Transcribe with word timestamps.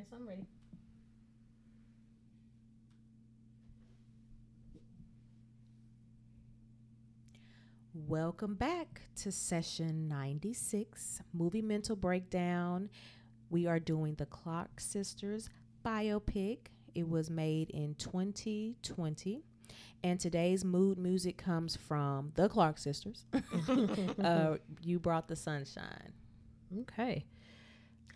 right, 0.00 0.06
so 0.10 0.16
I'm 0.16 0.28
ready. 0.28 0.46
Welcome 7.92 8.54
back 8.54 9.02
to 9.16 9.32
session 9.32 10.08
96, 10.08 11.22
Movie 11.32 11.62
Mental 11.62 11.96
Breakdown. 11.96 12.88
We 13.50 13.66
are 13.66 13.78
doing 13.78 14.14
the 14.14 14.26
Clark 14.26 14.80
Sisters 14.80 15.50
biopic. 15.84 16.58
It 16.94 17.08
was 17.08 17.30
made 17.30 17.70
in 17.70 17.94
2020. 17.96 19.42
And 20.02 20.18
today's 20.18 20.64
mood 20.64 20.98
music 20.98 21.36
comes 21.36 21.76
from 21.76 22.32
the 22.34 22.48
Clark 22.48 22.78
Sisters. 22.78 23.26
uh, 24.24 24.56
you 24.82 24.98
brought 24.98 25.28
the 25.28 25.36
sunshine. 25.36 26.12
Okay. 26.80 27.26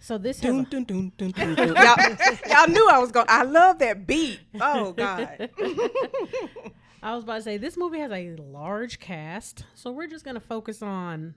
So 0.04 0.18
this 0.18 0.38
has 0.40 0.52
Dun, 0.52 0.60
a- 0.60 0.64
dun, 0.68 0.84
dun, 0.84 1.12
dun, 1.16 1.30
dun, 1.32 1.54
dun. 1.54 1.68
y'all, 1.76 2.36
y'all 2.46 2.68
knew 2.68 2.86
I 2.90 2.98
was 2.98 3.10
going. 3.10 3.24
I 3.28 3.42
love 3.44 3.78
that 3.78 4.06
beat. 4.06 4.38
Oh 4.60 4.92
God. 4.92 5.48
I 7.02 7.14
was 7.14 7.24
about 7.24 7.36
to 7.36 7.42
say 7.42 7.56
this 7.56 7.76
movie 7.78 7.98
has 8.00 8.10
a 8.12 8.36
large 8.36 8.98
cast, 8.98 9.64
so 9.74 9.90
we're 9.92 10.06
just 10.06 10.24
gonna 10.24 10.40
focus 10.40 10.82
on 10.82 11.34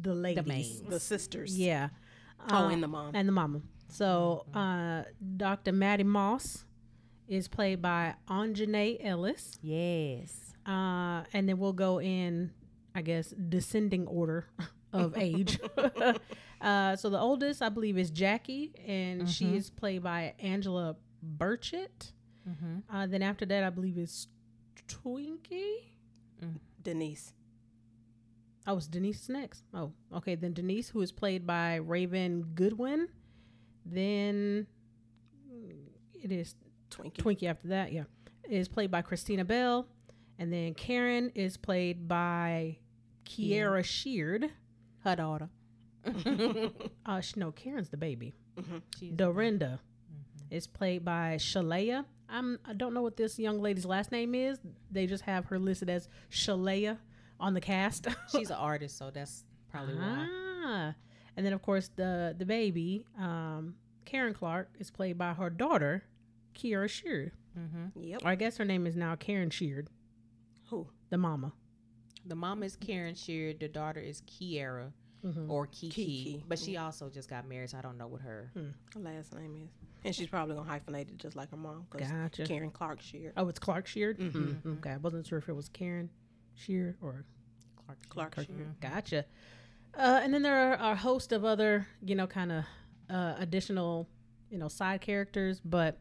the 0.00 0.14
ladies. 0.14 0.46
mains. 0.46 0.80
the 0.88 0.98
sisters. 1.00 1.58
Yeah. 1.58 1.88
Oh, 2.50 2.56
Uh, 2.66 2.68
and 2.70 2.82
the 2.82 2.88
mom. 2.88 3.10
and 3.14 3.28
the 3.28 3.32
mama. 3.32 3.60
So 3.90 4.46
uh, 4.54 5.02
Dr. 5.36 5.72
Mattie 5.72 6.04
Moss 6.04 6.64
is 7.26 7.46
played 7.46 7.82
by 7.82 8.14
Aunjanue 8.28 8.98
Ellis, 9.04 9.58
Yes. 9.62 10.54
uh, 10.66 11.24
and 11.34 11.46
then 11.46 11.58
we'll 11.58 11.72
go 11.74 12.00
in, 12.00 12.52
I 12.94 13.02
guess, 13.02 13.28
descending 13.48 14.06
order 14.06 14.46
of 14.94 15.16
age. 15.18 15.58
Uh, 16.60 16.96
so 16.96 17.08
the 17.10 17.20
oldest, 17.20 17.62
I 17.62 17.68
believe, 17.68 17.98
is 17.98 18.10
Jacky, 18.10 18.72
and 18.86 19.28
she 19.28 19.56
is 19.56 19.70
played 19.70 20.02
by 20.02 20.34
Angela 20.40 20.96
Birchett. 21.36 22.12
Mm-hmm. 22.48 22.96
Uh, 22.96 23.06
then 23.06 23.22
after 23.22 23.46
that, 23.46 23.62
I 23.62 23.70
believe 23.70 23.96
is 23.98 24.28
Twinkie. 24.88 25.88
Denise. 26.82 27.34
Oh, 28.66 28.76
it's 28.76 28.86
Denise 28.86 29.28
next. 29.28 29.64
Oh, 29.74 29.92
okay. 30.14 30.34
Then 30.34 30.52
Denise, 30.52 30.88
who 30.88 31.00
is 31.00 31.12
played 31.12 31.46
by 31.46 31.76
Raven 31.76 32.44
Goodwin. 32.54 33.08
Then 33.84 34.66
mm, 35.50 35.72
it 36.14 36.32
is 36.32 36.54
Twinkie. 36.90 37.16
Twinkie 37.16 37.48
after 37.48 37.68
that, 37.68 37.92
yeah. 37.92 38.04
Is 38.48 38.68
played 38.68 38.90
by 38.90 39.02
Christina 39.02 39.44
Bell. 39.44 39.86
And 40.38 40.52
then 40.52 40.74
Karen 40.74 41.30
is 41.34 41.56
played 41.56 42.08
by 42.08 42.78
Kierra 43.24 43.84
Sheard. 43.84 44.50
Her 45.00 45.16
daughter. 45.16 45.48
Uh, 47.06 47.20
sh- 47.20 47.36
no, 47.36 47.52
Karen's 47.52 47.88
the 47.88 47.96
baby. 47.96 48.34
She's 48.98 49.12
Dorinda 49.12 49.80
is 50.50 50.66
played 50.66 51.04
by 51.04 51.36
Shelea. 51.38 52.04
I'm, 52.28 52.58
I 52.66 52.74
don't 52.74 52.92
know 52.92 53.00
what 53.02 53.16
this 53.16 53.38
young 53.38 53.60
lady's 53.60 53.86
last 53.86 54.12
name 54.12 54.34
is. 54.34 54.58
They 54.90 55.06
just 55.06 55.24
have 55.24 55.46
her 55.46 55.58
listed 55.58 55.88
as 55.88 56.08
Shelea 56.30 56.98
on 57.40 57.54
the 57.54 57.60
cast. 57.60 58.06
she's 58.32 58.50
an 58.50 58.56
artist, 58.56 58.98
so 58.98 59.10
that's 59.10 59.44
probably 59.70 59.94
why. 59.94 60.26
Ah. 60.30 60.94
And 61.36 61.46
then 61.46 61.52
of 61.52 61.62
course 61.62 61.90
the 61.96 62.34
the 62.36 62.44
baby, 62.44 63.04
um, 63.18 63.74
Karen 64.04 64.34
Clark, 64.34 64.68
is 64.78 64.90
played 64.90 65.16
by 65.16 65.32
her 65.32 65.48
daughter, 65.50 66.02
Kierra 66.54 66.88
Sheard. 66.90 67.32
Mm-hmm. 67.58 68.02
Yep. 68.02 68.20
Or 68.24 68.28
I 68.28 68.34
guess 68.34 68.56
her 68.58 68.64
name 68.64 68.86
is 68.86 68.96
now 68.96 69.16
Karen 69.16 69.50
Sheard, 69.50 69.88
Who? 70.70 70.88
the 71.10 71.16
mama. 71.18 71.52
The 72.26 72.34
mama 72.34 72.66
is 72.66 72.76
Karen 72.76 73.14
Sheard. 73.14 73.60
The 73.60 73.68
daughter 73.68 74.00
is 74.00 74.20
Kierra 74.22 74.92
Mhm. 75.24 75.48
or 75.50 75.66
Kiki. 75.66 75.90
Kiki. 75.90 76.44
But 76.48 76.58
she 76.58 76.76
also 76.76 77.08
just 77.10 77.28
got 77.28 77.46
married, 77.48 77.70
so 77.70 77.78
I 77.78 77.80
don't 77.80 77.98
know 77.98 78.06
what 78.06 78.20
her. 78.20 78.50
Her 78.54 79.00
last 79.00 79.34
name 79.34 79.56
is. 79.56 79.68
And 80.04 80.14
she's 80.14 80.28
probably 80.28 80.54
gonna 80.54 80.70
hyphenate 80.70 81.08
it 81.08 81.18
just 81.18 81.34
like 81.36 81.50
her 81.50 81.56
mom. 81.56 81.86
'cause 81.90 82.02
Gotcha. 82.08 82.44
Karen 82.44 82.70
Clark 82.70 83.00
Sheard. 83.00 83.32
Oh, 83.36 83.48
it's 83.48 83.58
Clark 83.58 83.86
Sheard. 83.88 84.18
Mhm. 84.18 84.62
Mm, 84.62 84.78
okay, 84.78 84.92
I 84.92 84.96
wasn't 84.98 85.26
sure 85.26 85.38
if 85.38 85.48
it 85.48 85.54
was 85.54 85.68
Karen 85.70 86.08
Sheard 86.54 86.96
or 87.02 87.24
Clark. 87.76 87.98
Clark 88.08 88.34
Clark. 88.34 88.46
Sheard. 88.46 88.80
Gotcha. 88.80 89.24
Uh, 89.94 90.20
and 90.22 90.32
then 90.32 90.42
there 90.42 90.56
are 90.78 90.92
a 90.92 90.94
host 90.94 91.32
of 91.32 91.44
other, 91.44 91.86
you 92.02 92.14
know, 92.14 92.26
kind 92.28 92.52
of 92.52 92.64
uh, 93.10 93.34
additional, 93.38 94.06
you 94.50 94.58
know, 94.58 94.68
side 94.68 95.00
characters, 95.00 95.60
but 95.64 95.98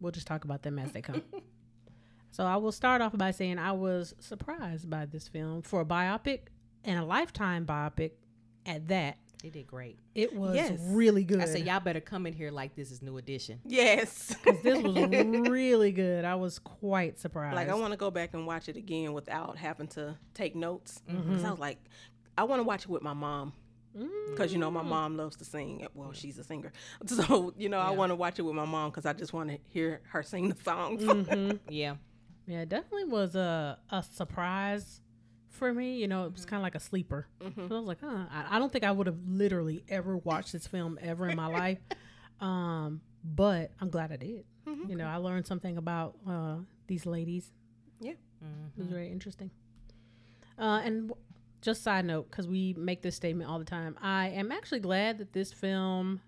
we'll 0.00 0.10
just 0.12 0.26
talk 0.26 0.44
about 0.44 0.62
them 0.62 0.78
as 0.78 0.90
they 0.92 1.02
come. 1.02 1.22
so 2.32 2.44
I 2.44 2.56
will 2.56 2.72
start 2.72 3.02
off 3.02 3.16
by 3.16 3.30
saying 3.30 3.58
I 3.58 3.72
was 3.72 4.14
surprised 4.18 4.88
by 4.90 5.04
this 5.06 5.28
film 5.28 5.62
for 5.62 5.80
a 5.82 5.84
biopic 5.84 6.48
and 6.84 6.98
a 6.98 7.04
lifetime 7.04 7.66
biopic 7.66 8.12
at 8.68 8.88
that. 8.88 9.18
They 9.42 9.50
did 9.50 9.68
great. 9.68 9.98
It 10.16 10.34
was 10.34 10.56
Yes. 10.56 10.78
really 10.80 11.22
good. 11.22 11.40
I 11.40 11.44
said, 11.44 11.64
y'all 11.64 11.78
better 11.78 12.00
come 12.00 12.26
in 12.26 12.32
here 12.32 12.50
like 12.50 12.74
this 12.74 12.90
is 12.90 13.02
new 13.02 13.18
edition. 13.18 13.60
Yes. 13.64 14.34
Because 14.44 14.62
this 14.64 14.82
was 14.82 14.94
really 15.48 15.92
good. 15.92 16.24
I 16.24 16.34
was 16.34 16.58
quite 16.58 17.18
surprised. 17.20 17.54
like 17.54 17.68
I 17.68 17.74
want 17.74 17.92
to 17.92 17.96
go 17.96 18.10
back 18.10 18.34
and 18.34 18.46
watch 18.48 18.68
it 18.68 18.76
again 18.76 19.12
without 19.12 19.56
having 19.56 19.86
to 19.88 20.16
take 20.34 20.56
notes. 20.56 21.00
Because 21.06 21.22
Mm-hmm. 21.24 21.46
I 21.46 21.50
was 21.50 21.60
like, 21.60 21.78
I 22.36 22.44
want 22.44 22.58
to 22.60 22.64
watch 22.64 22.82
it 22.82 22.88
with 22.90 23.02
my 23.02 23.12
mom. 23.14 23.52
Mm. 23.96 24.08
Because 24.30 24.52
you 24.52 24.58
know 24.58 24.70
my 24.70 24.82
mom 24.82 25.16
loves 25.16 25.36
to 25.36 25.44
sing. 25.44 25.86
Well, 25.94 26.12
she's 26.12 26.36
a 26.38 26.44
singer, 26.44 26.72
so 27.06 27.54
you 27.56 27.68
know 27.68 27.78
I 27.78 27.90
want 27.90 28.10
to 28.10 28.16
watch 28.16 28.38
it 28.38 28.42
with 28.42 28.54
my 28.54 28.66
mom 28.66 28.90
because 28.90 29.06
I 29.06 29.12
just 29.14 29.32
want 29.32 29.48
to 29.50 29.58
hear 29.68 30.02
her 30.10 30.22
sing 30.22 30.50
the 30.50 30.62
songs. 30.62 31.02
Mhm. 31.02 31.58
Yeah. 31.70 31.94
Yeah, 32.46 32.60
it 32.60 32.68
definitely 32.68 33.04
was 33.06 33.34
a 33.34 33.78
a 33.90 34.02
surprise 34.02 35.00
for 35.58 35.72
me. 35.72 35.98
You 35.98 36.08
know, 36.08 36.24
it 36.24 36.32
was 36.32 36.44
kind 36.46 36.60
of 36.60 36.62
like 36.62 36.74
a 36.74 36.80
sleeper. 36.80 37.26
Mm-hmm. 37.40 37.68
So 37.68 37.74
I 37.74 37.78
was 37.78 37.88
like, 37.88 38.00
huh. 38.00 38.24
I, 38.30 38.56
I 38.56 38.58
don't 38.58 38.72
think 38.72 38.84
I 38.84 38.90
would 38.92 39.06
have 39.06 39.18
literally 39.28 39.84
ever 39.88 40.16
watched 40.16 40.52
this 40.52 40.66
film 40.66 40.98
ever 41.02 41.28
in 41.28 41.36
my 41.36 41.46
life. 41.62 41.78
Um, 42.40 43.00
but 43.24 43.72
I'm 43.80 43.90
glad 43.90 44.12
I 44.12 44.16
did. 44.16 44.44
Mm-hmm. 44.66 44.90
You 44.90 44.96
know, 44.96 45.06
I 45.06 45.16
learned 45.16 45.46
something 45.46 45.76
about 45.76 46.16
uh, 46.28 46.56
these 46.86 47.04
ladies. 47.06 47.50
Yeah. 48.00 48.12
It 48.12 48.78
was 48.78 48.86
very 48.86 49.10
interesting. 49.10 49.50
Uh, 50.58 50.80
and 50.84 51.08
w- 51.08 51.22
just 51.60 51.82
side 51.82 52.04
note, 52.04 52.30
because 52.30 52.46
we 52.46 52.74
make 52.78 53.02
this 53.02 53.16
statement 53.16 53.50
all 53.50 53.58
the 53.58 53.64
time, 53.64 53.96
I 54.00 54.28
am 54.28 54.52
actually 54.52 54.80
glad 54.80 55.18
that 55.18 55.32
this 55.32 55.52
film 55.52 56.20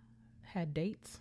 had 0.42 0.74
dates. 0.74 1.20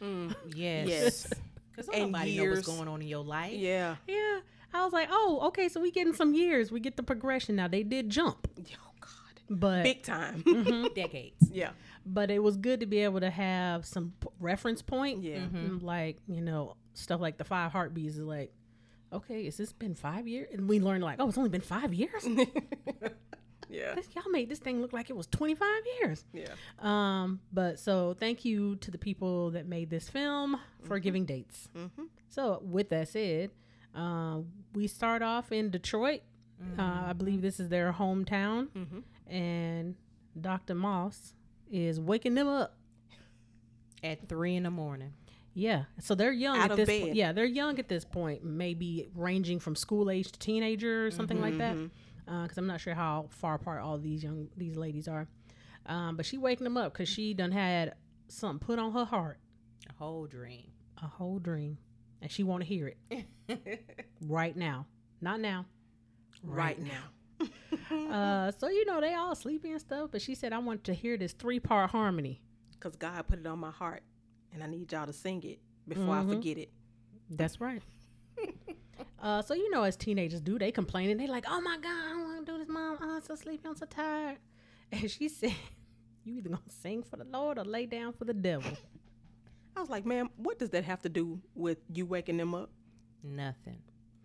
Mm. 0.00 0.34
Yes. 0.54 0.88
Yes. 0.88 1.32
Because 1.78 1.94
And 1.94 2.10
nobody 2.10 2.36
know 2.36 2.50
what's 2.50 2.66
going 2.66 2.88
on 2.88 3.00
in 3.02 3.06
your 3.06 3.22
life. 3.22 3.52
Yeah. 3.52 3.94
Yeah. 4.08 4.40
I 4.74 4.84
was 4.84 4.92
like, 4.92 5.08
oh, 5.10 5.40
okay, 5.48 5.68
so 5.68 5.80
we 5.80 5.90
getting 5.90 6.12
some 6.14 6.34
years. 6.34 6.70
We 6.70 6.80
get 6.80 6.96
the 6.96 7.02
progression 7.02 7.56
now. 7.56 7.68
They 7.68 7.82
did 7.82 8.10
jump, 8.10 8.46
Oh 8.58 8.90
God. 9.00 9.40
but 9.48 9.82
Big 9.82 10.02
time. 10.02 10.42
Decades. 10.94 11.50
yeah. 11.50 11.70
but 12.06 12.30
it 12.30 12.42
was 12.42 12.56
good 12.56 12.80
to 12.80 12.86
be 12.86 12.98
able 13.00 13.20
to 13.20 13.30
have 13.30 13.84
some 13.86 14.12
p- 14.20 14.28
reference 14.40 14.82
point. 14.82 15.22
Yeah. 15.22 15.38
Mm, 15.38 15.82
Like, 15.82 16.18
you 16.28 16.40
know, 16.42 16.76
stuff 16.94 17.20
like 17.20 17.38
the 17.38 17.44
five 17.44 17.72
heartbeats 17.72 18.14
is 18.16 18.20
like, 18.22 18.52
okay, 19.12 19.44
has 19.46 19.56
this 19.56 19.72
been 19.72 19.94
five 19.94 20.28
years? 20.28 20.48
And 20.52 20.68
we 20.68 20.80
learned 20.80 21.02
like, 21.02 21.16
oh, 21.18 21.28
it's 21.28 21.38
only 21.38 21.50
been 21.50 21.60
five 21.62 21.92
years? 21.94 22.26
Yeah. 23.70 23.94
This- 23.96 24.08
Y'all 24.16 24.30
made 24.30 24.48
this 24.48 24.58
thing 24.60 24.80
look 24.80 24.94
like 24.94 25.10
it 25.10 25.16
was 25.16 25.26
25 25.26 25.68
years. 26.00 26.24
Yeah. 26.32 26.46
Um, 26.78 27.40
but 27.52 27.78
so 27.78 28.16
thank 28.18 28.42
you 28.46 28.76
to 28.76 28.90
the 28.90 28.96
people 28.96 29.50
that 29.50 29.66
made 29.66 29.90
this 29.90 30.08
film 30.08 30.58
for 30.84 30.98
giving 30.98 31.26
dates. 31.26 31.68
Mm-hmm. 31.76 32.04
So 32.30 32.62
with 32.64 32.88
that 32.90 33.08
said, 33.08 33.50
um, 33.94 34.46
we 34.74 34.86
start 34.86 35.22
off 35.22 35.52
in 35.52 35.70
Detroit. 35.70 36.20
Uh, 36.78 36.82
I 37.08 37.12
believe 37.12 37.40
this 37.42 37.60
is 37.60 37.68
their 37.68 37.92
hometown, 37.92 38.68
Mhm. 38.70 39.02
and 39.26 39.94
Dr. 40.40 40.74
Moss 40.74 41.34
is 41.70 42.00
waking 42.00 42.34
them 42.34 42.48
up. 42.48 42.76
At 44.02 44.28
three 44.28 44.54
in 44.54 44.62
the 44.62 44.70
morning. 44.70 45.12
Yeah, 45.54 45.84
so 45.98 46.14
they're 46.14 46.30
young 46.32 46.56
Out 46.58 46.70
at 46.70 46.76
this. 46.76 46.86
bed. 46.86 47.16
yeah, 47.16 47.32
they're 47.32 47.44
young 47.44 47.78
at 47.80 47.88
this 47.88 48.04
point, 48.04 48.44
maybe 48.44 49.08
ranging 49.14 49.58
from 49.58 49.74
school 49.74 50.08
age 50.10 50.30
to 50.30 50.38
teenager 50.38 51.06
or 51.06 51.10
something 51.10 51.40
like 51.40 51.58
that. 51.58 51.76
Because 52.26 52.58
I'm 52.58 52.66
not 52.68 52.80
sure 52.80 52.94
how 52.94 53.26
far 53.30 53.54
apart 53.54 53.82
all 53.82 53.98
these 53.98 54.22
young 54.22 54.48
these 54.56 54.76
ladies 54.76 55.08
are. 55.08 55.26
Um, 55.86 56.16
but 56.16 56.26
she 56.26 56.36
waking 56.38 56.64
them 56.64 56.76
up 56.76 56.92
because 56.92 57.08
she 57.08 57.34
done 57.34 57.50
had 57.50 57.94
something 58.28 58.64
put 58.64 58.78
on 58.78 58.92
her 58.92 59.04
heart, 59.06 59.38
A 59.88 59.94
whole 59.94 60.26
dream. 60.26 60.70
a 60.98 61.06
whole 61.06 61.38
dream, 61.40 61.78
and 62.22 62.30
she 62.30 62.42
want 62.42 62.62
to 62.62 62.68
hear 62.68 62.92
it 63.10 63.26
right 64.26 64.56
now, 64.56 64.86
not 65.20 65.40
now. 65.40 65.66
Right 66.42 66.78
now. 66.80 67.02
Uh, 68.10 68.50
so 68.58 68.68
you 68.68 68.84
know 68.86 69.00
they 69.00 69.14
all 69.14 69.34
sleepy 69.34 69.70
and 69.70 69.80
stuff, 69.80 70.10
but 70.10 70.20
she 70.20 70.34
said 70.34 70.52
I 70.52 70.58
want 70.58 70.82
to 70.84 70.94
hear 70.94 71.16
this 71.16 71.32
three 71.32 71.60
part 71.60 71.90
harmony. 71.90 72.40
Because 72.72 72.96
God 72.96 73.26
put 73.28 73.38
it 73.38 73.46
on 73.46 73.58
my 73.58 73.70
heart, 73.70 74.02
and 74.52 74.62
I 74.62 74.66
need 74.66 74.90
y'all 74.90 75.06
to 75.06 75.12
sing 75.12 75.42
it 75.44 75.58
before 75.86 76.14
Mhm. 76.14 76.26
I 76.26 76.34
forget 76.34 76.58
it. 76.58 76.70
That's 77.30 77.60
right. 77.60 77.82
uh, 79.22 79.42
so 79.42 79.54
you 79.54 79.70
know, 79.70 79.82
as 79.84 79.96
teenagers 79.96 80.40
do, 80.40 80.58
they 80.58 80.72
complaining. 80.72 81.16
They 81.16 81.26
like, 81.26 81.44
"Oh 81.48 81.60
my 81.60 81.76
god, 81.78 81.90
I 81.90 82.08
don't 82.10 82.24
want 82.24 82.46
to 82.46 82.52
do 82.52 82.58
this, 82.58 82.68
mom. 82.68 82.98
Oh, 83.00 83.16
I'm 83.16 83.22
so 83.22 83.34
sleepy. 83.34 83.68
I'm 83.68 83.76
so 83.76 83.86
tired." 83.86 84.38
And 84.90 85.10
she 85.10 85.28
said, 85.28 85.54
"You 86.24 86.38
either 86.38 86.48
gonna 86.50 86.62
sing 86.68 87.02
for 87.02 87.16
the 87.16 87.24
Lord 87.24 87.58
or 87.58 87.64
lay 87.64 87.86
down 87.86 88.12
for 88.12 88.24
the 88.24 88.34
devil." 88.34 88.72
I 89.78 89.80
was 89.80 89.90
like, 89.90 90.04
ma'am, 90.04 90.28
what 90.36 90.58
does 90.58 90.70
that 90.70 90.84
have 90.84 91.02
to 91.02 91.08
do 91.08 91.40
with 91.54 91.78
you 91.94 92.04
waking 92.04 92.36
them 92.36 92.52
up? 92.52 92.70
Nothing. 93.22 93.78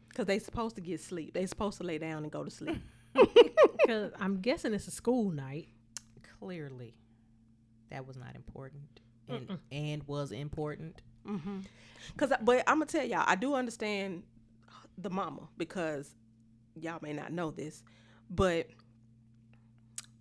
Because 0.09 0.25
they 0.25 0.39
supposed 0.39 0.75
to 0.75 0.81
get 0.81 0.99
sleep. 0.99 1.33
They 1.35 1.45
supposed 1.45 1.77
to 1.77 1.83
lay 1.83 1.99
down 1.99 2.23
and 2.23 2.31
go 2.31 2.43
to 2.43 2.49
sleep. 2.51 2.81
Because 3.83 4.13
I'm 4.17 4.39
guessing 4.39 4.73
it's 4.73 4.87
a 4.87 4.91
school 4.91 5.29
night. 5.29 5.67
Clearly, 6.39 6.95
that 7.91 8.07
was 8.07 8.15
not 8.15 8.33
important. 8.33 9.01
and 9.27 9.59
and 9.71 10.03
was 10.07 10.31
important. 10.31 11.01
Mm-hmm. 11.27 11.59
Cause, 12.15 12.31
but 12.41 12.63
I'm 12.65 12.77
gonna 12.77 12.85
tell 12.85 13.05
y'all, 13.05 13.25
I 13.27 13.35
do 13.35 13.55
understand 13.55 14.23
the 14.97 15.09
mama 15.09 15.49
because 15.57 16.15
y'all 16.75 16.99
may 17.01 17.11
not 17.13 17.33
know 17.33 17.51
this, 17.51 17.83
but 18.29 18.67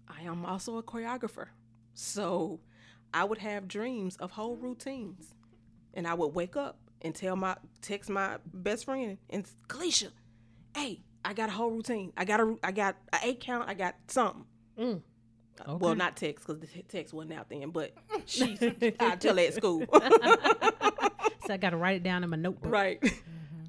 I 0.09 0.23
am 0.23 0.45
also 0.45 0.77
a 0.79 0.83
choreographer. 0.83 1.47
So 1.95 2.61
I 3.15 3.25
would 3.25 3.39
have 3.39 3.69
dreams 3.69 4.17
of 4.17 4.31
whole 4.33 4.57
routines, 4.57 5.35
and 5.95 6.07
I 6.07 6.15
would 6.15 6.35
wake 6.35 6.57
up 6.57 6.79
and 7.03 7.15
tell 7.15 7.37
my 7.37 7.57
text 7.81 8.09
my 8.11 8.39
best 8.53 8.85
friend 8.85 9.19
and 9.31 9.47
Kalisha, 9.69 10.09
"Hey, 10.75 11.03
I 11.25 11.33
got 11.35 11.49
a 11.49 11.53
whole 11.53 11.71
routine. 11.71 12.13
I 12.17 12.25
got 12.25 12.41
a 12.41 12.57
I 12.63 12.73
got 12.73 12.97
a 13.13 13.19
eight 13.25 13.41
count. 13.41 13.69
I 13.69 13.75
got 13.75 13.95
something." 14.09 14.45
Mm. 14.79 15.03
Uh, 15.67 15.77
Well, 15.77 15.95
not 15.95 16.17
text 16.17 16.47
because 16.47 16.61
the 16.61 16.67
te- 16.67 16.83
text 16.89 17.13
wasn't 17.13 17.35
out 17.35 17.51
then, 17.51 17.71
but 17.71 17.93
she 18.27 18.57
I 18.99 19.17
tell 19.17 19.37
her 19.37 19.43
at 19.43 19.55
school, 19.55 19.85
So 21.47 21.55
I 21.55 21.57
got 21.59 21.71
to 21.71 21.77
write 21.77 21.97
it 21.97 22.03
down 22.03 22.25
in 22.25 22.31
my 22.31 22.37
notebook. 22.37 22.73
right? 22.73 22.99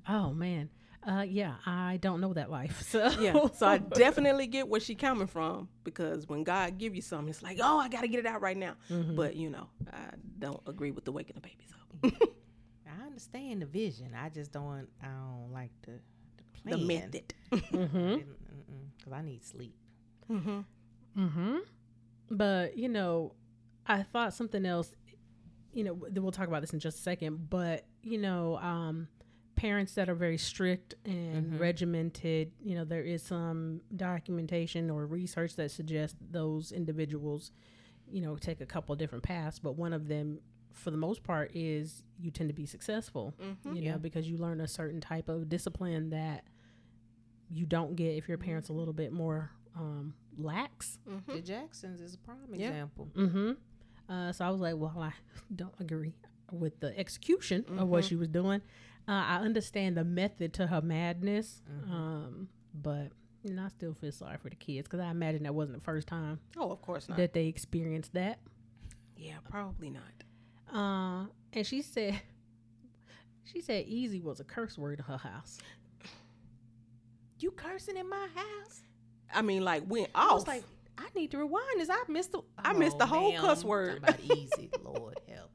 Oh 0.07 0.31
man. 0.33 0.69
Uh, 1.05 1.25
yeah, 1.27 1.55
I 1.65 1.97
don't 1.97 2.21
know 2.21 2.33
that 2.33 2.49
life. 2.49 2.81
So 2.89 3.09
Yeah. 3.19 3.47
So 3.53 3.67
I 3.67 3.77
definitely 3.77 4.47
get 4.47 4.67
where 4.67 4.79
she 4.79 4.95
coming 4.95 5.27
from 5.27 5.67
because 5.83 6.27
when 6.27 6.43
God 6.43 6.77
give 6.77 6.95
you 6.95 7.01
something, 7.01 7.29
it's 7.29 7.43
like, 7.43 7.59
oh, 7.61 7.79
I 7.79 7.89
gotta 7.89 8.07
get 8.07 8.19
it 8.19 8.25
out 8.25 8.41
right 8.41 8.55
now. 8.57 8.75
Mm-hmm. 8.89 9.15
But 9.15 9.35
you 9.35 9.49
know, 9.49 9.67
I 9.91 10.11
don't 10.39 10.61
agree 10.67 10.91
with 10.91 11.05
the 11.05 11.11
waking 11.11 11.35
the 11.35 11.41
babies 11.41 11.69
up. 11.73 12.29
I 12.87 13.05
understand 13.05 13.61
the 13.61 13.65
vision. 13.65 14.13
I 14.17 14.29
just 14.29 14.51
don't. 14.51 14.87
I 15.01 15.07
don't 15.07 15.51
like 15.51 15.71
the 15.83 15.99
the, 16.63 16.71
the 16.71 16.77
plan. 16.77 16.87
method. 16.87 17.33
hmm 17.51 18.15
Because 18.97 19.13
I 19.13 19.21
need 19.21 19.43
sleep. 19.43 19.75
mm-hmm. 20.31 20.59
hmm 21.27 21.57
But 22.29 22.77
you 22.77 22.89
know, 22.89 23.33
I 23.85 24.03
thought 24.03 24.33
something 24.33 24.65
else. 24.65 24.93
You 25.73 25.83
know, 25.83 25.93
we'll 25.93 26.31
talk 26.31 26.47
about 26.47 26.61
this 26.61 26.71
in 26.73 26.79
just 26.79 26.99
a 26.99 27.01
second. 27.01 27.49
But 27.49 27.85
you 28.03 28.19
know, 28.19 28.57
um, 28.57 29.07
parents 29.55 29.93
that 29.95 30.09
are 30.09 30.15
very 30.15 30.37
strict 30.37 30.95
and 31.05 31.53
Mhm. 31.53 31.59
regimented. 31.59 32.51
You 32.63 32.75
know, 32.75 32.85
there 32.85 33.03
is 33.03 33.21
some 33.21 33.81
documentation 33.95 34.89
or 34.89 35.05
research 35.05 35.55
that 35.55 35.71
suggests 35.71 36.17
those 36.31 36.71
individuals, 36.71 37.51
you 38.11 38.21
know, 38.21 38.35
take 38.35 38.61
a 38.61 38.65
couple 38.65 38.95
different 38.95 39.23
paths. 39.23 39.59
But 39.59 39.73
one 39.73 39.93
of 39.93 40.07
them, 40.07 40.39
for 40.71 40.91
the 40.91 40.97
most 40.97 41.23
part, 41.23 41.51
is 41.55 42.03
you 42.19 42.31
tend 42.31 42.49
to 42.49 42.53
be 42.53 42.65
successful. 42.65 43.33
Mm-hmm. 43.41 43.75
You 43.75 43.81
Yeah. 43.83 43.91
know, 43.93 43.97
because 43.99 44.29
you 44.29 44.37
learn 44.37 44.59
a 44.61 44.67
certain 44.67 44.99
type 45.01 45.29
of 45.29 45.49
discipline 45.49 46.09
that 46.09 46.45
you 47.49 47.65
don't 47.65 47.95
get 47.95 48.15
if 48.15 48.27
your 48.27 48.37
parents 48.37 48.69
a 48.69 48.73
little 48.73 48.93
bit 48.93 49.11
more 49.11 49.51
um, 49.75 50.13
lax. 50.37 50.99
Mm-hmm. 51.09 51.31
The 51.33 51.41
Jacksons 51.41 51.99
is 51.99 52.13
a 52.13 52.17
prime 52.19 52.37
Yeah. 52.53 52.67
example. 52.67 53.09
Mm-hmm. 53.15 53.51
Uh, 54.11 54.31
so 54.31 54.45
I 54.45 54.49
was 54.51 54.61
like, 54.61 54.75
well, 54.77 54.99
I 54.99 55.13
don't 55.55 55.73
agree 55.79 56.13
with 56.51 56.79
the 56.79 56.95
execution 56.97 57.65
of 57.79 57.87
what 57.87 58.03
Mhm. 58.03 58.07
she 58.09 58.15
was 58.15 58.27
doing. 58.27 58.61
Uh, 59.07 59.11
I 59.11 59.35
understand 59.37 59.97
the 59.97 60.03
method 60.03 60.53
to 60.53 60.67
her 60.67 60.81
madness, 60.81 61.61
Mhm. 61.69 61.91
um, 61.91 62.49
but 62.73 63.11
you 63.43 63.53
know, 63.53 63.65
I 63.65 63.67
still 63.67 63.93
feel 63.93 64.11
sorry 64.13 64.37
for 64.37 64.49
the 64.49 64.55
kids 64.55 64.87
because 64.87 65.01
I 65.01 65.09
imagine 65.11 65.43
that 65.43 65.53
wasn't 65.53 65.77
the 65.79 65.83
first 65.83 66.07
time 66.07 66.39
Oh, 66.55 66.71
of 66.71 66.81
course 66.81 67.09
not. 67.09 67.17
that 67.17 67.33
they 67.33 67.47
experienced 67.47 68.13
that. 68.13 68.39
yeah, 69.17 69.39
probably 69.49 69.89
not. 69.89 70.03
Uh, 70.73 71.27
and 71.51 71.67
she 71.67 71.81
said, 71.81 72.21
she 73.43 73.59
said, 73.61 73.85
"easy" 73.85 74.21
was 74.21 74.39
a 74.39 74.45
curse 74.45 74.77
word 74.77 74.99
in 74.99 75.05
her 75.05 75.17
house. 75.17 75.59
You 77.39 77.51
cursing 77.51 77.97
in 77.97 78.07
my 78.09 78.27
house? 78.33 78.81
I 79.33 79.41
mean, 79.41 79.63
like 79.63 79.83
went 79.89 80.09
I 80.15 80.25
off. 80.27 80.33
was 80.35 80.47
like, 80.47 80.63
I 80.97 81.07
need 81.15 81.31
to 81.31 81.39
rewind 81.39 81.79
this. 81.79 81.89
I 81.89 82.01
missed 82.07 82.31
the. 82.31 82.41
I 82.57 82.73
missed 82.73 82.99
the 82.99 83.05
whole 83.05 83.31
ma'am. 83.33 83.41
cuss 83.41 83.63
word. 83.65 83.97
About 83.97 84.19
easy, 84.21 84.69
Lord 84.83 85.19
help. 85.27 85.49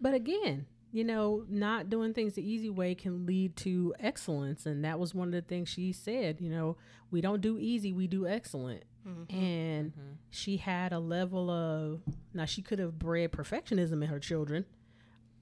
But 0.00 0.14
again, 0.14 0.66
you 0.92 1.02
know, 1.04 1.44
not 1.48 1.88
doing 1.88 2.12
things 2.14 2.34
the 2.34 2.46
easy 2.48 2.68
way 2.70 2.94
can 2.94 3.24
lead 3.26 3.56
to 3.56 3.94
excellence. 3.98 4.66
And 4.66 4.84
that 4.84 4.98
was 4.98 5.14
one 5.14 5.28
of 5.28 5.32
the 5.34 5.40
things 5.42 5.68
she 5.70 5.92
said. 5.92 6.40
You 6.40 6.50
know, 6.50 6.76
we 7.10 7.20
don't 7.20 7.40
do 7.40 7.58
easy, 7.58 7.92
we 7.92 8.06
do 8.06 8.26
excellent. 8.26 8.84
Mhm. 9.06 9.32
And 9.32 9.92
Mhm. 9.94 10.16
she 10.30 10.58
had 10.58 10.92
a 10.92 10.98
level 11.00 11.50
of, 11.50 12.02
now 12.34 12.44
she 12.44 12.62
could 12.62 12.78
have 12.78 12.98
bred 12.98 13.32
perfectionism 13.32 14.02
in 14.02 14.08
her 14.08 14.20
children. 14.20 14.64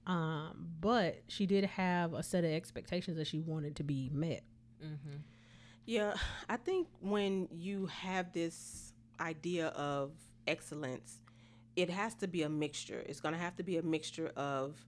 Um, 0.07 0.75
but 0.81 1.23
she 1.29 1.47
did 1.47 1.65
have 1.65 2.15
a 2.15 2.23
set 2.23 2.45
of 2.45 2.51
expectations 2.51 3.17
that 3.19 3.27
she 3.27 3.39
wanted 3.39 3.77
to 3.77 3.83
be 3.85 4.09
met. 4.13 4.43
Mm-hmm. 4.83 5.17
Yeah, 5.85 6.15
I 6.49 6.57
think 6.57 6.89
when 7.01 7.49
you 7.53 7.87
have 7.87 8.33
this 8.33 8.93
idea 9.21 9.69
of 9.69 10.13
excellence, 10.47 11.21
it 11.77 11.91
has 11.91 12.15
to 12.17 12.29
be 12.29 12.43
a 12.43 12.49
mixture. 12.49 13.01
It's 13.07 13.21
going 13.21 13.35
to 13.35 13.41
have 13.41 13.57
to 13.57 13.63
be 13.63 13.77
a 13.77 13.83
mixture 13.83 14.29
of, 14.37 14.85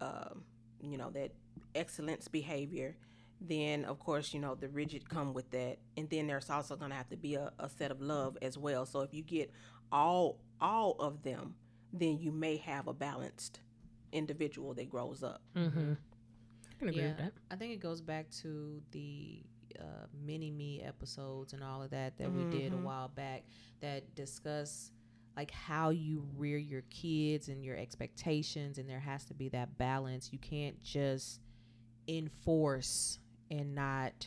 um, 0.00 0.44
you 0.80 0.96
know, 0.96 1.10
that 1.10 1.32
excellence 1.74 2.28
behavior. 2.28 2.96
Then, 3.40 3.84
of 3.84 3.98
course, 3.98 4.32
you 4.32 4.40
know, 4.40 4.54
the 4.54 4.68
rigid 4.68 5.08
come 5.08 5.34
with 5.34 5.50
that. 5.50 5.78
And 5.96 6.08
then 6.08 6.26
there's 6.26 6.48
also 6.48 6.76
going 6.76 6.90
to 6.90 6.96
have 6.96 7.08
to 7.10 7.16
be 7.16 7.34
a, 7.34 7.52
a 7.58 7.68
set 7.68 7.90
of 7.90 8.00
love 8.00 8.38
as 8.40 8.56
well. 8.56 8.86
So 8.86 9.00
if 9.00 9.12
you 9.12 9.22
get 9.22 9.50
all 9.92 10.38
all 10.60 10.92
of 10.98 11.22
them, 11.22 11.54
then 11.92 12.18
you 12.18 12.32
may 12.32 12.56
have 12.58 12.86
a 12.86 12.94
balanced 12.94 13.60
individual 14.12 14.74
that 14.74 14.88
grows 14.88 15.22
up. 15.22 15.42
Mm-hmm. 15.56 15.92
I 15.92 16.78
can 16.78 16.88
agree 16.88 17.02
Yeah, 17.02 17.08
with 17.08 17.18
that. 17.18 17.32
I 17.50 17.56
think 17.56 17.72
it 17.72 17.80
goes 17.80 18.00
back 18.00 18.30
to 18.42 18.80
the 18.92 19.42
uh, 19.78 20.06
mini 20.24 20.50
me 20.50 20.82
episodes 20.82 21.52
and 21.52 21.62
all 21.62 21.82
of 21.82 21.90
that 21.90 22.16
that 22.18 22.32
we 22.32 22.44
did 22.44 22.72
a 22.72 22.76
while 22.76 23.08
back 23.08 23.42
that 23.80 24.14
discuss 24.14 24.90
like 25.36 25.50
how 25.50 25.90
you 25.90 26.24
rear 26.36 26.58
your 26.58 26.82
kids 26.90 27.48
and 27.48 27.64
your 27.64 27.76
expectations, 27.76 28.78
and 28.78 28.88
there 28.88 29.00
has 29.00 29.24
to 29.26 29.34
be 29.34 29.48
that 29.50 29.76
balance. 29.78 30.30
You 30.32 30.38
can't 30.38 30.80
just 30.82 31.40
enforce 32.08 33.18
and 33.50 33.74
not 33.74 34.26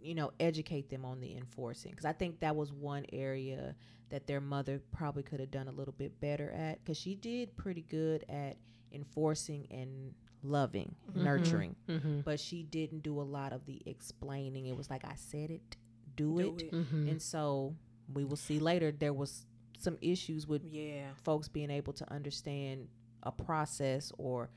you 0.00 0.14
know 0.14 0.30
educate 0.38 0.88
them 0.88 1.04
on 1.04 1.20
the 1.20 1.36
enforcing 1.36 1.90
because 1.90 2.04
i 2.04 2.12
think 2.12 2.38
that 2.40 2.54
was 2.54 2.72
one 2.72 3.04
area 3.12 3.74
that 4.10 4.26
their 4.28 4.40
mother 4.40 4.80
probably 4.92 5.22
could 5.24 5.40
have 5.40 5.50
done 5.50 5.66
a 5.66 5.72
little 5.72 5.94
bit 5.98 6.18
better 6.20 6.50
at 6.52 6.78
because 6.84 6.96
she 6.96 7.14
did 7.16 7.54
pretty 7.56 7.82
good 7.82 8.24
at 8.28 8.56
enforcing 8.92 9.66
and 9.70 10.14
loving 10.44 10.94
Mhm. 11.12 11.22
nurturing 11.24 11.76
Mm-hmm. 11.88 12.20
but 12.20 12.38
she 12.38 12.62
didn't 12.62 13.00
do 13.02 13.20
a 13.20 13.22
lot 13.24 13.52
of 13.52 13.66
the 13.66 13.82
explaining 13.86 14.66
it 14.66 14.76
was 14.76 14.88
like 14.88 15.04
i 15.04 15.14
said 15.16 15.50
it 15.50 15.76
do, 16.14 16.36
Do 16.38 16.56
it. 16.56 16.62
it. 16.62 16.72
Mm-hmm. 16.72 17.08
and 17.08 17.20
so 17.20 17.74
we 18.14 18.24
will 18.24 18.36
see 18.36 18.60
later 18.60 18.92
there 18.92 19.12
was 19.12 19.44
some 19.82 19.98
issues 20.00 20.46
with 20.46 20.64
Yeah. 20.64 21.10
folks 21.22 21.48
being 21.48 21.70
able 21.70 21.92
to 21.94 22.10
understand 22.12 22.88
a 23.22 23.32
process 23.32 24.12
or 24.18 24.50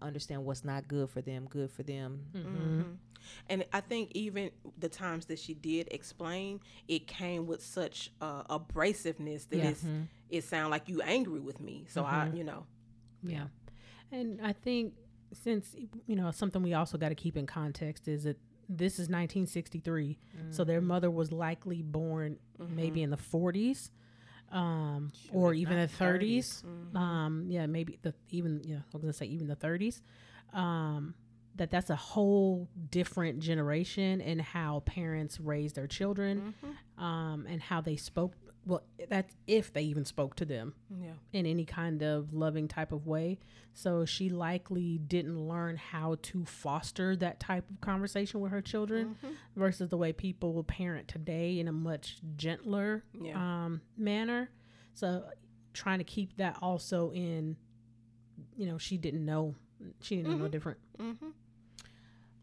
understand 0.00 0.44
what's 0.44 0.64
not 0.64 0.88
good 0.88 1.08
for 1.08 1.22
them 1.22 1.46
good 1.48 1.70
for 1.70 1.82
them 1.84 2.26
Mm-hmm. 2.34 2.80
Mhm. 2.82 2.96
And 3.48 3.64
I 3.72 3.80
think 3.80 4.10
even 4.16 4.50
the 4.76 4.88
times 4.88 5.26
that 5.26 5.38
she 5.38 5.54
did 5.54 5.86
explain, 5.92 6.58
it 6.88 7.06
came 7.06 7.46
with 7.46 7.62
such 7.62 8.10
uh, 8.20 8.42
abrasiveness 8.44 9.48
that 9.50 9.58
Yeah. 9.58 9.68
it's, 9.70 9.84
Mhm. 9.84 10.08
it 10.28 10.42
sounded 10.42 10.70
like 10.70 10.88
you 10.88 11.00
angry 11.02 11.38
with 11.38 11.60
me. 11.60 11.84
So 11.88 12.04
I, 12.04 12.28
Mhm. 12.28 12.36
you 12.38 12.44
know, 12.44 12.66
Yeah. 13.22 13.46
And 14.10 14.40
I 14.40 14.52
think 14.52 14.94
since, 15.32 15.76
you 16.06 16.16
know, 16.16 16.30
something 16.32 16.62
we 16.62 16.74
also 16.74 16.98
got 16.98 17.10
to 17.10 17.14
keep 17.14 17.36
in 17.36 17.46
context 17.46 18.08
is 18.08 18.24
that 18.24 18.38
this 18.68 18.98
is 18.98 19.08
1963. 19.08 20.18
So 20.50 20.64
their 20.64 20.80
mother 20.80 21.10
was 21.10 21.30
likely 21.30 21.80
born 21.82 22.38
maybe 22.58 23.02
in 23.02 23.10
the 23.10 23.16
40s 23.16 23.90
um, 24.52 25.12
Shoot, 25.14 25.30
or 25.34 25.54
even 25.54 25.76
the 25.78 25.86
the 25.86 25.92
30s. 26.04 26.62
Mhm. 26.62 26.96
Um, 26.96 27.46
yeah, 27.48 27.66
maybe 27.66 27.98
the 28.02 28.14
even, 28.30 28.60
yeah, 28.64 28.76
I 28.76 28.80
was 28.92 29.02
going 29.02 29.12
to 29.12 29.18
say 29.18 29.26
even 29.26 29.48
the 29.48 29.56
30s. 29.56 30.00
Um, 30.52 31.14
that 31.56 31.70
that's 31.70 31.90
a 31.90 31.96
whole 31.96 32.68
different 32.90 33.40
generation 33.40 34.20
and 34.22 34.40
how 34.40 34.80
parents 34.86 35.38
raise 35.40 35.74
their 35.74 35.86
children 35.86 36.54
Mhm. 36.98 37.02
um, 37.02 37.46
and 37.46 37.60
how 37.60 37.80
they 37.82 37.96
spoke. 37.96 38.34
Well, 38.64 38.82
that's 39.08 39.34
if 39.46 39.72
they 39.72 39.82
even 39.82 40.04
spoke 40.04 40.36
to 40.36 40.44
them 40.44 40.74
yeah, 41.00 41.14
in 41.32 41.46
any 41.46 41.64
kind 41.64 42.02
of 42.02 42.32
loving 42.32 42.68
type 42.68 42.92
of 42.92 43.06
way. 43.06 43.38
So 43.74 44.04
she 44.04 44.28
likely 44.28 44.98
didn't 44.98 45.38
learn 45.48 45.76
how 45.76 46.16
to 46.22 46.44
foster 46.44 47.16
that 47.16 47.40
type 47.40 47.68
of 47.70 47.80
conversation 47.80 48.40
with 48.40 48.52
her 48.52 48.60
children 48.62 49.16
Mhm. 49.24 49.34
versus 49.56 49.88
the 49.88 49.96
way 49.96 50.12
people 50.12 50.52
will 50.52 50.62
parent 50.64 51.08
today 51.08 51.58
in 51.58 51.66
a 51.66 51.72
much 51.72 52.20
gentler 52.36 53.02
yeah, 53.20 53.64
um, 53.64 53.80
manner. 53.96 54.50
So 54.94 55.24
trying 55.72 55.98
to 55.98 56.04
keep 56.04 56.36
that 56.36 56.58
also 56.62 57.10
in, 57.12 57.56
you 58.56 58.66
know, 58.66 58.78
she 58.78 58.96
didn't 58.98 59.24
know. 59.24 59.54
She 60.02 60.16
didn't 60.16 60.30
know 60.30 60.38
no 60.38 60.48
Mhm. 60.48 60.52
different. 60.52 60.78
hmm 60.98 61.12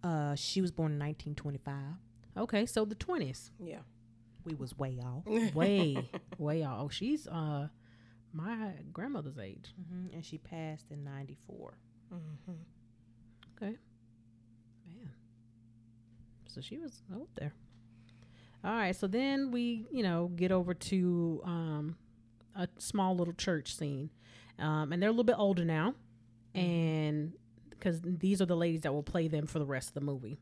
uh 0.04 0.34
she 0.36 0.62
was 0.62 0.72
born 0.72 0.94
in 0.94 0.98
1925 1.00 1.76
Okay, 2.38 2.66
so 2.66 2.86
the 2.86 2.96
twenties, 2.96 3.52
yeah. 3.60 3.80
We 4.50 4.56
was 4.56 4.77
way 4.77 5.00
off 5.03 5.25
way, 5.56 6.10
way 6.38 6.63
off. 6.63 6.79
Oh, 6.82 6.89
she's 6.89 7.27
uh 7.27 7.68
my 8.34 8.72
grandmother's 8.94 9.38
age. 9.38 9.74
hmm 9.89 10.08
and 10.13 10.25
she 10.25 10.38
passed 10.38 10.91
in 10.91 11.03
94 11.03 11.74
hmm 12.12 12.51
Okay. 13.58 13.75
Man. 14.88 15.12
So 16.48 16.62
she 16.62 16.77
was 16.77 17.01
out 17.13 17.27
there. 17.36 17.53
All 18.63 18.72
right. 18.74 18.96
So 18.96 19.08
then 19.08 19.51
we, 19.51 19.86
you 19.91 20.03
know, 20.03 20.32
get 20.36 20.51
over 20.51 20.74
to 20.74 21.41
um, 21.46 21.96
a 22.56 22.68
small 22.77 23.15
little 23.15 23.34
church 23.34 23.75
scene. 23.75 24.10
um, 24.58 24.91
and 24.91 25.01
they're 25.01 25.10
a 25.10 25.13
little 25.13 25.24
bit 25.25 25.38
older 25.38 25.63
now, 25.65 25.94
and 26.56 27.34
because 27.70 28.01
these 28.03 28.41
are 28.41 28.46
the 28.46 28.56
ladies 28.58 28.82
that 28.82 28.94
will 28.94 29.03
play 29.03 29.27
them 29.27 29.46
for 29.46 29.60
the 29.60 29.65
rest 29.65 29.89
of 29.89 29.94
the 29.94 30.01
movie. 30.01 30.38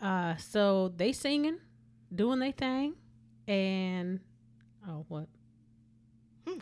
Uh, 0.00 0.36
so 0.36 0.88
they 0.96 1.12
singing, 1.12 1.58
doing 2.14 2.38
their 2.40 2.52
thing, 2.52 2.94
and 3.48 4.20
oh 4.88 5.04
what? 5.08 5.26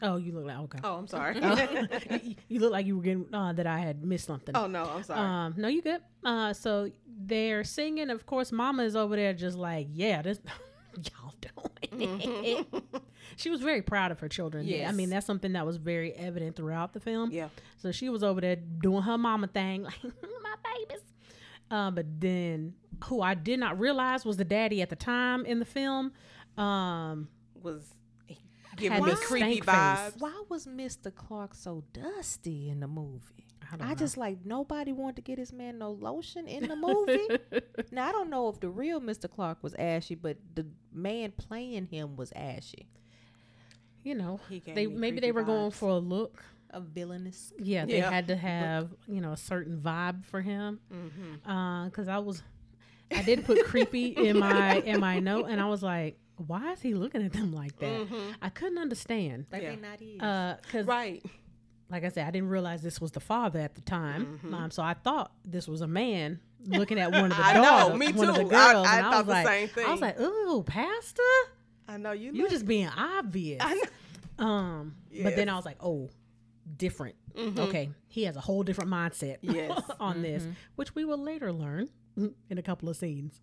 Oh, 0.02 0.16
you 0.16 0.32
look 0.32 0.44
like 0.44 0.58
okay. 0.58 0.78
Oh, 0.84 0.96
I'm 0.96 1.06
sorry. 1.06 1.36
you, 1.36 2.36
you 2.48 2.60
look 2.60 2.72
like 2.72 2.86
you 2.86 2.96
were 2.96 3.02
getting 3.02 3.26
uh, 3.32 3.52
that 3.54 3.66
I 3.66 3.78
had 3.78 4.04
missed 4.04 4.26
something. 4.26 4.54
oh 4.56 4.66
no, 4.66 4.84
I'm 4.84 5.02
sorry. 5.02 5.20
Um, 5.20 5.54
no, 5.56 5.68
you 5.68 5.82
good. 5.82 6.00
Uh, 6.24 6.52
so 6.52 6.90
they're 7.06 7.64
singing. 7.64 8.10
Of 8.10 8.26
course, 8.26 8.52
Mama 8.52 8.82
is 8.84 8.94
over 8.94 9.16
there 9.16 9.32
just 9.32 9.56
like, 9.56 9.88
yeah, 9.92 10.22
this 10.22 10.40
y'all 10.96 11.34
doing. 11.40 12.20
it." 12.42 12.66
she 13.36 13.48
was 13.50 13.60
very 13.60 13.82
proud 13.82 14.10
of 14.12 14.20
her 14.20 14.28
children. 14.28 14.66
Yeah, 14.66 14.88
I 14.88 14.92
mean 14.92 15.08
that's 15.10 15.26
something 15.26 15.52
that 15.54 15.64
was 15.66 15.76
very 15.78 16.12
evident 16.12 16.56
throughout 16.56 16.92
the 16.92 17.00
film. 17.00 17.30
yeah. 17.32 17.48
So 17.78 17.90
she 17.90 18.10
was 18.10 18.22
over 18.22 18.40
there 18.40 18.56
doing 18.56 19.02
her 19.02 19.16
mama 19.16 19.46
thing, 19.46 19.84
like 19.84 20.02
my 20.04 20.54
babies. 20.64 21.04
Uh, 21.70 21.90
but 21.90 22.04
then, 22.20 22.74
who 23.04 23.22
I 23.22 23.34
did 23.34 23.60
not 23.60 23.78
realize 23.78 24.24
was 24.24 24.36
the 24.36 24.44
daddy 24.44 24.82
at 24.82 24.90
the 24.90 24.96
time 24.96 25.46
in 25.46 25.58
the 25.58 25.64
film. 25.64 26.12
Um, 26.60 27.28
Was 27.62 27.94
giving 28.76 28.92
Had 28.98 29.02
me 29.04 29.14
creepy 29.16 29.60
stank 29.60 29.64
face. 29.64 29.74
vibes. 29.74 30.20
Why 30.20 30.42
was 30.48 30.66
Mr. 30.66 31.14
Clark 31.14 31.54
so 31.54 31.84
dusty 31.92 32.68
in 32.70 32.80
the 32.80 32.88
movie? 32.88 33.46
I 33.72 33.76
don't 33.76 33.86
I 33.86 33.90
know. 33.90 33.94
just 33.94 34.16
like 34.16 34.38
nobody 34.44 34.92
wanted 34.92 35.16
to 35.16 35.22
get 35.22 35.38
his 35.38 35.52
man 35.52 35.78
no 35.78 35.92
lotion 35.92 36.46
in 36.48 36.66
the 36.68 36.74
movie. 36.76 37.28
now 37.92 38.08
I 38.08 38.12
don't 38.12 38.28
know 38.30 38.48
if 38.48 38.58
the 38.60 38.68
real 38.68 39.00
Mr. 39.00 39.30
Clark 39.30 39.62
was 39.62 39.74
ashy, 39.74 40.14
but 40.16 40.38
the 40.54 40.66
man 40.92 41.32
playing 41.36 41.86
him 41.86 42.16
was 42.16 42.32
ashy. 42.34 42.86
you 44.02 44.14
know, 44.14 44.40
they 44.50 44.86
maybe 44.86 45.20
they 45.20 45.28
creepy 45.28 45.32
were 45.32 45.42
going 45.44 45.70
for 45.70 45.90
a 45.90 45.98
look. 45.98 46.42
A 46.72 46.80
villainous. 46.80 47.52
Yeah, 47.58 47.84
they 47.84 47.98
Yeah. 47.98 48.10
had 48.10 48.28
to 48.28 48.36
have 48.36 48.90
you 49.08 49.20
know 49.20 49.32
a 49.32 49.36
certain 49.36 49.78
vibe 49.80 50.24
for 50.24 50.40
him. 50.40 50.78
Mm-hmm. 50.92 51.86
because 51.88 52.06
I 52.08 52.18
was, 52.18 52.42
I 53.14 53.22
did 53.22 53.44
put 53.44 53.64
creepy 53.66 54.06
in 54.06 54.38
my 54.38 54.76
in 54.80 55.00
my 55.00 55.18
note, 55.20 55.46
and 55.48 55.60
I 55.60 55.66
was 55.66 55.82
like, 55.82 56.18
why 56.46 56.72
is 56.72 56.80
he 56.80 56.94
looking 56.94 57.22
at 57.24 57.32
them 57.32 57.52
like 57.52 57.78
that? 57.78 57.86
Mm-hmm. 58.08 58.32
I 58.42 58.48
couldn't 58.48 58.78
understand. 58.78 59.46
Like 59.52 59.62
Yeah. 59.62 59.70
they 59.70 59.76
not 59.76 60.00
his. 60.00 60.20
Uh, 60.20 60.56
because 60.62 60.86
Right. 60.86 61.22
like 61.90 62.04
I 62.04 62.08
said, 62.08 62.26
I 62.26 62.30
didn't 62.30 62.48
realize 62.48 62.82
this 62.82 63.00
was 63.00 63.12
the 63.12 63.20
father 63.20 63.58
at 63.60 63.74
the 63.74 63.80
time, 63.82 64.38
Mm-hmm. 64.44 64.54
um, 64.54 64.70
so 64.70 64.82
I 64.82 64.94
thought 64.94 65.32
this 65.44 65.66
was 65.68 65.80
a 65.80 65.86
man 65.88 66.40
looking 66.66 66.98
at 66.98 67.10
one 67.12 67.24
of 67.30 67.36
the 67.36 67.36
I 67.44 67.54
know, 67.54 67.96
me 67.96 68.12
one 68.12 68.28
of 68.28 68.34
the 68.36 68.42
too. 68.42 68.48
I- 68.54 68.72
girls, 68.72 68.86
I 68.86 68.98
and 68.98 69.06
I, 69.06 69.10
thought 69.10 69.18
was 69.18 69.26
the 69.26 69.32
like, 69.32 69.46
same 69.46 69.68
thing. 69.68 69.86
I 69.86 69.90
was 69.92 70.00
like, 70.00 70.20
ooh, 70.20 70.62
pastor, 70.66 71.22
I 71.88 71.96
know 71.96 72.12
you. 72.12 72.32
you 72.32 72.42
look- 72.42 72.50
just 72.52 72.66
being 72.66 72.88
obvious. 72.88 73.60
I 73.64 73.74
know. 73.74 74.44
Um, 74.46 74.94
but 75.22 75.36
then 75.36 75.48
I 75.48 75.56
was 75.56 75.64
like, 75.66 75.76
oh, 75.80 76.08
different. 76.76 77.16
Mhm. 77.36 77.58
Okay, 77.58 77.90
he 78.08 78.24
has 78.24 78.36
a 78.36 78.40
whole 78.40 78.62
different 78.62 78.90
mindset 78.90 79.36
Yes. 79.42 79.80
on 80.00 80.22
this, 80.22 80.46
which 80.76 80.94
we 80.94 81.04
will 81.04 81.18
later 81.22 81.52
learn 81.52 81.88
in 82.16 82.58
a 82.58 82.62
couple 82.62 82.88
of 82.88 82.96
scenes. 82.96 83.40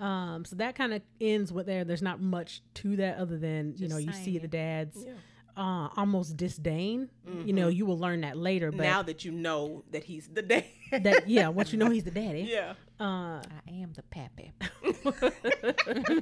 Um, 0.00 0.44
so 0.44 0.56
that 0.56 0.74
kind 0.74 0.92
of 0.94 1.02
ends 1.20 1.52
with 1.52 1.66
there. 1.66 1.84
There's 1.84 2.02
not 2.02 2.20
much 2.20 2.62
to 2.74 2.96
that 2.96 3.18
other 3.18 3.38
than 3.38 3.74
you 3.76 3.88
know 3.88 3.96
you 3.96 4.12
see 4.12 4.24
saying. 4.24 4.38
the 4.40 4.48
dad's 4.48 4.96
Yeah. 5.04 5.12
uh, 5.56 5.88
almost 5.96 6.36
disdain. 6.36 7.08
You 7.44 7.52
know 7.52 7.68
you 7.68 7.86
will 7.86 7.98
learn 7.98 8.20
that 8.22 8.36
later, 8.36 8.70
but 8.70 8.82
now 8.82 9.02
that 9.02 9.24
you 9.24 9.32
know 9.32 9.84
that 9.90 10.04
he's 10.04 10.28
the 10.28 10.42
dad. 10.42 10.64
that 10.92 11.28
yeah, 11.28 11.48
once 11.58 11.72
you 11.72 11.78
know 11.78 11.90
he's 11.90 12.04
the 12.04 12.10
daddy, 12.10 12.48
yeah. 12.50 12.74
uh, 13.00 13.40
I 13.42 13.70
am 13.70 13.92
the 13.94 14.02
pappy. 14.04 14.52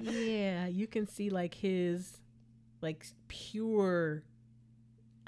yeah, 0.00 0.66
you 0.66 0.86
can 0.86 1.06
see 1.06 1.30
like 1.30 1.54
his 1.54 2.18
like 2.80 3.04
pure. 3.28 4.22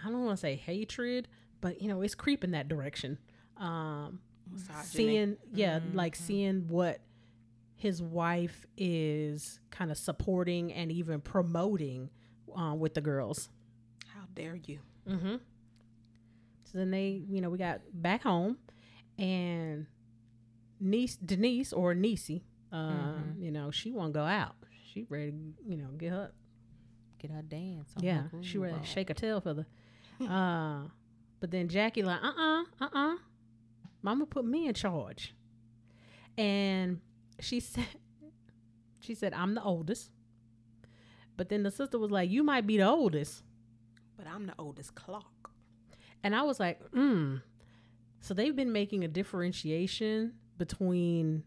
I 0.02 0.08
don't 0.10 0.24
want 0.24 0.36
to 0.36 0.40
say 0.40 0.56
hatred, 0.56 1.28
but 1.60 1.80
you 1.82 1.88
know 1.88 2.02
it's 2.02 2.14
creeping 2.14 2.52
that 2.52 2.68
direction. 2.68 3.18
Um, 3.56 4.20
Misogyny. 4.50 4.84
seeing 4.84 5.36
yeah 5.52 5.80
like 5.92 6.16
seeing 6.16 6.66
what 6.68 7.00
his 7.80 8.02
wife 8.02 8.66
is 8.76 9.58
kind 9.70 9.90
of 9.90 9.96
supporting 9.96 10.70
and 10.72 10.92
even 10.92 11.18
promoting 11.20 12.10
uh, 12.54 12.74
with 12.74 12.92
the 12.94 13.00
girls 13.00 13.48
How 14.14 14.20
dare 14.34 14.54
you? 14.56 14.80
mm-hmm. 15.08 15.36
so 16.64 16.78
then 16.78 16.90
they 16.90 17.22
you 17.28 17.40
know 17.40 17.48
we 17.48 17.56
got 17.58 17.80
back 17.92 18.22
home 18.22 18.58
and 19.18 19.86
niece 20.78 21.16
denise 21.16 21.72
or 21.72 21.94
Niecy, 21.94 22.42
uh, 22.72 23.14
you 23.38 23.50
know 23.50 23.70
she 23.70 23.92
won't 23.92 24.12
go 24.12 24.24
out 24.24 24.56
she 24.92 25.06
ready 25.08 25.32
you 25.66 25.76
know 25.78 25.88
get 25.96 26.10
her 26.12 26.30
Get 27.18 27.30
her 27.30 27.42
dance. 27.42 27.92
on 27.96 28.04
yeah 28.04 28.22
she 28.42 28.58
ready 28.58 28.78
to 28.78 28.84
shake 28.86 29.08
her 29.08 29.14
tail 29.14 29.40
for 29.40 29.54
the 29.54 29.66
uh 30.26 30.82
but 31.40 31.50
then 31.50 31.68
jackie 31.68 32.02
like 32.02 32.20
uh-uh 32.22 32.64
uh-uh 32.80 33.16
mama 34.02 34.26
put 34.26 34.44
me 34.44 34.66
in 34.68 34.74
charge 34.74 35.34
and 36.38 37.00
she 37.42 37.60
said 37.60 37.86
she 39.00 39.14
said 39.14 39.32
i'm 39.34 39.54
the 39.54 39.62
oldest 39.62 40.10
but 41.36 41.48
then 41.48 41.62
the 41.62 41.70
sister 41.70 41.98
was 41.98 42.10
like 42.10 42.30
you 42.30 42.42
might 42.42 42.66
be 42.66 42.76
the 42.76 42.86
oldest 42.88 43.42
But 44.16 44.26
I'm 44.26 44.46
the 44.46 44.54
oldest 44.58 44.94
Clark. 44.94 45.24
and 46.22 46.34
i 46.34 46.42
was 46.42 46.60
like 46.60 46.80
mm 46.92 47.40
so 48.22 48.34
they've 48.34 48.54
been 48.54 48.70
making 48.72 49.02
a 49.04 49.08
differentiation 49.08 50.34
between 50.58 51.42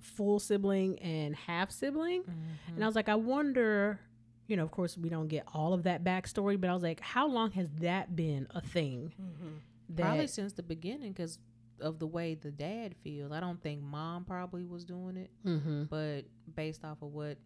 full 0.00 0.38
sibling 0.38 0.98
and 1.00 1.34
half 1.34 1.70
sibling 1.70 2.22
Mhm. 2.22 2.74
and 2.74 2.84
I 2.84 2.86
was 2.86 2.94
like, 2.94 3.08
I 3.08 3.14
wonder, 3.14 3.98
you 4.46 4.56
know, 4.56 4.62
of 4.64 4.70
course, 4.70 4.96
we 4.98 5.08
don't 5.08 5.28
get 5.28 5.44
all 5.54 5.72
of 5.72 5.84
that 5.84 6.04
backstory, 6.04 6.60
but 6.60 6.68
I 6.70 6.74
was 6.74 6.82
like, 6.82 7.00
how 7.00 7.26
long 7.26 7.52
has 7.52 7.70
that 7.80 8.14
been 8.14 8.46
a 8.50 8.60
thing? 8.60 9.12
Mm-hmm. 9.20 9.48
That, 9.96 10.02
Probably 10.02 10.26
since 10.26 10.52
the 10.52 10.62
beginning 10.62 11.12
because 11.12 11.38
of 11.80 11.98
the 11.98 12.06
way 12.06 12.34
the 12.34 12.50
dad 12.50 12.94
feels. 13.02 13.32
I 13.32 13.40
don't 13.40 13.60
think 13.62 13.82
mom 13.82 14.24
probably 14.24 14.64
was 14.64 14.84
doing 14.84 15.16
it, 15.16 15.30
hmm 15.44 15.84
but 15.84 16.22
based 16.54 16.84
off 16.84 17.02
of 17.02 17.12
what 17.12 17.38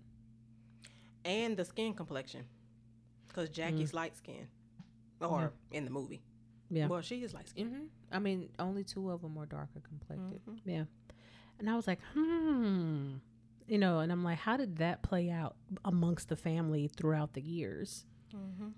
And 1.24 1.56
the 1.56 1.64
skin 1.64 1.94
complexion, 1.94 2.44
because 3.28 3.48
Jacky's 3.50 3.94
light 3.94 4.16
skin, 4.16 4.46
or 5.20 5.52
in 5.70 5.84
the 5.84 5.90
movie. 5.90 6.22
Yeah. 6.70 6.86
Well, 6.86 7.02
she 7.02 7.22
is 7.22 7.34
light 7.34 7.48
skin. 7.48 7.68
hmm 7.68 7.84
I 8.10 8.18
mean, 8.18 8.48
only 8.58 8.84
two 8.84 9.10
of 9.10 9.20
them 9.22 9.34
were 9.34 9.46
darker 9.46 9.80
complected. 9.86 10.40
yeah. 10.64 10.84
And 11.58 11.68
I 11.70 11.76
was 11.76 11.86
like, 11.86 12.00
hmm. 12.14 13.14
You 13.68 13.78
know, 13.78 14.00
and 14.00 14.10
I'm 14.10 14.24
like, 14.24 14.38
how 14.38 14.56
did 14.56 14.78
that 14.78 15.02
play 15.02 15.30
out 15.30 15.54
amongst 15.84 16.28
the 16.28 16.36
family 16.36 16.88
throughout 16.88 17.32
the 17.34 17.40
years? 17.40 18.04
Mm-hmm. 18.34 18.68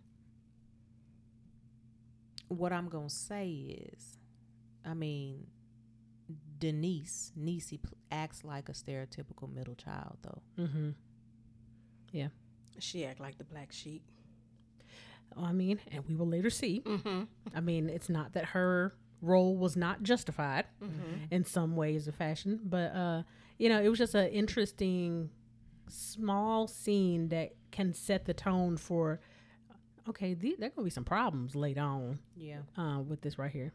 What 2.48 2.72
I'm 2.72 2.88
gonna 2.88 3.08
say 3.10 3.48
is, 3.92 4.18
I 4.84 4.94
mean, 4.94 5.46
Denise 6.58 7.32
Niecy 7.38 7.80
pl- 7.82 7.96
acts 8.10 8.44
like 8.44 8.68
a 8.68 8.72
stereotypical 8.72 9.52
middle 9.52 9.74
child, 9.74 10.18
though. 10.22 10.42
Mm-hmm. 10.58 10.90
Yeah. 12.12 12.28
She 12.78 13.04
act 13.04 13.20
like 13.20 13.38
the 13.38 13.44
black 13.44 13.72
sheep. 13.72 14.02
I 15.36 15.52
mean, 15.52 15.80
and 15.90 16.04
we 16.06 16.14
will 16.14 16.28
later 16.28 16.50
see. 16.50 16.82
Mm-hmm. 16.84 17.22
I 17.54 17.60
mean, 17.60 17.88
it's 17.88 18.08
not 18.08 18.34
that 18.34 18.46
her 18.46 18.94
role 19.20 19.56
was 19.56 19.76
not 19.76 20.02
justified 20.02 20.66
Mm-hmm. 20.82 21.24
in 21.30 21.44
some 21.44 21.76
ways 21.76 22.06
or 22.06 22.12
fashion, 22.12 22.60
but 22.64 22.94
uh, 22.94 23.22
you 23.58 23.68
know, 23.68 23.80
it 23.82 23.88
was 23.88 23.98
just 23.98 24.14
an 24.14 24.28
interesting 24.28 25.30
small 25.88 26.66
scene 26.68 27.28
that 27.28 27.52
can 27.72 27.92
set 27.94 28.26
the 28.26 28.34
tone 28.34 28.76
for. 28.76 29.20
Okay, 30.08 30.34
th- 30.34 30.56
there 30.58 30.68
gonna 30.68 30.84
be 30.84 30.90
some 30.90 31.04
problems 31.04 31.54
later 31.56 31.80
on 31.80 32.18
Yeah. 32.36 32.58
uh, 32.76 33.00
with 33.00 33.22
this 33.22 33.38
right 33.38 33.50
here. 33.50 33.72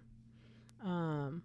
Um, 0.83 1.43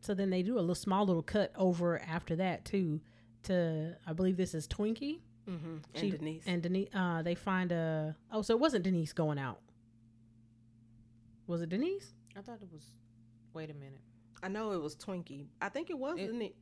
so 0.00 0.14
then 0.14 0.30
they 0.30 0.42
do 0.42 0.58
a 0.58 0.60
little 0.60 0.74
small 0.74 1.04
little 1.06 1.22
cut 1.22 1.52
over 1.56 1.98
after 2.00 2.36
that 2.36 2.64
too. 2.64 3.00
To 3.44 3.96
I 4.06 4.12
believe 4.12 4.36
this 4.36 4.54
is 4.54 4.66
Twinkie 4.68 5.20
Mm-hmm. 5.48 5.76
And 5.94 6.10
Denise. 6.12 6.42
and 6.46 6.62
Denise. 6.62 6.88
Uh, 6.94 7.22
they 7.22 7.34
find 7.34 7.72
a 7.72 8.14
oh, 8.30 8.42
so 8.42 8.54
it 8.54 8.60
wasn't 8.60 8.84
Denise 8.84 9.12
going 9.12 9.38
out. 9.38 9.58
Was 11.46 11.62
it 11.62 11.68
Denise? 11.70 12.12
I 12.36 12.42
thought 12.42 12.58
it 12.62 12.68
was. 12.72 12.84
Wait 13.54 13.70
a 13.70 13.74
minute. 13.74 14.00
I 14.42 14.48
know 14.48 14.72
it 14.72 14.80
was 14.80 14.94
Twinkie. 14.94 15.46
I 15.60 15.68
think 15.68 15.90
it 15.90 15.98
was 15.98 16.18
It- 16.18 16.28
Denise. 16.28 16.52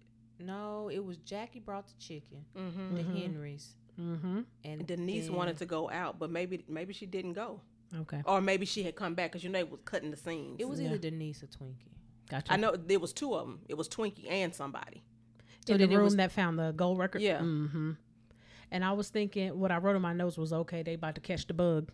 No, 0.41 0.89
it 0.89 1.05
was 1.05 1.17
Jacky 1.19 1.59
brought 1.59 1.89
the 1.89 1.95
chicken, 1.99 2.45
Mm-hmm. 2.57 2.95
the 2.95 3.03
Mhm. 3.03 3.23
Henrys, 3.23 3.75
Mm-hmm. 4.01 4.41
and 4.65 4.87
Denise 4.87 5.27
then- 5.27 5.35
wanted 5.35 5.59
to 5.59 5.67
go 5.67 5.91
out, 5.91 6.19
but 6.21 6.31
maybe 6.31 6.65
maybe 6.69 6.93
she 6.95 7.07
didn't 7.07 7.33
go, 7.33 7.61
Okay, 7.97 8.23
or 8.27 8.41
maybe 8.41 8.67
she 8.67 8.83
had 8.83 8.95
come 8.97 9.15
back 9.15 9.31
because 9.33 9.43
you 9.45 9.51
know 9.51 9.59
it 9.61 9.71
was 9.71 9.81
cutting 9.85 10.11
the 10.11 10.17
scenes. 10.17 10.57
It 10.59 10.69
was 10.69 10.81
Yeah. 10.81 10.89
either 10.89 10.99
Denise 10.99 11.43
or 11.43 11.47
Twinkie. 11.47 11.89
gotcha. 12.29 12.53
I 12.53 12.57
know 12.57 12.77
there 12.77 12.99
was 13.01 13.13
two 13.13 13.35
of 13.35 13.47
them. 13.47 13.61
It 13.69 13.75
was 13.79 13.89
Twinkie 13.89 14.31
and 14.31 14.55
somebody. 14.55 15.03
So 15.67 15.75
in 15.75 15.81
the 15.81 15.89
room 15.89 16.05
was- 16.05 16.17
that 16.17 16.33
found 16.33 16.59
the 16.59 16.73
gold 16.73 16.99
record. 16.99 17.23
Yeah. 17.23 17.39
Mm-hmm. 17.41 17.93
And 18.71 18.85
I 18.85 18.93
was 18.93 19.09
thinking, 19.09 19.59
what 19.59 19.71
I 19.73 19.79
wrote 19.79 19.97
in 19.97 20.03
my 20.03 20.13
notes 20.13 20.37
was, 20.37 20.53
okay, 20.53 20.83
they 20.83 20.95
about 20.95 21.15
to 21.15 21.21
catch 21.23 21.47
the 21.47 21.55
bug. 21.55 21.91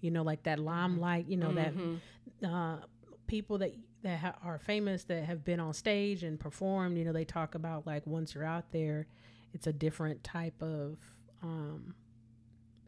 You 0.00 0.10
know, 0.10 0.22
like 0.22 0.42
that 0.44 0.58
limelight. 0.58 1.26
You 1.28 1.36
know 1.36 1.50
Mhm. 1.50 2.00
that 2.40 2.48
uh, 2.48 2.78
people 3.26 3.58
that 3.58 3.74
that 4.02 4.18
ha- 4.18 4.38
are 4.42 4.58
famous 4.58 5.04
that 5.04 5.24
have 5.24 5.44
been 5.44 5.60
on 5.60 5.72
stage 5.74 6.22
and 6.24 6.38
performed. 6.40 6.96
You 6.98 7.04
know, 7.04 7.12
they 7.12 7.24
talk 7.24 7.54
about 7.54 7.86
like 7.86 8.06
once 8.06 8.34
you're 8.34 8.44
out 8.44 8.70
there, 8.72 9.06
it's 9.54 9.66
a 9.66 9.72
different 9.72 10.22
type 10.24 10.62
of 10.62 10.98
um, 11.42 11.94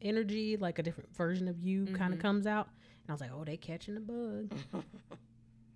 energy, 0.02 0.56
like 0.56 0.78
a 0.78 0.82
different 0.82 1.14
version 1.16 1.48
of 1.48 1.58
you 1.60 1.86
kind 1.86 2.12
of 2.14 2.20
comes 2.20 2.46
out. 2.46 2.68
And 3.02 3.10
I 3.10 3.12
was 3.12 3.20
like, 3.20 3.30
oh, 3.34 3.44
they 3.44 3.56
catching 3.56 3.94
the 3.94 4.00
bug. 4.00 4.52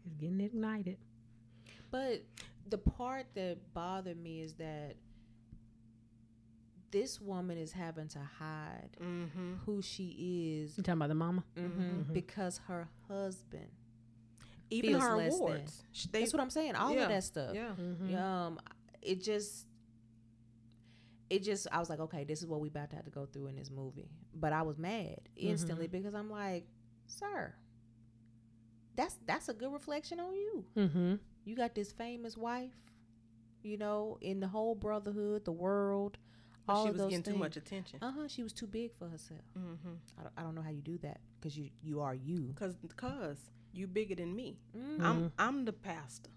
it's 0.05 0.17
getting 0.21 0.41
ignited. 0.41 0.97
But 1.91 2.23
the 2.69 2.79
part 2.79 3.27
that 3.35 3.59
bothered 3.75 4.17
me 4.23 4.43
is 4.43 4.55
that 4.55 4.95
this 6.91 7.21
woman 7.21 7.57
is 7.57 7.73
having 7.73 8.09
to 8.09 8.19
hide 8.39 8.91
Mm-hmm. 9.01 9.55
who 9.65 9.81
she 9.81 10.63
is 10.65 10.77
You 10.77 10.83
talking 10.83 10.99
about 10.99 11.09
the 11.09 11.15
mama? 11.15 11.45
mhm, 11.57 12.13
because 12.13 12.59
her 12.67 12.89
husband. 13.09 13.69
Even 14.71 15.01
her 15.01 15.21
awards. 15.21 15.83
They, 16.13 16.21
That's 16.21 16.33
what 16.33 16.41
I'm 16.43 16.51
saying. 16.51 16.77
All 16.77 16.95
yeah, 16.95 17.03
of 17.03 17.09
that 17.09 17.25
stuff. 17.25 17.55
yeah. 17.55 17.71
Mm-hmm. 17.81 18.15
Um, 18.17 18.61
it 19.03 19.23
just, 19.23 19.67
it 21.31 21.43
just, 21.45 21.67
I 21.73 21.79
was 21.79 21.89
like, 21.89 22.01
okay, 22.01 22.25
this 22.25 22.41
is 22.41 22.47
what 22.47 22.61
we 22.61 22.69
about 22.69 22.91
to 22.91 22.97
have 22.97 23.05
to 23.05 23.11
go 23.11 23.27
through 23.27 23.47
in 23.47 23.57
this 23.57 23.71
movie. 23.71 24.11
But 24.35 24.53
I 24.53 24.63
was 24.63 24.79
mad 24.79 25.21
instantly 25.37 25.87
because 25.87 26.15
I'm 26.15 26.31
like, 26.31 26.67
sir, 27.07 27.55
that's 28.97 29.17
that's 29.27 29.49
a 29.49 29.55
good 29.55 29.73
reflection 29.73 30.21
on 30.21 30.35
you. 30.35 30.65
Mm-hmm. 30.77 31.15
You 31.45 31.57
got 31.57 31.75
this 31.75 31.93
famous 31.93 32.37
wife, 32.37 32.75
you 33.63 33.79
know, 33.79 34.19
in 34.21 34.41
the 34.41 34.49
whole 34.49 34.75
brotherhood, 34.75 35.45
the 35.45 35.53
world, 35.53 36.19
all 36.69 36.85
she 36.85 36.89
of 36.89 36.95
was 36.95 37.03
those 37.03 37.11
getting 37.11 37.23
things. 37.23 37.37
too 37.37 37.41
much 37.41 37.57
attention. 37.57 37.99
Uh 38.03 38.13
huh. 38.13 38.29
She 38.29 38.43
was 38.43 38.53
too 38.53 38.67
big 38.67 38.93
for 38.99 39.09
herself. 39.09 39.41
Mm-hmm. 39.59 39.95
I 40.19 40.23
don't, 40.23 40.33
I 40.37 40.43
don't 40.43 40.55
know 40.55 40.63
how 40.63 40.71
you 40.71 40.83
do 40.83 40.99
that 40.99 41.21
because 41.39 41.57
you 41.57 41.71
you 41.83 42.01
are 42.01 42.15
you. 42.15 42.53
Cause, 42.59 42.75
cause 42.97 43.39
you 43.73 43.87
bigger 43.87 44.17
than 44.17 44.35
me. 44.35 44.59
Mm. 44.77 45.03
I'm, 45.03 45.33
I'm 45.39 45.65
the 45.65 45.73
pastor. 45.73 46.31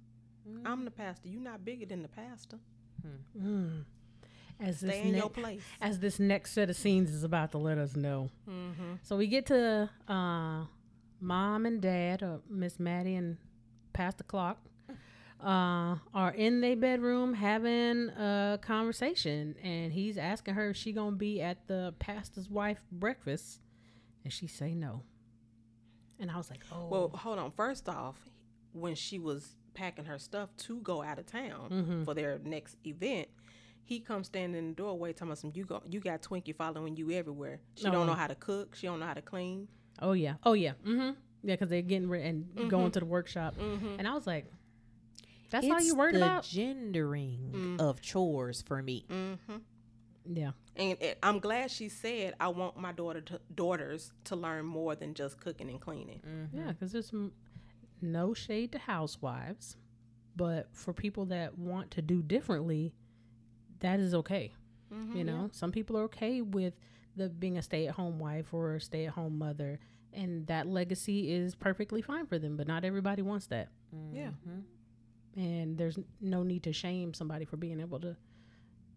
Mm. 0.47 0.61
I'm 0.65 0.85
the 0.85 0.91
pastor. 0.91 1.27
You 1.27 1.39
not 1.39 1.65
bigger 1.65 1.85
than 1.85 2.01
the 2.03 2.07
pastor. 2.07 2.59
As 4.59 4.79
this 4.81 4.95
in 4.95 5.11
ne- 5.13 5.17
your 5.17 5.29
place. 5.29 5.61
as 5.81 5.99
this 5.99 6.19
next 6.19 6.51
set 6.53 6.69
of 6.69 6.75
scenes 6.75 7.11
is 7.11 7.23
about 7.23 7.51
to 7.51 7.57
let 7.57 7.77
us 7.77 7.95
know. 7.95 8.29
Mm-hmm. 8.49 8.93
So 9.03 9.17
we 9.17 9.27
get 9.27 9.45
to 9.47 9.89
uh, 10.07 10.63
mom 11.19 11.65
and 11.65 11.81
dad, 11.81 12.21
or 12.23 12.41
Miss 12.49 12.79
Mattie 12.79 13.15
and 13.15 13.37
Pastor 13.93 14.23
Clark, 14.23 14.57
uh, 15.43 15.95
are 16.13 16.31
in 16.35 16.61
their 16.61 16.75
bedroom 16.77 17.33
having 17.33 18.09
a 18.09 18.57
conversation, 18.61 19.55
and 19.61 19.91
he's 19.91 20.17
asking 20.17 20.53
her 20.53 20.69
if 20.69 20.77
she 20.77 20.93
gonna 20.93 21.15
be 21.15 21.41
at 21.41 21.67
the 21.67 21.93
pastor's 21.99 22.49
wife 22.49 22.79
breakfast, 22.91 23.59
and 24.23 24.31
she 24.31 24.47
say 24.47 24.73
no. 24.73 25.01
And 26.19 26.31
I 26.31 26.37
was 26.37 26.49
like, 26.49 26.61
oh, 26.71 26.87
Well, 26.87 27.09
hold 27.09 27.39
on. 27.39 27.51
First 27.51 27.89
off, 27.89 28.15
when 28.71 28.95
she 28.95 29.19
was 29.19 29.55
packing 29.73 30.05
her 30.05 30.17
stuff 30.19 30.55
to 30.55 30.77
go 30.81 31.01
out 31.01 31.19
of 31.19 31.25
town 31.25 31.69
Mhm. 31.71 32.05
for 32.05 32.13
their 32.13 32.39
next 32.45 32.77
event, 32.85 33.27
he 33.85 33.99
comes 33.99 34.27
standing 34.27 34.57
in 34.57 34.69
the 34.69 34.75
doorway 34.75 35.13
telling 35.13 35.31
us, 35.33 35.43
"You 35.53 35.65
go, 35.65 35.81
you 35.89 35.99
got 35.99 36.21
Twinkie 36.21 36.55
following 36.55 36.95
you 36.95 37.11
everywhere. 37.11 37.59
She 37.75 37.87
Oh. 37.87 37.91
don't 37.91 38.07
know 38.07 38.13
how 38.13 38.27
to 38.27 38.35
cook. 38.35 38.75
She 38.75 38.87
don't 38.87 38.99
know 38.99 39.05
how 39.05 39.13
to 39.13 39.21
clean. 39.21 39.67
oh 40.01 40.13
yeah, 40.13 40.35
oh 40.43 40.53
yeah, 40.53 40.71
mm-hmm. 40.85 41.11
yeah, 41.43 41.53
because 41.55 41.69
they're 41.69 41.81
getting 41.81 42.09
ready 42.09 42.23
and 42.29 42.45
Mm-hmm. 42.55 42.67
going 42.69 42.91
to 42.91 42.99
the 42.99 43.05
workshop, 43.05 43.55
and 43.59 44.07
I 44.07 44.13
was 44.13 44.25
like, 44.27 44.45
that's 45.49 45.67
all 45.69 45.79
you 45.81 45.95
worried 45.95 46.15
the 46.15 46.23
about? 46.23 46.43
gendering 46.43 47.51
Mm. 47.53 47.79
of 47.81 48.01
chores 48.01 48.61
for 48.63 48.81
me. 48.81 49.05
Mm-hmm. 49.09 49.57
yeah, 50.33 50.51
And 50.75 50.97
it, 51.01 51.19
I'm 51.21 51.39
glad 51.39 51.69
she 51.69 51.89
said, 51.89 52.33
"I 52.39 52.47
want 52.47 52.77
my 52.77 52.91
daughter 52.91 53.21
to, 53.21 53.39
daughters 53.53 54.13
to 54.25 54.35
learn 54.35 54.65
more 54.65 54.95
than 54.95 55.13
just 55.13 55.39
cooking 55.39 55.69
and 55.69 55.79
cleaning." 55.81 56.21
Yeah, 56.53 56.71
because 56.71 56.91
there's 56.91 57.13
m- 57.13 57.33
no 58.01 58.33
shade 58.33 58.71
to 58.71 58.79
housewives, 58.79 59.77
but 60.35 60.69
for 60.73 60.93
people 60.93 61.25
that 61.27 61.57
want 61.59 61.91
to 61.91 62.01
do 62.01 62.21
differently, 62.23 62.93
that 63.83 63.99
is 63.99 64.13
okay. 64.15 64.51
Mm-hmm. 64.91 65.17
You 65.17 65.23
know, 65.23 65.49
some 65.53 65.71
people 65.71 65.97
are 65.97 66.03
okay 66.03 66.41
with 66.41 66.73
the 67.15 67.29
being 67.29 67.57
a 67.57 67.61
stay-at-home 67.61 68.17
wife 68.19 68.53
or 68.53 68.75
a 68.75 68.81
stay-at-home 68.81 69.37
mother, 69.37 69.79
and 70.11 70.45
that 70.47 70.67
legacy 70.67 71.31
is 71.31 71.55
perfectly 71.55 72.01
fine 72.01 72.25
for 72.25 72.37
them. 72.39 72.57
But 72.57 72.67
not 72.67 72.83
everybody 72.83 73.21
wants 73.21 73.47
that, 73.47 73.69
Yeah. 74.11 74.31
Mhm. 74.47 74.63
and 75.35 75.77
there's 75.77 75.97
no 76.21 76.43
need 76.43 76.63
to 76.63 76.73
shame 76.73 77.13
somebody 77.13 77.45
for 77.45 77.57
being 77.57 77.79
able 77.79 77.99
to 78.01 78.15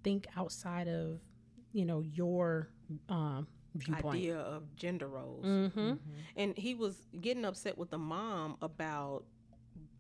think 0.03 0.27
outside 0.37 0.89
of, 0.89 1.21
you 1.73 1.85
know, 1.85 2.01
your 2.01 2.69
um, 3.09 3.47
viewpoint. 3.75 4.17
Idea 4.17 4.39
of 4.39 4.75
gender 4.77 5.09
roles. 5.09 5.45
Mm-hmm. 5.45 5.93
and 6.37 6.57
he 6.57 6.75
was 6.75 7.07
getting 7.21 7.45
upset 7.45 7.77
with 7.77 7.91
the 7.91 7.99
mom 7.99 8.57
about 8.63 9.25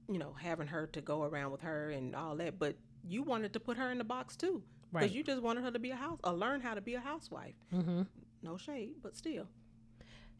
you 0.08 0.18
know 0.18 0.32
having 0.40 0.68
her 0.68 0.86
to 0.86 1.00
go 1.02 1.24
around 1.24 1.50
with 1.50 1.60
her 1.62 1.90
and 1.90 2.14
all 2.14 2.36
that 2.36 2.58
but 2.58 2.76
you 3.06 3.22
wanted 3.24 3.52
to 3.52 3.58
put 3.60 3.76
her 3.76 3.90
in 3.90 3.98
the 3.98 4.04
box 4.04 4.36
too 4.36 4.62
because 4.92 5.08
Right. 5.08 5.10
you 5.16 5.22
just 5.22 5.42
wanted 5.42 5.64
her 5.64 5.70
to 5.70 5.78
be 5.78 5.90
a 5.90 5.96
house 5.96 6.18
or 6.24 6.32
learn 6.32 6.60
how 6.60 6.74
to 6.74 6.80
be 6.80 6.94
a 6.94 7.00
housewife 7.00 7.54
Mm-hmm. 7.72 8.02
no 8.42 8.56
shade 8.56 8.94
but 9.02 9.16
still 9.16 9.46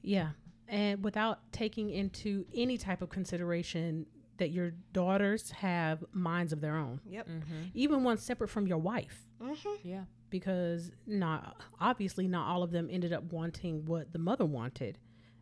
Yeah. 0.03 0.31
And 0.69 1.05
without 1.05 1.53
taking 1.53 1.91
into 1.91 2.45
any 2.55 2.77
type 2.77 3.01
of 3.03 3.09
consideration 3.09 4.07
that 4.39 4.51
your 4.51 4.73
daughters 4.93 5.51
have 5.53 6.05
minds 6.13 6.53
of 6.53 6.61
their 6.61 6.77
own, 6.77 7.01
yep 7.09 7.29
even 7.75 8.03
one 8.05 8.19
separate 8.19 8.49
from 8.49 8.67
your 8.67 8.79
wife, 8.79 9.27
mm-hmm. 9.41 9.89
Yeah. 9.89 10.05
because 10.31 10.91
not 11.07 11.57
obviously 11.81 12.27
not 12.29 12.49
all 12.49 12.63
of 12.63 12.71
them 12.73 12.89
ended 12.91 13.13
up 13.13 13.33
wanting 13.33 13.85
what 13.87 14.13
the 14.13 14.19
mother 14.19 14.45
wanted, 14.45 14.99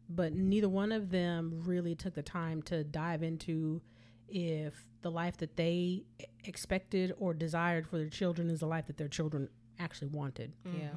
but 0.08 0.34
neither 0.34 0.68
one 0.68 0.92
of 0.92 1.10
them 1.10 1.62
really 1.64 1.94
took 1.94 2.14
the 2.14 2.22
time 2.22 2.62
to 2.64 2.84
dive 2.84 3.22
into 3.22 3.80
if 4.28 4.74
the 5.02 5.10
life 5.10 5.36
that 5.38 5.56
they 5.56 6.04
expected 6.44 7.14
or 7.18 7.34
desired 7.34 7.86
for 7.86 7.98
their 7.98 8.08
children 8.08 8.50
is 8.50 8.60
the 8.60 8.66
life 8.66 8.86
that 8.86 8.96
their 8.96 9.08
children 9.08 9.48
actually 9.78 10.08
wanted. 10.08 10.52
Yeah. 10.64 10.90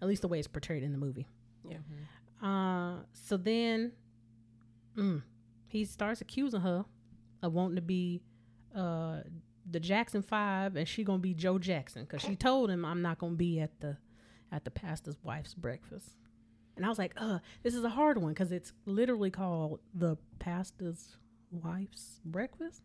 At 0.00 0.08
least 0.08 0.22
the 0.22 0.28
way 0.28 0.38
it's 0.38 0.48
portrayed 0.48 0.82
in 0.82 0.92
the 0.92 0.98
movie. 0.98 1.26
Yeah. 1.68 1.78
Uh, 2.42 3.02
so 3.12 3.36
then, 3.36 3.92
mm, 4.96 5.22
he 5.68 5.84
starts 5.84 6.20
accusing 6.20 6.60
her 6.60 6.84
of 7.42 7.52
wanting 7.52 7.76
to 7.76 7.82
be 7.82 8.20
uh 8.74 9.20
the 9.70 9.78
Jackson 9.78 10.22
Five, 10.22 10.74
and 10.76 10.88
she 10.88 11.04
gonna 11.04 11.18
be 11.18 11.34
Joe 11.34 11.58
Jackson 11.58 12.02
because 12.02 12.22
she 12.22 12.34
told 12.36 12.70
him 12.70 12.84
I'm 12.84 13.00
not 13.02 13.18
gonna 13.18 13.34
be 13.36 13.60
at 13.60 13.80
the 13.80 13.96
at 14.50 14.64
the 14.64 14.70
pastor's 14.70 15.16
wife's 15.22 15.54
breakfast. 15.54 16.16
And 16.76 16.84
I 16.84 16.88
was 16.88 16.98
like, 16.98 17.12
uh, 17.16 17.38
this 17.62 17.74
is 17.74 17.84
a 17.84 17.88
hard 17.90 18.18
one 18.18 18.32
because 18.32 18.50
it's 18.50 18.72
literally 18.86 19.30
called 19.30 19.80
the 19.94 20.16
pastor's 20.38 21.16
wife's 21.52 22.20
breakfast. 22.24 22.82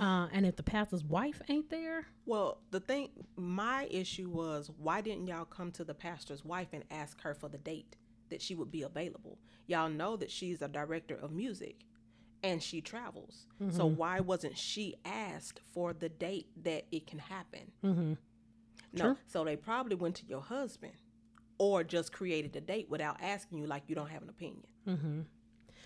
Uh, 0.00 0.28
and 0.32 0.46
if 0.46 0.54
the 0.54 0.62
pastor's 0.62 1.02
wife 1.02 1.42
ain't 1.48 1.68
there, 1.68 2.06
well 2.26 2.58
the 2.70 2.78
thing 2.78 3.08
my 3.36 3.88
issue 3.90 4.28
was 4.28 4.70
why 4.78 5.00
didn't 5.00 5.26
y'all 5.26 5.44
come 5.44 5.72
to 5.72 5.82
the 5.84 5.94
pastor's 5.94 6.44
wife 6.44 6.68
and 6.72 6.84
ask 6.92 7.20
her 7.22 7.34
for 7.34 7.48
the 7.48 7.58
date 7.58 7.96
that 8.30 8.40
she 8.40 8.54
would 8.54 8.70
be 8.70 8.82
available 8.82 9.38
y'all 9.66 9.88
know 9.88 10.16
that 10.16 10.30
she's 10.30 10.62
a 10.62 10.68
director 10.68 11.16
of 11.16 11.32
music 11.32 11.84
and 12.44 12.62
she 12.62 12.80
travels 12.80 13.46
so 13.70 13.84
why 13.84 14.20
wasn't 14.20 14.56
she 14.56 14.94
asked 15.04 15.60
for 15.74 15.92
the 15.92 16.08
date 16.08 16.46
that 16.62 16.84
it 16.92 17.04
can 17.06 17.18
happen 17.18 17.72
mm-hmm. 17.84 18.12
No. 18.92 19.04
Sure. 19.04 19.16
So 19.26 19.44
they 19.44 19.56
probably 19.56 19.96
went 19.96 20.16
to 20.16 20.26
your 20.26 20.40
husband 20.40 20.92
or 21.58 21.84
just 21.84 22.12
created 22.12 22.54
a 22.56 22.60
date 22.60 22.88
without 22.90 23.16
asking 23.22 23.58
you 23.58 23.66
like 23.66 23.84
you 23.86 23.94
don't 23.94 24.10
have 24.10 24.22
an 24.22 24.28
opinion. 24.28 24.64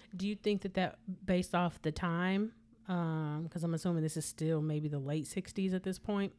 Mm-hmm. 0.08 0.16
Do 0.16 0.28
you 0.28 0.34
think 0.36 0.62
that 0.62 0.74
that 0.74 0.98
based 1.24 1.54
off 1.54 1.80
the 1.82 1.92
time, 1.92 2.52
because 2.86 3.62
I'm 3.62 3.74
assuming 3.74 4.02
this 4.02 4.16
is 4.16 4.24
still 4.24 4.60
maybe 4.60 4.88
the 4.88 4.98
late 4.98 5.24
'60s 5.24 5.74
at 5.74 5.82
this 5.82 5.98
point, 5.98 6.32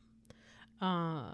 uh, 0.81 1.33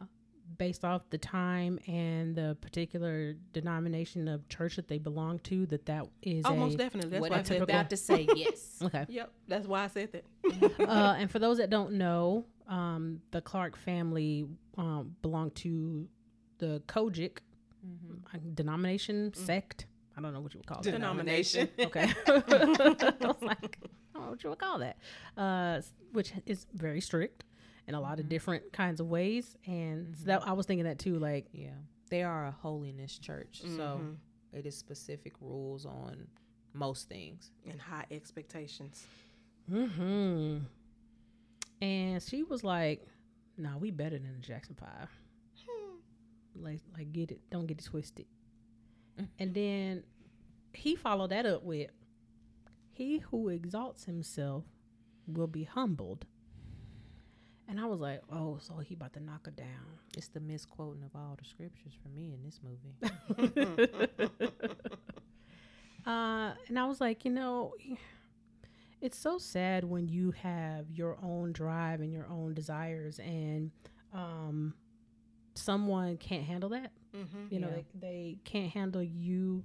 based 0.57 0.85
off 0.85 1.01
the 1.09 1.17
time 1.17 1.79
and 1.87 2.35
the 2.35 2.57
particular 2.61 3.33
denomination 3.53 4.27
of 4.27 4.47
church 4.49 4.75
that 4.75 4.87
they 4.87 4.97
belong 4.97 5.39
to, 5.39 5.65
that 5.67 5.85
that 5.85 6.07
is 6.21 6.45
Almost 6.45 6.75
a 6.75 6.77
definitely. 6.77 7.11
That's 7.11 7.21
what 7.21 7.31
why 7.31 7.37
I 7.37 7.39
I'm 7.39 7.45
said 7.45 7.61
about 7.61 7.89
to 7.89 7.97
say, 7.97 8.27
yes. 8.35 8.79
okay. 8.81 9.05
Yep. 9.07 9.31
That's 9.47 9.67
why 9.67 9.83
I 9.83 9.87
said 9.87 10.09
that. 10.11 10.79
uh, 10.79 11.15
and 11.17 11.29
for 11.29 11.39
those 11.39 11.57
that 11.57 11.69
don't 11.69 11.93
know, 11.93 12.45
um, 12.67 13.21
the 13.31 13.41
Clark 13.41 13.77
family 13.77 14.45
um, 14.77 15.15
belonged 15.21 15.55
to 15.55 16.07
the 16.59 16.81
COGIC 16.87 17.39
uh, 18.33 18.37
denomination 18.53 19.33
sect. 19.33 19.85
I 20.17 20.21
don't 20.21 20.33
know 20.33 20.41
what 20.41 20.53
you 20.53 20.59
would 20.59 20.67
call 20.67 20.79
it. 20.79 20.83
Denomination. 20.83 21.69
Okay. 21.79 22.11
I 22.27 23.13
was 23.21 23.41
like, 23.41 23.79
I 23.81 24.13
don't 24.13 24.23
know 24.25 24.29
what 24.31 24.43
you 24.43 24.49
would 24.51 24.59
call 24.59 24.79
that. 24.79 24.97
Uh, 25.37 25.81
which 26.11 26.31
is 26.45 26.67
very 26.73 27.01
strict 27.01 27.43
in 27.87 27.95
a 27.95 27.99
lot 28.01 28.19
of 28.19 28.29
different 28.29 28.71
kinds 28.71 28.99
of 28.99 29.07
ways. 29.07 29.57
And 29.65 30.15
so 30.17 30.25
that 30.25 30.47
I 30.47 30.53
was 30.53 30.65
thinking 30.67 30.85
that 30.85 30.99
too. 30.99 31.17
Like, 31.19 31.47
Yeah. 31.51 31.71
They 32.09 32.21
are 32.21 32.45
a 32.45 32.51
holiness 32.51 33.17
church, 33.17 33.61
so 33.63 33.99
Mhm. 34.01 34.17
it 34.51 34.67
is 34.67 34.77
specific 34.77 35.33
rules 35.41 35.83
on 35.87 36.27
most 36.73 37.09
things. 37.09 37.49
And 37.67 37.81
high 37.81 38.05
expectations. 38.11 39.07
hmm 39.67 40.59
And 41.81 42.21
she 42.21 42.43
was 42.43 42.63
like, 42.63 43.07
"Nah, 43.57 43.77
we 43.77 43.89
better 43.89 44.19
than 44.19 44.31
the 44.33 44.39
Jackson 44.47 44.75
Five. 44.75 45.09
Like, 46.55 46.81
like 46.95 47.11
get 47.11 47.31
it, 47.31 47.41
don't 47.49 47.65
get 47.65 47.79
it 47.79 47.85
twisted." 47.85 48.27
And 49.39 49.53
then 49.53 50.03
he 50.73 50.95
followed 50.95 51.29
that 51.31 51.45
up 51.45 51.63
with, 51.63 51.91
"He 52.91 53.19
who 53.19 53.49
exalts 53.49 54.05
himself 54.05 54.65
will 55.27 55.47
be 55.47 55.63
humbled." 55.63 56.25
And 57.67 57.79
I 57.79 57.85
was 57.85 57.99
like, 57.99 58.21
"Oh, 58.29 58.57
so 58.61 58.77
he 58.77 58.95
about 58.95 59.13
to 59.13 59.19
knock 59.19 59.45
her 59.45 59.51
down." 59.51 59.99
It's 60.17 60.27
the 60.27 60.39
misquoting 60.39 61.03
of 61.03 61.15
all 61.15 61.35
the 61.37 61.45
scriptures 61.45 61.93
for 62.01 62.09
me 62.09 62.33
in 62.33 62.43
this 62.43 62.59
movie. 62.63 63.89
Uh, 66.05 66.53
and 66.67 66.77
I 66.77 66.85
was 66.85 66.99
like, 66.99 67.23
you 67.23 67.31
know, 67.31 67.73
it's 69.01 69.17
so 69.17 69.37
sad 69.37 69.83
when 69.85 70.07
you 70.07 70.31
have 70.31 70.91
your 70.91 71.17
own 71.23 71.53
drive 71.53 72.01
and 72.01 72.11
your 72.11 72.27
own 72.29 72.53
desires, 72.53 73.19
and 73.19 73.71
um, 74.13 74.73
someone 75.55 76.17
can't 76.17 76.43
handle 76.43 76.69
that. 76.69 76.91
Mm-hmm. 77.15 77.53
You 77.53 77.59
know, 77.59 77.67
Yeah. 77.69 77.81
they, 77.93 78.07
they 78.07 78.37
can't 78.43 78.71
handle 78.71 79.03
you 79.03 79.63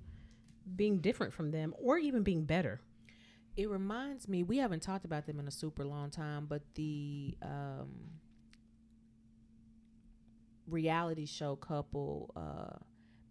being 0.77 0.99
different 0.99 1.33
from 1.33 1.51
them 1.51 1.75
or 1.79 1.97
even 1.99 2.23
being 2.23 2.45
better. 2.45 2.81
It 3.57 3.69
reminds 3.71 4.29
me, 4.29 4.43
we 4.43 4.59
haven't 4.59 4.83
talked 4.83 5.05
about 5.05 5.27
them 5.27 5.41
in 5.41 5.49
a 5.49 5.51
super 5.51 5.85
long 5.85 6.11
time, 6.11 6.47
but 6.47 6.63
the 6.75 7.37
um, 7.43 7.89
reality 10.67 11.27
show 11.27 11.57
couple, 11.57 12.31
uh, 12.37 12.77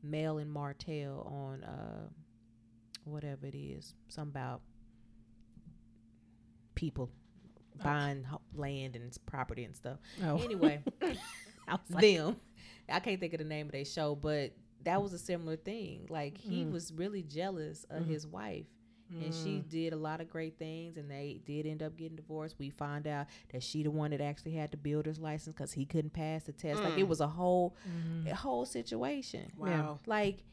Mel 0.03 0.38
and 0.39 0.51
Martell, 0.51 1.21
on 1.32 1.63
uh, 1.63 2.08
whatever 3.06 3.45
it 3.45 3.56
is, 3.56 3.93
some 4.10 4.27
about 4.30 4.62
people 6.75 7.10
buying 7.84 8.23
ho- 8.23 8.41
land 8.56 8.95
and 8.95 9.15
property 9.25 9.63
and 9.63 9.75
stuff. 9.75 9.97
Oh, 10.23 10.38
Anyway, 10.43 10.82
I 11.73 11.73
was 11.73 11.82
like, 11.91 12.01
them. 12.01 12.38
I 12.89 12.99
can't 12.99 13.19
think 13.19 13.34
of 13.34 13.39
the 13.39 13.45
name 13.45 13.67
of 13.67 13.71
their 13.73 13.86
show, 13.86 14.15
but 14.15 14.53
that 14.84 15.01
was 15.01 15.13
a 15.13 15.19
similar 15.19 15.56
thing. 15.58 16.08
Like 16.10 16.38
he 16.38 16.63
Mm. 16.65 16.71
was 16.71 16.93
really 16.93 17.23
jealous 17.23 17.86
of 17.89 18.03
Mhm. 18.03 18.08
his 18.08 18.25
wife 18.27 18.65
and 19.21 19.34
she 19.34 19.63
mm, 19.65 19.69
did 19.69 19.93
a 19.93 19.95
lot 19.95 20.19
of 20.19 20.30
great 20.30 20.60
things 20.60 20.97
and 20.97 21.10
they 21.10 21.39
did 21.45 21.65
end 21.65 21.82
up 21.82 21.95
getting 21.95 22.17
divorced 22.17 22.58
we 22.60 22.69
find 22.69 23.08
out 23.08 23.25
that 23.53 23.63
she 23.63 23.82
the 23.82 23.89
one 23.89 24.12
that 24.12 24.19
actually 24.19 24.51
had 24.51 24.69
the 24.69 24.75
builder's 24.75 25.17
license 25.17 25.56
because 25.56 25.71
he 25.71 25.86
couldn't 25.86 26.12
pass 26.12 26.43
the 26.43 26.51
test 26.51 26.84
like 26.84 26.97
it 26.97 27.06
Mm. 27.06 27.08
was 27.08 27.21
a 27.21 27.27
whole 27.27 27.75
mm, 27.88 28.30
a 28.30 28.36
whole 28.36 28.65
situation 28.65 29.49
Wow. 29.56 29.99
like 30.06 30.43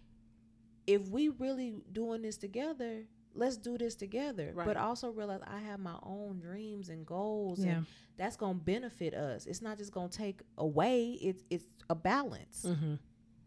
if 0.86 1.08
we 1.08 1.30
really 1.30 1.74
doing 1.92 2.22
this 2.22 2.36
together 2.36 3.02
let's 3.34 3.56
do 3.56 3.76
this 3.76 3.94
together 3.94 4.52
Right. 4.54 4.66
but 4.66 4.76
also 4.76 5.10
realize 5.10 5.40
i 5.46 5.58
have 5.58 5.80
my 5.80 5.96
own 6.02 6.40
dreams 6.40 6.88
and 6.88 7.04
goals 7.04 7.64
yeah. 7.64 7.72
and 7.78 7.86
that's 8.16 8.36
gonna 8.36 8.54
benefit 8.54 9.12
us 9.14 9.46
it's 9.46 9.60
not 9.62 9.76
just 9.78 9.92
gonna 9.92 10.08
take 10.08 10.40
away 10.58 11.18
it's 11.20 11.42
it's 11.50 11.64
a 11.90 11.94
balance 11.94 12.64
Mm-hmm. 12.66 12.94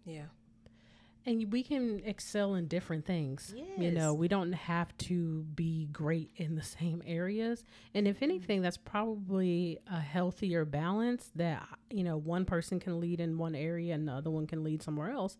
Yeah. 0.06 0.26
And 1.26 1.52
we 1.52 1.62
can 1.62 2.00
excel 2.06 2.56
in 2.56 2.68
different 2.70 3.06
things. 3.06 3.54
You 3.78 3.92
know, 3.92 4.14
we 4.14 4.30
don't 4.30 4.54
have 4.54 4.98
to 5.00 5.44
be 5.56 5.88
great 5.92 6.32
in 6.38 6.56
the 6.56 6.64
same 6.64 7.04
areas. 7.06 7.66
And 7.94 8.08
if 8.08 8.22
anything, 8.22 8.62
that's 8.62 8.78
probably 8.78 9.78
a 9.92 10.00
healthier 10.00 10.64
balance 10.64 11.30
that, 11.36 11.68
you 11.90 12.06
know, 12.06 12.16
one 12.16 12.46
person 12.46 12.80
can 12.80 13.02
lead 13.02 13.20
in 13.20 13.38
one 13.38 13.56
area 13.56 13.94
and 13.94 14.08
the 14.08 14.14
other 14.14 14.30
one 14.32 14.48
can 14.48 14.64
lead 14.64 14.82
somewhere 14.82 15.12
else 15.12 15.38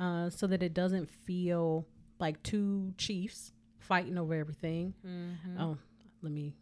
uh, 0.00 0.30
so 0.30 0.46
that 0.46 0.62
it 0.62 0.72
doesn't 0.72 1.10
feel 1.10 1.84
like 2.20 2.40
two 2.44 2.94
chiefs 2.96 3.50
fighting 3.84 4.18
over 4.18 4.34
everything. 4.34 4.94
Mhm. 5.06 5.58
Oh, 5.60 5.78
let 6.22 6.32
me. 6.32 6.54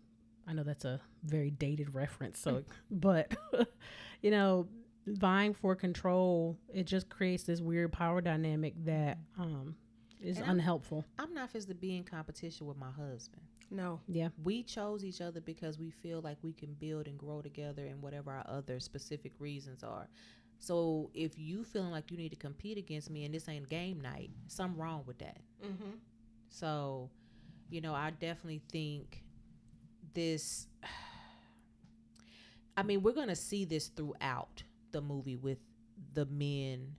I 0.47 0.53
know 0.55 0.65
that's 0.65 0.85
a 0.85 1.01
very 1.25 1.51
dated 1.51 1.95
reference, 1.95 2.39
so 2.39 2.65
but 2.91 3.33
you 4.23 4.31
know, 4.31 4.67
vying 5.07 5.55
for 5.55 5.75
control, 5.77 6.59
it 6.73 6.85
just 6.87 7.09
creates 7.09 7.45
this 7.45 7.61
weird 7.61 7.93
power 7.93 8.21
dynamic 8.21 8.75
that 8.85 9.19
um 9.39 9.77
is 10.21 10.37
And 10.37 10.47
I'm- 10.47 10.59
unhelpful. 10.59 11.05
i'm 11.19 11.35
not 11.35 11.49
supposed 11.51 11.67
to 11.69 11.75
be 11.75 11.97
in 11.97 12.05
competition 12.05 12.65
with 12.69 12.77
my 12.77 12.91
husband 12.93 13.43
No. 13.71 14.01
Yeah, 14.07 14.29
we 14.45 14.63
chose 14.63 15.05
each 15.05 15.21
other 15.21 15.41
because 15.41 15.79
we 15.81 15.91
feel 15.91 16.21
like 16.21 16.39
we 16.43 16.53
can 16.53 16.75
build 16.75 17.09
and 17.09 17.19
grow 17.19 17.43
together 17.43 17.87
and 17.87 18.01
whatever 18.01 18.31
our 18.31 18.45
other 18.47 18.79
specific 18.79 19.33
reasons 19.41 19.83
are. 19.83 20.09
So 20.61 21.11
if 21.13 21.37
you 21.39 21.65
feeling 21.65 21.91
like 21.91 22.13
you 22.13 22.17
need 22.17 22.29
to 22.29 22.37
compete 22.37 22.79
against 22.79 23.11
me 23.11 23.25
and 23.25 23.35
this 23.35 23.49
ain't 23.49 23.69
game 23.69 24.01
night, 24.01 24.31
something 24.47 24.79
wrong 24.81 25.03
with 25.07 25.19
that. 25.19 25.39
Mm-hmm. 25.65 25.97
So, 26.53 27.11
you 27.71 27.81
know, 27.81 27.95
I 27.95 28.11
definitely 28.11 28.63
think 28.71 29.25
this 30.15 30.67
I 32.77 32.83
mean, 32.83 33.03
we're 33.03 33.13
going 33.13 33.29
to 33.29 33.37
see 33.37 33.65
this 33.65 33.89
throughout 33.89 34.63
the 34.93 35.01
movie 35.03 35.37
with 35.37 35.59
the 36.15 36.25
men 36.27 36.95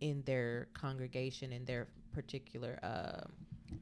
in 0.00 0.22
their 0.24 0.68
congregation 0.74 1.52
in 1.52 1.64
their 1.64 1.88
particular 2.12 2.78
uh, 2.82 3.22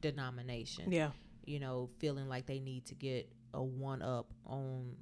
denomination 0.01 0.91
Yeah. 0.91 1.11
you 1.45 1.59
know, 1.59 1.89
feeling 1.99 2.27
like 2.29 2.45
they 2.45 2.59
need 2.59 2.85
to 2.87 2.95
get 2.95 3.31
a 3.53 3.61
one 3.61 4.01
up 4.01 4.33
on 4.45 4.95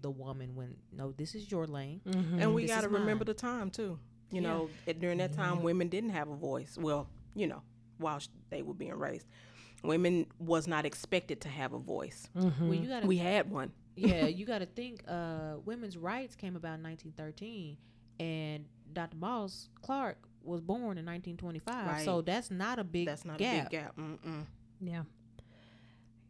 the 0.00 0.10
woman 0.10 0.54
when 0.54 0.76
no, 0.92 1.12
this 1.12 1.34
is 1.34 1.50
your 1.50 1.66
lane. 1.66 2.00
mm-hmm. 2.06 2.38
And 2.40 2.54
we 2.54 2.66
got 2.66 2.82
to 2.82 2.88
remember 2.88 3.24
mine. 3.24 3.26
the 3.26 3.34
time 3.34 3.70
too. 3.70 3.98
You 4.30 4.40
Yeah. 4.42 4.48
know, 4.48 4.70
during 4.98 5.18
that 5.18 5.32
time, 5.32 5.56
Yeah. 5.58 5.62
women 5.62 5.88
didn't 5.88 6.10
have 6.10 6.28
a 6.28 6.36
voice. 6.36 6.76
Well, 6.78 7.08
you 7.34 7.46
know, 7.46 7.62
while 7.98 8.18
sh- 8.18 8.28
they 8.50 8.62
were 8.62 8.74
being 8.74 8.94
raised, 8.94 9.26
women 9.82 10.26
was 10.38 10.66
not 10.66 10.84
expected 10.86 11.40
to 11.42 11.48
have 11.48 11.72
a 11.72 11.78
voice. 11.78 12.28
mm-hmm. 12.36 12.68
Well, 12.68 12.78
you 12.78 12.88
got 12.88 13.00
to 13.02 13.06
We 13.06 13.16
had 13.18 13.50
one. 13.50 13.72
yeah, 13.96 14.26
you 14.26 14.44
got 14.46 14.58
to 14.60 14.66
think. 14.66 15.02
Uh, 15.08 15.54
women's 15.64 15.96
rights 15.96 16.34
came 16.34 16.56
about 16.56 16.78
in 16.78 16.82
1913, 16.84 17.76
and 18.20 18.64
Dr. 18.92 19.16
Moss 19.16 19.68
Clark 19.82 20.18
was 20.42 20.60
born 20.60 20.98
in 20.98 21.06
1925. 21.06 22.02
So 22.04 22.20
that's 22.20 22.50
not 22.50 22.78
a 22.78 22.84
big 22.84 23.06
That's 23.06 23.24
not 23.24 23.38
gap. 23.38 23.66
a 23.66 23.70
big 23.70 23.70
gap. 23.70 23.96
Mm-mm. 23.96 24.44
Yeah. 24.80 25.02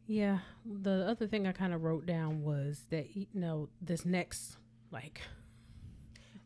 Yeah. 0.07 0.39
The 0.65 1.07
other 1.09 1.27
thing 1.27 1.47
I 1.47 1.53
kind 1.53 1.73
of 1.75 1.83
wrote 1.83 2.07
down 2.07 2.43
was 2.43 2.83
that 2.91 3.17
you 3.17 3.27
know 3.35 3.69
this 3.81 4.05
next 4.05 4.57
like 4.93 5.21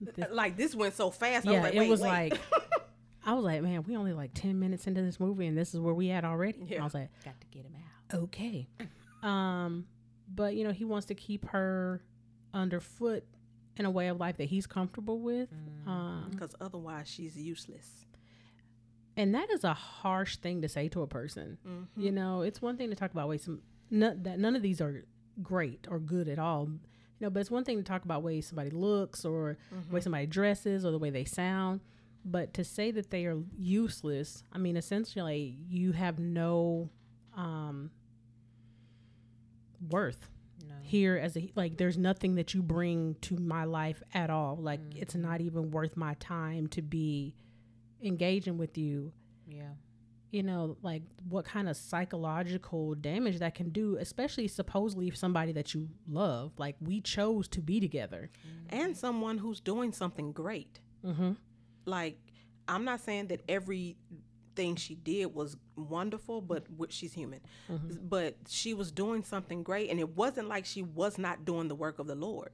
this- 0.01 0.27
Like 0.31 0.57
this 0.57 0.75
went 0.75 0.95
so 0.95 1.11
fast. 1.11 1.47
I 1.47 1.53
yeah, 1.53 1.61
was 1.63 1.65
like, 1.65 1.75
it 1.75 1.89
was 1.91 2.01
wait. 2.01 2.09
like 2.09 2.41
I 3.29 3.35
was 3.35 3.45
like, 3.45 3.63
man, 3.63 3.83
we 3.87 3.97
only 3.97 4.13
like 4.13 4.31
ten 4.35 4.59
minutes 4.59 4.87
into 4.87 5.03
this 5.03 5.21
movie 5.21 5.47
and 5.47 5.57
this 5.57 5.75
is 5.75 5.81
where 5.81 5.95
we 5.95 6.11
at 6.11 6.25
already. 6.25 6.61
Yeah. 6.67 6.81
I 6.81 6.85
was 6.85 6.95
like, 6.95 7.11
Got 7.25 7.41
to 7.41 7.47
get 7.49 7.65
him 7.65 7.75
out. 7.77 8.21
okay. 8.25 8.69
Um, 9.23 9.87
but 10.35 10.55
you 10.55 10.65
know, 10.65 10.73
he 10.73 10.85
wants 10.85 11.07
to 11.07 11.15
keep 11.15 11.45
her 11.49 12.03
underfoot 12.55 13.25
in 13.77 13.85
a 13.85 13.91
way 13.91 14.09
of 14.09 14.19
life 14.19 14.37
that 14.39 14.45
he's 14.45 14.67
comfortable 14.67 15.21
with. 15.21 15.49
Mm. 15.53 15.89
Um, 15.91 16.29
because 16.31 16.55
otherwise 16.61 17.09
she's 17.09 17.37
useless. 17.37 18.07
and 19.17 19.35
that 19.35 19.51
is 19.51 19.65
a 19.65 19.75
harsh 19.75 20.37
thing 20.37 20.63
to 20.63 20.69
say 20.69 20.89
to 20.89 21.03
a 21.03 21.07
person. 21.07 21.59
Mm-hmm. 21.67 22.01
You 22.01 22.13
know, 22.13 22.43
it's 22.43 22.63
one 22.63 22.77
thing 22.77 22.91
to 22.91 22.97
talk 22.97 23.11
about 23.13 23.29
ways 23.29 23.45
some 23.45 23.61
none, 23.91 24.23
that 24.23 24.39
none 24.39 24.55
of 24.57 24.63
these 24.63 24.81
are 24.81 25.05
great 25.43 25.87
or 25.91 25.99
good 25.99 26.29
at 26.29 26.39
all. 26.39 26.67
You 26.67 27.27
know, 27.27 27.31
but 27.31 27.41
it's 27.41 27.51
one 27.51 27.65
thing 27.65 27.77
to 27.79 27.83
talk 27.83 28.05
about 28.05 28.23
ways 28.23 28.47
somebody 28.47 28.71
looks 28.71 29.25
or 29.25 29.57
the 29.89 29.95
way 29.95 30.01
somebody 30.01 30.27
dresses 30.27 30.85
or 30.85 30.93
the 30.93 30.99
way 30.99 31.11
they 31.11 31.25
sound. 31.25 31.81
But 32.25 32.53
to 32.55 32.65
say 32.65 32.91
that 32.91 33.11
they 33.11 33.25
are 33.27 33.39
useless, 33.57 34.43
I 34.53 34.59
mean, 34.59 34.77
essentially, 34.77 35.57
you 35.69 35.93
have 35.93 36.19
no 36.19 36.91
um, 37.37 37.91
worth 39.91 40.29
No. 40.69 40.75
here 40.83 41.17
as 41.17 41.37
a 41.37 41.51
like. 41.55 41.77
There's 41.77 41.97
nothing 41.97 42.35
that 42.35 42.53
you 42.55 42.63
bring 42.63 43.15
to 43.23 43.37
my 43.37 43.65
life 43.65 44.03
at 44.13 44.29
all. 44.31 44.57
Like, 44.57 44.81
it's 44.97 45.15
Mhm. 45.15 45.21
not 45.21 45.41
even 45.41 45.71
worth 45.71 45.97
my 45.97 46.15
time 46.15 46.67
to 46.69 46.83
be 46.83 47.35
engaging 48.03 48.59
with 48.59 48.77
you 48.79 49.13
Yeah. 49.47 49.75
you 50.31 50.43
know, 50.43 50.77
like 50.83 51.03
what 51.29 51.45
kind 51.47 51.69
of 51.69 51.77
psychological 51.77 52.95
damage 52.95 53.39
that 53.39 53.55
can 53.55 53.71
do, 53.71 53.97
especially 53.97 54.47
supposedly 54.47 55.09
for 55.11 55.17
somebody 55.17 55.53
that 55.53 55.73
you 55.75 55.89
love. 56.07 56.53
Like 56.59 56.77
we 56.81 57.01
chose 57.01 57.49
to 57.49 57.61
be 57.63 57.81
together. 57.81 58.31
And 58.69 58.95
someone 58.97 59.39
who's 59.39 59.61
doing 59.61 59.91
something 59.93 60.33
great. 60.33 60.81
Mm-hmm. 61.05 61.33
Like 61.89 62.19
I'm 62.69 62.85
not 62.85 63.01
saying 63.01 63.29
that 63.29 63.41
everything 63.49 64.77
she 64.77 64.95
did 64.95 65.35
was 65.35 65.57
wonderful, 65.77 66.41
but 66.43 66.67
she's 66.91 67.13
human. 67.15 67.41
Mhm. 67.71 68.09
But 68.09 68.37
she 68.49 68.75
was 68.75 68.93
doing 68.93 69.23
something 69.25 69.63
great, 69.63 69.91
and 69.91 69.99
it 69.99 70.17
wasn't 70.17 70.49
like 70.49 70.65
she 70.67 70.83
was 70.83 71.17
not 71.19 71.45
doing 71.45 71.69
the 71.69 71.75
work 71.75 71.99
of 71.99 72.07
the 72.07 72.15
Lord. 72.15 72.51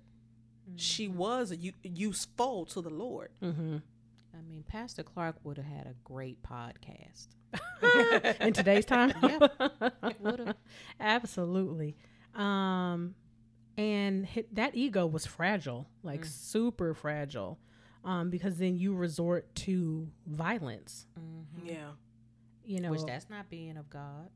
She 0.77 1.09
was 1.09 1.53
u- 1.53 1.73
useful 1.83 2.65
to 2.67 2.81
the 2.81 2.91
Lord. 2.91 3.31
Mm-hmm. 3.43 3.77
I 4.37 4.41
mean, 4.49 4.63
Pastor 4.67 5.03
Clark 5.03 5.37
would 5.45 5.57
have 5.59 5.67
had 5.67 5.87
a 5.87 5.95
great 6.05 6.43
podcast. 6.43 7.29
In 8.41 8.53
today's 8.53 8.85
time, 8.87 9.13
Yeah, 9.23 10.53
absolutely. 11.01 11.97
Um, 12.35 13.15
and 13.77 14.27
that 14.53 14.75
ego 14.75 15.07
was 15.07 15.27
fragile, 15.27 15.87
like 16.03 16.23
Mm. 16.23 16.27
super 16.27 16.95
fragile, 16.95 17.59
um, 18.05 18.31
because 18.31 18.59
then 18.59 18.77
you 18.77 18.95
resort 18.95 19.53
to 19.57 20.09
violence. 20.27 21.07
Mhm. 21.19 21.67
Yeah. 21.67 21.91
You 22.65 22.81
know, 22.81 22.91
Which 22.91 23.05
that's 23.05 23.29
not 23.29 23.51
being 23.51 23.77
of 23.77 23.89
God. 23.91 24.31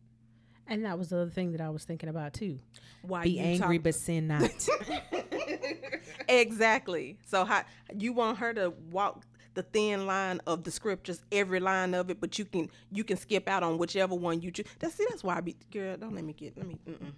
and 0.67 0.85
that 0.85 0.99
was 0.99 1.09
the 1.09 1.19
other 1.19 1.31
thing 1.31 1.53
that 1.53 1.61
I 1.63 1.71
was 1.71 1.85
thinking 1.85 2.09
about 2.11 2.35
too. 2.35 2.59
Why 3.03 3.23
Be 3.25 3.31
you 3.31 3.41
angry, 3.43 3.79
talk- 3.79 3.85
but 3.85 3.95
sin 3.95 4.27
not. 4.29 4.51
exactly. 6.29 7.19
So 7.27 7.45
how 7.45 7.65
you 7.97 8.13
want 8.13 8.39
her 8.39 8.53
to 8.55 8.71
walk 8.91 9.25
the 9.55 9.63
thin 9.63 10.07
line 10.07 10.41
of 10.47 10.65
the 10.65 10.71
scriptures, 10.71 11.23
every 11.33 11.59
line 11.61 11.95
of 11.95 12.11
it, 12.11 12.21
but 12.21 12.39
you 12.39 12.45
can 12.45 12.71
you 12.93 13.03
can 13.05 13.17
skip 13.17 13.49
out 13.49 13.63
on 13.63 13.79
whichever 13.79 14.15
one 14.15 14.41
you 14.41 14.51
choose. 14.51 14.67
That's 14.79 14.95
see, 14.95 15.07
that's 15.09 15.25
why 15.25 15.37
I 15.37 15.41
be 15.41 15.57
girl. 15.73 15.97
Don't 15.97 16.15
let 16.15 16.25
me 16.25 16.33
get 16.33 16.57
let 16.57 16.67
me. 16.67 16.79
Mm-mm. 16.87 17.13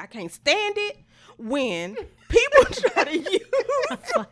I 0.00 0.06
can't 0.06 0.32
stand 0.32 0.74
it 0.78 0.96
when 1.38 1.94
people 2.28 2.64
try 2.72 3.04
to 3.04 3.18
use. 3.18 3.40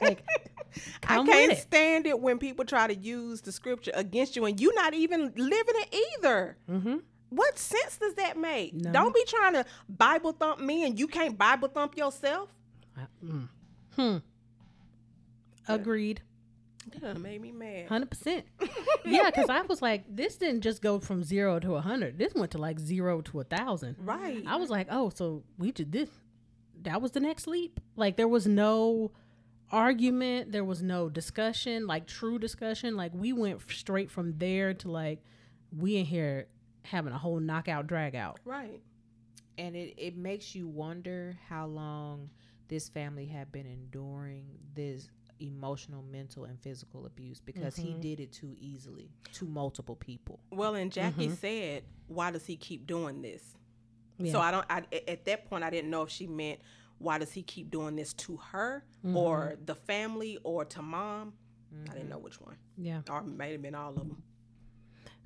like, 0.01 0.25
I 1.09 1.25
can't 1.25 1.53
it. 1.53 1.59
stand 1.59 2.07
it 2.07 2.19
when 2.21 2.39
people 2.39 2.65
try 2.65 2.87
to 2.87 2.95
use 2.95 3.41
the 3.43 3.53
scripture 3.53 3.93
against 3.95 4.37
you 4.37 4.45
and 4.47 4.61
you're 4.61 4.75
not 4.75 4.95
even 4.95 5.33
living 5.37 5.75
it 5.77 6.05
either. 6.19 6.57
Mm-hmm. 6.71 6.97
What 7.31 7.59
sense 7.59 7.99
does 7.99 8.15
that 8.15 8.39
make? 8.39 8.73
No. 8.75 8.91
Don't 8.93 9.15
be 9.15 9.23
trying 9.27 9.53
to 9.55 9.65
Bible 9.89 10.33
thump 10.33 10.61
me 10.61 10.85
and 10.87 10.99
you 10.99 11.07
can't 11.07 11.37
Bible 11.37 11.69
thump 11.69 11.97
yourself. 11.97 12.49
I- 12.97 13.07
mm. 13.25 13.49
Hmm. 13.97 14.17
Agreed. 15.67 16.23
That 17.01 17.19
made 17.21 17.41
me 17.43 17.53
mad. 17.53 17.89
Hundred 17.89 18.11
percent. 18.11 18.47
Yeah, 19.05 19.31
because 19.31 19.49
I 19.49 19.63
was 19.63 19.81
like, 19.81 20.05
this 20.09 20.37
didn't 20.37 20.61
just 20.63 20.83
go 20.83 20.99
from 20.99 21.23
zero 21.23 21.59
to 21.61 21.75
a 21.77 21.81
hundred. 21.81 22.19
This 22.19 22.35
went 22.35 22.51
to 22.53 22.59
like 22.59 22.79
zero 22.79 23.21
to 23.23 23.41
a 23.41 23.45
thousand. 23.45 23.97
Right. 23.99 24.43
I 24.47 24.57
was 24.57 24.69
like, 24.71 24.87
oh, 24.91 25.11
so 25.15 25.45
we 25.57 25.71
did 25.73 25.93
this. 25.93 26.11
That 26.83 27.01
was 27.01 27.13
the 27.13 27.21
next 27.21 27.47
leap. 27.47 27.81
Like 27.97 28.17
there 28.17 28.29
was 28.29 28.47
no 28.47 29.13
argument. 29.71 30.53
There 30.53 30.65
was 30.65 30.83
no 30.83 31.09
discussion, 31.09 31.87
like 31.87 32.07
true 32.07 32.39
discussion. 32.39 32.97
Like 32.97 33.13
we 33.15 33.33
went 33.33 33.61
straight 33.71 34.11
from 34.11 34.37
there 34.39 34.75
to 34.75 34.91
like 34.91 35.21
we 35.77 35.97
in 35.97 36.05
here 36.05 36.49
having 36.83 37.13
a 37.13 37.19
whole 37.19 37.41
knockout 37.41 37.87
drag 37.87 38.15
out. 38.15 38.41
Right. 38.45 38.81
and 39.59 39.75
it, 39.77 39.95
it 39.99 40.17
makes 40.17 40.55
you 40.55 40.67
wonder 40.69 41.39
how 41.49 41.67
long 41.67 42.31
this 42.69 42.89
family 42.89 43.27
had 43.27 43.51
been 43.53 43.67
enduring 43.67 44.45
this 44.75 45.09
emotional 45.41 46.03
mental 46.03 46.45
and 46.45 46.59
physical 46.61 47.07
abuse 47.07 47.41
because 47.41 47.77
he 47.77 47.89
Mhm. 47.91 48.01
did 48.01 48.21
it 48.21 48.33
too 48.33 48.55
easily 48.59 49.11
to 49.33 49.47
multiple 49.47 49.97
people 49.97 50.41
Well, 50.51 50.75
and 50.75 50.91
Jacky 50.93 51.29
Mhm. 51.29 51.37
said, 51.37 51.85
"Why 52.07 52.31
does 52.31 52.47
he 52.47 52.57
keep 52.57 52.87
doing 52.87 53.23
this?" 53.23 53.55
Yeah. 54.19 54.33
So 54.33 54.41
I 54.41 54.51
don't. 54.51 54.67
I, 54.69 54.85
a- 54.93 55.11
at 55.11 55.25
that 55.27 55.45
point, 55.47 55.63
I 55.65 55.71
didn't 55.71 55.91
know 55.91 56.03
if 56.03 56.11
she 56.11 56.27
meant, 56.27 56.61
"Why 56.99 57.19
does 57.19 57.33
he 57.33 57.43
keep 57.43 57.71
doing 57.71 57.95
this 57.97 58.13
to 58.15 58.37
her, 58.37 58.85
Mm-hmm. 59.05 59.17
or 59.17 59.57
the 59.65 59.75
family, 59.75 60.39
or 60.45 60.65
to 60.65 60.83
mom?" 60.83 61.35
I 61.71 61.75
Mm-hmm. 61.75 61.93
didn't 61.93 62.09
know 62.09 62.19
which 62.19 62.41
one, 62.41 62.57
yeah. 62.77 63.03
or 63.11 63.23
maybe 63.23 63.33
it 63.33 63.37
may 63.39 63.53
have 63.53 63.63
been 63.63 63.75
all 63.75 63.91
of 63.91 63.97
them. 64.09 64.23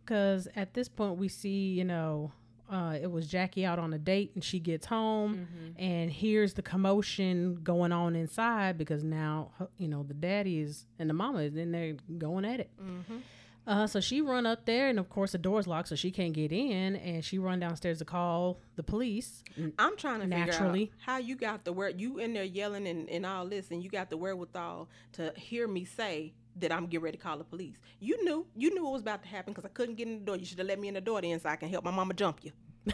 Because 0.05 0.49
at 0.57 0.75
this 0.75 0.89
point, 0.89 1.17
we 1.19 1.29
see, 1.29 1.73
you 1.73 1.85
know, 1.85 2.33
uh, 2.73 2.97
it 3.01 3.11
was 3.11 3.27
Jacky 3.27 3.67
out 3.67 3.79
on 3.79 3.93
a 3.93 3.99
date 3.99 4.33
and 4.35 4.43
she 4.43 4.59
gets 4.59 4.87
home 4.87 5.47
and 5.77 6.11
here's 6.11 6.55
the 6.55 6.63
commotion 6.63 7.59
going 7.63 7.93
on 7.93 8.17
inside 8.17 8.79
because 8.79 9.05
now, 9.05 9.51
you 9.77 9.89
know, 9.89 10.03
the 10.03 10.15
daddy 10.15 10.59
is 10.61 10.87
and 10.99 11.11
the 11.11 11.15
mama 11.15 11.41
is 11.41 11.55
in 11.55 11.71
there 11.71 11.95
going 12.19 12.47
at 12.47 12.61
it. 12.61 12.71
Mm-hmm. 12.83 13.19
Uh, 13.65 13.87
so 13.87 14.01
she 14.01 14.21
run 14.21 14.45
up 14.47 14.65
there 14.65 14.89
and 14.89 14.99
of 14.99 15.09
course 15.09 15.33
the 15.33 15.39
door's 15.39 15.69
locked 15.69 15.89
so 15.89 15.95
she 15.95 16.11
can't 16.11 16.33
get 16.33 16.51
in 16.51 16.97
and 16.97 17.25
she 17.25 17.39
run 17.39 17.61
downstairs 17.61 17.99
to 17.99 18.05
call 18.05 18.59
the 18.77 18.83
police. 18.83 19.45
I'm 19.79 19.97
trying 19.97 20.21
to 20.21 20.27
Naturally. 20.27 20.87
figure 20.87 20.95
out 20.95 21.07
how 21.07 21.19
you 21.19 21.37
got 21.37 21.65
the 21.65 21.73
word 21.73 22.01
you 22.01 22.19
in 22.19 22.33
there 22.33 22.43
yelling 22.43 22.89
and, 22.89 23.09
and 23.09 23.25
all 23.25 23.47
this, 23.47 23.71
and 23.71 23.85
you 23.85 23.91
got 23.91 24.11
the 24.11 24.17
wherewithal 24.17 24.89
to 25.13 25.33
hear 25.37 25.69
me 25.69 25.85
say 25.85 26.33
that 26.57 26.73
I'm 26.73 26.87
getting 26.87 27.05
ready 27.05 27.17
to 27.17 27.23
call 27.23 27.39
the 27.39 27.45
police. 27.45 27.77
You 28.01 28.23
knew, 28.25 28.47
you 28.55 28.75
knew 28.75 28.87
it 28.87 28.91
was 28.91 29.03
about 29.03 29.23
to 29.23 29.29
happen 29.29 29.53
because 29.53 29.65
I 29.65 29.73
couldn't 29.73 29.95
get 29.97 30.07
in 30.09 30.21
the 30.21 30.25
door. 30.25 30.37
You 30.37 30.45
should 30.45 30.59
have 30.59 30.67
let 30.67 30.79
me 30.79 30.89
in 30.89 30.95
the 30.95 31.01
door 31.01 31.21
then, 31.21 31.39
so 31.41 31.49
I 31.49 31.57
can 31.57 31.69
help 31.69 31.85
my 31.85 31.91
mama 31.91 32.15
jump 32.15 32.41
you. 32.43 32.53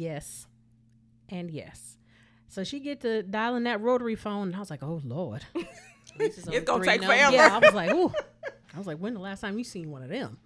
Yes. 0.00 0.46
And 1.28 1.50
yes. 1.50 1.96
So 2.48 2.64
she 2.64 2.80
get 2.80 3.02
to 3.02 3.22
dialing 3.22 3.64
that 3.64 3.80
rotary 3.80 4.16
phone 4.16 4.48
and 4.48 4.56
I 4.56 4.58
was 4.60 4.70
like, 4.70 4.82
oh 4.82 5.00
Lord. 5.04 5.44
It's 6.18 6.44
gonna 6.44 6.84
take 6.84 7.00
numbers. 7.00 7.06
forever. 7.06 7.34
yeah, 7.34 7.50
I 7.52 7.58
was 7.58 7.72
like, 7.72 7.92
ooh. 7.92 8.12
I 8.74 8.78
was 8.78 8.86
like, 8.86 8.98
when 8.98 9.14
the 9.14 9.20
last 9.20 9.40
time 9.40 9.56
you 9.56 9.64
seen 9.64 9.90
one 9.90 10.02
of 10.02 10.08
them? 10.08 10.38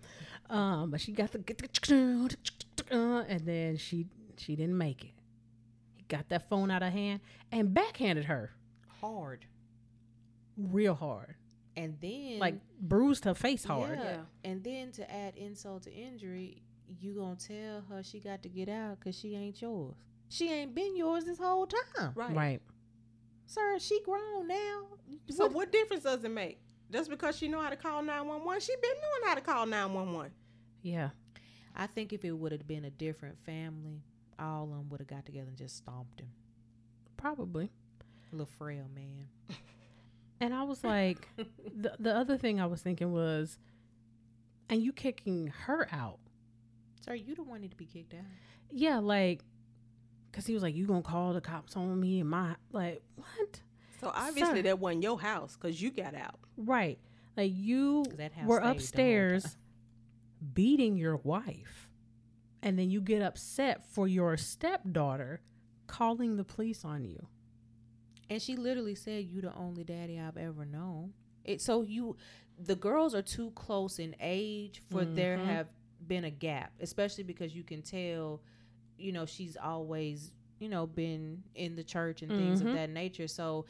Um, 0.51 0.91
but 0.91 1.01
she 1.01 1.11
got 1.11 1.33
the 1.33 1.39
uh, 2.93 3.25
and 3.27 3.41
then 3.41 3.77
she 3.79 4.07
she 4.37 4.57
didn't 4.57 4.77
make 4.77 5.05
it. 5.05 5.13
He 5.95 6.05
got 6.07 6.29
that 6.29 6.49
phone 6.49 6.71
out 6.71 6.83
of 6.83 6.93
hand 6.93 7.21
and 7.51 7.73
backhanded 7.73 8.27
her 8.27 8.53
hard 9.01 9.47
real 10.57 10.95
hard, 10.95 11.35
and 11.77 11.97
then 12.01 12.39
like 12.39 12.55
bruised 12.81 13.25
her 13.25 13.35
face 13.35 13.65
hard. 13.65 13.99
yeah. 13.99 14.05
Yeah. 14.05 14.51
and 14.51 14.63
then 14.65 14.93
to 14.93 15.11
add 15.13 15.37
insult 15.37 15.83
to 15.85 15.93
injury 15.93 16.63
you 17.01 17.15
gonna 17.15 17.37
tell 17.37 17.83
her 17.89 18.03
she 18.03 18.21
got 18.21 18.43
to 18.43 18.49
get 18.49 18.69
out 18.69 19.01
because 19.01 19.19
she 19.19 19.35
ain't 19.35 19.61
yours 19.63 19.95
she 20.29 20.51
ain't 20.53 20.75
been 20.75 20.95
yours 20.97 21.25
this 21.25 21.39
whole 21.39 21.67
time 21.67 22.13
Right. 22.15 22.35
Right. 22.35 22.63
sir 23.47 23.79
she 23.79 24.01
grown 24.05 24.47
now 24.49 24.83
So 25.31 25.49
what 25.49 25.73
difference 25.73 26.03
does 26.05 26.23
it 26.25 26.31
make? 26.31 26.59
Just 26.93 27.09
because 27.11 27.37
she 27.37 27.49
know 27.49 27.61
how 27.61 27.71
to 27.71 27.77
call 27.77 28.03
911, 28.03 28.61
she 28.61 28.75
been 28.81 28.91
knowing 29.01 29.29
how 29.29 29.35
to 29.35 29.41
call 29.41 29.67
911. 29.67 30.31
Yeah. 30.83 31.09
I 31.75 31.87
think 31.89 32.13
if 32.13 32.25
it 32.25 32.31
would 32.33 32.53
have 32.53 32.69
been 32.69 32.85
a 32.85 32.91
different 32.91 33.39
family, 33.45 34.03
all 34.39 34.65
of 34.65 34.71
them 34.71 34.89
would 34.91 35.01
have 35.01 35.09
got 35.09 35.25
together 35.27 35.49
and 35.49 35.57
just 35.57 35.77
stomped 35.79 36.21
him. 36.21 36.29
Probably. 37.17 37.71
Little 38.31 38.47
frail 38.47 38.85
man. 38.95 39.27
And 40.41 40.53
I 40.53 40.63
was 40.65 40.83
like, 40.85 41.29
the 41.37 41.95
the 41.99 42.15
other 42.15 42.37
thing 42.37 42.61
I 42.61 42.67
was 42.67 42.83
thinking 42.83 43.13
was, 43.13 43.59
and 44.69 44.83
you 44.83 44.93
kicking 44.93 45.49
her 45.67 45.89
out. 45.93 46.19
Sir, 47.05 47.15
you 47.15 47.35
the 47.35 47.43
one 47.43 47.61
need 47.61 47.71
to 47.71 47.77
be 47.77 47.87
kicked 47.87 48.15
out. 48.15 48.21
Yeah, 48.71 48.99
like, 48.99 49.45
cause 50.33 50.47
he 50.47 50.55
was 50.55 50.63
like, 50.63 50.75
you 50.75 50.87
gonna 50.87 51.03
call 51.03 51.33
the 51.33 51.41
cops 51.41 51.77
on 51.77 52.01
me 52.01 52.21
and 52.21 52.31
my 52.31 52.57
like 52.73 53.03
what? 53.17 53.61
So 54.01 54.11
obviously 54.15 54.57
Sir. 54.57 54.63
that 54.63 54.79
wasn't 54.79 55.03
your 55.03 55.19
house 55.19 55.57
because 55.57 55.81
you 55.81 55.91
got 55.91 56.15
out. 56.15 56.39
Right. 56.57 56.99
Like 57.37 57.53
you 57.55 57.99
were 57.99 58.05
stayed 58.05 58.33
the 58.35 58.45
whole 58.45 58.71
upstairs 58.71 59.57
beating 60.53 60.97
your 60.97 61.17
wife. 61.17 61.89
And 62.63 62.79
then 62.79 62.91
you 62.91 63.01
get 63.01 63.23
upset 63.23 63.85
for 63.87 64.09
your 64.09 64.37
stepdaughter 64.37 65.41
calling 65.87 66.37
the 66.37 66.45
police 66.45 66.85
on 66.85 67.05
you. 67.05 67.27
And 68.31 68.41
she 68.41 68.57
literally 68.57 68.95
said, 68.95 69.25
"You 69.27 69.41
the 69.41 69.55
only 69.55 69.85
daddy 69.85 70.19
I've 70.19 70.37
ever 70.37 70.65
known." 70.65 71.13
It 71.45 71.61
so 71.61 71.83
you, 71.83 72.17
the 72.59 72.77
girls 72.77 73.15
are 73.15 73.23
too 73.23 73.51
close 73.53 73.99
in 73.99 74.15
age 74.21 74.81
for 74.91 75.05
there 75.05 75.37
Mhm. 75.37 75.45
have 75.45 75.69
been 76.07 76.25
a 76.25 76.31
gap, 76.31 76.73
especially 76.81 77.25
because 77.25 77.55
you 77.55 77.63
can 77.65 77.83
tell, 77.83 78.41
you 78.97 79.13
know, 79.13 79.27
she's 79.27 79.57
always 79.57 80.35
you 80.61 80.69
know 80.69 80.87
been 80.87 81.43
in 81.55 81.75
the 81.77 81.85
church 81.85 82.23
and 82.23 82.31
things 82.35 82.61
Mhm. 82.61 82.67
of 82.69 82.73
that 82.75 82.91
nature. 82.91 83.29
So 83.29 83.67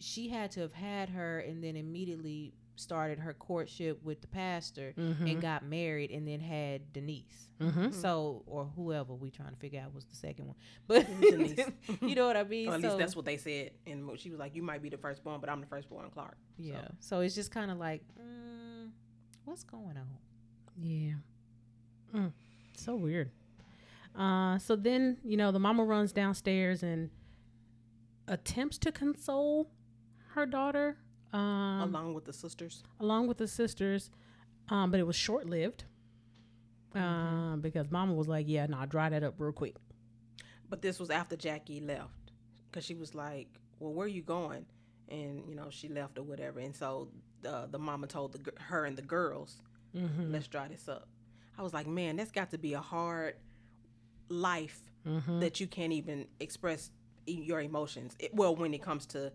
she 0.00 0.28
had 0.28 0.50
to 0.52 0.60
have 0.60 0.72
had 0.72 1.08
her 1.10 1.40
and 1.40 1.62
then 1.62 1.76
immediately 1.76 2.54
started 2.78 3.18
her 3.18 3.34
courtship 3.34 4.02
with 4.02 4.20
the 4.20 4.26
pastor 4.28 4.94
and 4.96 5.40
got 5.40 5.64
married 5.64 6.10
and 6.10 6.26
then 6.26 6.40
had 6.40 6.92
Denise. 6.92 7.48
Mm-hmm. 7.60 7.90
So 7.90 8.42
or 8.46 8.66
whoever 8.76 9.14
we 9.14 9.30
trying 9.30 9.50
to 9.50 9.56
figure 9.56 9.80
out 9.80 9.92
was 9.94 10.04
the 10.04 10.14
second 10.16 10.46
one, 10.46 10.56
but 10.86 11.06
Denise. 11.20 11.58
you 12.00 12.14
know 12.14 12.26
what 12.26 12.36
I 12.36 12.44
mean. 12.44 12.68
At 12.68 12.80
So- 12.80 12.86
least 12.88 12.98
that's 12.98 13.16
what 13.16 13.24
they 13.24 13.36
said. 13.36 13.72
And 13.86 14.08
she 14.18 14.30
was 14.30 14.38
like, 14.38 14.54
"You 14.54 14.62
might 14.62 14.82
be 14.82 14.88
the 14.88 14.96
firstborn, 14.98 15.40
but 15.40 15.50
I'm 15.50 15.60
the 15.60 15.66
firstborn, 15.66 16.08
Clark." 16.10 16.36
Yeah. 16.56 16.88
So, 17.00 17.20
it's 17.20 17.34
just 17.34 17.50
kind 17.50 17.70
of 17.70 17.78
like, 17.78 18.02
mm, 18.20 18.90
what's 19.44 19.64
going 19.64 19.96
on? 19.96 20.18
Yeah. 20.80 21.14
Mm, 22.14 22.32
so 22.76 22.94
weird. 22.94 23.30
Uh, 24.16 24.58
so 24.58 24.74
then, 24.76 25.18
you 25.24 25.36
know, 25.36 25.52
the 25.52 25.58
mama 25.58 25.84
runs 25.84 26.12
downstairs 26.12 26.82
and 26.82 27.10
attempts 28.26 28.78
to 28.78 28.92
console 28.92 29.70
her 30.34 30.46
daughter 30.46 30.96
um, 31.32 31.82
along 31.82 32.14
with 32.14 32.24
the 32.24 32.32
sisters. 32.32 32.82
along 33.00 33.26
with 33.28 33.38
the 33.38 33.48
sisters, 33.48 34.10
um, 34.68 34.90
but 34.90 34.98
it 35.00 35.06
was 35.06 35.16
short 35.16 35.46
lived 35.46 35.84
uh, 36.94 37.56
because 37.56 37.90
mama 37.90 38.12
was 38.14 38.28
like, 38.28 38.46
yeah, 38.48 38.66
no, 38.66 38.78
nah, 38.78 38.86
dry 38.86 39.08
that 39.08 39.22
up 39.22 39.34
real 39.38 39.52
quick. 39.52 39.74
But 40.70 40.82
this 40.82 40.98
was 40.98 41.10
after 41.10 41.36
Jacky 41.36 41.80
left 41.80 42.32
because 42.70 42.84
she 42.84 42.94
was 42.94 43.14
like, 43.14 43.48
"Well, 43.78 43.92
where 43.92 44.04
are 44.04 44.08
you 44.08 44.22
going?" 44.22 44.66
And 45.08 45.42
you 45.48 45.54
know 45.54 45.68
she 45.70 45.88
left 45.88 46.18
or 46.18 46.22
whatever. 46.22 46.60
And 46.60 46.74
so 46.76 47.08
the 47.40 47.66
the 47.70 47.78
mama 47.78 48.06
told 48.06 48.32
the 48.32 48.52
her 48.62 48.84
and 48.84 48.96
the 48.96 49.02
girls, 49.02 49.62
Mm-hmm. 49.96 50.32
"Let's 50.32 50.46
dry 50.48 50.68
this 50.68 50.86
up." 50.88 51.08
I 51.58 51.62
was 51.62 51.72
like, 51.72 51.86
"Man, 51.86 52.16
that's 52.16 52.30
got 52.32 52.50
to 52.50 52.58
be 52.58 52.74
a 52.74 52.80
hard 52.80 53.34
life 54.28 54.80
Mm-hmm. 55.06 55.40
that 55.40 55.58
you 55.58 55.66
can't 55.66 55.92
even 55.92 56.26
express 56.38 56.90
your 57.26 57.60
emotions. 57.62 58.14
It, 58.18 58.34
well, 58.34 58.54
when 58.54 58.74
it 58.74 58.82
comes 58.82 59.06
to 59.06 59.32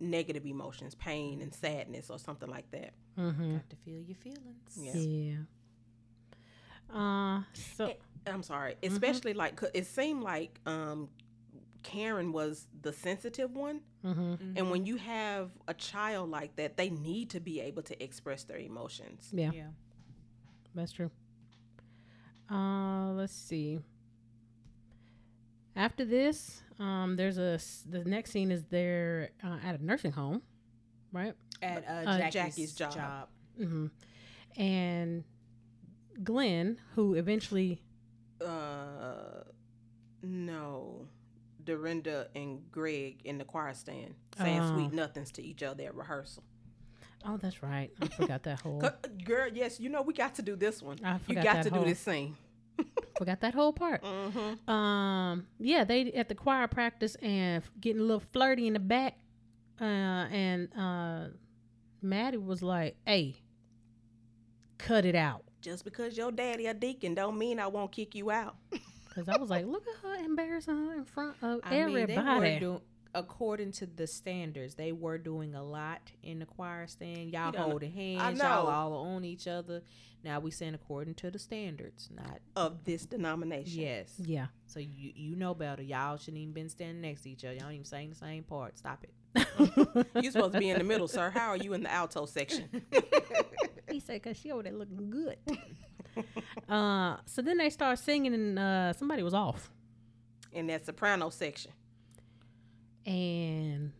negative 0.00 0.44
emotions, 0.46 0.94
pain 0.94 1.40
and 1.42 1.52
sadness 1.54 2.10
or 2.10 2.18
something 2.18 2.48
like 2.50 2.70
that." 2.70 2.92
Mm-hmm. 3.18 3.52
Got 3.56 3.70
to 3.70 3.76
feel 3.76 4.00
your 4.00 4.16
feelings. 4.16 4.76
Yeah. 4.76 4.92
Yeah. 4.94 5.36
Uh, 6.94 7.42
so 7.54 7.86
Eh, 7.86 7.94
I'm 8.26 8.42
sorry, 8.42 8.76
especially 8.82 9.32
like 9.34 9.60
it 9.74 9.86
seemed 9.86 10.22
like 10.22 10.60
um, 10.66 11.08
Karen 11.82 12.32
was 12.32 12.66
the 12.82 12.92
sensitive 12.92 13.56
one. 13.56 13.80
mm-hmm. 14.04 14.56
And 14.56 14.70
when 14.70 14.84
you 14.86 14.96
have 14.96 15.50
a 15.66 15.74
child 15.74 16.30
like 16.30 16.54
that, 16.56 16.76
they 16.76 16.90
need 16.90 17.30
to 17.30 17.40
be 17.40 17.60
able 17.60 17.82
to 17.84 18.02
express 18.02 18.44
their 18.44 18.58
emotions. 18.58 19.30
yeah. 19.32 19.50
Yeah. 19.52 19.68
That's 20.74 20.92
true. 20.92 21.10
Uh, 22.50 23.12
let's 23.12 23.34
see. 23.34 23.78
After 25.76 26.04
this, 26.04 26.62
um, 26.78 27.16
there's 27.16 27.38
a 27.38 27.58
the 27.88 28.04
next 28.04 28.30
scene 28.32 28.50
is 28.50 28.64
they're 28.64 29.30
uh, 29.42 29.56
at 29.64 29.78
a 29.80 29.84
nursing 29.84 30.12
home, 30.12 30.42
right? 31.12 31.34
At 31.62 31.84
uh, 31.88 31.92
Uh, 32.10 32.16
Jacky's, 32.18 32.32
Jacky's 32.32 32.74
job. 32.74 32.94
job. 32.94 33.28
Mm-hmm. 33.60 33.86
And 34.60 35.24
Glenn, 36.22 36.78
who 36.94 37.14
eventually, 37.14 37.80
Uh, 38.44 39.44
no, 40.22 41.06
Dorinda 41.64 42.28
and 42.34 42.70
Greg 42.70 43.20
in 43.24 43.38
the 43.38 43.44
choir 43.44 43.72
stand 43.74 44.14
saying 44.38 44.60
Oh. 44.60 44.74
sweet 44.74 44.92
nothings 44.92 45.30
to 45.32 45.42
each 45.42 45.62
other 45.62 45.84
at 45.84 45.94
rehearsal. 45.94 46.42
Oh, 47.24 47.36
that's 47.36 47.62
right. 47.62 47.90
I 48.00 48.08
forgot 48.08 48.42
that 48.42 48.60
whole 48.62 48.82
Girl, 49.24 49.48
yes, 49.52 49.78
you 49.80 49.88
know 49.88 50.02
we 50.02 50.12
got 50.12 50.34
to 50.34 50.42
do 50.42 50.56
this 50.56 50.82
one. 50.82 50.98
I 51.04 51.18
You 51.28 51.36
got 51.36 51.44
that 51.44 51.62
to 51.64 51.70
do 51.70 51.84
this 51.84 52.00
scene. 52.00 52.36
Forgot 53.18 53.40
that 53.40 53.54
whole 53.54 53.72
part. 53.72 54.02
Mm-hmm. 54.02 54.70
Um, 54.70 55.46
yeah, 55.58 55.84
they 55.84 56.12
at 56.12 56.28
the 56.28 56.34
choir 56.34 56.66
practice 56.66 57.14
and 57.16 57.62
f- 57.62 57.70
getting 57.80 58.00
a 58.00 58.04
little 58.04 58.22
flirty 58.32 58.66
in 58.66 58.72
the 58.72 58.80
back. 58.80 59.16
Uh, 59.80 59.84
and 59.84 60.68
uh, 60.76 61.26
Mattie 62.00 62.38
was 62.38 62.62
like, 62.62 62.96
"Hey, 63.06 63.36
cut 64.78 65.04
it 65.04 65.14
out," 65.14 65.44
Just 65.60 65.84
because 65.84 66.16
your 66.16 66.32
daddy 66.32 66.66
a 66.66 66.74
deacon 66.74 67.14
don't 67.14 67.38
mean 67.38 67.60
I 67.60 67.66
won't 67.68 67.92
kick 67.92 68.14
you 68.14 68.30
out. 68.30 68.56
because 69.08 69.28
I 69.28 69.36
was 69.38 69.50
like, 69.50 69.66
"Look 69.66 69.84
at 69.86 70.02
her 70.02 70.24
embarrassing 70.24 70.76
her 70.76 70.94
in 70.94 71.04
front 71.04 71.36
of 71.42 71.60
I 71.64 71.70
mean, 71.70 71.94
they 71.94 72.02
everybody." 72.02 72.66
were 72.66 72.80
according 73.14 73.72
to 73.72 73.86
the 73.86 74.06
standards. 74.06 74.74
They 74.74 74.92
were 74.92 75.18
doing 75.18 75.54
a 75.54 75.62
lot 75.62 76.12
in 76.22 76.38
the 76.38 76.46
choir 76.46 76.86
stand. 76.86 77.30
Y'all 77.30 77.52
don't- 77.52 77.70
holding 77.70 77.92
hands. 77.92 78.38
Y'all 78.38 78.64
know. 78.64 78.70
all 78.70 78.92
on 78.94 79.24
each 79.24 79.46
other. 79.46 79.82
Now 80.24 80.38
we 80.40 80.50
saying 80.52 80.74
according 80.74 81.14
to 81.16 81.30
the 81.32 81.38
standards, 81.38 82.08
not 82.14 82.40
Of 82.56 82.84
this 82.84 83.04
denomination. 83.06 83.80
yes. 83.80 84.14
yeah, 84.18 84.46
So 84.66 84.78
you 84.78 85.12
you 85.16 85.34
know 85.36 85.52
better. 85.54 85.82
Y'all 85.82 86.16
shouldn't 86.16 86.38
even 86.40 86.54
been 86.54 86.68
standing 86.68 87.00
next 87.02 87.22
to 87.22 87.30
each 87.30 87.44
other. 87.44 87.54
Y'all 87.54 87.64
ain't 87.64 87.74
even 87.74 87.84
saying 87.84 88.10
the 88.10 88.16
same 88.16 88.44
part. 88.44 88.78
Stop 88.78 89.04
it. 89.04 90.06
you 90.22 90.30
supposed 90.30 90.52
to 90.52 90.58
be 90.60 90.70
in 90.70 90.78
the 90.78 90.84
middle, 90.84 91.08
sir. 91.08 91.30
How 91.30 91.48
are 91.48 91.56
you 91.56 91.72
in 91.72 91.82
the 91.82 91.90
alto 91.92 92.26
section? 92.26 92.68
he 93.90 93.98
said, 93.98 94.22
"Cause 94.22 94.36
she 94.36 94.52
over 94.52 94.62
there 94.62 94.72
looking 94.74 95.10
good." 95.10 95.38
uh, 96.68 97.16
so 97.26 97.42
then 97.42 97.56
they 97.58 97.70
start 97.70 97.98
singing, 97.98 98.34
and 98.34 98.58
uh, 98.58 98.92
somebody 98.92 99.22
was 99.22 99.34
off, 99.34 99.70
In 100.52 100.66
that 100.68 100.84
soprano 100.86 101.30
section. 101.30 101.72
And 103.06 103.92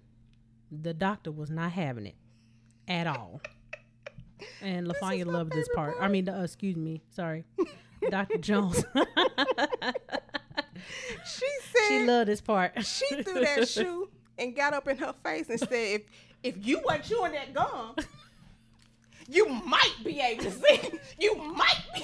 the 0.70 0.94
doctor 0.94 1.30
was 1.30 1.50
not 1.50 1.72
having 1.72 2.06
it 2.06 2.14
at 2.88 3.06
all. 3.06 3.40
And 4.60 4.86
Lafanya 4.86 5.26
loved 5.26 5.52
this 5.52 5.68
favorite 5.68 5.94
part. 5.94 5.96
I 6.00 6.08
mean, 6.08 6.28
uh, 6.28 6.42
excuse 6.42 6.76
me, 6.76 7.02
sorry, 7.10 7.44
Dr. 8.10 8.38
Jones. 8.38 8.84
She 11.24 11.46
said 11.72 11.88
she 11.88 12.06
loved 12.06 12.28
this 12.28 12.40
part. 12.40 12.84
she 12.84 13.22
threw 13.22 13.40
that 13.40 13.68
shoe 13.68 14.08
and 14.38 14.54
got 14.54 14.74
up 14.74 14.88
in 14.88 14.96
her 14.98 15.14
face 15.24 15.48
and 15.48 15.58
said, 15.60 15.70
"If 15.72 16.02
if 16.42 16.66
you 16.66 16.80
weren't 16.86 17.04
chewing 17.04 17.32
that 17.32 17.54
gum, 17.54 17.94
you 19.28 19.48
might 19.48 19.94
be 20.04 20.20
able 20.20 20.44
to 20.44 20.50
see. 20.50 20.80
You 21.18 21.36
might 21.36 21.82
be." 21.94 22.02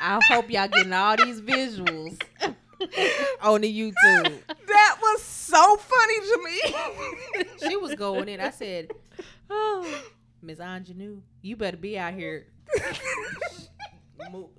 I 0.00 0.18
hope 0.28 0.50
y'all 0.50 0.68
getting 0.68 0.92
all 0.92 1.16
these 1.16 1.40
visuals 1.40 2.20
on 3.42 3.60
the 3.62 3.72
YouTube. 3.80 4.38
That 4.66 4.96
was 5.00 5.22
so 5.22 5.76
funny 5.76 6.20
to 6.20 6.40
me. 6.44 6.74
She 7.68 7.76
was 7.76 7.94
going 7.94 8.28
in. 8.28 8.40
I 8.40 8.50
said, 8.50 8.90
Miss 10.42 10.58
Aunjanue, 10.58 11.20
you 11.42 11.56
better 11.56 11.76
be 11.76 11.96
out 11.98 12.12
here. 12.14 12.46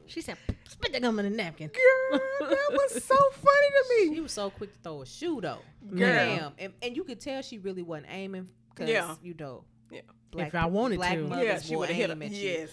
She 0.08 0.22
said, 0.22 0.38
"Spit 0.68 0.94
the 0.94 1.00
gum 1.00 1.20
in 1.20 1.26
the 1.30 1.36
napkin." 1.36 1.68
Girl, 1.70 2.20
that 2.50 2.68
was 2.72 3.04
so 3.04 3.16
funny 3.16 3.68
to 3.70 3.86
me. 4.10 4.16
She 4.16 4.22
was 4.22 4.32
so 4.32 4.50
quick 4.50 4.74
to 4.74 4.80
throw 4.80 5.02
a 5.02 5.06
shoe 5.06 5.40
though. 5.42 5.60
Girl. 5.90 5.98
Damn. 6.00 6.52
And, 6.60 6.74
and 6.82 6.96
you 6.96 7.04
could 7.04 7.20
tell 7.20 7.42
she 7.42 7.58
really 7.58 7.82
wasn't 7.82 8.08
aiming 8.10 8.50
because 8.70 8.90
Yeah. 8.90 9.16
you 9.24 9.34
know. 9.40 9.64
Yeah. 9.92 10.02
If 10.36 10.54
I 10.56 10.66
wanted 10.66 10.98
black 10.98 11.16
to. 11.18 11.24
mothers 11.28 11.46
Yeah, 11.46 11.60
she 11.62 11.72
will 11.74 11.80
would 11.82 11.90
have 11.90 11.98
hit 11.98 12.10
aim 12.10 12.20
her. 12.20 12.26
at 12.26 12.32
you. 12.32 12.50
Yes. 12.50 12.70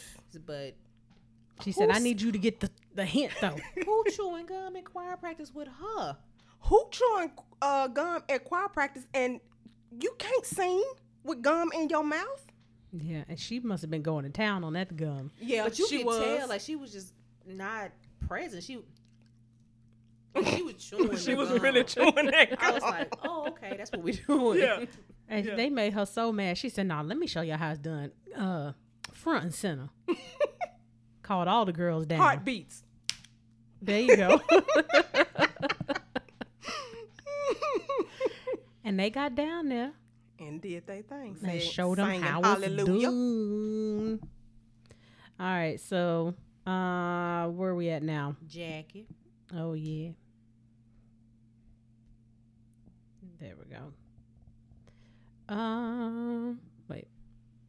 But 0.47 0.75
She 1.65 1.73
said, 1.73 1.91
"I 1.91 1.99
need 1.99 2.21
you 2.21 2.33
to 2.33 2.39
get 2.39 2.61
the, 2.61 2.71
the 2.95 3.05
hint 3.05 3.33
though." 3.41 3.57
who 3.85 4.05
chewing 4.11 4.47
gum 4.47 4.77
in 4.77 4.85
choir 4.85 5.17
practice 5.17 5.53
with 5.55 5.69
her? 5.69 6.17
Who 6.65 6.85
chewing 6.91 7.31
uh, 7.63 7.89
gum 7.89 8.23
at 8.29 8.45
choir 8.45 8.69
practice 8.69 9.07
and 9.15 9.41
you 10.01 10.15
can't 10.19 10.45
sing 10.45 10.83
with 11.25 11.43
gum 11.43 11.71
in 11.75 11.89
your 11.89 12.05
mouth? 12.05 12.47
yeah, 12.93 13.23
and 13.29 13.39
she 13.39 13.61
must 13.61 13.83
have 13.83 13.91
been 13.91 14.03
going 14.03 14.25
to 14.25 14.31
town 14.31 14.65
on 14.65 14.73
that 14.73 14.97
gum. 14.97 15.31
Yeah, 15.41 15.65
But 15.65 15.79
you 15.79 15.87
she 15.89 15.99
could 15.99 16.07
was. 16.07 16.19
tell 16.19 16.49
like 16.49 16.61
she 16.61 16.75
was 16.77 16.93
just 16.93 17.13
not 17.47 17.93
present. 18.27 18.63
She 18.65 18.81
she 20.55 20.63
was 20.63 20.75
chewing. 20.75 21.17
she 21.17 21.35
was 21.35 21.49
gum. 21.51 21.59
really 21.61 21.85
chewing 21.85 22.15
that 22.27 22.51
gum. 22.51 22.59
I 22.61 22.71
was 22.73 22.83
like, 22.83 23.13
oh, 23.25 23.47
okay, 23.49 23.75
that's 23.77 23.91
what 23.93 24.03
we 24.03 24.13
doing. 24.13 24.59
Yeah. 24.61 24.85
And 25.33 25.47
Yeah. 25.47 25.55
they 25.55 25.71
made 25.71 25.93
her 25.93 26.05
so 26.07 26.33
mad. 26.33 26.59
She 26.59 26.69
said, 26.69 26.89
"Nah, 26.89 27.03
let 27.03 27.17
me 27.17 27.29
show 27.29 27.43
you 27.43 27.55
how 27.55 27.71
it's 27.71 27.79
done. 27.79 28.11
Uh, 28.37 28.73
front 29.13 29.45
and 29.45 29.55
center." 29.55 29.89
Called 31.31 31.47
all 31.47 31.65
the 31.65 31.73
girls 31.73 32.07
down. 32.07 32.19
Heartbeats. 32.19 32.83
There 33.81 34.01
you 34.01 34.17
go. 34.17 34.41
and 38.85 38.99
they 38.99 39.11
got 39.11 39.37
down 39.37 39.69
there 39.69 39.93
and 40.41 40.61
did 40.61 40.89
they 40.89 41.03
thing. 41.03 41.37
and 41.41 41.63
Said- 41.63 41.63
showed 41.63 41.99
them 41.99 42.09
singing 42.09 42.23
how 42.23 42.41
it's 42.41 42.75
done. 42.85 44.19
All 45.39 45.47
right, 45.47 45.79
so 45.79 46.35
uh, 46.67 47.47
where 47.47 47.71
are 47.71 47.77
we 47.77 47.91
at 47.91 48.03
now? 48.03 48.35
Jacky. 48.49 49.07
Oh 49.57 49.75
yeah. 49.75 50.11
There 53.39 53.55
we 53.57 53.67
go. 53.73 53.93
Um, 55.55 56.59
wait. 56.89 57.07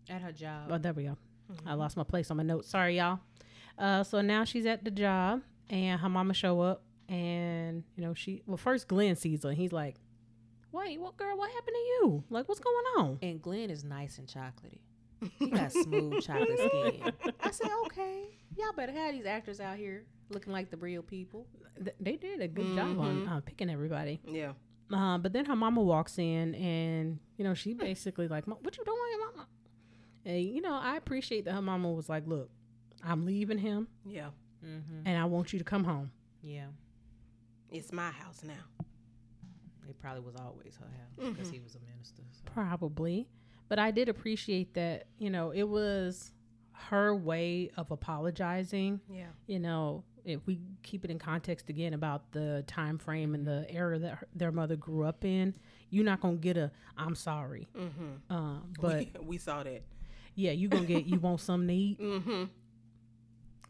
At 0.09 0.23
her 0.23 0.31
job. 0.31 0.71
Oh, 0.71 0.79
there 0.79 0.93
we 0.93 1.03
go. 1.03 1.15
I 1.63 1.75
lost 1.75 1.95
my 1.95 2.03
place 2.03 2.31
on 2.31 2.37
my 2.37 2.43
notes. 2.43 2.67
Sorry, 2.67 2.97
y'all. 2.97 3.19
Uh, 3.77 4.03
so 4.03 4.21
now 4.21 4.43
she's 4.43 4.65
at 4.65 4.83
the 4.83 4.91
job, 4.91 5.41
and 5.69 5.99
her 5.99 6.09
mama 6.09 6.33
show 6.33 6.61
up, 6.61 6.83
and 7.09 7.83
you 7.95 8.03
know 8.03 8.13
she. 8.13 8.41
Well, 8.45 8.57
first 8.57 8.87
Glenn 8.87 9.15
sees 9.15 9.43
her, 9.43 9.49
and 9.49 9.57
he's 9.57 9.71
like, 9.71 9.95
"Wait, 10.71 10.99
what 10.99 11.17
girl? 11.17 11.37
What 11.37 11.49
happened 11.51 11.75
to 11.75 11.79
you? 11.79 12.23
Like, 12.29 12.47
what's 12.47 12.59
going 12.59 12.85
on?" 12.97 13.19
And 13.21 13.41
Glenn 13.41 13.69
is 13.69 13.83
nice 13.83 14.17
and 14.17 14.27
chocolatey. 14.27 14.79
He 15.37 15.49
got 15.49 15.71
smooth 15.71 16.21
chocolate 16.23 16.57
skin. 16.57 17.11
I 17.41 17.51
said, 17.51 17.69
okay, 17.85 18.23
y'all 18.57 18.73
better 18.75 18.91
have 18.91 19.13
these 19.13 19.25
actors 19.25 19.59
out 19.59 19.77
here 19.77 20.05
looking 20.31 20.51
like 20.51 20.71
the 20.71 20.77
real 20.77 21.03
people. 21.03 21.45
Th- 21.77 21.95
they 21.99 22.15
did 22.15 22.41
a 22.41 22.47
good 22.47 22.75
job 22.75 22.99
on 22.99 23.27
uh, 23.27 23.39
picking 23.41 23.69
everybody. 23.69 24.19
Yeah. 24.25 24.53
Uh, 24.91 25.17
but 25.19 25.31
then 25.31 25.45
her 25.45 25.55
mama 25.55 25.81
walks 25.81 26.17
in, 26.17 26.55
and 26.55 27.19
you 27.37 27.43
know 27.43 27.53
she 27.53 27.73
basically 27.73 28.27
like, 28.27 28.45
"What 28.47 28.77
you 28.77 28.83
doing, 28.83 28.97
mama?" 29.35 29.47
And 30.25 30.43
you 30.43 30.61
know 30.61 30.73
I 30.73 30.97
appreciate 30.97 31.45
that 31.45 31.53
her 31.53 31.61
mama 31.61 31.91
was 31.91 32.09
like, 32.09 32.27
"Look, 32.27 32.49
I'm 33.03 33.25
leaving 33.25 33.57
him, 33.57 33.87
Yeah. 34.05 34.29
Mm-hmm. 34.65 35.05
and 35.07 35.17
I 35.17 35.25
want 35.25 35.53
you 35.53 35.59
to 35.59 35.65
come 35.65 35.83
home." 35.83 36.11
Yeah. 36.41 36.67
It's 37.69 37.91
my 37.91 38.11
house 38.11 38.41
now. 38.43 38.85
It 39.89 39.97
probably 39.99 40.21
was 40.21 40.35
always 40.35 40.77
her 40.77 40.85
house 40.85 41.33
because 41.33 41.49
he 41.49 41.59
was 41.59 41.75
a 41.75 41.79
minister. 41.93 42.23
So. 42.31 42.41
Probably. 42.45 43.27
But 43.69 43.79
I 43.79 43.91
did 43.91 44.09
appreciate 44.09 44.73
that, 44.73 45.07
you 45.17 45.29
know, 45.29 45.51
it 45.51 45.63
was 45.63 46.31
her 46.73 47.15
way 47.15 47.71
of 47.77 47.91
apologizing. 47.91 48.99
Yeah. 49.09 49.27
You 49.47 49.59
know, 49.59 50.03
if 50.25 50.45
we 50.45 50.59
keep 50.83 51.05
it 51.05 51.11
in 51.11 51.19
context 51.19 51.69
again 51.69 51.93
about 51.93 52.31
the 52.31 52.63
time 52.67 52.97
frame 52.97 53.33
and 53.35 53.45
the 53.45 53.65
era 53.69 53.97
that 53.99 54.15
her, 54.15 54.27
their 54.35 54.51
mother 54.51 54.75
grew 54.75 55.05
up 55.05 55.23
in, 55.23 55.55
you're 55.89 56.05
not 56.05 56.19
going 56.21 56.35
to 56.37 56.41
get 56.41 56.57
a 56.57 56.71
I'm 56.97 57.15
sorry. 57.15 57.67
Mm-hmm. 57.77 58.33
Um, 58.33 58.73
but 58.79 58.97
we, 58.99 59.11
we 59.25 59.37
saw 59.37 59.63
that. 59.63 59.83
yeah, 60.35 60.51
you're 60.51 60.69
going 60.69 60.85
to 60.85 60.93
get 60.93 61.05
you 61.05 61.19
want 61.19 61.39
something 61.41 61.67
to 61.69 61.73
eat, 61.73 61.99
Mm-hmm. 61.99 62.43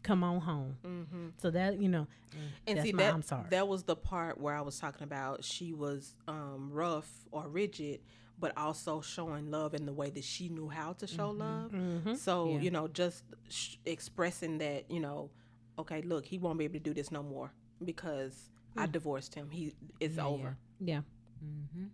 Come 0.02 0.22
on 0.24 0.40
home. 0.40 0.76
Mm-hmm. 0.84 1.26
So 1.38 1.50
that, 1.50 1.80
you 1.80 1.88
know, 1.88 2.06
And 2.66 2.78
That's 2.78 2.86
see 2.88 2.92
my 2.92 3.02
that 3.04 3.14
I'm 3.14 3.22
sorry. 3.22 3.46
that 3.50 3.68
was 3.68 3.82
the 3.84 3.96
part 3.96 4.38
where 4.40 4.54
I 4.56 4.60
was 4.60 4.78
talking 4.78 5.02
about 5.04 5.44
she 5.44 5.72
was 5.72 6.14
um, 6.28 6.70
rough 6.72 7.10
or 7.30 7.46
rigid, 7.48 8.00
but 8.38 8.56
also 8.56 9.00
showing 9.00 9.50
love 9.50 9.74
in 9.74 9.86
the 9.86 9.92
way 9.92 10.10
that 10.10 10.24
she 10.24 10.48
knew 10.48 10.68
how 10.68 10.92
to 10.94 11.06
show 11.06 11.30
love. 11.30 11.70
mhm. 11.72 12.16
So 12.16 12.48
Yeah. 12.50 12.60
you 12.60 12.70
know, 12.70 12.88
just 12.88 13.22
sh- 13.48 13.76
expressing 13.86 14.58
that 14.58 14.90
you 14.90 15.00
know, 15.00 15.30
okay, 15.78 16.02
look, 16.02 16.24
he 16.26 16.38
won't 16.38 16.58
be 16.58 16.64
able 16.64 16.74
to 16.74 16.80
do 16.80 16.94
this 16.94 17.10
no 17.10 17.22
more 17.22 17.52
because 17.84 18.50
I 18.76 18.86
divorced 18.86 19.34
him. 19.34 19.50
He 19.50 19.74
it's 20.00 20.16
Yeah, 20.16 20.26
over. 20.26 20.56
yeah. 20.80 21.02
Mm-hmm. 21.44 21.86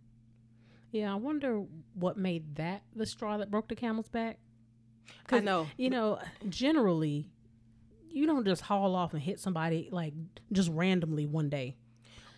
Yeah, 0.93 1.13
I 1.13 1.17
wonder 1.17 1.65
what 1.95 2.17
made 2.17 2.55
that 2.57 2.83
the 2.95 3.05
straw 3.07 3.37
that 3.39 3.51
broke 3.51 3.69
the 3.69 3.75
camel's 3.77 4.09
back. 4.09 4.39
I 5.31 5.41
know. 5.41 5.67
You 5.77 5.91
know, 5.91 6.19
generally, 6.49 7.31
you 8.11 8.27
don't 8.27 8.45
just 8.45 8.63
haul 8.63 8.95
off 8.95 9.13
and 9.15 9.23
hit 9.23 9.39
somebody 9.41 9.89
like 9.93 10.15
just 10.53 10.71
randomly 10.71 11.27
one 11.27 11.49
day. 11.49 11.77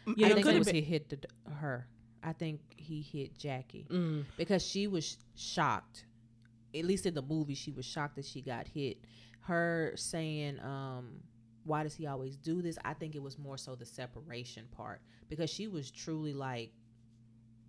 You 0.07 0.27
I 0.27 0.29
know, 0.31 0.35
think 0.37 0.47
it 0.47 0.59
was 0.59 0.69
he 0.71 0.81
hit 0.81 1.09
the, 1.11 1.19
her. 1.53 1.87
I 2.23 2.33
think 2.33 2.61
he 2.77 3.01
hit 3.03 3.39
Jacky 3.39 3.87
Mm. 3.91 4.25
because 4.37 4.63
she 4.67 4.87
was 4.87 5.17
shocked. 5.37 6.07
At 6.75 6.85
least 6.85 7.07
in 7.07 7.15
the 7.15 7.23
movie, 7.23 7.55
she 7.55 7.73
was 7.73 7.85
shocked 7.85 8.17
that 8.17 8.25
she 8.25 8.41
got 8.43 8.67
hit. 8.69 8.99
Her 9.41 9.93
saying, 9.97 10.61
um, 10.61 11.21
"Why 11.65 11.83
does 11.83 11.95
he 11.95 12.07
always 12.07 12.37
do 12.37 12.63
this?" 12.63 12.79
I 12.85 12.95
think 12.95 13.15
it 13.15 13.23
was 13.23 13.39
more 13.39 13.57
so 13.57 13.75
the 13.75 13.87
separation 13.87 14.67
part 14.71 15.01
because 15.29 15.51
she 15.51 15.67
was 15.69 15.91
truly 15.91 16.33
like, 16.35 16.73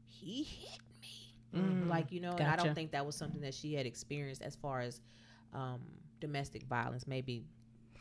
"He 0.05 0.43
hit 0.43 0.79
me," 1.01 1.35
Mm. 1.55 1.87
like 1.87 2.11
you 2.11 2.19
know. 2.19 2.31
And 2.31 2.47
I 2.47 2.55
don't 2.55 2.75
think 2.75 2.91
that 2.91 3.05
was 3.05 3.15
something 3.15 3.41
that 3.41 3.53
she 3.53 3.73
had 3.73 3.85
experienced 3.85 4.41
as 4.41 4.55
far 4.55 4.81
as 4.81 5.01
um, 5.53 5.81
domestic 6.19 6.63
violence. 6.63 7.07
Maybe 7.07 7.45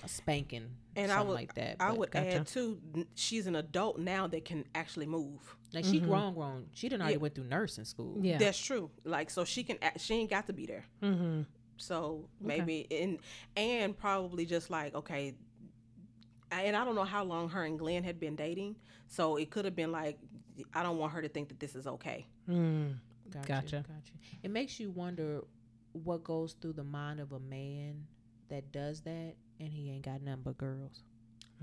a 0.05 0.09
spanking, 0.09 0.69
And 0.97 1.11
I 1.11 1.17
something 1.17 1.29
would- 1.29 1.35
like 1.35 1.55
that. 1.55 1.77
I 1.81 1.93
would 1.93 2.11
gotcha. 2.11 2.29
add 2.37 2.47
too. 2.47 2.81
She's 3.15 3.47
an 3.47 3.57
adult 3.57 3.99
now 3.99 4.27
that 4.29 4.45
can 4.45 4.65
actually 4.75 5.07
move. 5.07 5.57
like 5.73 5.85
she 5.85 6.01
Mhm. 6.01 6.07
grown, 6.07 6.35
grown. 6.35 6.67
She 6.73 6.89
done 6.89 7.01
already 7.01 7.15
Yeah. 7.15 7.21
went 7.21 7.35
through 7.37 7.45
nursing 7.45 7.85
school. 7.85 8.19
Yeah. 8.21 8.39
That's 8.39 8.59
true. 8.59 8.91
Like 9.05 9.31
so, 9.31 9.45
she 9.45 9.63
can. 9.63 9.79
act- 9.81 10.01
She 10.01 10.15
ain't 10.15 10.29
got 10.31 10.49
to 10.49 10.53
be 10.53 10.67
there. 10.67 10.85
mm-hmm. 11.01 11.43
So 11.77 12.29
maybe 12.41 12.87
and 12.91 13.19
and 13.57 13.97
probably 13.97 14.47
just 14.47 14.69
like 14.69 14.95
okay, 14.97 15.35
and 16.51 16.77
I 16.77 16.85
don't 16.85 16.95
know 16.97 17.05
how 17.05 17.23
long 17.25 17.49
her 17.51 17.65
and 17.65 17.79
Glenn 17.79 18.03
had 18.05 18.19
been 18.19 18.35
dating. 18.37 18.77
So 19.07 19.37
it 19.37 19.51
could 19.51 19.65
have 19.65 19.77
been 19.77 19.93
like 19.93 20.19
I 20.75 20.83
don't 20.83 20.99
want 20.99 21.13
her 21.13 21.23
to 21.23 21.29
think 21.29 21.49
that 21.51 21.61
this 21.61 21.75
is 21.77 21.87
okay. 21.87 22.27
Mm. 22.49 22.97
Gotcha, 23.31 23.47
Gotcha. 23.49 23.85
gotcha. 23.89 24.13
It 24.43 24.51
makes 24.51 24.81
you 24.81 24.91
wonder 24.91 25.43
what 25.93 26.25
goes 26.25 26.55
through 26.55 26.73
the 26.75 26.85
mind 26.85 27.21
of 27.21 27.31
a 27.33 27.39
man 27.41 28.07
that 28.49 28.73
does 28.73 29.03
that, 29.03 29.35
and 29.61 29.73
he 29.73 29.91
ain't 29.91 30.05
got 30.05 30.23
nothing 30.23 30.43
but 30.43 30.57
girls. 30.59 31.03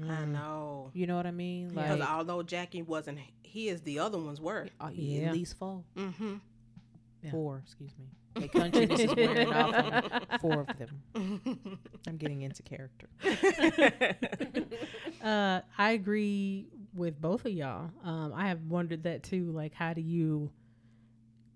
I 0.02 0.06
Mm. 0.06 0.30
know. 0.32 0.92
You 0.94 1.08
know 1.08 1.16
what 1.16 1.26
I 1.26 1.32
mean? 1.32 1.70
Because 1.70 2.00
Like, 2.00 2.10
although 2.10 2.44
Jacky 2.44 2.84
wasn't, 2.84 3.18
he 3.42 3.68
is 3.70 3.82
the 3.82 3.98
other 4.00 4.20
one's 4.20 4.40
worth. 4.40 4.70
uh, 4.80 4.92
Yeah. 4.94 5.28
at 5.30 5.34
least 5.34 5.58
four, 5.58 5.84
Mm-hmm. 5.96 6.36
Yeah. 7.24 7.32
four. 7.32 7.58
Excuse 7.66 7.92
me. 7.98 8.06
The 8.36 8.48
countriness 8.50 9.00
is 9.00 9.16
wearing 9.16 9.52
off 9.52 9.74
on 10.32 10.40
four 10.42 10.62
of 10.62 10.78
them. 10.78 11.80
I'm 12.08 12.18
getting 12.18 12.44
into 12.44 12.62
character. 12.64 13.08
Uh, 15.24 15.62
I 15.78 15.92
agree 15.92 16.68
with 16.94 17.20
both 17.20 17.46
of 17.46 17.52
y'all. 17.52 17.90
Um, 18.04 18.32
I 18.36 18.48
have 18.50 18.62
wondered 18.64 19.04
that 19.04 19.24
too. 19.24 19.52
Like, 19.52 19.74
how 19.74 19.94
do 19.94 20.02
you 20.02 20.52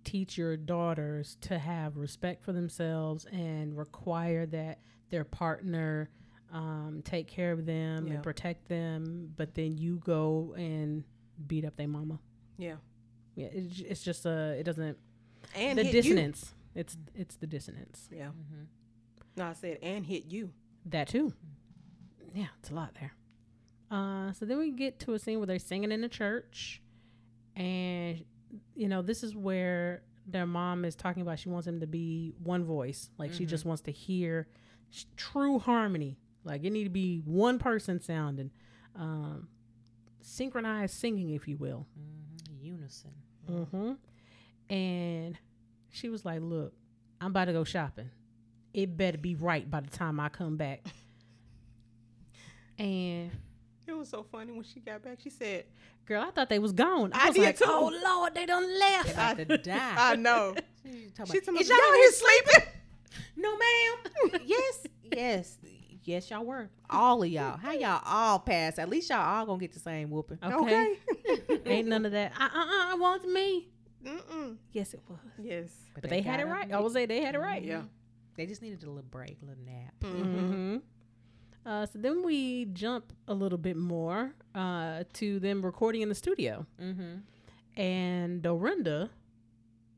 teach 0.04 0.38
your 0.38 0.58
daughters 0.58 1.38
to 1.42 1.60
have 1.60 1.96
respect 1.96 2.44
for 2.44 2.52
themselves 2.54 3.26
and 3.32 3.78
require 3.78 4.46
that 4.48 4.80
their 5.10 5.24
partner 5.24 6.10
um, 6.52 7.02
take 7.06 7.28
care 7.28 7.52
of 7.52 7.66
them 7.66 8.08
Yeah. 8.08 8.14
and 8.16 8.24
protect 8.24 8.68
them, 8.68 9.32
but 9.36 9.54
then 9.56 9.78
you 9.78 9.98
go 10.04 10.54
and 10.58 11.04
beat 11.48 11.66
up 11.66 11.76
their 11.78 11.88
mama? 11.88 12.20
yeah. 12.58 12.76
Yeah, 13.36 13.48
it, 13.48 13.80
it's 13.88 14.04
just 14.04 14.26
uh, 14.26 14.54
it 14.58 14.64
doesn't 14.64 14.98
And 15.56 15.80
the 15.80 15.84
hit 15.84 15.94
you. 15.96 16.02
dissonance. 16.16 16.54
It's 16.76 16.98
it's 17.16 17.36
the 17.38 17.48
dissonance 17.48 18.10
Yeah. 18.12 18.28
Mm-hmm. 18.28 18.64
No, 19.38 19.46
I 19.46 19.54
said 19.54 19.78
and 19.82 20.06
hit 20.06 20.26
you. 20.32 20.52
that 20.88 21.08
too. 21.08 21.34
Yeah, 22.34 22.48
it's 22.60 22.70
a 22.70 22.74
lot 22.74 22.94
there. 23.00 23.14
Uh, 23.90 24.34
so 24.34 24.46
then 24.46 24.58
we 24.58 24.72
get 24.72 25.00
to 25.00 25.14
a 25.14 25.20
scene 25.20 25.40
where 25.40 25.48
they're 25.48 25.60
singing 25.60 25.92
in 25.94 26.02
the 26.02 26.10
church, 26.10 26.82
and 27.56 28.24
you 28.76 28.88
know 28.90 29.02
this 29.02 29.24
is 29.24 29.36
where 29.36 30.04
their 30.28 30.46
mom 30.46 30.84
is 30.86 30.96
talking 30.96 31.22
about 31.22 31.40
she 31.40 31.50
wants 31.50 31.66
them 31.66 31.80
to 31.80 31.88
be 31.88 32.34
one 32.44 32.64
voice, 32.66 33.10
like 33.18 33.32
she 33.34 33.46
just 33.46 33.64
wants 33.66 33.82
to 33.84 33.92
hear 33.92 34.48
true 35.16 35.58
harmony. 35.60 36.18
Like 36.44 36.64
it 36.64 36.72
need 36.72 36.86
to 36.86 36.90
be 36.90 37.22
one 37.26 37.60
person 37.60 38.02
sounding, 38.02 38.52
um, 38.96 39.48
synchronized 40.22 40.96
singing, 40.96 41.32
if 41.32 41.48
you 41.48 41.58
will. 41.58 41.86
Mm-hmm. 42.00 42.66
Unison. 42.66 43.12
Mm-hmm. 43.50 44.74
And 44.74 45.38
she 45.90 46.10
was 46.10 46.26
like, 46.26 46.42
"Look, 46.42 46.74
I'm 47.20 47.28
about 47.28 47.46
to 47.46 47.54
go 47.54 47.64
shopping. 47.64 48.10
It 48.74 48.96
better 48.98 49.18
be 49.18 49.36
right 49.36 49.70
by 49.70 49.82
the 49.82 49.90
time 49.90 50.20
I 50.20 50.30
come 50.30 50.58
back." 50.58 50.84
and 52.80 53.32
It 53.88 53.92
was 53.94 54.10
so 54.10 54.24
funny 54.32 54.52
when 54.54 54.64
she 54.64 54.80
got 54.80 55.04
back. 55.04 55.20
She 55.22 55.30
said, 55.30 55.66
girl, 56.06 56.24
I 56.24 56.32
thought 56.32 56.50
they 56.50 56.60
was 56.60 56.72
gone. 56.72 57.12
I, 57.14 57.26
I 57.26 57.28
was 57.28 57.36
did 57.36 57.44
like, 57.44 57.58
too. 57.58 57.66
"Oh 57.68 57.92
Lord, 58.04 58.34
they 58.36 58.46
done 58.46 58.80
left." 58.80 59.12
About 59.14 59.38
to 59.38 59.58
die. 59.58 59.94
"I 59.98 60.16
know." 60.16 60.56
She 60.84 61.12
talking 61.16 61.32
She 61.34 61.38
about, 61.38 61.46
told 61.46 61.56
me, 61.56 61.62
"Is 61.62 61.70
"Y'all 61.70 61.78
y'all 61.78 61.94
here 61.94 62.12
sleeping?" 62.12 62.70
No, 63.36 63.56
ma'am. 63.56 64.42
yes, 64.46 64.88
yes, 65.12 65.58
yes, 66.04 66.30
y'all 66.30 66.44
were. 66.46 66.70
All 66.90 67.22
of 67.24 67.30
y'all. 67.30 67.58
How 67.58 67.72
y'all 67.72 68.02
all 68.06 68.40
pass? 68.40 68.78
At 68.80 68.90
least 68.90 69.10
y'all 69.10 69.20
all 69.20 69.46
gonna 69.46 69.60
get 69.60 69.74
the 69.74 69.80
same 69.80 70.10
whooping. 70.10 70.40
Okay, 70.44 70.96
Okay. 71.50 71.62
ain't 71.66 71.88
none 71.88 72.06
of 72.06 72.12
that. 72.12 72.34
Uh, 72.40 72.44
uh, 72.54 72.60
uh, 72.60 72.94
it 72.94 73.00
was 73.00 73.24
me. 73.26 73.68
Mm-mm. 74.06 74.58
Yes, 74.72 74.94
it 74.94 75.02
was. 75.08 75.20
Yes. 75.42 75.70
But, 75.94 76.10
they, 76.10 76.22
had 76.22 76.40
it 76.40 76.46
right. 76.48 76.64
and 76.64 76.74
I 76.74 76.78
did- 76.78 76.84
would 76.84 76.94
say 76.94 77.06
they 77.06 77.22
had 77.22 77.36
it 77.36 77.40
right. 77.40 77.64
Yeah. 77.64 77.84
They 78.36 78.46
just 78.46 78.62
needed 78.62 78.84
a 78.84 78.88
little 78.88 79.04
break, 79.04 79.38
a 79.42 79.46
little 79.46 79.64
nap. 79.64 79.94
Mm-hmm. 80.00 80.40
Mm-hmm. 80.54 80.78
Uh, 81.70 81.86
so 81.86 82.00
then 82.00 82.24
we 82.24 82.66
jump 82.66 83.14
a 83.28 83.34
little 83.34 83.58
bit 83.60 83.78
more 83.78 84.34
uh, 84.56 85.04
to 85.14 85.40
them 85.40 85.62
recording 85.64 86.02
in 86.02 86.10
the 86.10 86.16
studio. 86.16 86.66
Mm-hmm. 86.82 87.80
And 87.80 88.42
Dorinda 88.42 89.10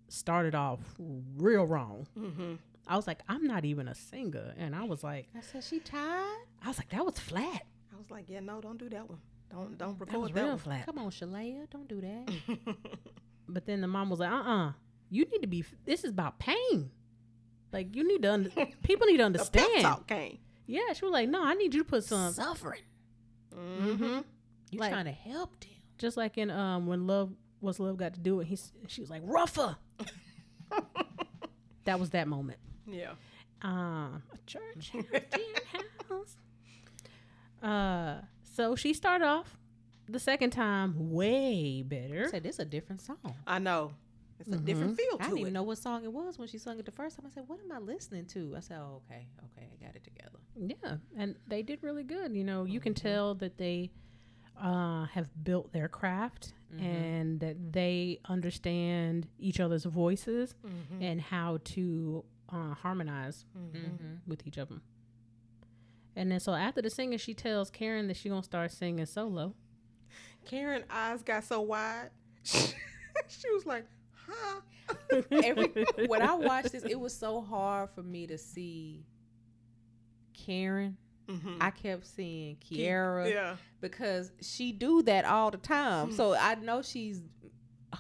started 0.10 0.56
off 0.56 0.80
real 1.38 1.66
wrong. 1.66 2.06
Mm-hmm. 2.84 2.94
I 2.94 2.96
was 2.96 3.08
like, 3.08 3.20
I'm 3.28 3.46
not 3.46 3.66
even 3.66 3.88
a 3.88 3.96
singer. 3.96 4.54
And 4.58 4.76
I 4.76 4.84
was 4.84 5.04
like, 5.04 5.28
I 5.38 5.42
said 5.42 5.64
she 5.64 5.80
tired. 5.80 6.26
I 6.64 6.68
was 6.68 6.78
like, 6.78 6.90
that 6.90 7.06
was 7.06 7.18
flat. 7.20 7.64
I 7.94 7.98
was 7.98 8.10
like, 8.12 8.26
yeah, 8.30 8.40
no, 8.40 8.60
don't 8.62 8.78
do 8.78 8.90
that 8.90 9.10
one. 9.10 9.20
Don't 9.52 9.78
don't 9.78 10.00
record 10.00 10.10
That 10.14 10.20
was 10.20 10.32
that, 10.32 10.40
real 10.42 10.50
one. 10.50 10.58
flat. 10.58 10.86
Come 10.86 10.98
on, 11.00 11.12
Shelea, 11.12 11.70
don't 11.70 11.88
do 11.88 12.02
that. 12.02 12.76
But 13.48 13.66
then 13.66 13.82
the 13.82 13.88
mom 13.88 14.10
was 14.10 14.20
like, 14.20 14.32
uh 14.32 14.36
uh 14.36 14.72
you 15.10 15.26
need 15.32 15.42
to 15.42 15.48
be, 15.48 15.64
this 15.86 16.04
is 16.04 16.10
about 16.12 16.40
pain. 16.40 16.90
Like, 17.72 17.96
you 17.96 18.08
need 18.08 18.24
to, 18.24 18.34
under, 18.34 18.50
people 18.84 19.06
need 19.08 19.18
to 19.18 19.30
The 19.30 19.40
pep 19.40 19.48
understand. 19.64 19.82
talk 19.84 20.08
came. 20.08 20.40
Yeah, 20.66 20.94
she 20.94 21.06
was 21.06 21.12
like, 21.12 21.30
no, 21.30 21.44
I 21.44 21.54
need 21.54 21.74
you 21.74 21.82
to 21.84 21.86
put 21.88 22.04
some, 22.04 22.34
Suffering. 22.34 22.82
mm-hmm. 23.54 24.20
You 24.72 24.80
Like- 24.80 24.92
trying 24.92 25.06
to 25.06 25.12
help 25.12 25.60
them? 25.60 25.70
just 26.00 26.18
like 26.18 26.38
in 26.40 26.50
um 26.50 26.88
when 26.88 27.06
love 27.06 27.32
was 27.62 27.80
love 27.80 27.96
got 27.98 28.14
to 28.16 28.20
do 28.20 28.40
it. 28.40 28.48
He's 28.48 28.72
she 28.88 29.00
was 29.02 29.10
like 29.10 29.22
rougher. 29.24 29.78
that 31.86 32.00
was 32.00 32.10
that 32.12 32.28
moment. 32.28 32.60
Yeah. 32.88 33.14
Um, 33.62 34.24
a 34.34 34.38
church 34.46 34.92
house. 36.10 36.38
Uh, 37.62 38.22
so 38.44 38.76
she 38.76 38.94
started 38.94 39.26
off 39.26 39.58
the 40.10 40.20
second 40.20 40.52
time 40.52 41.12
way 41.12 41.80
I 41.86 41.88
better. 41.88 42.28
said 42.30 42.44
this 42.44 42.60
a 42.60 42.66
different 42.66 43.02
song. 43.02 43.36
I 43.48 43.60
know. 43.60 43.94
It's 44.40 44.50
a 44.50 44.58
Mhm. 44.58 44.66
different 44.66 44.98
feel 44.98 45.18
I 45.20 45.26
didn't 45.26 45.38
it. 45.38 45.42
even 45.42 45.54
know 45.54 45.64
what 45.64 45.78
song 45.78 46.04
it 46.04 46.12
was 46.12 46.38
when 46.38 46.48
she 46.50 46.58
sung 46.58 46.78
it 46.80 46.86
the 46.86 46.92
first 46.92 47.16
time. 47.16 47.26
I 47.26 47.30
said, 47.30 47.48
"What 47.48 47.60
am 47.62 47.72
I 47.72 47.78
listening 47.80 48.26
to?" 48.28 48.56
I 48.58 48.60
said, 48.60 48.80
oh, 48.80 49.02
"Okay, 49.06 49.28
okay, 49.46 49.70
I 49.72 49.86
got 49.86 49.96
it 49.96 50.04
together." 50.04 50.40
Yeah, 50.58 50.98
and 51.16 51.36
they 51.48 51.62
did 51.62 51.82
really 51.84 52.04
good. 52.04 52.36
You 52.36 52.44
know, 52.44 52.66
you 52.66 52.80
can 52.82 52.94
tell 52.94 53.36
that 53.36 53.58
they 53.58 53.92
uh, 54.60 55.06
have 55.08 55.30
built 55.44 55.72
their 55.72 55.88
craft 55.88 56.54
and 56.80 57.40
that 57.40 57.72
they 57.74 58.20
understand 58.26 59.28
each 59.40 59.60
other's 59.60 59.86
voices 59.86 60.56
Mm-hmm. 60.66 61.02
and 61.04 61.22
how 61.22 61.58
to 61.64 62.24
uh, 62.54 62.74
harmonize 62.76 63.46
Mm-hmm. 63.58 64.16
with 64.28 64.46
each 64.48 64.58
of 64.58 64.70
them. 64.70 64.82
And 66.16 66.32
then 66.32 66.40
so 66.40 66.54
after 66.54 66.82
the 66.82 66.90
singing, 66.92 67.18
she 67.18 67.34
tells 67.34 67.70
Karen 67.72 68.08
that 68.08 68.18
she 68.18 68.30
gonna 68.30 68.44
start 68.44 68.72
singing 68.72 69.06
solo. 69.08 69.56
Karen 70.46 70.84
eyes 70.90 71.24
got 71.24 71.44
so 71.44 71.62
wide. 71.62 72.10
she 72.44 73.50
was 73.54 73.66
like, 73.66 73.86
huh? 74.28 74.62
Every 75.32 75.86
when 76.08 76.22
I 76.22 76.34
watched 76.36 76.74
this, 76.74 76.84
it 76.84 77.00
was 77.00 77.16
so 77.16 77.42
hard 77.42 77.90
for 77.96 78.04
me 78.04 78.28
to 78.28 78.38
see 78.38 79.06
Karen. 80.34 80.98
Mm-hmm. 81.28 81.58
I 81.62 81.72
kept 81.72 82.06
seeing 82.06 82.58
Kierra 82.58 83.32
Yeah. 83.32 83.56
because 83.80 84.32
she 84.42 84.74
do 84.74 85.02
that 85.04 85.24
all 85.26 85.52
the 85.52 85.58
time. 85.58 86.10
Mm. 86.10 86.14
So 86.18 86.36
I 86.36 86.56
know 86.56 86.82
she's 86.82 87.22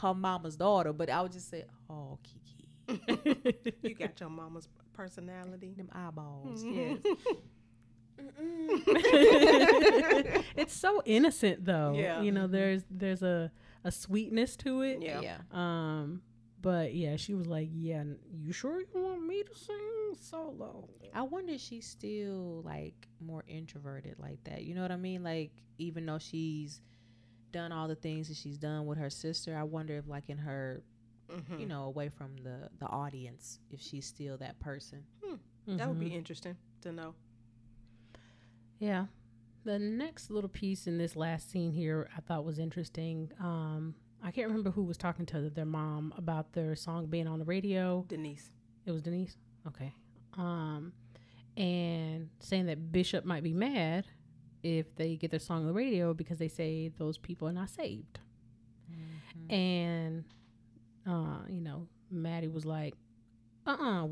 her 0.01 0.13
mama's 0.13 0.57
daughter, 0.57 0.91
but 0.91 1.09
I 1.09 1.21
would 1.21 1.31
just 1.31 1.49
say, 1.49 1.63
"Oh, 1.89 2.19
Kiki, 2.21 2.41
you 3.81 3.95
got 3.95 4.19
your 4.19 4.29
mama's 4.29 4.67
personality. 4.93 5.73
them 5.75 5.89
eyeballs." 5.91 6.63
Mhm. 6.63 6.99
Yes. 7.03 7.15
it's 10.55 10.73
so 10.75 11.01
innocent 11.05 11.65
though. 11.65 11.93
Yeah. 11.95 12.21
You 12.21 12.31
know, 12.31 12.47
there's 12.47 12.83
there's 12.89 13.23
a 13.23 13.51
a 13.83 13.91
sweetness 13.91 14.55
to 14.57 14.81
it. 14.81 15.01
Yeah. 15.01 15.21
yeah. 15.21 15.37
Um, 15.51 16.21
but 16.61 16.93
yeah, 16.93 17.15
she 17.17 17.33
was 17.33 17.47
like, 17.47 17.69
"Yeah, 17.71 17.99
n- 18.01 18.19
you 18.31 18.53
sure 18.53 18.79
you 18.79 18.87
want 19.01 19.25
me 19.25 19.43
to 19.43 19.55
sing 19.57 20.13
solo?" 20.19 20.89
I 21.13 21.23
wonder 21.23 21.53
if 21.53 21.61
she's 21.61 21.87
still 21.87 22.61
like 22.63 23.07
more 23.19 23.43
introverted 23.47 24.15
like 24.19 24.43
that. 24.45 24.63
You 24.63 24.75
know 24.75 24.81
what 24.81 24.91
I 24.91 24.97
mean? 24.97 25.23
Like 25.23 25.51
even 25.77 26.05
though 26.05 26.19
she's 26.19 26.81
done 27.51 27.71
all 27.71 27.87
the 27.87 27.95
things 27.95 28.27
that 28.29 28.37
she's 28.37 28.57
done 28.57 28.85
with 28.85 28.97
her 28.97 29.09
sister, 29.09 29.55
I 29.57 29.63
wonder 29.63 29.97
if 29.97 30.07
like 30.07 30.29
in 30.29 30.37
her, 30.37 30.81
Mhm. 31.33 31.59
you 31.59 31.65
know, 31.65 31.83
away 31.85 32.09
from 32.09 32.35
the 32.37 32.69
the 32.79 32.87
audience, 32.87 33.59
if 33.71 33.81
she's 33.81 34.05
still 34.05 34.37
that 34.37 34.59
person. 34.59 35.05
That 35.65 35.87
would 35.87 35.99
be 35.99 36.09
Mhm. 36.09 36.13
interesting 36.13 36.57
to 36.81 36.91
know. 36.91 37.15
Yeah. 38.79 39.07
The 39.63 39.79
next 39.79 40.29
little 40.29 40.49
piece 40.49 40.87
in 40.87 40.97
this 40.97 41.15
last 41.15 41.49
scene 41.49 41.71
here 41.71 42.09
I 42.17 42.19
thought 42.21 42.43
was 42.43 42.59
interesting. 42.59 43.31
Um, 43.39 43.95
I 44.21 44.31
can't 44.31 44.47
remember 44.47 44.71
who 44.71 44.83
was 44.83 44.97
talking 44.97 45.25
to 45.27 45.49
their 45.49 45.65
mom 45.65 46.13
about 46.17 46.51
their 46.53 46.75
song 46.75 47.05
being 47.07 47.27
on 47.27 47.39
the 47.39 47.45
radio. 47.45 48.03
Denise. 48.09 48.51
It 48.85 48.91
was 48.91 49.01
Denise. 49.01 49.37
Okay. 49.67 49.93
Um, 50.33 50.91
and 51.55 52.29
saying 52.39 52.65
that 52.65 52.91
Bishop 52.91 53.23
might 53.23 53.43
be 53.43 53.53
mad 53.53 54.05
if 54.63 54.93
they 54.95 55.15
get 55.15 55.31
their 55.31 55.39
song 55.39 55.61
on 55.61 55.67
the 55.67 55.73
radio 55.73 56.13
because 56.13 56.39
they 56.39 56.47
say 56.49 56.89
those 56.89 57.17
people 57.17 57.47
are 57.47 57.53
not 57.53 57.69
saved. 57.69 58.19
And 59.49 60.23
uh, 61.07 61.39
you 61.49 61.61
know, 61.61 61.87
Mattie 62.11 62.47
was 62.47 62.65
like, 62.65 62.95
"Uh, 63.65 63.77
uh 63.79 64.07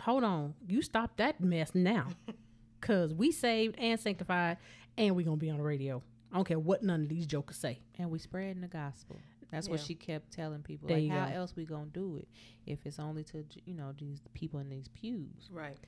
hold 0.00 0.24
on, 0.24 0.54
you 0.66 0.82
stop 0.82 1.16
that 1.16 1.40
mess 1.40 1.74
now." 1.74 2.08
cause 2.80 3.12
we 3.12 3.30
saved 3.30 3.76
and 3.78 3.98
sanctified, 4.00 4.56
and 4.96 5.14
we 5.14 5.24
gonna 5.24 5.36
be 5.36 5.50
on 5.50 5.58
the 5.58 5.62
radio. 5.62 6.02
I 6.32 6.36
don't 6.36 6.44
care 6.44 6.58
what 6.58 6.82
none 6.82 7.02
of 7.02 7.08
these 7.08 7.26
jokers 7.26 7.56
say. 7.56 7.80
And 7.98 8.10
we 8.10 8.18
spreading 8.18 8.60
the 8.60 8.68
gospel. 8.68 9.16
That's 9.50 9.68
what 9.68 9.80
she 9.80 9.96
kept 9.96 10.32
telling 10.32 10.62
people. 10.62 10.86
There 10.86 10.98
like, 10.98 11.10
how 11.10 11.28
go. 11.28 11.34
else 11.34 11.56
we 11.56 11.64
gonna 11.64 11.86
do 11.86 12.18
it 12.18 12.28
if 12.66 12.86
it's 12.86 13.00
only 13.00 13.24
to 13.24 13.44
you 13.64 13.74
know 13.74 13.92
these 13.98 14.20
people 14.32 14.60
in 14.60 14.68
these 14.68 14.88
pews? 14.88 15.48
Right. 15.50 15.78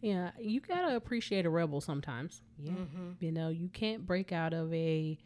Yeah, 0.00 0.30
you 0.40 0.60
gotta 0.60 0.96
appreciate 0.96 1.46
a 1.46 1.50
rebel 1.50 1.80
sometimes. 1.80 2.42
Yeah. 2.58 2.72
Mm-hmm. 2.72 3.10
You 3.20 3.30
know, 3.30 3.48
you 3.48 3.68
can't 3.68 4.04
break 4.04 4.32
out 4.32 4.52
of 4.52 4.72
a 4.74 5.16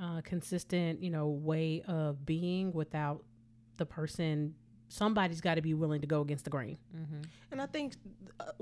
uh, 0.00 0.20
consistent, 0.22 1.02
you 1.02 1.10
know, 1.10 1.26
way 1.28 1.82
of 1.88 2.24
being 2.24 2.72
without 2.72 3.24
the 3.80 3.86
person. 3.86 4.54
Somebody's 4.88 5.40
got 5.40 5.54
to 5.56 5.62
be 5.62 5.74
willing 5.74 6.00
to 6.02 6.06
go 6.06 6.20
against 6.20 6.44
the 6.44 6.50
grain. 6.50 6.78
Mm-hmm. 6.96 7.22
And 7.50 7.60
I 7.60 7.66
think 7.66 7.94
uh, 8.38 8.52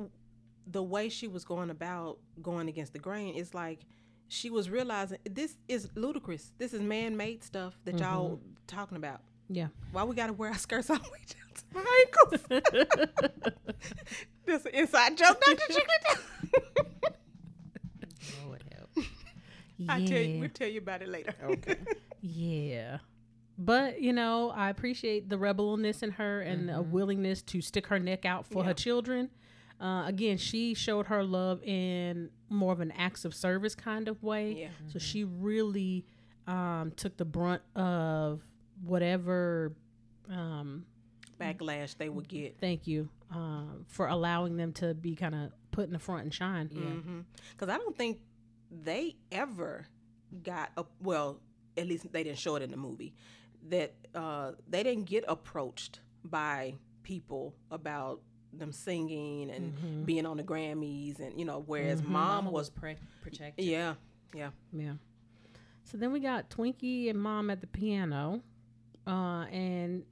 the 0.70 0.82
way 0.82 1.08
she 1.10 1.28
was 1.28 1.44
going 1.44 1.68
about 1.70 2.18
going 2.42 2.68
against 2.68 2.92
the 2.94 2.98
grain 2.98 3.34
is 3.34 3.52
like 3.54 3.80
she 4.28 4.50
was 4.50 4.70
realizing 4.70 5.18
this 5.24 5.56
is 5.68 5.88
ludicrous. 5.94 6.52
This 6.58 6.72
is 6.74 6.80
man-made 6.80 7.42
stuff 7.44 7.78
that 7.84 7.98
y'all 7.98 8.40
talking 8.66 8.96
about. 8.96 9.20
Yeah. 9.48 9.68
Why 9.92 10.04
we 10.04 10.14
gotta 10.14 10.34
wear 10.34 10.50
our 10.50 10.58
skirts 10.58 10.90
all 10.90 10.98
the 10.98 11.10
way 11.10 11.24
down 11.26 11.48
to 11.54 11.78
our 11.78 11.84
ankles? 12.04 13.52
That's 14.46 14.66
an 14.66 14.74
inside 14.74 15.16
joke, 15.16 15.40
Dr. 15.40 15.72
Chicklett. 15.72 16.20
Lord 18.46 18.64
help. 18.74 19.06
I 19.88 20.04
tell 20.04 20.20
you, 20.20 20.40
we'll 20.40 20.50
tell 20.50 20.68
you 20.68 20.80
about 20.80 21.02
it 21.02 21.08
later. 21.08 21.34
Okay. 21.44 21.76
Yeah. 22.20 22.98
But, 23.60 24.00
you 24.00 24.12
know, 24.12 24.50
I 24.50 24.70
appreciate 24.70 25.28
the 25.28 25.36
rebelness 25.36 26.02
in 26.04 26.12
her 26.12 26.40
and 26.40 26.70
a 26.70 26.80
willingness 26.80 27.42
to 27.42 27.60
stick 27.60 27.88
her 27.88 27.98
neck 27.98 28.24
out 28.24 28.46
for 28.46 28.62
Yeah. 28.62 28.68
her 28.68 28.74
children. 28.74 29.30
Uh, 29.80 30.04
again, 30.06 30.36
she 30.38 30.74
showed 30.74 31.06
her 31.06 31.24
love 31.24 31.62
in 31.64 32.30
more 32.48 32.72
of 32.72 32.80
an 32.80 32.92
acts 32.92 33.24
of 33.24 33.34
service 33.34 33.74
kind 33.74 34.06
of 34.08 34.22
way. 34.22 34.52
Yeah. 34.52 34.68
So 34.92 34.98
she 35.00 35.24
really 35.24 36.04
um, 36.46 36.92
took 36.96 37.16
the 37.16 37.24
brunt 37.24 37.62
of 37.74 38.42
whatever. 38.82 39.72
Um, 40.30 40.86
Backlash 41.40 41.96
they 41.96 42.08
would 42.08 42.26
get. 42.28 42.58
thank 42.60 42.86
you 42.86 43.08
um, 43.30 43.84
for 43.86 44.08
allowing 44.08 44.56
them 44.56 44.72
to 44.74 44.94
be 44.94 45.14
kind 45.14 45.34
of 45.34 45.52
put 45.70 45.86
in 45.86 45.92
the 45.92 45.98
front 45.98 46.24
and 46.24 46.34
shine. 46.34 46.68
Yeah. 46.72 47.22
Because 47.52 47.68
I 47.72 47.76
don't 47.78 47.96
think 47.96 48.18
they 48.70 49.16
ever 49.30 49.86
got 50.42 50.70
a 50.76 50.84
well, 51.02 51.40
at 51.76 51.86
least 51.86 52.10
they 52.12 52.24
didn't 52.24 52.38
show 52.38 52.56
it 52.56 52.62
in 52.62 52.70
the 52.70 52.76
movie. 52.76 53.14
That 53.68 53.94
uh, 54.14 54.52
they 54.68 54.82
didn't 54.82 55.04
get 55.04 55.24
approached 55.28 56.00
by 56.24 56.74
people 57.02 57.54
about 57.70 58.20
them 58.52 58.72
singing 58.72 59.50
and 59.50 60.06
being 60.06 60.24
on 60.26 60.36
the 60.38 60.42
Grammys 60.42 61.20
and 61.20 61.38
you 61.38 61.44
know, 61.44 61.62
whereas 61.66 62.02
mom 62.02 62.12
Mama 62.12 62.50
was 62.50 62.68
was 62.68 62.70
pre- 62.70 62.96
protected. 63.22 63.64
yeah, 63.64 63.94
yeah. 64.34 64.50
Yeah. 64.72 64.94
So 65.84 65.96
then 65.98 66.12
we 66.12 66.20
got 66.20 66.50
Twinkie 66.50 67.08
and 67.10 67.20
Mom 67.20 67.50
at 67.50 67.60
the 67.60 67.66
piano, 67.66 68.42
uh, 69.06 69.44
and 69.50 70.04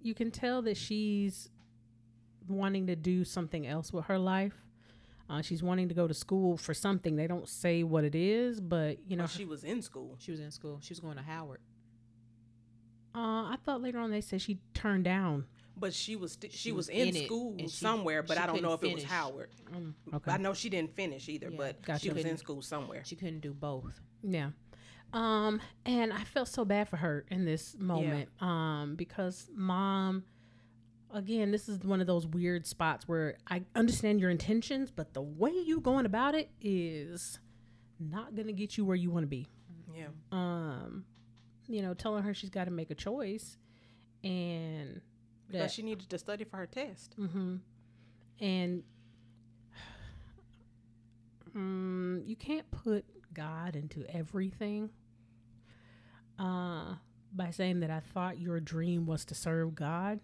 you 0.00 0.14
can 0.14 0.30
tell 0.30 0.62
that 0.62 0.76
she's 0.76 1.48
wanting 2.48 2.86
to 2.86 2.96
do 2.96 3.24
something 3.24 3.66
else 3.66 3.92
with 3.92 4.06
her 4.06 4.18
life. 4.18 4.54
Uh, 5.30 5.42
she's 5.42 5.62
wanting 5.62 5.88
to 5.88 5.94
go 5.94 6.06
to 6.08 6.14
school 6.14 6.56
for 6.56 6.72
something. 6.74 7.16
They 7.16 7.26
don't 7.26 7.48
say 7.48 7.82
what 7.82 8.04
it 8.04 8.14
is, 8.14 8.60
but 8.60 8.98
you 9.06 9.16
know, 9.16 9.22
Well, 9.22 9.28
she 9.28 9.44
was 9.44 9.62
in 9.64 9.82
school. 9.82 10.16
She 10.18 10.30
was 10.30 10.40
in 10.40 10.50
school. 10.50 10.78
She 10.80 10.92
was 10.92 11.00
going 11.00 11.16
to 11.16 11.22
Howard. 11.22 11.60
Uh, 13.14 13.18
I 13.52 13.56
thought 13.64 13.82
later 13.82 13.98
on 13.98 14.10
they 14.10 14.20
said 14.20 14.40
she 14.42 14.60
turned 14.74 15.04
down. 15.04 15.46
But 15.76 15.94
she 15.94 16.16
was 16.16 16.32
st- 16.32 16.52
she, 16.52 16.58
She 16.58 16.72
was, 16.72 16.88
was 16.88 16.88
in, 16.88 17.14
in 17.16 17.24
school 17.26 17.54
she- 17.58 17.68
somewhere, 17.68 18.22
but 18.22 18.36
I 18.36 18.46
don't 18.46 18.62
know 18.62 18.72
if 18.72 18.80
couldn't 18.80 18.98
it 18.98 19.02
was. 19.02 19.04
Howard. 19.04 19.50
Mm, 19.72 19.94
okay. 20.14 20.32
I 20.32 20.36
know 20.36 20.52
she 20.52 20.68
didn't 20.68 20.94
finish 20.96 21.28
either, 21.28 21.50
Yeah, 21.50 21.56
but 21.56 21.82
gotcha. 21.82 22.00
she 22.00 22.08
was 22.08 22.18
in 22.18 22.22
Couldn't- 22.24 22.38
school 22.38 22.62
somewhere. 22.62 23.02
She 23.04 23.14
couldn't 23.16 23.40
do 23.40 23.54
both. 23.54 24.00
Yeah. 24.22 24.50
Um, 25.12 25.60
and 25.86 26.12
I 26.12 26.24
felt 26.24 26.48
so 26.48 26.64
bad 26.64 26.88
for 26.88 26.96
her 26.96 27.24
in 27.30 27.44
this 27.44 27.76
moment. 27.78 28.28
Um, 28.42 28.94
because 28.96 29.48
mom 29.54 30.24
again, 31.14 31.50
this 31.50 31.68
is 31.68 31.78
one 31.80 32.00
of 32.02 32.06
those 32.06 32.26
weird 32.26 32.66
spots 32.66 33.08
where 33.08 33.38
I 33.48 33.62
understand 33.74 34.20
your 34.20 34.28
intentions, 34.30 34.90
but 34.90 35.14
the 35.14 35.22
way 35.22 35.50
you 35.52 35.80
going 35.80 36.04
about 36.04 36.34
it 36.34 36.50
is 36.60 37.38
not 37.98 38.34
gonna 38.34 38.52
get 38.52 38.76
you 38.76 38.84
where 38.84 38.96
you 38.96 39.10
want 39.10 39.22
to 39.22 39.28
be. 39.28 39.46
Yeah. 39.96 40.08
Um, 40.30 41.04
you 41.68 41.82
know, 41.82 41.94
telling 41.94 42.22
her 42.24 42.34
she's 42.34 42.50
got 42.50 42.64
to 42.64 42.70
make 42.70 42.90
a 42.90 42.94
choice, 42.94 43.56
and 44.24 45.00
Because 45.46 45.62
that- 45.62 45.70
she 45.72 45.82
needed 45.82 46.08
to 46.10 46.18
study 46.18 46.44
for 46.44 46.56
her 46.56 46.66
test. 46.66 47.14
Mm-hmm. 47.18 47.56
And 48.40 48.82
um, 51.54 52.22
you 52.24 52.36
can't 52.36 52.70
put 52.70 53.04
God 53.34 53.76
into 53.76 54.04
everything. 54.08 54.90
Uh, 56.38 56.94
by 57.32 57.50
saying 57.50 57.80
that 57.80 57.90
I 57.90 58.00
thought 58.00 58.38
your 58.38 58.60
dream 58.60 59.04
was 59.06 59.24
to 59.26 59.34
serve 59.34 59.74
God, 59.74 60.20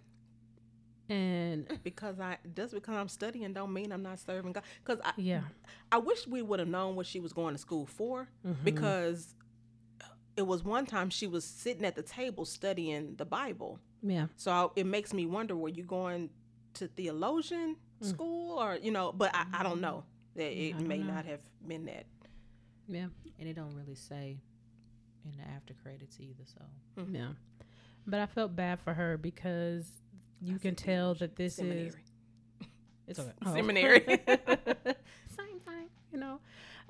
and 1.08 1.66
Because 1.82 2.18
I 2.20 2.38
just 2.54 2.72
because 2.72 2.94
I'm 2.94 3.08
studying 3.08 3.52
don't 3.52 3.72
mean 3.72 3.92
I'm 3.92 4.02
not 4.02 4.20
serving 4.20 4.52
God. 4.52 4.62
Because 4.82 5.02
I 5.04 5.12
yeah, 5.16 5.42
I 5.92 5.98
wish 5.98 6.26
we 6.26 6.40
would 6.40 6.60
have 6.60 6.68
known 6.68 6.94
what 6.94 7.06
she 7.06 7.20
was 7.20 7.32
going 7.32 7.54
to 7.54 7.58
school 7.58 7.84
for. 7.84 8.28
Mm-hmm. 8.46 8.64
Because 8.64 9.34
it 10.36 10.42
was 10.46 10.64
one 10.64 10.86
time 10.86 11.10
she 11.10 11.26
was 11.26 11.44
sitting 11.44 11.84
at 11.84 11.94
the 11.96 12.02
table 12.02 12.44
studying 12.44 13.14
the 13.16 13.24
Bible. 13.24 13.78
yeah, 14.02 14.26
So 14.36 14.50
I, 14.50 14.68
it 14.76 14.86
makes 14.86 15.12
me 15.12 15.26
wonder: 15.26 15.54
Were 15.56 15.68
you 15.68 15.84
going 15.84 16.30
to 16.74 16.88
theologian 16.88 17.76
school, 18.00 18.58
or 18.58 18.76
you 18.76 18.90
know? 18.90 19.12
But 19.12 19.34
I, 19.34 19.46
I 19.52 19.62
don't 19.62 19.80
know. 19.80 20.04
That 20.36 20.50
it 20.52 20.76
Mm. 20.78 20.86
May 20.88 20.98
know. 20.98 21.14
not 21.14 21.26
have 21.26 21.40
been 21.66 21.84
that. 21.86 22.06
yeah, 22.88 23.06
And 23.38 23.48
it 23.48 23.54
don't 23.54 23.74
really 23.76 23.94
say 23.94 24.40
in 25.24 25.32
the 25.36 25.48
after 25.54 25.74
credits 25.74 26.18
either. 26.20 26.44
So 26.44 27.04
yeah. 27.10 27.28
But 28.06 28.20
I 28.20 28.26
felt 28.26 28.54
bad 28.56 28.80
for 28.80 28.92
her 28.92 29.16
because 29.16 29.86
you 30.42 30.58
can 30.58 30.74
tell 30.74 31.14
that 31.14 31.36
this 31.36 31.58
is 31.60 31.94
It's 33.06 33.18
okay. 33.20 33.30
Seminary. 33.44 34.00
Same 34.26 35.60
thing, 35.64 35.88
you 36.12 36.18
know. 36.18 36.40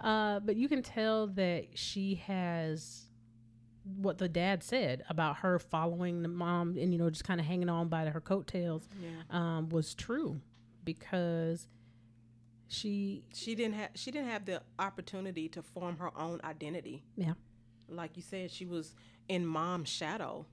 Uh, 0.01 0.41
but 0.41 0.57
you 0.57 0.69
can 0.69 0.83
tell 0.83 1.27
that 1.29 1.67
she 1.75 2.17
has 2.27 3.05
what 4.01 4.19
the 4.19 4.29
dad 4.29 4.63
said 4.63 5.05
about 5.11 5.37
her 5.39 5.59
following 5.59 6.23
the 6.23 6.29
mom 6.29 6.77
and 6.79 6.93
you 6.93 6.99
know 6.99 7.11
just 7.11 7.25
kind 7.25 7.39
of 7.41 7.47
hanging 7.47 7.69
on 7.69 7.89
by 7.89 8.05
her 8.07 8.21
coattails 8.21 8.89
Yeah. 9.01 9.09
um, 9.31 9.69
was 9.69 9.95
true 9.95 10.41
because 10.85 11.69
she 12.69 13.23
She 13.35 13.55
didn't 13.55 13.75
have 13.75 13.91
she 13.95 14.11
didn't 14.11 14.29
have 14.31 14.47
the 14.47 14.63
opportunity 14.79 15.49
to 15.51 15.63
form 15.63 15.97
her 15.99 16.11
own 16.19 16.41
identity. 16.45 17.05
yeah 17.17 17.35
Like 17.89 18.17
you 18.17 18.23
said, 18.23 18.51
she 18.51 18.65
was 18.65 18.95
in 19.29 19.45
mom's 19.47 19.89
shadow. 19.91 20.47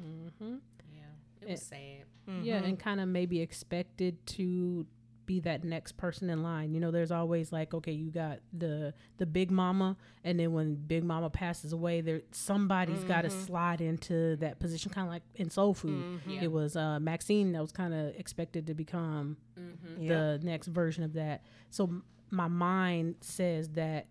Mm-hmm. 0.00 0.56
yeah, 0.94 1.02
it 1.42 1.48
was 1.50 1.62
sad. 1.62 2.04
yeah 2.42 2.56
Mm-hmm. 2.56 2.64
and 2.64 2.78
kind 2.78 3.00
of 3.00 3.08
maybe 3.08 3.40
expected 3.40 4.24
to 4.28 4.86
be 5.30 5.38
that 5.40 5.62
next 5.64 5.92
person 5.96 6.28
in 6.30 6.42
line 6.42 6.74
you 6.74 6.80
know 6.80 6.90
there's 6.90 7.12
always 7.12 7.52
like 7.52 7.72
okay 7.72 7.92
you 7.92 8.10
got 8.10 8.38
the 8.52 8.92
the 9.18 9.26
big 9.26 9.50
mama 9.50 9.96
and 10.24 10.40
then 10.40 10.52
when 10.52 10.74
big 10.74 11.04
mama 11.04 11.30
passes 11.30 11.72
away 11.72 12.00
there 12.00 12.20
somebody's 12.32 13.04
got 13.04 13.22
to 13.22 13.30
slide 13.30 13.80
into 13.80 14.34
that 14.36 14.58
position 14.58 14.90
kind 14.90 15.06
of 15.06 15.12
like 15.12 15.22
in 15.36 15.48
soul 15.48 15.72
food 15.74 16.20
Yeah. 16.26 16.42
it 16.42 16.50
was 16.50 16.74
uh 16.74 16.98
maxine 16.98 17.52
that 17.52 17.62
was 17.62 17.70
kind 17.70 17.94
of 17.94 18.14
expected 18.16 18.66
to 18.66 18.74
become 18.74 19.36
Mm-hmm. 19.58 20.02
Yeah. 20.02 20.08
the 20.08 20.40
next 20.42 20.66
version 20.68 21.04
of 21.04 21.12
that 21.14 21.42
so 21.70 21.84
m- 21.84 22.02
my 22.30 22.48
mind 22.48 23.16
says 23.20 23.68
that 23.70 24.06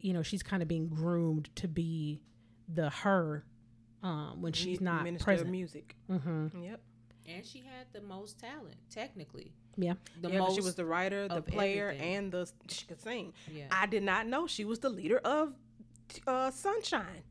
you 0.00 0.12
know 0.14 0.22
she's 0.22 0.42
kind 0.42 0.62
of 0.62 0.68
being 0.68 0.88
groomed 0.88 1.50
to 1.56 1.66
be 1.68 2.22
the 2.72 2.88
her 2.90 3.44
um 4.02 4.40
when 4.42 4.52
she's 4.52 4.80
not 4.80 5.02
Minister 5.04 5.24
present 5.24 5.48
of 5.48 5.52
music. 5.52 5.96
hmm 6.08 6.46
Yep. 6.62 6.80
And 7.28 7.44
she 7.44 7.58
had 7.58 7.86
the 7.92 8.00
most 8.02 8.38
talent, 8.38 8.76
technically. 8.88 9.52
Yeah 9.76 9.94
The 10.20 10.30
yeah, 10.30 10.38
'cause 10.38 10.48
most. 10.48 10.54
she 10.56 10.60
was 10.62 10.74
the 10.74 10.84
writer, 10.86 11.28
the 11.28 11.42
player, 11.42 11.88
everything. 11.88 12.14
and 12.16 12.32
the 12.32 12.50
she 12.68 12.86
could 12.86 13.00
sing. 13.00 13.32
yeah. 13.52 13.66
I 13.70 13.86
did 13.86 14.02
not 14.02 14.26
know 14.26 14.46
she 14.46 14.64
was 14.64 14.78
the 14.80 14.88
leader 14.90 15.18
of 15.18 15.54
uh, 16.26 16.50
Sunshine. 16.50 17.22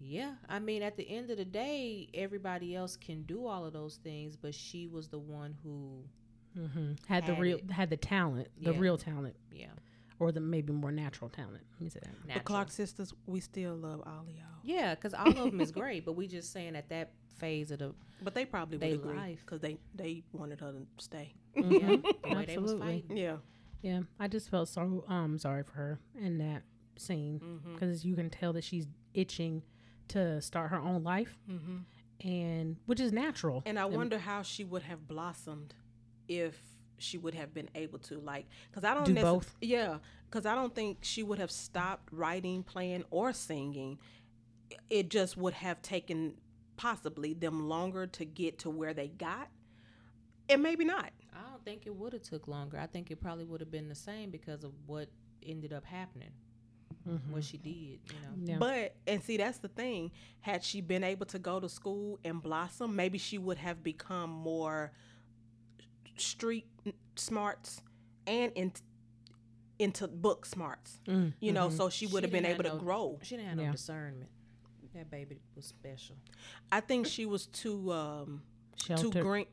yeah. 0.00 0.34
I 0.48 0.58
mean, 0.58 0.82
at 0.82 0.96
the 0.96 1.08
end 1.08 1.30
of 1.30 1.38
the 1.38 1.44
day, 1.44 2.08
everybody 2.14 2.74
else 2.74 2.96
can 2.96 3.22
do 3.22 3.46
all 3.46 3.64
of 3.64 3.72
those 3.72 3.96
things, 3.96 4.36
but 4.36 4.54
she 4.54 4.86
was 4.86 5.08
the 5.08 5.18
one 5.18 5.54
who, 5.62 6.04
hmm 6.60 6.92
Had 7.08 7.26
the 7.26 7.34
real, 7.34 7.58
it. 7.58 7.70
had 7.70 7.90
the 7.90 7.96
talent, 7.96 8.48
the 8.60 8.72
Yeah. 8.72 8.78
real 8.78 8.98
talent, 8.98 9.36
yeah. 9.52 9.66
or 10.18 10.30
the 10.32 10.40
maybe 10.40 10.72
more 10.72 10.92
natural 10.92 11.30
talent. 11.30 11.62
Let 11.74 11.80
me 11.80 11.88
say 11.88 12.00
that. 12.02 12.34
The. 12.34 12.40
Clark 12.40 12.70
sisters, 12.70 13.12
we 13.26 13.40
still 13.40 13.74
love 13.76 14.02
all 14.06 14.20
of 14.22 14.28
y'all. 14.28 14.44
Yeah, 14.62 14.94
because 14.94 15.14
all 15.14 15.28
of 15.28 15.34
them 15.50 15.60
is 15.60 15.72
great, 15.80 16.04
but 16.04 16.12
we 16.12 16.26
just 16.26 16.52
saying 16.52 16.76
at 16.76 16.88
that 16.90 17.12
phase 17.36 17.70
of 17.70 17.78
the 17.78 17.94
But 18.22 18.34
they 18.34 18.44
probably 18.44 18.78
would 18.78 18.92
agree 19.00 19.16
life. 19.16 19.40
because 19.44 19.60
they 19.60 19.78
they 19.94 20.22
wanted 20.32 20.60
her 20.60 20.72
to 20.72 20.86
stay. 20.98 21.34
yeah, 21.54 21.62
Mhm. 21.62 22.02
the 22.22 22.34
way 22.36 22.44
they 22.46 22.58
was 22.58 22.72
Absolutely. 22.72 22.80
fighting. 23.02 23.16
Yeah. 23.16 23.36
Yeah, 23.82 24.00
I 24.18 24.28
just 24.28 24.48
felt 24.50 24.68
so 24.68 25.04
um 25.08 25.38
sorry 25.38 25.62
for 25.62 25.72
her 25.72 25.98
in 26.18 26.38
that 26.38 26.62
scene 26.96 27.40
Mm-hmm. 27.40 27.74
because 27.74 28.04
you 28.04 28.14
can 28.14 28.30
tell 28.30 28.52
that 28.54 28.64
she's 28.64 28.86
itching 29.12 29.62
to 30.08 30.40
start 30.40 30.70
her 30.70 30.78
own 30.78 31.02
life, 31.04 31.38
Mm-hmm. 31.50 31.78
and 32.28 32.76
which 32.86 33.00
is 33.00 33.12
natural. 33.12 33.62
And 33.66 33.78
I 33.78 33.84
wonder 33.84 34.18
how 34.18 34.42
she 34.42 34.64
would 34.64 34.82
have 34.82 35.06
blossomed 35.08 35.74
if 36.28 36.58
she 36.98 37.18
would 37.18 37.34
have 37.34 37.52
been 37.52 37.68
able 37.74 37.98
to 37.98 38.18
like 38.20 38.46
because 38.70 38.84
I 38.84 38.94
don't 38.94 39.04
Do 39.04 39.14
necess- 39.14 39.22
both? 39.22 39.56
Yeah, 39.60 39.98
because 40.30 40.46
I 40.46 40.54
don't 40.54 40.74
think 40.74 40.98
she 41.02 41.22
would 41.22 41.38
have 41.38 41.50
stopped 41.50 42.10
writing, 42.12 42.62
playing, 42.62 43.04
or 43.10 43.32
singing. 43.32 43.98
It 44.88 45.10
just 45.10 45.36
would 45.36 45.54
have 45.54 45.82
taken 45.82 46.34
possibly 46.76 47.34
them 47.34 47.68
longer 47.68 48.06
to 48.06 48.24
get 48.24 48.58
to 48.60 48.70
where 48.70 48.94
they 48.94 49.08
got, 49.08 49.48
and 50.48 50.62
maybe 50.62 50.84
not. 50.84 51.10
I 51.32 51.50
don't 51.50 51.64
think 51.64 51.86
it 51.86 51.94
would 51.94 52.12
have 52.12 52.22
took 52.22 52.46
longer. 52.48 52.78
I 52.78 52.86
think 52.86 53.10
it 53.10 53.20
probably 53.20 53.44
would 53.44 53.60
have 53.60 53.70
been 53.70 53.88
the 53.88 53.94
same 53.94 54.30
because 54.30 54.64
of 54.64 54.72
what 54.86 55.08
ended 55.44 55.72
up 55.72 55.84
happening, 55.84 56.30
mm-hmm. 57.08 57.32
what 57.32 57.44
she 57.44 57.56
did. 57.56 57.72
You 57.72 58.20
know. 58.22 58.52
Yeah. 58.52 58.56
But 58.58 58.96
and 59.06 59.22
see 59.22 59.36
that's 59.36 59.58
the 59.58 59.68
thing. 59.68 60.12
Had 60.40 60.62
she 60.62 60.80
been 60.80 61.04
able 61.04 61.26
to 61.26 61.38
go 61.38 61.60
to 61.60 61.68
school 61.68 62.18
and 62.24 62.42
blossom, 62.42 62.94
maybe 62.94 63.18
she 63.18 63.38
would 63.38 63.58
have 63.58 63.82
become 63.82 64.30
more 64.30 64.92
street 66.16 66.66
smarts 67.16 67.80
and 68.26 68.52
in, 68.54 68.72
into 69.78 70.06
book 70.08 70.46
smarts. 70.46 71.00
Mm. 71.06 71.32
You 71.40 71.52
know, 71.52 71.68
mm-hmm. 71.68 71.76
so 71.76 71.88
she 71.88 72.06
would 72.06 72.22
have 72.22 72.32
been 72.32 72.46
able 72.46 72.64
have 72.64 72.74
to 72.74 72.78
grow. 72.78 73.18
She 73.22 73.36
didn't 73.36 73.48
have 73.48 73.58
Yeah. 73.58 73.66
no 73.66 73.72
discernment. 73.72 74.30
That 74.94 75.10
baby 75.10 75.40
was 75.56 75.64
special. 75.66 76.16
I 76.70 76.80
think 76.80 77.06
she 77.06 77.26
was 77.26 77.46
too 77.46 77.92
um 77.92 78.42
too 78.76 78.96
Sheltered. 78.96 79.22
green. 79.22 79.46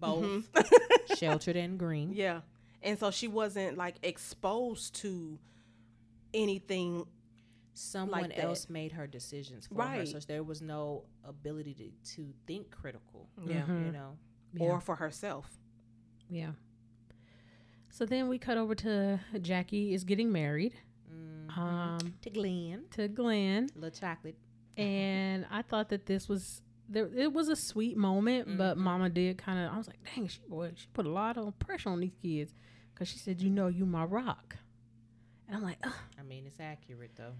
Both 0.00 0.48
sheltered 1.18 1.56
and 1.56 1.78
green. 1.78 2.12
Yeah, 2.14 2.40
and 2.82 2.98
so 2.98 3.10
she 3.10 3.28
wasn't 3.28 3.76
like 3.76 3.96
exposed 4.02 4.94
to 4.96 5.38
anything. 6.32 7.06
Someone 7.72 8.28
that. 8.28 8.38
else 8.38 8.68
made 8.68 8.92
her 8.92 9.06
decisions 9.06 9.66
for 9.66 9.82
her, 9.82 10.04
so 10.04 10.18
there 10.18 10.42
was 10.42 10.60
no 10.60 11.04
ability 11.24 11.74
to, 11.74 12.14
to 12.16 12.34
think 12.46 12.70
critical. 12.70 13.28
Yeah. 13.42 13.66
You 13.66 13.92
know. 13.92 14.18
Or 14.58 14.80
for 14.80 14.96
herself. 14.96 15.46
Yeah. 16.28 16.50
So 17.90 18.04
then 18.04 18.28
we 18.28 18.38
cut 18.38 18.58
over 18.58 18.74
to 18.76 19.20
Jacky 19.40 19.94
is 19.94 20.04
getting 20.04 20.30
married 20.30 20.74
um, 21.56 22.14
To 22.22 22.30
Glenn, 22.30 22.84
to 22.92 23.08
Glenn, 23.08 23.68
A 23.74 23.78
little 23.78 23.98
chocolate. 23.98 24.36
and 24.76 25.46
I 25.50 25.62
thought 25.62 25.88
that 25.90 26.06
this 26.06 26.28
was 26.28 26.62
there. 26.88 27.08
It 27.16 27.32
was 27.32 27.48
a 27.48 27.56
sweet 27.56 27.96
moment, 27.96 28.56
but 28.58 28.76
Mama 28.76 29.08
did 29.08 29.38
kind 29.38 29.58
of. 29.64 29.72
I 29.72 29.78
was 29.78 29.86
like, 29.86 29.98
dang, 30.14 30.28
she 30.28 30.40
boy, 30.48 30.72
she 30.74 30.86
put 30.92 31.06
a 31.06 31.10
lot 31.10 31.36
of 31.38 31.58
pressure 31.58 31.88
on 31.90 32.00
these 32.00 32.14
kids 32.22 32.52
because 32.94 33.08
she 33.08 33.18
said, 33.18 33.40
you 33.40 33.50
know, 33.50 33.68
you 33.68 33.86
my 33.86 34.04
rock, 34.04 34.56
and 35.46 35.56
I'm 35.56 35.62
like, 35.62 35.78
Ugh, 35.84 35.92
I 36.18 36.22
mean, 36.22 36.44
it's 36.46 36.58
accurate 36.60 37.12
though. 37.16 37.32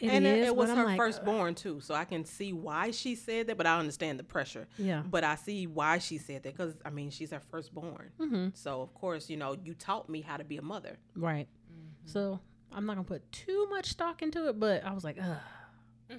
it 0.00 0.08
and 0.08 0.24
it- 0.26 0.38
is, 0.40 0.46
it 0.48 0.56
was 0.56 0.70
her 0.70 0.84
like, 0.84 0.96
firstborn 0.96 1.54
too, 1.54 1.80
so 1.80 1.94
I 1.94 2.04
can 2.04 2.24
see 2.24 2.52
why 2.54 2.90
she 2.92 3.14
said 3.14 3.46
that. 3.48 3.56
But 3.58 3.66
I 3.66 3.78
understand 3.78 4.18
the 4.18 4.24
pressure. 4.24 4.66
Yeah. 4.78 5.02
But 5.08 5.22
I 5.24 5.34
see 5.36 5.66
why 5.66 5.98
she 5.98 6.16
said 6.18 6.42
that 6.44 6.56
because 6.56 6.74
I 6.84 6.90
mean 6.90 7.10
she's 7.10 7.30
her 7.30 7.40
firstborn. 7.50 8.10
Mm-hmm. 8.18 8.48
So 8.54 8.80
of 8.80 8.94
course 8.94 9.28
you 9.28 9.36
know 9.36 9.56
you 9.62 9.74
taught 9.74 10.08
me 10.08 10.20
how 10.22 10.36
to 10.38 10.44
be 10.44 10.56
a 10.56 10.62
mother. 10.62 10.96
Right. 11.14 11.46
So 12.06 12.40
I'm 12.74 12.86
not 12.86 12.94
gonna 12.96 13.04
put 13.06 13.30
too 13.32 13.66
much 13.70 13.86
stock 13.90 14.22
into 14.22 14.48
it, 14.48 14.58
but 14.58 14.84
I 14.84 14.92
was 14.92 15.04
like, 15.04 15.16
ugh. 15.22 16.18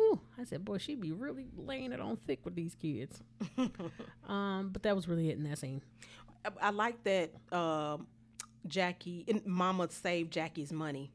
Ooh, 0.00 0.20
I 0.38 0.44
said, 0.44 0.64
boy, 0.64 0.78
she'd 0.78 1.00
be 1.00 1.12
really 1.12 1.46
laying 1.56 1.92
it 1.92 2.00
on 2.00 2.16
thick 2.16 2.40
with 2.44 2.54
these 2.56 2.74
kids. 2.74 3.22
um, 4.28 4.70
but 4.72 4.82
that 4.82 4.94
was 4.96 5.06
really 5.08 5.30
it 5.30 5.36
in 5.36 5.44
that 5.44 5.58
scene. 5.58 5.82
I, 6.44 6.50
I 6.60 6.70
like 6.70 7.02
that 7.04 7.30
um, 7.52 8.06
Jacky 8.66 9.24
and 9.28 9.44
Mama 9.46 9.88
saved 9.90 10.32
Jacky's 10.32 10.72
money. 10.72 11.12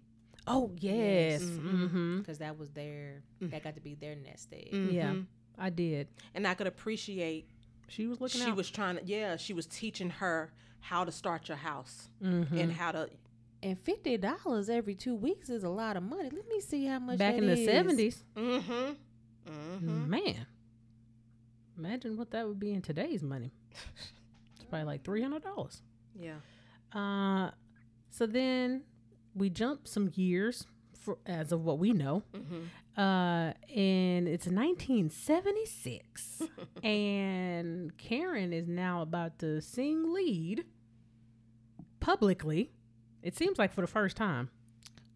Oh 0.47 0.71
yes, 0.79 1.43
mm-hmm. 1.43 2.19
because 2.19 2.37
that 2.39 2.57
was 2.57 2.69
their 2.71 3.21
that 3.41 3.63
got 3.63 3.75
to 3.75 3.81
be 3.81 3.95
their 3.95 4.15
nest 4.15 4.47
egg. 4.53 4.69
yeah, 4.73 5.13
I 5.57 5.69
did. 5.69 6.07
and 6.33 6.47
I 6.47 6.53
could 6.55 6.65
appreciate 6.65 7.47
She 7.89 8.07
was 8.07 8.19
looking 8.21 8.41
she 8.41 8.49
out. 8.49 8.55
was 8.55 8.69
trying 8.71 8.97
to 8.97 9.05
yeah 9.05 9.35
she 9.35 9.53
was 9.53 9.67
teaching 9.67 10.09
her 10.09 10.51
how 10.79 11.03
to 11.03 11.11
start 11.11 11.49
your 11.49 11.57
house 11.57 12.09
Mm-hmm. 12.23 12.57
and 12.57 12.71
how 12.71 12.93
to 12.93 13.09
And 13.61 13.77
fifty 13.77 14.17
dollars 14.17 14.69
every 14.69 14.95
two 14.95 15.15
weeks 15.15 15.49
is 15.49 15.63
a 15.63 15.69
lot 15.69 15.97
of 15.97 16.03
money. 16.03 16.29
Let 16.31 16.47
me 16.47 16.61
see 16.61 16.85
how 16.85 16.99
much 16.99 17.17
back 17.17 17.35
that 17.35 17.43
in 17.43 17.49
the 17.49 17.65
seventies. 17.65 18.23
mm-hmm, 18.35 19.51
mm-hmm. 19.51 20.09
Man, 20.09 20.45
imagine 21.77 22.15
what 22.17 22.31
that 22.31 22.47
would 22.47 22.59
be 22.59 22.71
in 22.71 22.81
today's 22.81 23.21
money. 23.21 23.51
It's 24.55 24.63
probably 24.69 24.85
like 24.85 25.03
three 25.03 25.21
hundred 25.21 25.43
dollars. 25.43 25.81
yeah 26.17 26.35
Uh, 26.93 27.51
so 28.09 28.25
then 28.25 28.83
we 29.35 29.49
jump 29.49 29.87
some 29.87 30.09
years 30.15 30.65
for 30.99 31.17
as 31.25 31.51
of 31.51 31.63
what 31.63 31.79
we 31.79 31.91
know. 31.93 32.23
Uh, 32.97 33.53
and 33.73 34.27
it's 34.27 34.47
1976, 34.47 36.41
and 36.83 37.97
Karen 37.97 38.51
is 38.51 38.67
now 38.67 39.01
about 39.01 39.39
to 39.39 39.61
sing 39.61 40.13
lead 40.13 40.65
publicly. 42.01 42.71
It 43.21 43.35
seems 43.35 43.57
like 43.57 43.73
for 43.73 43.81
the 43.81 43.87
first 43.87 44.15
time, 44.17 44.49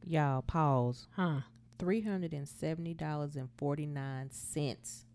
Y'all 0.06 0.42
pause. 0.42 1.08
huh? 1.16 1.42
Three 1.80 2.02
hundred 2.02 2.34
and 2.34 2.48
seventy 2.48 2.94
dollars 2.94 3.36
and 3.36 3.50
forty 3.58 3.86
nine 3.86 4.30
cents. 4.32 5.06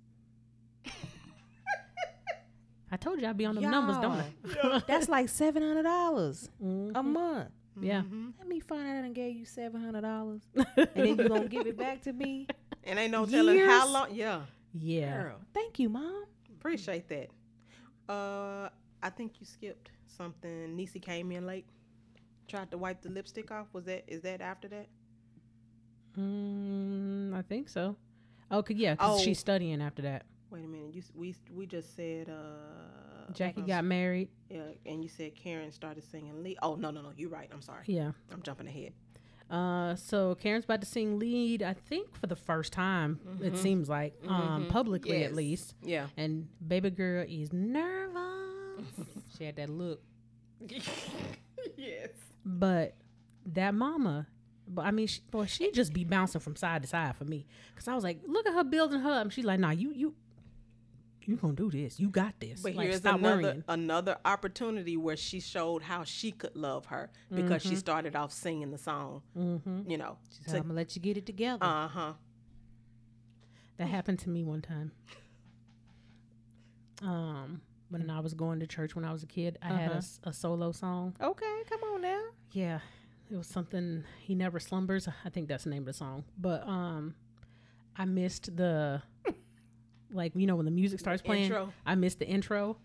I 2.91 2.97
told 2.97 3.21
you 3.21 3.27
I'd 3.27 3.37
be 3.37 3.45
on 3.45 3.55
the 3.55 3.61
numbers, 3.61 3.99
don't 3.99 4.13
I? 4.13 4.83
That's 4.87 5.09
like 5.09 5.29
seven 5.29 5.63
hundred 5.63 5.83
dollars 5.83 6.49
a 6.61 6.65
Mhm. 6.65 7.05
month. 7.05 7.51
Yeah. 7.81 8.03
Let 8.39 8.49
me 8.49 8.61
find 8.61 8.81
out 8.89 8.95
and 8.97 9.05
done 9.05 9.13
gave 9.13 9.37
you 9.37 9.45
seven 9.45 9.81
hundred 9.83 10.01
dollars, 10.01 10.41
and 10.55 10.89
then 10.95 11.19
you 11.19 11.29
gonna 11.29 11.49
give 11.49 11.67
it 11.67 11.77
back 11.77 12.03
to 12.03 12.13
me. 12.13 12.47
and 12.85 12.99
ain't 12.99 13.13
no 13.13 13.27
telling 13.27 13.59
how 13.59 13.87
long 13.93 14.15
yeah 14.15 14.43
Yeah. 14.75 15.23
Girl, 15.23 15.41
thank 15.53 15.79
you, 15.79 15.89
mom. 15.91 16.25
appreciate 16.59 17.09
that 17.09 17.29
uh 18.13 18.71
I 19.03 19.11
think 19.11 19.35
you 19.41 19.47
skipped 19.47 19.91
something 20.07 20.77
Niecy 20.77 21.01
came 21.01 21.31
in 21.31 21.47
late 21.47 21.67
tried 22.49 22.71
to 22.71 22.79
wipe 22.79 23.03
the 23.03 23.11
lipstick 23.11 23.51
off 23.51 23.67
was 23.73 23.85
that 23.85 24.05
is 24.09 24.23
that 24.23 24.41
after 24.41 24.69
that 24.69 24.87
Mm, 26.19 27.33
I 27.37 27.43
think 27.43 27.69
so. 27.69 27.95
Okay, 28.51 28.75
yeah, 28.75 28.95
because 28.95 29.21
Oh. 29.21 29.23
she's 29.23 29.39
studying 29.39 29.81
after 29.81 30.03
that. 30.03 30.25
wait 30.51 30.65
a 30.65 30.67
minute 30.69 30.95
you 30.95 31.03
we 31.15 31.35
we 31.55 31.67
just 31.67 31.95
said 31.95 32.29
uh 32.31 33.31
Jacky 33.35 33.61
uh, 33.61 33.67
got 33.67 33.85
married. 33.85 34.29
yeah 34.49 34.63
and 34.87 35.03
you 35.03 35.09
said 35.11 35.35
Karen 35.37 35.71
started 35.71 36.03
singing 36.03 36.43
lead 36.43 36.57
oh 36.63 36.75
no 36.75 36.91
no 36.91 37.03
no 37.03 37.13
you're 37.17 37.29
right 37.29 37.51
I'm 37.53 37.61
sorry 37.61 37.85
Yeah. 37.87 38.13
I'm 38.33 38.41
jumping 38.43 38.67
ahead 38.67 38.95
Uh, 39.51 39.95
so 39.97 40.35
Karen's 40.37 40.65
about 40.65 40.81
to 40.81 40.87
sing 40.87 41.19
lead, 41.19 41.63
I 41.63 41.75
think 41.75 42.15
for 42.21 42.27
the 42.27 42.37
first 42.37 42.71
time. 42.73 43.19
It 43.43 43.57
seems 43.57 43.89
like, 43.89 44.13
um, 44.27 44.67
publicly 44.69 45.23
at 45.25 45.35
least. 45.35 45.75
yeah 45.83 46.07
And 46.17 46.49
baby 46.67 46.91
girl 46.91 47.25
is 47.29 47.53
nervous, 47.53 48.93
She 49.39 49.45
had 49.45 49.57
that 49.57 49.69
look. 49.71 50.01
yes 51.77 52.11
but 52.51 52.95
that 53.47 53.75
mama, 53.75 54.27
but 54.67 54.87
I 54.87 54.91
mean, 54.91 55.07
she, 55.07 55.21
boy, 55.31 55.45
she 55.47 55.71
just 55.71 55.93
be 55.93 56.05
bouncing 56.05 56.41
from 56.41 56.57
side 56.57 56.81
to 56.83 56.89
side 56.89 57.15
for 57.17 57.25
me. 57.25 57.47
Cause 57.77 57.87
I 57.89 57.95
was 57.95 58.03
like, 58.05 58.21
look 58.27 58.47
at 58.47 58.55
her 58.55 58.65
building 58.65 59.01
her 59.01 59.11
up. 59.11 59.23
And 59.23 59.33
she's 59.33 59.45
like, 59.45 59.61
nah, 59.61 59.71
you 59.71 59.93
you 59.93 60.15
you 61.27 61.37
gonna 61.37 61.53
do 61.53 61.71
this. 61.71 62.01
You 62.01 62.09
got 62.09 62.41
this. 62.41 62.63
But 62.63 62.75
like, 62.75 62.87
here's 62.89 63.05
another 63.05 63.43
worrying. 63.43 63.65
another 63.69 64.17
opportunity 64.25 64.97
where 64.97 65.17
she 65.17 65.41
showed 65.41 65.83
how 65.83 66.03
she 66.05 66.33
could 66.33 66.57
love 66.57 66.87
her 66.87 67.11
because 67.35 67.63
Mm-hmm. 67.63 67.69
she 67.71 67.77
started 67.77 68.17
off 68.17 68.33
singing 68.33 68.71
the 68.71 68.79
song. 68.79 69.21
You 69.87 69.99
know, 69.99 70.17
She 70.31 70.43
said, 70.45 70.57
"I'm 70.57 70.63
gonna 70.63 70.75
let 70.75 70.97
you 70.97 71.03
get 71.03 71.19
it 71.19 71.27
together." 71.27 71.65
uh 71.65 71.89
huh. 71.89 72.13
That 73.77 73.89
happened 73.89 74.19
to 74.21 74.31
me 74.31 74.43
one 74.43 74.63
time. 74.63 74.91
Um, 77.03 77.61
when 77.91 78.11
I 78.11 78.21
was 78.21 78.35
going 78.35 78.61
to 78.61 78.67
church 78.67 78.95
when 78.95 79.05
I 79.05 79.13
was 79.13 79.23
a 79.23 79.27
kid, 79.27 79.59
I 79.63 79.69
had 79.69 79.91
a 79.93 79.97
Uh-huh. 79.97 80.31
a, 80.31 80.33
solo 80.33 80.73
song. 80.73 81.17
okay, 81.21 81.63
come 81.69 81.81
on 81.95 82.03
now. 82.03 82.23
Yeah, 82.53 82.81
it 83.31 83.37
was 83.37 83.47
something. 83.47 84.05
He 84.21 84.35
never 84.35 84.59
slumbers. 84.61 85.09
I 85.25 85.29
think 85.31 85.49
that's 85.49 85.65
the 85.65 85.71
name 85.71 85.83
of 85.83 85.87
the 85.87 85.93
song. 85.95 86.25
But 86.39 86.67
um, 86.67 87.15
I 87.97 88.05
missed 88.05 88.55
the, 88.57 89.03
like 90.11 90.33
you 90.35 90.47
know 90.47 90.57
when 90.57 90.65
the 90.67 90.71
music 90.71 91.01
starts 91.01 91.23
playing. 91.23 91.45
intro. 91.45 91.73
I 91.87 91.95
missed 91.95 92.19
the 92.19 92.27
intro, 92.27 92.77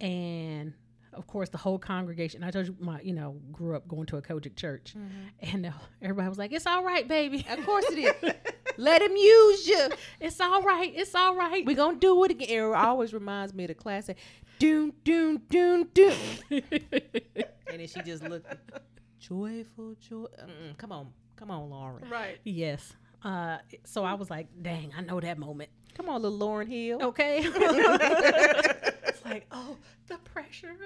and 0.00 0.72
of 1.12 1.26
course 1.26 1.48
the 1.48 1.58
whole 1.58 1.78
congregation. 1.78 2.42
I 2.44 2.50
told 2.50 2.66
you 2.66 2.76
my 2.80 3.00
you 3.00 3.12
know 3.14 3.36
grew 3.52 3.76
up 3.76 3.86
going 3.88 4.06
to 4.06 4.16
a 4.16 4.22
COGIC 4.22 4.56
church, 4.56 4.94
and 5.40 5.66
uh, 5.66 5.70
everybody 6.02 6.28
was 6.28 6.38
like, 6.38 6.52
"It's 6.52 6.66
all 6.66 6.84
right, 6.84 7.06
baby. 7.06 7.46
Of 7.48 7.64
course 7.64 7.84
it 7.90 7.98
is. 8.24 8.32
Let 8.76 9.02
him 9.02 9.16
use 9.16 9.66
you. 9.66 9.88
It's 10.20 10.40
all 10.40 10.62
right. 10.62 10.92
It's 10.94 11.14
all 11.14 11.34
right." 11.36 11.64
We're 11.64 11.76
gonna 11.76 11.98
do 11.98 12.24
it 12.24 12.30
again. 12.32 12.48
It 12.50 12.74
always 12.74 13.12
reminds 13.12 13.54
me 13.54 13.64
of 13.64 13.68
the 13.68 13.74
classic. 13.74 14.16
Doon 14.58 14.92
doon 15.04 15.42
doon 15.50 15.88
doon. 15.92 16.14
and 16.50 16.62
then 17.80 17.86
she 17.86 18.00
just 18.02 18.22
looked 18.22 18.46
joyful 19.18 19.94
joy. 20.00 20.26
Mm-mm, 20.40 20.76
come 20.76 20.92
on, 20.92 21.08
come 21.36 21.50
on, 21.50 21.70
Lauryn. 21.70 22.10
Right. 22.10 22.38
Yes. 22.44 22.94
Uh, 23.22 23.56
so 23.84 24.04
I 24.04 24.14
was 24.14 24.28
like, 24.30 24.48
dang, 24.60 24.92
I 24.96 25.00
know 25.00 25.18
that 25.18 25.38
moment. 25.38 25.70
Come 25.94 26.08
on, 26.08 26.22
little 26.22 26.38
Lauryn 26.38 26.68
Hill. 26.68 26.98
Okay. 27.02 27.38
it's 27.44 29.24
like, 29.24 29.46
oh, 29.50 29.76
the 30.08 30.18
pressure. 30.18 30.76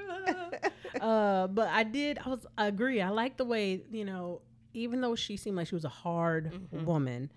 uh, 1.00 1.48
but 1.48 1.68
I 1.68 1.82
did, 1.82 2.18
I 2.24 2.28
was, 2.28 2.46
I 2.56 2.66
agree. 2.68 3.00
I 3.00 3.08
like 3.08 3.36
the 3.36 3.44
way, 3.44 3.82
you 3.90 4.04
know, 4.04 4.42
even 4.72 5.00
though 5.00 5.16
she 5.16 5.36
seemed 5.36 5.56
like 5.56 5.66
she 5.66 5.74
was 5.74 5.84
a 5.84 5.90
hard 5.90 6.52
woman, 6.70 7.32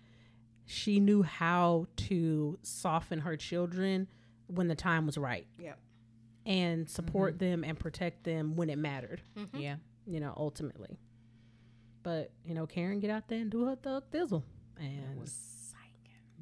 she 0.72 0.99
knew 0.99 1.22
how 1.22 1.86
to 1.97 2.57
soften 2.63 3.19
her 3.19 3.36
children 3.36 4.07
when 4.47 4.67
the 4.67 4.76
time 4.76 5.05
was 5.05 5.17
right. 5.17 5.45
Yep. 5.59 5.78
and 6.45 6.89
support 6.89 7.38
them 7.39 7.63
and 7.63 7.78
protect 7.78 8.24
them 8.24 8.55
when 8.55 8.69
it 8.69 8.78
mattered. 8.78 9.22
Yeah. 9.53 9.76
You 10.07 10.19
know, 10.19 10.34
ultimately. 10.36 10.97
But 12.03 12.32
you 12.45 12.55
know, 12.55 12.65
Karen 12.65 12.99
get 12.99 13.11
out 13.11 13.28
there 13.28 13.39
and 13.39 13.51
do 13.51 13.65
her 13.65 13.76
thug 13.76 14.09
thizzle 14.11 14.43
and 14.80 15.30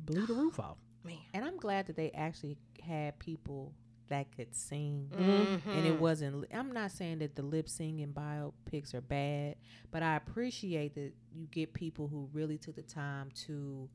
blew 0.05 0.25
the 0.25 0.33
roof 0.33 0.59
off. 0.59 0.77
Man. 1.03 1.17
And 1.33 1.43
I'm 1.45 1.57
glad 1.57 1.87
that 1.87 1.95
they 1.95 2.11
actually 2.11 2.57
had 2.81 3.17
people 3.19 3.73
that 4.09 4.35
could 4.35 4.53
sing. 4.55 5.09
Mm-hmm. 5.15 5.69
And 5.69 5.85
it 5.85 5.99
wasn't, 5.99 6.45
I'm 6.53 6.71
not 6.71 6.91
saying 6.91 7.19
that 7.19 7.35
the 7.35 7.41
lip 7.43 7.69
singing 7.69 8.13
biopics 8.13 8.93
are 8.93 9.01
bad, 9.01 9.55
but 9.91 10.01
I 10.03 10.15
appreciate 10.15 10.95
that 10.95 11.13
you 11.31 11.47
get 11.51 11.73
people 11.73 12.07
who 12.07 12.29
really 12.33 12.57
took 12.57 12.75
the 12.75 12.81
time 12.81 13.29
to 13.47 13.87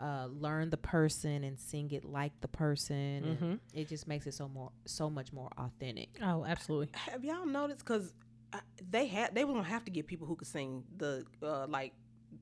uh, 0.00 0.28
learn 0.30 0.70
the 0.70 0.76
person 0.76 1.42
and 1.44 1.58
sing 1.58 1.90
it 1.92 2.04
like 2.04 2.38
the 2.40 2.48
person. 2.48 2.94
and 3.24 3.38
Mhm. 3.40 3.60
It 3.72 3.88
just 3.88 4.06
makes 4.06 4.26
it 4.26 4.34
so 4.34 4.48
more, 4.48 4.70
so 4.84 5.08
much 5.10 5.32
more 5.32 5.48
authentic. 5.58 6.18
Oh, 6.22 6.44
absolutely. 6.44 6.88
Have 6.94 7.24
y'all 7.24 7.46
noticed? 7.46 7.80
Because 7.80 8.12
they 8.90 9.06
had 9.06 9.34
they 9.34 9.44
were 9.44 9.52
gonna 9.54 9.64
have 9.64 9.84
to 9.84 9.90
get 9.90 10.06
people 10.06 10.26
who 10.26 10.36
could 10.36 10.48
sing 10.48 10.84
the 10.96 11.24
uh, 11.42 11.66
like 11.66 11.92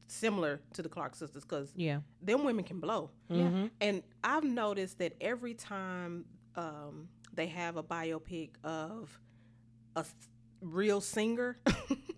similar 0.09 0.61
to 0.73 0.83
the 0.83 0.89
Clark 0.89 1.15
sisters 1.15 1.43
because 1.45 1.73
Yeah. 1.77 2.01
them 2.23 2.45
women 2.45 2.65
can 2.65 2.81
blow. 2.81 3.11
Mhm. 3.31 3.71
And 3.81 4.03
I've 4.23 4.45
noticed 4.45 4.99
that 4.99 5.15
every 5.21 5.55
time 5.55 6.27
um, 6.57 7.09
they 7.33 7.47
have 7.49 7.77
a 7.77 7.83
biopic 7.83 8.51
of 8.63 9.19
a 9.97 10.05
real 10.61 11.01
singer, 11.01 11.59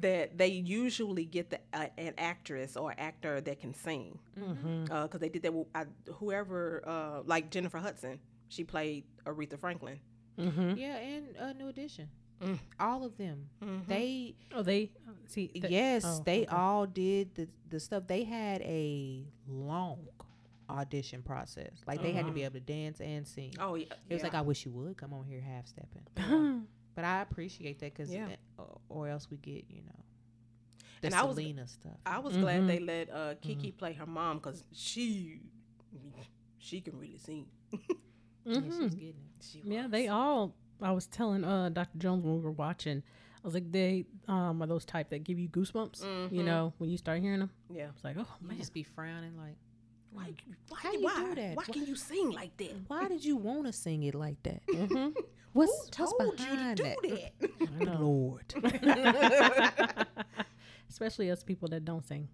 that 0.00 0.36
they 0.36 0.48
usually 0.48 1.24
get 1.24 1.50
the 1.50 1.58
uh, 1.72 1.86
an 1.96 2.14
actress 2.18 2.76
or 2.76 2.94
actor 2.98 3.40
that 3.40 3.60
can 3.60 3.72
sing. 3.74 4.18
Because 4.34 5.20
they 5.20 5.28
did 5.28 5.42
that 5.42 5.54
with 5.54 5.66
I, 5.74 5.84
whoever, 6.14 6.82
uh, 6.86 7.22
like 7.24 7.50
Jennifer 7.50 7.78
Hudson, 7.78 8.18
she 8.48 8.64
played 8.64 9.04
Aretha 9.24 9.58
Franklin. 9.58 9.98
Mhm. 10.38 10.76
Yeah. 10.78 10.96
And 10.96 11.36
a 11.36 11.54
New 11.54 11.68
Edition. 11.68 12.08
Mm. 12.42 12.58
All 12.78 13.04
of 13.04 13.16
them. 13.18 13.48
Mhm. 13.60 13.86
They, 13.88 14.34
Oh, 14.54 14.62
they 14.62 14.92
see. 15.26 15.48
th- 15.48 15.64
yes, 15.68 16.04
oh, 16.06 16.22
they 16.24 16.42
okay. 16.42 16.54
all 16.54 16.86
did 16.86 17.34
the, 17.34 17.48
the 17.68 17.80
stuff. 17.80 18.04
They 18.06 18.22
had 18.22 18.60
a 18.62 19.24
long 19.48 20.06
audition 20.70 21.22
process. 21.22 21.72
Like 21.86 22.00
they 22.02 22.12
had 22.12 22.26
to 22.26 22.32
be 22.32 22.44
able 22.44 22.54
to 22.54 22.60
dance 22.60 23.00
and 23.00 23.26
sing. 23.26 23.54
Oh 23.58 23.74
yeah, 23.74 23.86
It 24.08 24.14
was 24.14 24.20
yeah. 24.20 24.26
like, 24.28 24.34
I 24.34 24.42
wish 24.42 24.64
you 24.66 24.70
would 24.72 24.96
come 24.96 25.12
on 25.14 25.24
here 25.24 25.40
half 25.40 25.66
stepping. 25.66 26.66
But 26.98 27.04
I 27.04 27.20
appreciate 27.22 27.78
that 27.78 27.94
because, 27.94 28.12
Yeah. 28.12 28.26
or 28.88 29.06
else 29.08 29.30
we 29.30 29.36
get, 29.36 29.66
you 29.70 29.82
know, 29.82 30.04
the 31.00 31.06
And 31.06 31.14
I 31.14 31.22
was- 31.22 31.36
Selena 31.36 31.68
stuff. 31.68 31.96
I 32.04 32.18
was 32.18 32.34
Mhm. 32.34 32.40
glad 32.40 32.66
they 32.66 32.80
let 32.80 33.08
uh, 33.08 33.36
Kiki 33.36 33.70
play 33.70 33.92
her 33.92 34.04
mom 34.04 34.38
because 34.38 34.64
she 34.72 35.42
she 36.58 36.80
can 36.80 36.98
really 36.98 37.18
sing. 37.18 37.46
yeah, 37.72 37.78
Mhm. 38.56 38.64
she's 38.82 38.94
getting 38.96 39.08
it. 39.10 39.44
She 39.44 39.60
Yeah, 39.64 39.86
they 39.86 40.08
all. 40.08 40.56
I 40.82 40.90
was 40.90 41.06
telling 41.06 41.44
uh 41.44 41.68
Dr. 41.68 41.98
Jones 41.98 42.24
when 42.24 42.34
we 42.34 42.40
were 42.40 42.50
watching. 42.50 43.04
I 43.36 43.46
was 43.46 43.54
like, 43.54 43.70
they 43.70 44.04
um 44.26 44.60
are 44.60 44.66
those 44.66 44.84
type 44.84 45.10
that 45.10 45.22
give 45.22 45.38
you 45.38 45.48
goosebumps. 45.48 46.02
You 46.32 46.40
Mhm. 46.40 46.44
know, 46.46 46.72
when 46.78 46.90
you 46.90 46.96
start 46.98 47.20
hearing 47.20 47.38
them, 47.38 47.50
yeah. 47.70 47.90
it's 47.90 48.02
like, 48.02 48.16
oh 48.18 48.26
You 48.40 48.48
man. 48.48 48.58
just 48.58 48.74
be 48.74 48.82
frowning 48.82 49.36
like, 49.36 49.56
Why? 50.10 50.34
Why? 50.68 50.78
How 50.80 50.92
you 50.92 51.04
why, 51.04 51.14
do 51.28 51.34
that? 51.36 51.50
Why 51.56 51.62
Why- 51.64 51.72
can 51.74 51.86
you 51.86 51.94
sing 51.94 52.30
like 52.30 52.56
that? 52.56 52.72
why 52.88 53.06
did 53.06 53.24
you 53.24 53.36
want 53.36 53.66
to 53.66 53.72
sing 53.72 54.02
it 54.02 54.16
like 54.16 54.42
that? 54.42 54.66
Mhm. 54.66 55.14
What's, 55.52 55.72
Who 55.96 56.04
what's 56.04 56.16
told 56.16 56.40
you 56.40 56.46
to 56.56 56.74
do 56.74 56.82
that? 56.84 56.96
that? 57.40 57.50
I 57.80 57.84
know. 57.84 57.98
Lord. 58.00 58.54
Especially 60.90 61.30
us 61.30 61.42
people 61.42 61.68
that 61.68 61.84
don't 61.84 62.06
sing. 62.06 62.28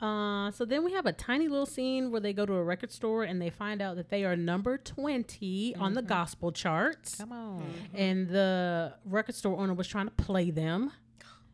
Uh, 0.00 0.50
so 0.50 0.66
then 0.66 0.84
we 0.84 0.92
have 0.92 1.06
a 1.06 1.12
tiny 1.12 1.48
little 1.48 1.64
scene 1.66 2.10
where 2.10 2.20
they 2.20 2.32
go 2.34 2.44
to 2.44 2.52
a 2.52 2.62
record 2.62 2.92
store 2.92 3.22
and 3.24 3.40
they 3.40 3.48
find 3.48 3.80
out 3.80 3.96
that 3.96 4.10
they 4.10 4.24
are 4.24 4.36
number 4.36 4.76
20 4.76 5.74
on 5.78 5.94
the 5.94 6.02
gospel 6.02 6.52
charts. 6.52 7.14
Come 7.16 7.32
on. 7.32 7.64
and 7.94 8.28
the 8.28 8.92
record 9.06 9.34
store 9.34 9.56
owner 9.58 9.72
was 9.72 9.88
trying 9.88 10.06
to 10.06 10.12
play 10.12 10.50
them, 10.50 10.92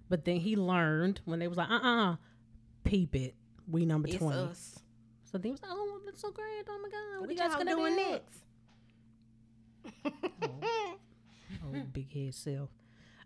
but 0.08 0.24
then 0.24 0.36
he 0.40 0.56
learned 0.56 1.20
when 1.24 1.38
they 1.38 1.46
was 1.46 1.56
like, 1.56 1.70
uh 1.70 1.74
uh 1.82 2.16
peep 2.82 3.14
it, 3.14 3.36
we 3.70 3.86
number 3.86 4.08
It's 4.08 4.16
20. 4.16 4.36
us. 4.36 4.80
So 5.30 5.38
they 5.38 5.52
was 5.52 5.62
like, 5.62 5.70
oh, 5.72 6.00
that's 6.04 6.20
so 6.20 6.32
great. 6.32 6.64
Oh 6.68 6.78
my 6.82 6.88
God, 6.88 6.98
what, 7.12 7.28
What 7.28 7.30
you 7.30 7.36
guys 7.36 7.54
gonna 7.54 7.76
do? 7.76 7.94
next? 7.96 8.38
Oh, 11.64 11.82
big 11.92 12.12
head 12.12 12.34
self. 12.34 12.70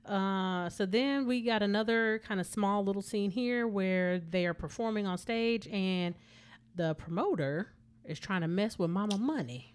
Uh, 0.04 0.68
so 0.68 0.86
then 0.86 1.26
we 1.26 1.40
got 1.42 1.62
another 1.62 2.20
kind 2.26 2.38
of 2.38 2.46
small 2.46 2.84
little 2.84 3.02
scene 3.02 3.30
here 3.30 3.66
where 3.66 4.20
they 4.20 4.46
are 4.46 4.54
performing 4.54 5.06
on 5.06 5.18
stage 5.18 5.66
and 5.68 6.14
the 6.76 6.94
promoter 6.94 7.68
is 8.04 8.20
trying 8.20 8.42
to 8.42 8.48
mess 8.48 8.78
with 8.78 8.90
Mama 8.90 9.18
Money. 9.18 9.74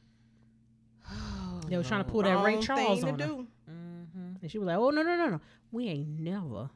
They 1.68 1.78
was 1.78 1.88
trying 1.88 2.04
to 2.04 2.10
pull 2.10 2.24
that 2.24 2.44
Ray 2.44 2.56
Wrong 2.56 2.62
Charles 2.62 3.00
thing 3.02 3.14
on 3.14 3.20
her. 3.20 3.28
Mm-hmm. 3.28 4.34
And 4.42 4.52
she 4.52 4.58
was 4.58 4.68
like, 4.68 4.78
"Oh 4.78 4.90
no, 4.90 5.04
no, 5.04 5.16
no, 5.16 5.30
no, 5.30 5.42
we 5.72 5.88
ain't 5.88 6.20
never." 6.20 6.70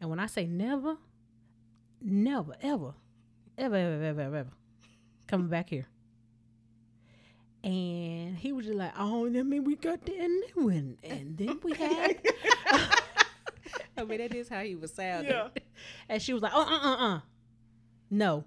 And 0.00 0.08
when 0.08 0.18
I 0.18 0.26
say 0.26 0.46
never, 0.46 0.96
never, 2.00 2.54
ever, 2.62 2.94
ever, 3.58 3.76
ever, 3.76 4.04
ever, 4.04 4.20
ever, 4.22 4.36
ever 4.36 4.50
coming 5.26 5.48
back 5.48 5.68
here. 5.68 5.86
And 7.68 8.36
he 8.38 8.52
was 8.52 8.64
just 8.66 8.78
like, 8.78 8.92
"Oh, 8.98 9.26
I 9.26 9.42
mean, 9.42 9.64
we 9.64 9.76
got 9.76 10.04
the 10.04 10.12
new 10.12 10.64
one, 10.64 10.96
and 11.02 11.36
then 11.36 11.60
we 11.62 11.74
had." 11.74 12.16
I 13.96 14.04
mean, 14.04 14.18
that 14.18 14.34
is 14.34 14.48
how 14.48 14.60
he 14.62 14.74
was 14.74 14.92
sounding. 14.94 15.32
Yeah. 15.32 15.48
and 16.08 16.22
she 16.22 16.32
was 16.32 16.42
like, 16.42 16.52
"Oh, 16.54 16.62
uh, 16.62 16.88
uh, 16.88 17.14
uh, 17.16 17.20
no." 18.10 18.44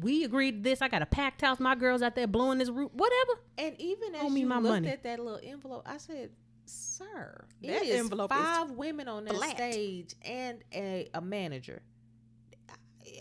We 0.00 0.24
agreed 0.24 0.52
to 0.52 0.70
this. 0.70 0.80
I 0.80 0.88
got 0.88 1.02
a 1.02 1.06
packed 1.06 1.42
house. 1.42 1.60
My 1.60 1.74
girls 1.74 2.00
out 2.00 2.14
there 2.14 2.26
blowing 2.26 2.58
this 2.58 2.70
roof. 2.70 2.90
Whatever. 2.94 3.32
And 3.58 3.78
even 3.78 4.14
as 4.14 4.22
Owe 4.22 4.30
me 4.30 4.40
you 4.40 4.46
my 4.46 4.56
looked 4.56 4.68
money. 4.68 4.88
at 4.88 5.02
that 5.02 5.18
little 5.18 5.40
envelope, 5.42 5.82
I 5.84 5.98
said, 5.98 6.30
"Sir, 6.64 7.44
That 7.62 7.82
is 7.82 8.00
envelope 8.00 8.30
is 8.32 8.38
five 8.38 8.70
women 8.70 9.08
on 9.08 9.24
that 9.26 9.34
flat. 9.34 9.56
stage 9.56 10.14
and 10.24 10.62
a, 10.72 11.08
a 11.12 11.20
manager. 11.20 11.82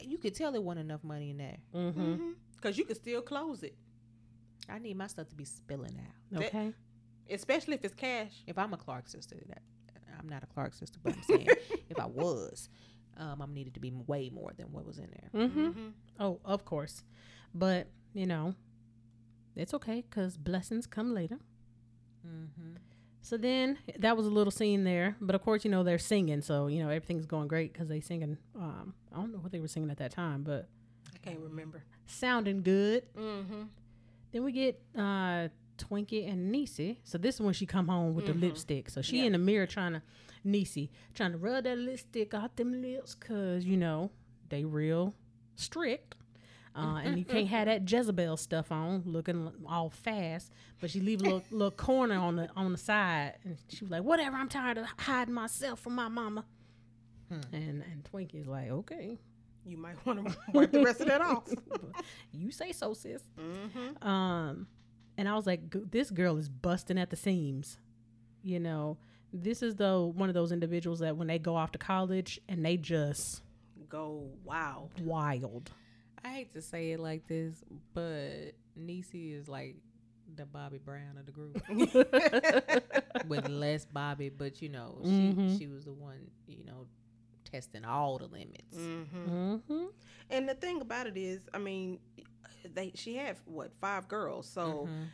You 0.03 0.17
could 0.17 0.35
tell 0.35 0.51
there 0.51 0.61
wasn't 0.61 0.85
enough 0.85 1.03
money 1.03 1.31
in 1.31 1.37
there. 1.37 1.57
Mm-hmm. 1.75 2.31
Because 2.55 2.77
you 2.77 2.85
can 2.85 2.95
still 2.95 3.21
close 3.21 3.63
it, 3.63 3.75
I 4.69 4.79
need 4.79 4.97
my 4.97 5.07
stuff 5.07 5.29
to 5.29 5.35
be 5.35 5.45
spilling 5.45 5.97
out. 5.99 6.39
That- 6.39 6.47
Okay. 6.47 6.73
especially 7.29 7.75
if 7.75 7.83
it's 7.85 7.93
cash. 7.95 8.43
If 8.47 8.57
I'm 8.57 8.73
a 8.73 8.77
Clark 8.77 9.07
sister, 9.07 9.37
that 9.49 9.61
I'm 10.19 10.27
not 10.29 10.43
a 10.43 10.47
Clark 10.47 10.73
sister, 10.73 10.99
but 11.03 11.13
I'm 11.15 11.23
saying 11.23 11.47
if 11.89 11.99
I 11.99 12.05
was, 12.05 12.69
um, 13.17 13.41
I'm 13.41 13.53
needed 13.53 13.73
to 13.75 13.79
be 13.79 13.91
way 13.91 14.29
more 14.29 14.51
than 14.55 14.71
what 14.71 14.85
was 14.85 14.97
in 14.99 15.09
there. 15.11 15.41
Mm-hmm. 15.47 15.59
Mm-hmm. 15.67 15.87
Oh, 16.19 16.39
of 16.45 16.65
course. 16.65 17.03
But, 17.53 17.87
you 18.13 18.25
know, 18.27 18.55
it's 19.55 19.73
okay 19.73 20.03
because 20.09 20.37
blessings 20.37 20.85
come 20.87 21.13
later. 21.13 21.37
Mm-hmm. 22.27 22.75
So 23.23 23.37
then 23.37 23.77
that 23.99 24.17
was 24.17 24.25
a 24.25 24.29
little 24.29 24.51
scene 24.51 24.83
there. 24.83 25.15
But 25.21 25.35
of 25.35 25.41
course, 25.41 25.63
you 25.65 25.71
know, 25.71 25.83
they're 25.83 25.99
singing. 25.99 26.41
So, 26.41 26.67
you 26.67 26.79
know, 26.83 26.89
everything's 26.89 27.25
going 27.25 27.47
great 27.47 27.71
because 27.73 27.87
they're 27.87 28.01
singing. 28.01 28.37
Um, 28.55 28.93
I 29.11 29.17
don't 29.17 29.31
know 29.31 29.39
what 29.39 29.51
they 29.51 29.59
were 29.59 29.67
singing 29.67 29.89
at 29.91 29.97
that 29.97 30.11
time, 30.11 30.43
but 30.43 30.67
I 31.13 31.17
can't 31.19 31.39
remember. 31.39 31.83
sounding 32.05 32.61
good. 32.63 33.03
Mm-hmm. 33.15 33.63
Then 34.31 34.43
we 34.43 34.51
get 34.51 34.81
uh, 34.95 35.49
Twinkie 35.77 36.29
and 36.31 36.53
Niecy. 36.53 36.97
So 37.03 37.17
this 37.17 37.35
is 37.35 37.41
when 37.41 37.53
she 37.53 37.65
come 37.65 37.87
home 37.87 38.13
with 38.13 38.25
Mhm. 38.25 38.27
the 38.27 38.33
lipstick. 38.47 38.89
So 38.89 39.01
she 39.01 39.19
Yeah. 39.19 39.25
in 39.25 39.31
the 39.33 39.37
mirror 39.37 39.65
trying 39.65 39.93
to, 39.93 40.01
Niecy, 40.45 40.89
trying 41.13 41.31
to 41.33 41.37
rub 41.37 41.63
that 41.65 41.77
lipstick 41.77 42.33
out 42.33 42.55
them 42.55 42.81
lips 42.81 43.15
because, 43.15 43.65
you 43.65 43.77
know, 43.77 44.11
they 44.49 44.63
real 44.65 45.13
strict. 45.55 46.15
Uh, 46.73 47.01
and 47.03 47.19
you 47.19 47.25
can't 47.25 47.47
have 47.49 47.65
that 47.67 47.91
Jezebel 47.91 48.37
stuff 48.37 48.71
on, 48.71 49.03
looking 49.05 49.51
all 49.67 49.89
fast. 49.89 50.51
But 50.79 50.89
she 50.89 51.01
leave 51.01 51.19
a 51.21 51.23
little, 51.25 51.43
little 51.51 51.71
corner 51.71 52.15
on 52.15 52.37
the 52.37 52.49
on 52.55 52.71
the 52.71 52.77
side, 52.77 53.37
and 53.43 53.57
she 53.67 53.83
was 53.83 53.91
like, 53.91 54.03
"Whatever, 54.03 54.37
I'm 54.37 54.47
tired 54.47 54.77
of 54.77 54.85
hiding 54.99 55.33
myself 55.33 55.81
from 55.81 55.95
my 55.95 56.07
mama." 56.07 56.45
Hmm. 57.27 57.41
And 57.51 57.83
and 57.83 58.03
Twinkie's 58.09 58.47
like, 58.47 58.69
"Okay, 58.69 59.19
You 59.65 59.77
might 59.77 60.03
want 60.05 60.25
to 60.27 60.37
wipe 60.53 60.71
the 60.71 60.83
rest 60.83 61.01
of 61.01 61.07
that 61.07 61.21
off. 61.21 61.47
you 62.31 62.51
say 62.51 62.71
so, 62.71 62.93
sis." 62.93 63.21
Mm-hmm. 63.39 64.07
Um, 64.07 64.67
and 65.17 65.29
I 65.29 65.35
was 65.35 65.45
like, 65.45 65.61
"This 65.91 66.09
girl 66.09 66.37
is 66.37 66.49
busting 66.49 66.97
at 66.97 67.09
the 67.09 67.15
seams." 67.15 67.77
You 68.43 68.59
know, 68.59 68.97
this 69.31 69.61
is 69.61 69.75
the 69.75 69.99
one 69.99 70.29
of 70.29 70.33
those 70.35 70.51
individuals 70.51 70.99
that 70.99 71.15
when 71.15 71.27
they 71.27 71.37
go 71.39 71.55
off 71.55 71.71
to 71.73 71.77
college 71.77 72.39
and 72.49 72.65
they 72.65 72.77
just 72.77 73.41
Go 73.89 74.29
wow. 74.43 74.89
wild. 75.01 75.69
I 76.23 76.29
hate 76.29 76.53
to 76.53 76.61
say 76.61 76.91
it 76.91 76.99
like 76.99 77.27
this, 77.27 77.63
but 77.93 78.53
Niecy 78.79 79.37
is 79.37 79.47
like 79.47 79.75
the 80.35 80.45
Bobby 80.45 80.77
Brown 80.77 81.17
of 81.19 81.25
the 81.25 81.31
group. 81.31 81.61
with 83.27 83.47
less 83.49 83.85
Bobby, 83.85 84.29
but 84.29 84.61
you 84.61 84.69
know, 84.69 84.99
she 85.03 85.09
Mhm. 85.33 85.57
she 85.57 85.67
was 85.67 85.85
the 85.85 85.93
one, 85.93 86.29
you 86.47 86.63
know, 86.65 86.87
testing 87.51 87.85
all 87.85 88.17
the 88.17 88.27
limits. 88.27 88.75
Mm-hmm. 88.77 89.29
Mm-hmm. 89.29 89.85
And 90.29 90.47
the 90.49 90.53
thing 90.55 90.81
about 90.81 91.07
it 91.07 91.17
is, 91.17 91.41
I 91.53 91.57
mean, 91.57 91.99
they 92.73 92.91
she 92.95 93.15
had 93.15 93.37
what 93.45 93.71
five 93.81 94.07
girls, 94.07 94.47
so 94.47 94.87
Mhm. 94.89 95.07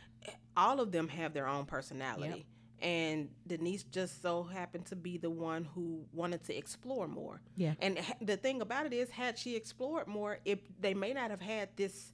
all 0.56 0.80
of 0.80 0.92
them 0.92 1.08
have 1.08 1.32
their 1.32 1.48
own 1.48 1.64
personality. 1.66 2.46
And 2.80 3.30
Denise 3.44 3.82
just 3.82 4.22
so 4.22 4.44
happened 4.44 4.86
to 4.86 4.96
be 4.96 5.18
the 5.18 5.30
one 5.30 5.64
who 5.64 6.04
wanted 6.12 6.44
to 6.44 6.54
explore 6.56 7.08
more. 7.08 7.40
Yeah. 7.56 7.74
And 7.80 7.98
the 8.20 8.36
thing 8.36 8.60
about 8.62 8.86
it 8.86 8.92
is, 8.92 9.10
had 9.10 9.36
she 9.36 9.56
explored 9.56 10.06
more, 10.06 10.38
if 10.44 10.60
they 10.78 10.94
may 10.94 11.12
not 11.12 11.30
have 11.30 11.40
had 11.40 11.70
this 11.76 12.12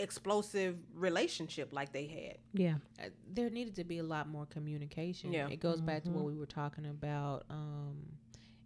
explosive 0.00 0.76
relationship 0.94 1.72
like 1.72 1.92
they 1.92 2.06
had. 2.06 2.38
Yeah. 2.52 2.74
Uh, 3.00 3.08
there 3.32 3.48
needed 3.50 3.76
to 3.76 3.84
be 3.84 3.98
a 3.98 4.02
lot 4.02 4.28
more 4.28 4.44
communication. 4.46 5.32
Yeah. 5.32 5.48
It 5.48 5.60
goes 5.60 5.80
back 5.80 6.02
to 6.04 6.10
what 6.10 6.22
Mhm. 6.24 6.26
we 6.26 6.36
were 6.36 6.46
talking 6.46 6.86
about 6.86 7.44
um, 7.48 8.18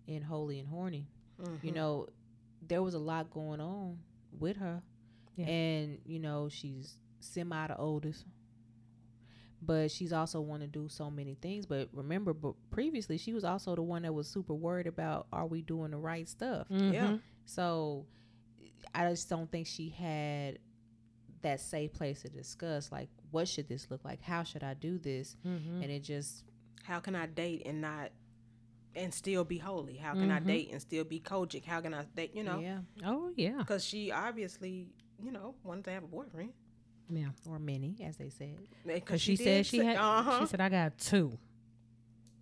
in 0.07 0.23
Holy 0.23 0.59
and 0.59 0.69
Horny. 0.69 1.09
Mm-hmm. 1.41 1.67
You 1.67 1.73
know, 1.73 2.09
there 2.67 2.83
was 2.83 2.95
a 2.95 2.99
lot 2.99 3.31
going 3.31 3.61
on 3.61 3.99
with 4.39 4.57
her. 4.57 4.83
Yeah. 5.37 5.47
And, 5.47 5.99
you 6.05 6.19
know, 6.19 6.49
she's 6.51 6.95
semi 7.21 7.67
the 7.67 7.77
oldest. 7.77 8.25
But 9.63 9.91
she's 9.91 10.13
also 10.13 10.41
want 10.41 10.63
to 10.63 10.69
do 10.69 10.89
so 10.89 11.11
many 11.11 11.35
things. 11.35 11.67
But 11.67 11.89
remember, 11.93 12.33
but 12.33 12.55
previously 12.71 13.19
she 13.19 13.33
was 13.33 13.45
also 13.45 13.75
the 13.75 13.83
one 13.83 14.03
that 14.03 14.13
was 14.13 14.29
super 14.29 14.55
worried 14.55 14.87
about 14.87 15.27
are 15.33 15.47
we 15.47 15.63
doing 15.63 15.91
the 15.91 15.97
right 15.97 16.29
stuff? 16.29 16.69
Mm-hmm. 16.69 16.93
Yeah. 16.93 17.17
So 17.47 18.07
I 18.95 19.09
just 19.09 19.29
don't 19.29 19.51
think 19.51 19.67
she 19.67 19.89
had 19.89 20.59
that 21.43 21.61
safe 21.61 21.93
place 21.93 22.23
to 22.23 22.29
discuss 22.29 22.91
like 22.91 23.09
what 23.31 23.49
should 23.49 23.69
this 23.69 23.91
look 23.91 24.05
like? 24.05 24.23
How 24.23 24.43
should 24.43 24.63
I 24.63 24.75
do 24.75 24.99
this? 24.99 25.37
Mm-hmm. 25.47 25.83
And 25.83 25.91
it 25.91 26.01
just 26.01 26.45
How 26.85 27.01
can 27.01 27.15
I 27.15 27.27
date 27.27 27.63
and 27.67 27.81
not 27.81 28.11
and 28.97 29.13
still 29.15 29.45
be 29.45 29.59
holy? 29.59 29.97
How 29.97 30.15
can 30.15 30.31
I 30.31 30.41
Mhm. 30.41 30.47
date 30.47 30.69
and 30.73 30.81
still 30.81 31.05
be 31.05 31.21
COGIC? 31.21 31.65
How 31.65 31.81
can 31.81 31.95
I 31.95 32.05
date? 32.15 32.35
You 32.35 32.43
know, 32.45 32.59
yeah, 32.61 32.81
Oh 33.05 33.31
yeah. 33.37 33.59
because 33.59 33.85
she 33.85 34.11
obviously, 34.11 34.89
you 35.23 35.31
know, 35.31 35.55
wanted 35.63 35.85
to 35.85 35.91
have 35.93 36.05
a 36.05 36.09
boyfriend. 36.09 36.53
Yeah. 37.09 37.29
or 37.49 37.61
many 37.61 37.97
as 38.03 38.17
they 38.17 38.31
said. 38.31 38.57
Because 38.85 39.21
she, 39.21 39.37
said 39.37 39.65
she 39.67 39.79
had. 39.79 39.97
Uh-huh. 39.97 40.41
She 40.41 40.47
said 40.47 40.61
I 40.61 40.69
got 40.69 40.99
two. 40.99 41.39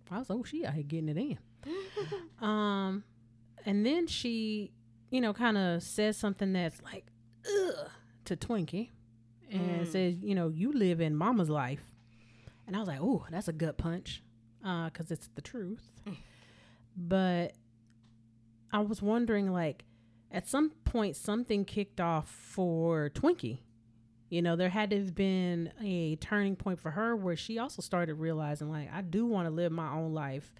I 0.09 0.17
was 0.19 0.29
oh 0.31 0.43
she 0.43 0.65
out 0.65 0.73
here 0.73 0.83
getting 0.83 1.09
it 1.09 1.17
in. 1.17 1.37
Um, 2.45 3.03
and 3.65 3.85
then 3.85 4.07
she, 4.07 4.71
you 5.09 5.21
know, 5.21 5.33
kind 5.33 5.57
of 5.57 5.81
says 5.83 6.17
something 6.17 6.53
that's 6.53 6.81
like, 6.83 7.05
ugh, 7.47 7.89
to 8.25 8.35
Twinkie, 8.35 8.89
and 9.51 9.85
Mm. 9.85 9.87
says, 9.87 10.15
you 10.21 10.35
know, 10.35 10.49
you 10.49 10.71
live 10.73 10.99
in 11.01 11.15
Mama's 11.15 11.49
life, 11.49 11.83
and 12.67 12.75
I 12.75 12.79
was 12.79 12.87
like, 12.87 12.99
oh, 13.01 13.25
that's 13.31 13.47
a 13.47 13.53
gut 13.53 13.77
punch, 13.77 14.21
uh, 14.63 14.85
because 14.89 15.11
it's 15.11 15.29
the 15.35 15.41
truth. 15.41 15.89
but 16.95 17.53
I 18.71 18.79
was 18.79 19.01
wondering, 19.01 19.51
like, 19.51 19.85
at 20.31 20.47
some 20.47 20.71
point, 20.83 21.15
something 21.15 21.65
kicked 21.65 22.01
off 22.01 22.29
for 22.29 23.09
Twinkie. 23.13 23.59
You 24.29 24.41
know, 24.41 24.55
there 24.55 24.69
had 24.69 24.89
to 24.89 24.97
have 24.97 25.15
been 25.15 25.71
a 25.81 26.15
turning 26.17 26.55
point 26.55 26.79
for 26.79 26.91
her 26.91 27.15
where 27.15 27.35
she 27.35 27.59
also 27.59 27.81
started 27.81 28.15
realizing, 28.15 28.69
like, 28.69 28.89
I 28.91 29.01
do 29.01 29.25
want 29.25 29.47
to 29.47 29.53
live 29.53 29.71
my 29.71 29.93
own 29.93 30.13
life. 30.13 30.53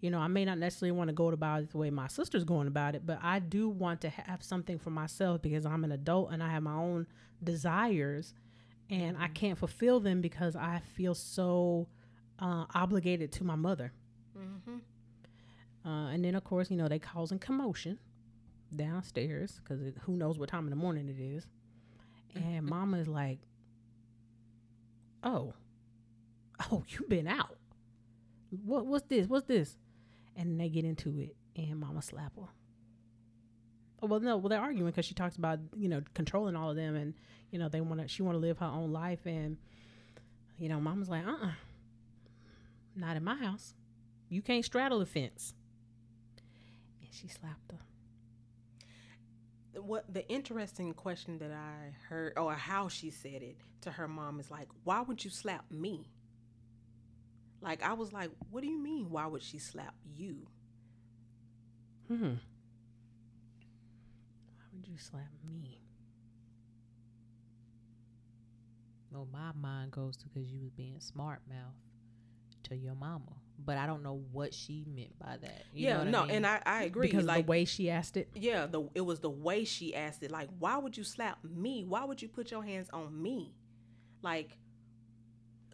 You 0.00 0.10
know, 0.10 0.18
I 0.18 0.26
may 0.26 0.44
not 0.44 0.58
necessarily 0.58 0.96
want 0.96 1.08
to 1.08 1.14
go 1.14 1.28
about 1.28 1.62
it 1.62 1.70
the 1.70 1.78
way 1.78 1.88
my 1.88 2.08
sister's 2.08 2.44
going 2.44 2.66
about 2.66 2.96
it, 2.96 3.06
but 3.06 3.20
I 3.22 3.38
do 3.38 3.68
want 3.68 4.00
to 4.00 4.10
have 4.10 4.42
something 4.42 4.78
for 4.78 4.90
myself 4.90 5.40
because 5.40 5.64
I'm 5.64 5.84
an 5.84 5.92
adult 5.92 6.32
and 6.32 6.42
I 6.42 6.50
have 6.50 6.64
my 6.64 6.74
own 6.74 7.06
desires 7.42 8.34
and 8.90 9.16
I 9.16 9.28
can't 9.28 9.56
fulfill 9.56 10.00
them 10.00 10.20
because 10.20 10.56
I 10.56 10.82
feel 10.96 11.14
so 11.14 11.86
uh, 12.40 12.66
obligated 12.74 13.30
to 13.32 13.44
my 13.44 13.54
mother. 13.54 13.92
Mm-hmm. 14.36 14.78
Uh, 15.84 16.08
and 16.08 16.24
then, 16.24 16.34
of 16.34 16.44
course, 16.44 16.70
you 16.70 16.76
know, 16.76 16.88
they 16.88 16.98
causing 16.98 17.38
commotion 17.38 17.98
downstairs 18.74 19.60
because 19.62 19.80
who 20.02 20.16
knows 20.16 20.38
what 20.38 20.48
time 20.48 20.64
in 20.64 20.70
the 20.70 20.76
morning 20.76 21.08
it 21.08 21.20
is. 21.20 21.46
And 22.34 22.64
mama 22.68 22.98
is 22.98 23.08
like, 23.08 23.40
oh, 25.22 25.54
oh, 26.70 26.84
you 26.88 27.04
been 27.08 27.26
out. 27.26 27.56
What, 28.64 28.86
what's 28.86 29.06
this? 29.08 29.26
What's 29.26 29.46
this? 29.46 29.76
And 30.36 30.60
they 30.60 30.68
get 30.68 30.84
into 30.84 31.18
it 31.18 31.36
and 31.56 31.80
mama 31.80 32.02
slap 32.02 32.36
her. 32.36 32.48
Oh, 34.02 34.06
well, 34.06 34.20
no, 34.20 34.36
well, 34.36 34.48
they're 34.48 34.60
arguing 34.60 34.90
because 34.90 35.04
she 35.04 35.14
talks 35.14 35.36
about, 35.36 35.60
you 35.76 35.88
know, 35.88 36.02
controlling 36.14 36.56
all 36.56 36.70
of 36.70 36.76
them 36.76 36.96
and, 36.96 37.14
you 37.50 37.58
know, 37.58 37.68
they 37.68 37.80
want 37.80 38.00
to, 38.00 38.08
she 38.08 38.22
want 38.22 38.34
to 38.34 38.40
live 38.40 38.58
her 38.58 38.66
own 38.66 38.92
life. 38.92 39.26
And, 39.26 39.58
you 40.58 40.68
know, 40.68 40.80
mama's 40.80 41.08
like, 41.08 41.24
uh-uh, 41.24 41.52
not 42.96 43.16
in 43.16 43.24
my 43.24 43.36
house. 43.36 43.74
You 44.28 44.42
can't 44.42 44.64
straddle 44.64 44.98
the 44.98 45.06
fence. 45.06 45.54
And 47.12 47.20
she 47.20 47.28
slapped 47.28 47.72
her. 47.72 47.78
What 49.80 50.12
the 50.12 50.26
interesting 50.28 50.92
question 50.94 51.38
that 51.38 51.50
I 51.50 51.94
heard, 52.08 52.38
or 52.38 52.54
how 52.54 52.88
she 52.88 53.10
said 53.10 53.42
it 53.42 53.56
to 53.82 53.90
her 53.90 54.08
mom, 54.08 54.40
is 54.40 54.50
like, 54.50 54.68
"Why 54.84 55.00
would 55.02 55.24
you 55.24 55.30
slap 55.30 55.70
me?" 55.70 56.10
Like 57.60 57.82
I 57.82 57.92
was 57.94 58.12
like, 58.12 58.30
"What 58.50 58.62
do 58.62 58.66
you 58.66 58.78
mean? 58.78 59.10
Why 59.10 59.26
would 59.26 59.42
she 59.42 59.58
slap 59.58 59.94
you?" 60.04 60.46
Hmm. 62.08 62.34
Why 64.56 64.64
would 64.74 64.86
you 64.88 64.98
slap 64.98 65.32
me? 65.44 65.80
Well, 69.10 69.28
my 69.30 69.52
mind 69.52 69.92
goes 69.92 70.16
to 70.18 70.28
because 70.28 70.50
you 70.50 70.60
was 70.60 70.70
being 70.70 71.00
smart 71.00 71.40
mouth 71.48 71.74
to 72.64 72.76
your 72.76 72.94
mama, 72.94 73.41
but 73.64 73.76
I 73.78 73.86
don't 73.86 74.02
know 74.02 74.22
what 74.32 74.52
she 74.54 74.84
meant 74.86 75.18
by 75.18 75.36
that. 75.40 75.64
You 75.72 75.86
yeah, 75.86 75.92
know 75.94 75.98
what 76.00 76.08
no, 76.08 76.18
I 76.20 76.26
mean? 76.26 76.30
and 76.36 76.46
I 76.46 76.62
I 76.66 76.82
agree. 76.84 77.08
Because 77.08 77.24
like 77.26 77.46
the 77.46 77.50
way 77.50 77.64
she 77.64 77.90
asked 77.90 78.16
it. 78.16 78.28
yeah, 78.34 78.66
the 78.66 78.88
it 78.94 79.02
was 79.02 79.20
the 79.20 79.30
way 79.30 79.64
she 79.64 79.94
asked 79.94 80.22
it. 80.22 80.30
Like, 80.30 80.48
why 80.58 80.76
would 80.78 80.96
you 80.96 81.04
slap 81.04 81.38
me? 81.44 81.84
Why 81.84 82.04
would 82.04 82.20
you 82.22 82.28
put 82.28 82.50
your 82.50 82.62
hands 82.64 82.88
on 82.92 83.20
me? 83.22 83.54
Like 84.22 84.58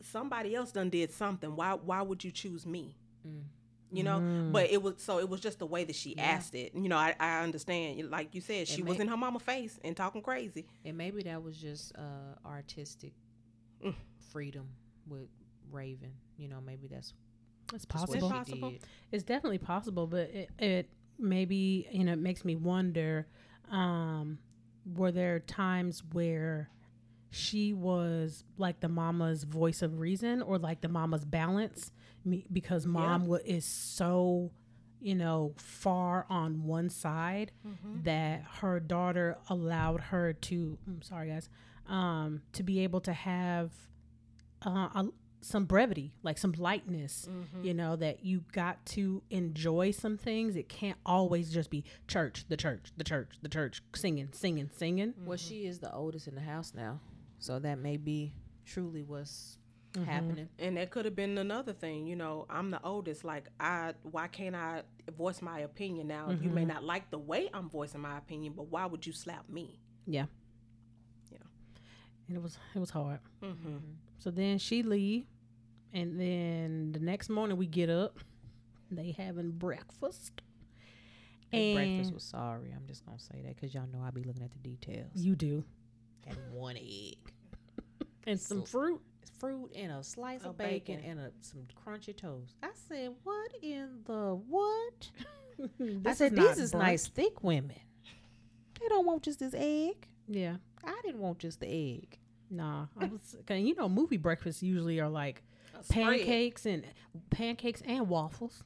somebody 0.03 0.55
else 0.55 0.72
done 0.72 0.91
did 0.91 1.12
something. 1.12 1.57
Why 1.57 1.74
why 1.74 2.03
would 2.03 2.22
you 2.24 2.30
choose 2.30 2.66
me? 2.66 2.97
Mm. 3.26 3.43
You 3.91 4.03
know, 4.05 4.20
Mm. 4.20 4.53
but 4.53 4.70
it 4.70 4.82
was 4.82 4.95
so 4.99 5.18
it 5.18 5.28
was 5.28 5.41
just 5.41 5.59
the 5.59 5.66
way 5.66 5.84
that 5.84 5.97
she 5.97 6.14
Yeah. 6.16 6.24
asked 6.24 6.55
it. 6.55 6.74
You 6.74 6.89
know, 6.91 6.97
I, 6.97 7.14
I 7.18 7.43
understand. 7.43 8.11
Like 8.11 8.34
you 8.34 8.41
said, 8.43 8.68
she 8.68 8.82
It 8.82 8.86
was 8.86 8.99
in 9.01 9.09
her 9.09 9.16
mama 9.16 9.39
face 9.39 9.78
and 9.82 9.97
talking 9.97 10.20
crazy. 10.22 10.66
and 10.84 10.97
maybe 10.99 11.22
that 11.22 11.43
was 11.43 11.57
just 11.57 11.97
uh, 11.97 12.34
artistic 12.47 13.12
Mm. 13.82 13.95
freedom 14.32 14.68
with 15.07 15.28
Raven. 15.70 16.12
You 16.36 16.49
know, 16.49 16.61
maybe 16.61 16.86
that's 16.89 17.14
It's 17.75 17.85
possible. 17.85 18.14
she 18.14 18.21
Possible. 18.31 18.69
It's 19.12 19.25
definitely 19.25 19.59
possible, 19.59 20.07
but 20.07 20.31
it, 20.31 20.51
it 20.59 20.91
maybe 21.19 21.89
you 21.93 22.05
know 22.05 22.12
it 22.12 22.19
makes 22.19 22.45
me 22.45 22.57
wonder. 22.57 23.27
Um, 23.71 24.39
were 24.95 25.12
there 25.12 25.41
times 25.41 26.03
where 26.12 26.71
she 27.31 27.75
was 27.75 28.45
like 28.57 28.81
the 28.81 28.89
mama's 28.89 29.45
voice 29.45 29.83
of 29.83 30.01
reason, 30.01 30.41
or 30.43 30.59
like 30.59 30.81
the 30.81 30.89
mama's 30.89 31.25
balance? 31.25 31.93
Me, 32.25 32.47
because 32.53 32.87
mom 32.87 33.27
wa- 33.27 33.39
is 33.45 33.64
so, 33.66 34.51
you 35.01 35.14
know, 35.14 35.55
far 35.59 36.25
on 36.31 36.64
one 36.64 36.89
side 36.89 37.53
that 38.05 38.43
her 38.61 38.81
daughter 38.81 39.37
allowed 39.51 40.01
her 40.01 40.33
to. 40.33 40.79
I'm 40.87 41.03
sorry, 41.03 41.29
guys. 41.29 41.49
Um, 41.87 42.43
to 42.55 42.62
be 42.62 42.81
able 42.81 43.01
to 43.03 43.12
have 43.12 43.73
uh, 44.66 44.71
a, 44.95 45.07
some 45.41 45.64
brevity, 45.64 46.12
like 46.22 46.39
some 46.39 46.53
lightness, 46.59 47.28
mm-hmm. 47.30 47.64
you 47.64 47.74
know, 47.74 47.97
that 47.97 48.24
you 48.24 48.45
got 48.53 48.84
to 48.86 49.22
enjoy 49.30 49.91
some 49.91 50.16
things. 50.16 50.57
It 50.57 50.68
can't 50.68 50.99
always 51.07 51.53
just 51.53 51.70
be 51.70 51.84
church, 52.07 52.45
the 52.49 52.57
church, 52.57 52.93
the 52.97 53.05
church, 53.05 53.30
the 53.43 53.49
church, 53.49 53.82
singing, 53.95 54.28
singing, 54.32 54.70
singing. 54.76 55.12
Mm-hmm. 55.12 55.26
Well, 55.26 55.39
she 55.39 55.66
is 55.66 55.78
the 55.78 55.93
oldest 55.93 56.28
in 56.28 56.34
the 56.34 56.41
house 56.41 56.72
now, 56.74 57.01
so 57.39 57.59
that 57.61 57.78
may 57.78 57.97
be 57.97 58.32
truly 58.64 59.03
what's 59.03 59.59
Mm-hmm. 59.95 60.05
happening. 60.05 60.49
And 60.59 60.76
that 60.76 60.91
could 60.91 61.07
have 61.07 61.16
been 61.16 61.39
another 61.39 61.72
thing, 61.72 62.07
you 62.07 62.14
know. 62.14 62.45
I'm 62.51 62.70
the 62.70 62.80
oldest. 62.84 63.24
Like, 63.24 63.49
I 63.59 63.95
why 64.03 64.26
can't 64.28 64.55
I 64.55 64.82
voice 65.16 65.41
my 65.41 65.61
opinion 65.61 66.09
now? 66.09 66.28
You 66.28 66.51
may 66.51 66.61
mm-hmm. 66.61 66.68
not 66.68 66.84
like 66.84 67.11
the 67.11 67.18
way 67.18 67.49
I'm 67.55 67.70
voicing 67.70 68.03
my 68.03 68.18
opinion, 68.18 68.53
but 68.55 68.66
why 68.70 68.84
would 68.84 69.07
you 69.07 69.14
slap 69.14 69.49
me? 69.49 69.80
Yeah. 70.07 70.26
Yeah. 71.32 71.39
And 72.28 72.36
it 72.36 72.43
was 72.43 72.59
it 72.74 72.78
was 72.78 72.91
hard. 72.91 73.20
So 74.19 74.31
then 74.31 74.59
she 74.59 74.83
leave, 74.83 75.25
and 75.93 76.19
then 76.21 76.93
the 76.93 76.99
next 77.01 77.29
morning 77.29 77.57
we 77.57 77.66
get 77.66 77.89
up. 77.91 78.19
They 78.91 79.12
having 79.12 79.51
breakfast. 79.53 80.41
And 81.53 81.77
breakfast 81.77 82.12
was 82.14 82.25
sorry. 82.25 82.73
I'm 82.75 82.87
just 82.87 83.05
gonna 83.07 83.19
say 83.19 83.41
that 83.45 83.55
because 83.57 83.75
y'all 83.75 83.87
know 83.93 84.03
I 84.03 84.11
be 84.11 84.23
looking 84.23 84.43
at 84.43 84.51
the 84.53 84.59
details. 84.59 85.11
You 85.14 85.35
do. 85.35 85.64
Had 86.27 86.37
one 86.53 86.77
egg, 86.77 87.16
And 88.27 88.39
some 88.41 88.61
So- 88.61 88.64
fruit. 88.66 89.01
fruit, 89.39 89.71
and 89.77 89.93
a 89.93 90.03
slice 90.03 90.43
A 90.45 90.49
of 90.51 90.59
bacon, 90.59 90.97
bacon. 90.97 91.11
and 91.11 91.21
a, 91.21 91.33
some 91.41 91.61
crunchy 91.87 92.14
toast. 92.16 92.55
I 92.62 92.71
said, 92.89 93.14
"What 93.25 93.53
in 93.62 94.01
the 94.05 94.35
what?" 94.49 95.11
I 96.07 96.12
said, 96.14 96.33
not 96.33 96.49
"These 96.49 96.59
is 96.64 96.73
brunch." 96.73 96.79
nice 96.79 97.07
thick 97.07 97.43
women. 97.43 97.77
They 98.81 98.89
don't 98.89 99.07
want 99.07 99.23
just 99.23 99.39
this 99.39 99.55
egg. 99.57 100.07
Yeah. 100.29 100.57
I 100.85 101.01
didn't 101.05 101.21
want 101.21 101.39
just 101.39 101.61
the 101.61 101.66
egg. 101.69 102.18
Nah. 102.51 102.86
I 102.99 103.07
was, 103.07 103.36
cause 103.46 103.59
you 103.61 103.74
know, 103.74 103.88
movie 103.88 104.16
breakfasts 104.16 104.62
usually 104.62 105.01
are 105.01 105.09
like 105.09 105.42
pancakes 105.90 106.66
and 106.66 106.84
pancakes 107.30 107.82
and 107.86 108.09
waffles 108.09 108.64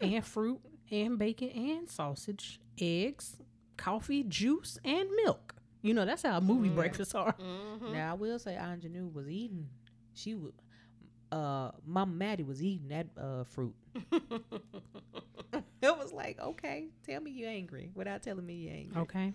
and 0.00 0.24
fruit 0.24 0.60
and 0.90 1.18
bacon 1.18 1.50
and 1.50 1.88
sausage, 1.88 2.60
eggs, 2.80 3.36
coffee, 3.76 4.24
juice, 4.24 4.78
and 4.84 5.08
milk. 5.24 5.54
You 5.82 5.94
know, 5.94 6.04
that's 6.04 6.22
how 6.22 6.40
movie 6.40 6.68
Mhm. 6.68 6.74
breakfasts 6.74 7.14
are. 7.14 7.32
Mm-hmm. 7.34 7.92
Now 7.92 8.10
I 8.10 8.14
will 8.14 8.38
say, 8.38 8.54
Aunjanue 8.54 9.12
was 9.12 9.28
eating. 9.28 9.68
She 10.14 10.34
was. 10.34 10.52
Uh, 11.32 11.70
Mama 11.86 12.12
Mattie 12.12 12.42
was 12.42 12.60
eating 12.62 12.88
that 12.88 13.06
uh 13.16 13.44
fruit. 13.44 13.74
it 15.82 15.96
was 15.96 16.12
like, 16.12 16.40
okay, 16.40 16.88
tell 17.06 17.20
me 17.20 17.30
you're 17.30 17.48
angry 17.50 17.90
without 17.94 18.22
telling 18.22 18.44
me 18.44 18.54
you're 18.54 18.74
angry. 18.74 19.00
Okay. 19.02 19.32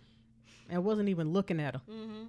I 0.72 0.78
wasn't 0.80 1.10
even 1.10 1.32
looking 1.32 1.60
at 1.60 1.76
her. 1.76 1.82
mm-hmm. 1.90 2.24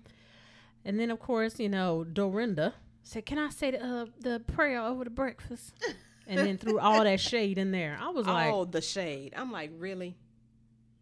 And 0.87 1.01
then 1.01 1.11
of 1.11 1.19
course, 1.19 1.59
you 1.59 1.69
know, 1.69 2.05
Dorinda 2.05 2.73
said, 3.03 3.27
"Can 3.27 3.39
I 3.39 3.51
say 3.51 3.73
the 3.73 3.85
uh, 3.85 4.07
the 4.21 4.39
prayer 4.39 4.81
over 4.81 5.03
the 5.03 5.11
breakfast?" 5.11 5.75
and 6.29 6.39
then 6.39 6.59
threw 6.59 6.79
all 6.79 7.03
that 7.03 7.19
shade 7.19 7.59
in 7.59 7.73
there. 7.73 7.99
I 8.01 8.11
was 8.11 8.27
like, 8.27 8.53
oh, 8.53 8.65
the 8.65 8.81
shade. 8.81 9.35
I'm 9.37 9.51
like, 9.51 9.73
really? 9.77 10.17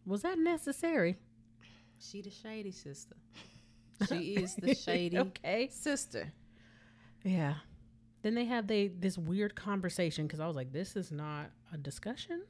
"Was 0.03 0.23
that 0.23 0.39
necessary?" 0.39 1.17
She 1.99 2.21
the 2.21 2.31
shady 2.31 2.71
sister. 2.71 3.15
She 4.09 4.35
is 4.35 4.55
the 4.55 4.75
shady 4.75 5.17
okay. 5.17 5.69
sister. 5.71 6.33
Yeah. 7.23 7.53
Then 8.23 8.35
they 8.35 8.43
have 8.43 8.67
they 8.67 8.87
this 8.89 9.17
weird 9.17 9.55
conversation 9.55 10.25
because 10.25 10.39
I 10.41 10.47
was 10.47 10.55
like, 10.55 10.73
"This 10.73 10.95
is 10.95 11.11
not 11.11 11.51
a 11.71 11.77
discussion." 11.77 12.41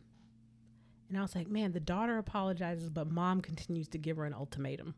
And 1.09 1.17
I 1.17 1.21
was 1.21 1.35
like, 1.35 1.49
"Man, 1.49 1.73
the 1.73 1.79
daughter 1.81 2.17
apologizes, 2.17 2.89
but 2.89 3.11
mom 3.11 3.41
continues 3.41 3.89
to 3.89 3.97
give 3.97 4.17
her 4.17 4.25
an 4.25 4.33
ultimatum." 4.33 4.95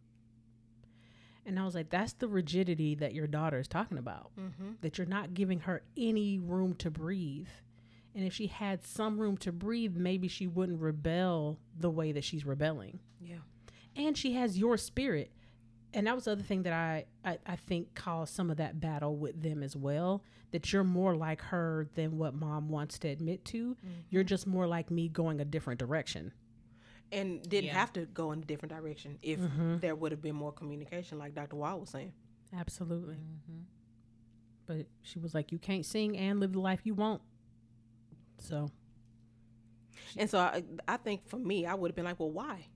And 1.47 1.57
I 1.59 1.65
was 1.65 1.73
like, 1.73 1.89
"That's 1.89 2.13
the 2.13 2.27
rigidity 2.27 2.93
that 2.95 3.15
your 3.15 3.25
daughter 3.25 3.59
is 3.59 3.67
talking 3.67 3.97
about. 3.97 4.31
Mm-hmm. 4.39 4.73
That 4.81 4.97
you're 4.97 5.07
not 5.07 5.33
giving 5.33 5.61
her 5.61 5.81
any 5.95 6.37
room 6.37 6.75
to 6.75 6.91
breathe." 6.91 7.47
And 8.13 8.25
if 8.25 8.33
she 8.33 8.47
had 8.47 8.83
some 8.83 9.19
room 9.19 9.37
to 9.37 9.51
breathe, 9.51 9.95
maybe 9.95 10.27
she 10.27 10.47
wouldn't 10.47 10.81
rebel 10.81 11.59
the 11.79 11.89
way 11.89 12.11
that 12.11 12.23
she's 12.23 12.45
rebelling. 12.45 12.99
Yeah. 13.21 13.37
And 13.95 14.17
she 14.17 14.33
has 14.33 14.57
your 14.57 14.75
spirit. 14.77 15.31
And 15.93 16.07
that 16.07 16.15
was 16.15 16.25
the 16.25 16.31
other 16.31 16.43
thing 16.43 16.63
that 16.63 16.73
I, 16.73 17.05
I, 17.23 17.37
I 17.45 17.55
think 17.55 17.93
caused 17.93 18.33
some 18.33 18.49
of 18.49 18.57
that 18.57 18.79
battle 18.79 19.15
with 19.15 19.41
them 19.41 19.61
as 19.63 19.75
well. 19.75 20.23
That 20.51 20.73
you're 20.73 20.83
more 20.83 21.15
like 21.15 21.41
her 21.41 21.87
than 21.93 22.17
what 22.17 22.33
mom 22.33 22.69
wants 22.69 22.97
to 22.99 23.07
admit 23.07 23.45
to. 23.45 23.77
You're 24.09 24.23
just 24.23 24.47
more 24.47 24.65
like 24.65 24.89
me 24.89 25.09
going 25.09 25.39
a 25.39 25.45
different 25.45 25.79
direction. 25.79 26.33
And 27.11 27.41
didn't 27.43 27.65
Yeah. 27.67 27.73
have 27.79 27.93
to 27.93 28.05
go 28.05 28.31
in 28.33 28.39
a 28.39 28.45
different 28.45 28.73
direction 28.73 29.17
if 29.21 29.39
Mm-hmm. 29.39 29.77
there 29.79 29.95
would 29.95 30.11
have 30.11 30.21
been 30.21 30.35
more 30.35 30.51
communication, 30.51 31.17
like 31.17 31.33
Dr. 31.33 31.55
Wall 31.55 31.79
was 31.79 31.89
saying. 31.89 32.11
Absolutely. 32.53 33.17
But 34.65 34.87
she 35.03 35.17
was 35.19 35.33
like, 35.33 35.51
you 35.53 35.57
can't 35.59 35.85
sing 35.85 36.17
and 36.17 36.39
live 36.41 36.51
the 36.53 36.59
life 36.59 36.81
you 36.83 36.93
want. 36.93 37.21
So, 38.39 38.69
And 40.17 40.29
so 40.29 40.39
I, 40.39 40.63
I 40.87 40.97
think 40.97 41.27
for 41.27 41.37
me, 41.37 41.65
I 41.65 41.73
would 41.73 41.89
have 41.91 41.95
been 41.95 42.05
like, 42.05 42.19
well, 42.19 42.31
why? 42.31 42.67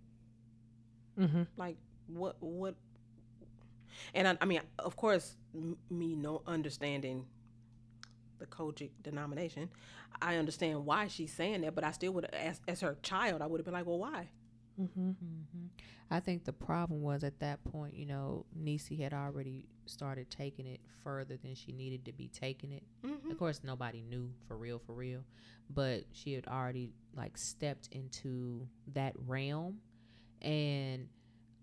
mm-hmm. 1.20 1.44
Like, 1.58 1.78
what, 2.08 2.38
what? 2.40 2.76
And 4.14 4.28
I, 4.28 4.38
I 4.42 4.46
mean, 4.46 4.62
of 4.80 4.96
course, 4.96 5.36
m- 5.54 5.78
me 5.90 6.16
no 6.16 6.42
understanding 6.48 7.26
the 8.40 8.46
COGIC 8.48 8.92
denomination, 9.04 9.70
I 10.22 10.38
understand 10.38 10.86
why 10.86 11.08
she's 11.08 11.34
saying 11.34 11.62
that, 11.62 11.76
but 11.76 11.84
I 11.84 11.92
still 11.92 12.14
would, 12.14 12.26
as, 12.26 12.62
as 12.68 12.82
her 12.82 12.98
child, 13.02 13.42
I 13.42 13.48
would 13.48 13.60
have 13.60 13.66
been 13.66 13.74
like, 13.74 13.86
well, 13.86 14.00
why? 14.00 14.30
Mm-hmm. 14.80 15.12
hmm 15.12 15.66
I 16.14 16.20
think 16.20 16.44
the 16.44 16.52
problem 16.52 17.02
was 17.02 17.24
at 17.24 17.40
that 17.40 17.64
point, 17.64 17.96
you 17.96 18.06
know, 18.06 18.46
Niecy 18.62 19.00
had 19.00 19.14
already 19.14 19.70
started 19.86 20.30
taking 20.30 20.68
it 20.68 20.82
further 21.06 21.38
than 21.38 21.56
she 21.56 21.72
needed 21.72 22.04
to 22.04 22.12
be 22.12 22.28
taking 22.28 22.74
it. 22.74 22.84
Mm-hmm. 23.06 23.32
Of 23.32 23.40
course, 23.40 23.62
nobody 23.64 24.02
knew 24.02 24.30
for 24.46 24.58
real, 24.58 24.78
for 24.86 24.92
real, 24.92 25.24
but 25.70 26.04
she 26.12 26.34
had 26.34 26.48
already 26.48 26.92
like 27.16 27.38
stepped 27.38 27.88
into 27.94 28.68
that 28.94 29.14
realm, 29.26 29.78
and 30.42 31.08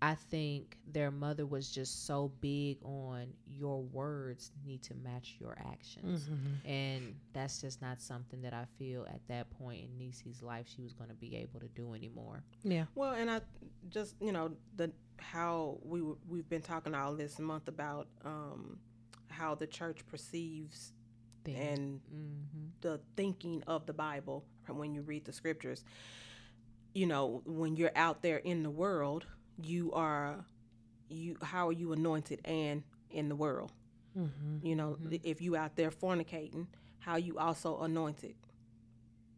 I 0.01 0.15
think 0.15 0.77
their 0.87 1.11
mother 1.11 1.45
was 1.45 1.69
just 1.69 2.05
so 2.05 2.31
big 2.39 2.77
on 2.83 3.33
your 3.45 3.81
words 3.81 4.51
need 4.65 4.81
to 4.83 4.95
match 4.95 5.35
your 5.39 5.57
actions. 5.59 6.29
Mm-hmm. 6.29 6.69
And 6.69 7.15
that's 7.33 7.59
just 7.61 7.81
not 7.81 8.01
something 8.01 8.41
that 8.41 8.53
I 8.53 8.65
feel 8.77 9.05
at 9.07 9.19
that 9.27 9.49
point 9.49 9.81
in 9.83 9.97
Niecy's 9.97 10.41
life 10.41 10.67
she 10.73 10.81
was 10.81 10.93
going 10.93 11.09
to 11.09 11.15
be 11.15 11.35
able 11.35 11.59
to 11.59 11.67
do 11.67 11.93
anymore. 11.93 12.43
Yeah. 12.63 12.85
Well, 12.95 13.13
and 13.13 13.29
I 13.29 13.41
just 13.89 14.15
you 14.21 14.31
know 14.31 14.51
the 14.75 14.91
how 15.17 15.79
we 15.83 16.01
were, 16.01 16.15
we've 16.29 16.47
been 16.47 16.61
talking 16.61 16.95
all 16.95 17.13
this 17.13 17.37
month 17.39 17.67
about 17.67 18.07
um, 18.23 18.79
how 19.29 19.53
the 19.55 19.67
church 19.67 20.05
perceives 20.07 20.93
and 21.45 21.99
hmm 22.09 22.59
the 22.81 22.99
thinking 23.17 23.61
of 23.67 23.85
the 23.85 23.93
Bible 23.93 24.45
when 24.67 24.93
you 24.93 25.01
read 25.01 25.25
the 25.25 25.33
scriptures. 25.33 25.83
You 26.93 27.07
know, 27.07 27.41
when 27.45 27.75
you're 27.75 27.91
out 27.95 28.21
there 28.21 28.37
in 28.37 28.63
the 28.63 28.69
world, 28.69 29.25
you 29.63 29.91
are 29.93 30.35
you 31.09 31.37
how 31.41 31.69
are 31.69 31.73
you 31.73 31.93
anointed 31.93 32.41
and 32.45 32.83
in 33.11 33.29
the 33.29 33.35
world? 33.35 33.71
Mm-hmm. 34.17 34.65
You 34.65 34.75
know, 34.75 34.97
if 35.23 35.41
you 35.41 35.55
out 35.55 35.75
there 35.75 35.91
fornicating, 35.91 36.67
how 36.99 37.17
you 37.17 37.37
also 37.37 37.79
anointed. 37.79 38.35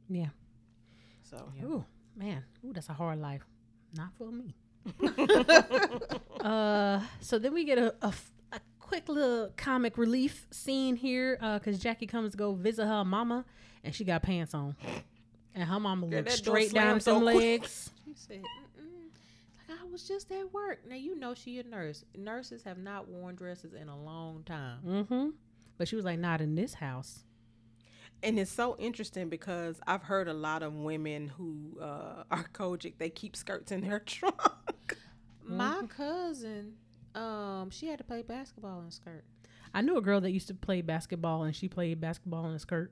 Yeah. 0.09 0.29
So 1.23 1.51
Yeah. 1.57 1.65
Ooh, 1.65 1.85
man. 2.15 2.43
Ooh, 2.65 2.73
that's 2.73 2.89
a 2.89 2.93
hard 2.93 3.19
life. 3.19 3.45
Not 3.95 4.09
for 4.17 4.31
me. 4.31 4.55
uh, 6.41 7.01
so 7.19 7.37
then 7.37 7.53
we 7.53 7.65
get 7.65 7.77
a, 7.77 7.93
a, 8.01 8.13
a 8.53 8.59
quick 8.79 9.07
little 9.07 9.51
comic 9.57 9.97
relief 9.97 10.47
scene 10.51 10.95
here 10.95 11.37
because 11.59 11.79
Jacky 11.79 12.07
comes 12.07 12.31
to 12.31 12.37
go 12.37 12.53
visit 12.53 12.85
her 12.85 13.05
mama 13.05 13.45
and 13.83 13.93
she 13.93 14.03
got 14.03 14.23
pants 14.23 14.53
on. 14.53 14.75
And 15.53 15.63
her 15.65 15.79
mama 15.79 16.07
Girl, 16.07 16.19
looks 16.19 16.35
straight 16.35 16.73
down 16.73 16.99
some 16.99 17.19
so 17.19 17.25
legs. 17.25 17.89
She 18.05 18.13
said, 18.15 18.41
I 19.71 19.85
was 19.91 20.07
just 20.07 20.31
at 20.31 20.51
work. 20.53 20.79
Now 20.87 20.95
you 20.95 21.17
know 21.17 21.33
she 21.33 21.59
a 21.59 21.63
nurse. 21.63 22.03
Nurses 22.15 22.63
have 22.63 22.77
not 22.77 23.07
worn 23.07 23.35
dresses 23.35 23.73
in 23.73 23.87
a 23.89 23.97
long 23.97 24.43
time. 24.43 24.79
Mm-hmm. 24.85 25.29
But 25.77 25.87
she 25.87 25.95
was 25.95 26.05
like, 26.05 26.19
not 26.19 26.41
in 26.41 26.55
this 26.55 26.75
house. 26.75 27.23
And 28.23 28.37
it's 28.37 28.51
so 28.51 28.75
interesting 28.77 29.29
because 29.29 29.79
I've 29.87 30.03
heard 30.03 30.27
a 30.27 30.33
lot 30.33 30.61
of 30.61 30.73
women 30.73 31.27
who 31.27 31.79
uh, 31.81 32.23
are 32.29 32.47
COGIC, 32.53 32.99
they 32.99 33.09
keep 33.09 33.35
skirts 33.35 33.71
in 33.71 33.81
their 33.81 33.99
trunk. 34.05 34.97
My 35.43 35.81
cousin, 35.87 36.73
um, 37.15 37.69
she 37.71 37.87
had 37.87 37.97
to 37.97 38.03
play 38.03 38.21
basketball 38.21 38.79
in 38.81 38.87
a 38.87 38.91
skirt. 38.91 39.23
I 39.73 39.81
knew 39.81 39.97
a 39.97 40.01
girl 40.01 40.21
that 40.21 40.31
used 40.31 40.47
to 40.49 40.53
play 40.53 40.81
basketball 40.81 41.43
and 41.43 41.55
she 41.55 41.67
played 41.67 41.99
basketball 41.99 42.45
in 42.45 42.53
a 42.53 42.59
skirt. 42.59 42.91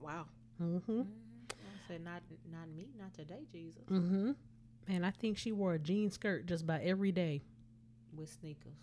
wow. 0.00 0.26
Mm-hmm. 0.62 1.02
I 1.50 1.88
said, 1.88 2.04
not 2.04 2.22
not 2.50 2.68
me, 2.74 2.88
not 2.98 3.14
today, 3.14 3.44
Jesus. 3.52 3.82
Mm-hmm. 3.90 4.32
And 4.88 5.04
I 5.04 5.10
think 5.10 5.36
she 5.38 5.52
wore 5.52 5.74
a 5.74 5.78
jean 5.78 6.10
skirt 6.10 6.46
just 6.46 6.62
about 6.62 6.80
every 6.82 7.12
day. 7.12 7.42
With 8.16 8.30
sneakers. 8.30 8.78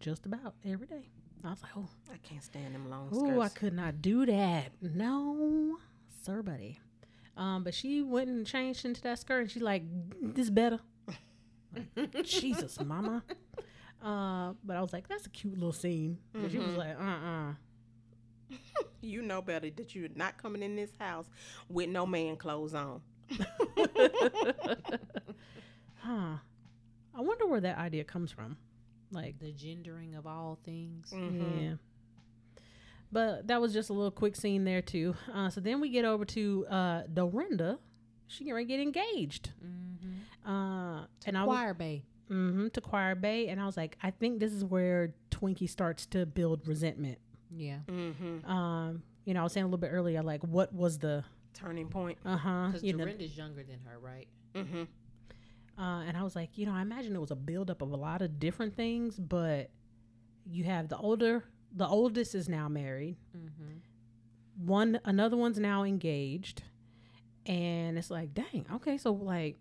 Just 0.00 0.24
about 0.26 0.54
every 0.64 0.86
day. 0.86 1.08
I 1.44 1.50
was 1.50 1.62
like, 1.62 1.72
oh, 1.76 1.88
I 2.12 2.16
can't 2.18 2.42
stand 2.42 2.74
them 2.74 2.88
long 2.88 3.08
skirts. 3.12 3.24
Oh, 3.26 3.40
I 3.40 3.48
could 3.48 3.74
not 3.74 4.00
do 4.00 4.24
that. 4.26 4.70
No, 4.80 5.76
sir, 6.22 6.42
buddy. 6.42 6.78
Um, 7.36 7.64
but 7.64 7.74
she 7.74 8.02
went 8.02 8.28
and 8.28 8.46
changed 8.46 8.84
into 8.84 9.00
that 9.02 9.18
skirt, 9.18 9.40
and 9.40 9.50
she's 9.50 9.62
like, 9.62 9.82
"This 10.20 10.50
better." 10.50 10.78
Jesus, 12.24 12.78
mama. 12.80 13.24
Uh, 14.02 14.52
but 14.64 14.76
I 14.76 14.80
was 14.82 14.92
like, 14.92 15.08
"That's 15.08 15.26
a 15.26 15.30
cute 15.30 15.54
little 15.54 15.72
scene." 15.72 16.18
And 16.34 16.50
She 16.52 16.58
was 16.58 16.74
Mhm. 16.74 16.76
like, 16.76 16.96
"Uh, 17.00 17.02
uh 17.02 17.52
You 19.00 19.22
know 19.22 19.40
better 19.42 19.70
that 19.70 19.94
you're 19.94 20.10
not 20.14 20.36
coming 20.38 20.62
in 20.62 20.76
this 20.76 20.90
house 20.98 21.28
with 21.68 21.88
no 21.88 22.04
man 22.06 22.36
clothes 22.36 22.74
on. 22.74 23.00
huh." 26.02 26.36
I 27.14 27.20
wonder 27.20 27.46
where 27.46 27.60
that 27.60 27.78
idea 27.78 28.04
comes 28.04 28.30
from. 28.32 28.56
Like, 29.10 29.38
The 29.38 29.52
gendering 29.52 30.14
of 30.14 30.26
all 30.26 30.58
things. 30.64 31.10
Mhm. 31.10 31.62
yeah. 31.62 31.74
But 33.10 33.46
that 33.48 33.60
was 33.60 33.74
just 33.74 33.90
a 33.90 33.92
little 33.92 34.10
quick 34.10 34.36
scene 34.36 34.64
there 34.64 34.80
too. 34.80 35.14
Uh, 35.32 35.50
so 35.50 35.60
then 35.60 35.80
we 35.80 35.90
get 35.90 36.04
over 36.06 36.24
to 36.24 36.66
uh, 36.70 37.02
Dorinda. 37.12 37.78
She 38.26 38.44
get 38.44 38.52
ready 38.52 38.64
to 38.66 38.72
get 38.72 38.80
engaged. 38.80 39.50
Mm-hmm. 39.62 40.50
Uh, 40.50 41.04
and 41.26 41.36
I 41.36 41.44
was, 41.44 41.54
Choir 41.56 41.74
Bay. 41.74 42.02
hmm 42.28 42.68
to 42.68 42.80
Choir 42.80 43.14
Bay, 43.14 43.48
and 43.48 43.60
I 43.60 43.66
was 43.66 43.76
like, 43.76 43.98
I 44.02 44.10
think 44.10 44.40
this 44.40 44.52
is 44.54 44.64
where 44.64 45.14
Twinkie 45.30 45.68
starts 45.68 46.06
to 46.06 46.24
build 46.24 46.66
resentment. 46.66 47.18
Yeah. 47.54 47.80
Mm-hmm. 47.86 48.50
Um, 48.50 49.02
you 49.26 49.34
know, 49.34 49.40
I 49.40 49.42
was 49.42 49.52
saying 49.52 49.64
a 49.64 49.66
little 49.66 49.76
bit 49.78 49.88
earlier, 49.92 50.22
like, 50.22 50.42
what 50.42 50.72
was 50.72 50.98
the 50.98 51.22
Turning 51.52 51.88
point. 51.88 52.16
uh 52.24 52.36
huh, 52.38 52.66
Because 52.68 52.82
you 52.82 52.94
know, 52.94 53.04
Dorinda's 53.04 53.36
younger 53.36 53.62
than 53.62 53.78
her, 53.84 53.98
right? 53.98 54.26
Mm-hmm. 54.54 54.84
Uh, 55.78 56.02
and 56.06 56.16
I 56.16 56.22
was 56.22 56.34
like, 56.36 56.56
you 56.58 56.66
know, 56.66 56.72
I 56.74 56.82
imagine 56.82 57.14
it 57.16 57.20
was 57.20 57.30
a 57.30 57.36
buildup 57.36 57.82
of 57.82 57.90
a 57.92 57.96
lot 57.96 58.22
of 58.22 58.38
different 58.38 58.74
things, 58.76 59.18
but 59.18 59.70
you 60.46 60.64
have 60.64 60.88
the 60.88 60.96
older, 60.96 61.44
the 61.74 61.86
oldest 61.86 62.34
is 62.34 62.48
now 62.48 62.68
married, 62.68 63.16
Mm-hmm. 63.36 64.66
one, 64.66 65.00
another 65.04 65.36
one's 65.36 65.58
now 65.58 65.82
engaged, 65.84 66.62
and 67.46 67.96
it's 67.98 68.10
like, 68.10 68.34
dang, 68.34 68.66
okay, 68.74 68.98
so 68.98 69.12
like, 69.12 69.56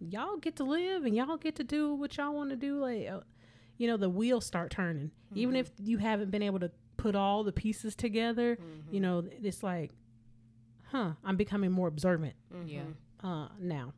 y'all 0.00 0.36
get 0.36 0.56
to 0.56 0.64
live 0.64 1.04
and 1.04 1.14
y'all 1.16 1.36
get 1.36 1.56
to 1.56 1.64
do 1.64 1.94
what 1.94 2.16
y'all 2.16 2.34
want 2.34 2.50
to 2.50 2.56
do, 2.56 2.78
like. 2.78 3.08
Uh, 3.10 3.20
you 3.76 3.88
know 3.88 3.96
the 3.96 4.08
wheels 4.08 4.46
start 4.46 4.70
turning 4.70 5.10
even 5.34 5.56
Mhm. 5.56 5.58
if 5.58 5.72
you 5.82 5.98
haven't 5.98 6.30
been 6.30 6.42
able 6.44 6.60
to 6.60 6.70
put 6.96 7.16
all 7.16 7.42
the 7.42 7.50
pieces 7.50 7.96
together 7.96 8.54
Mm-hmm. 8.54 8.94
you 8.94 9.00
know 9.00 9.24
it's 9.42 9.64
like 9.64 9.90
huh 10.92 11.14
i'm 11.24 11.36
becoming 11.36 11.72
more 11.72 11.88
observant 11.88 12.34
Yeah. 12.66 12.84
uh 13.24 13.48
now 13.58 13.92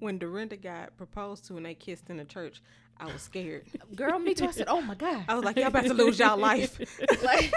When 0.00 0.18
Dorinda 0.18 0.56
got 0.56 0.96
proposed 0.96 1.46
to 1.46 1.56
and 1.56 1.64
they 1.64 1.74
kissed 1.74 2.10
in 2.10 2.16
the 2.16 2.24
church, 2.24 2.60
I 2.98 3.06
was 3.06 3.22
scared. 3.22 3.66
Girl, 3.94 4.18
me 4.18 4.34
too. 4.34 4.46
I 4.46 4.50
said, 4.50 4.66
oh 4.68 4.80
my 4.80 4.94
God. 4.94 5.24
I 5.28 5.34
was 5.34 5.44
like, 5.44 5.56
y'all 5.56 5.68
about 5.68 5.84
to 5.84 5.94
lose 5.94 6.18
y'all 6.18 6.36
life. 6.36 6.78
like, 7.22 7.52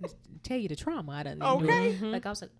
tell 0.42 0.56
you 0.56 0.68
the 0.68 0.76
trauma 0.76 1.12
I 1.12 1.22
done 1.24 1.42
Okay. 1.42 1.90
endured. 1.90 2.12
Like, 2.12 2.26
I 2.26 2.30
was 2.30 2.42
like, 2.42 2.50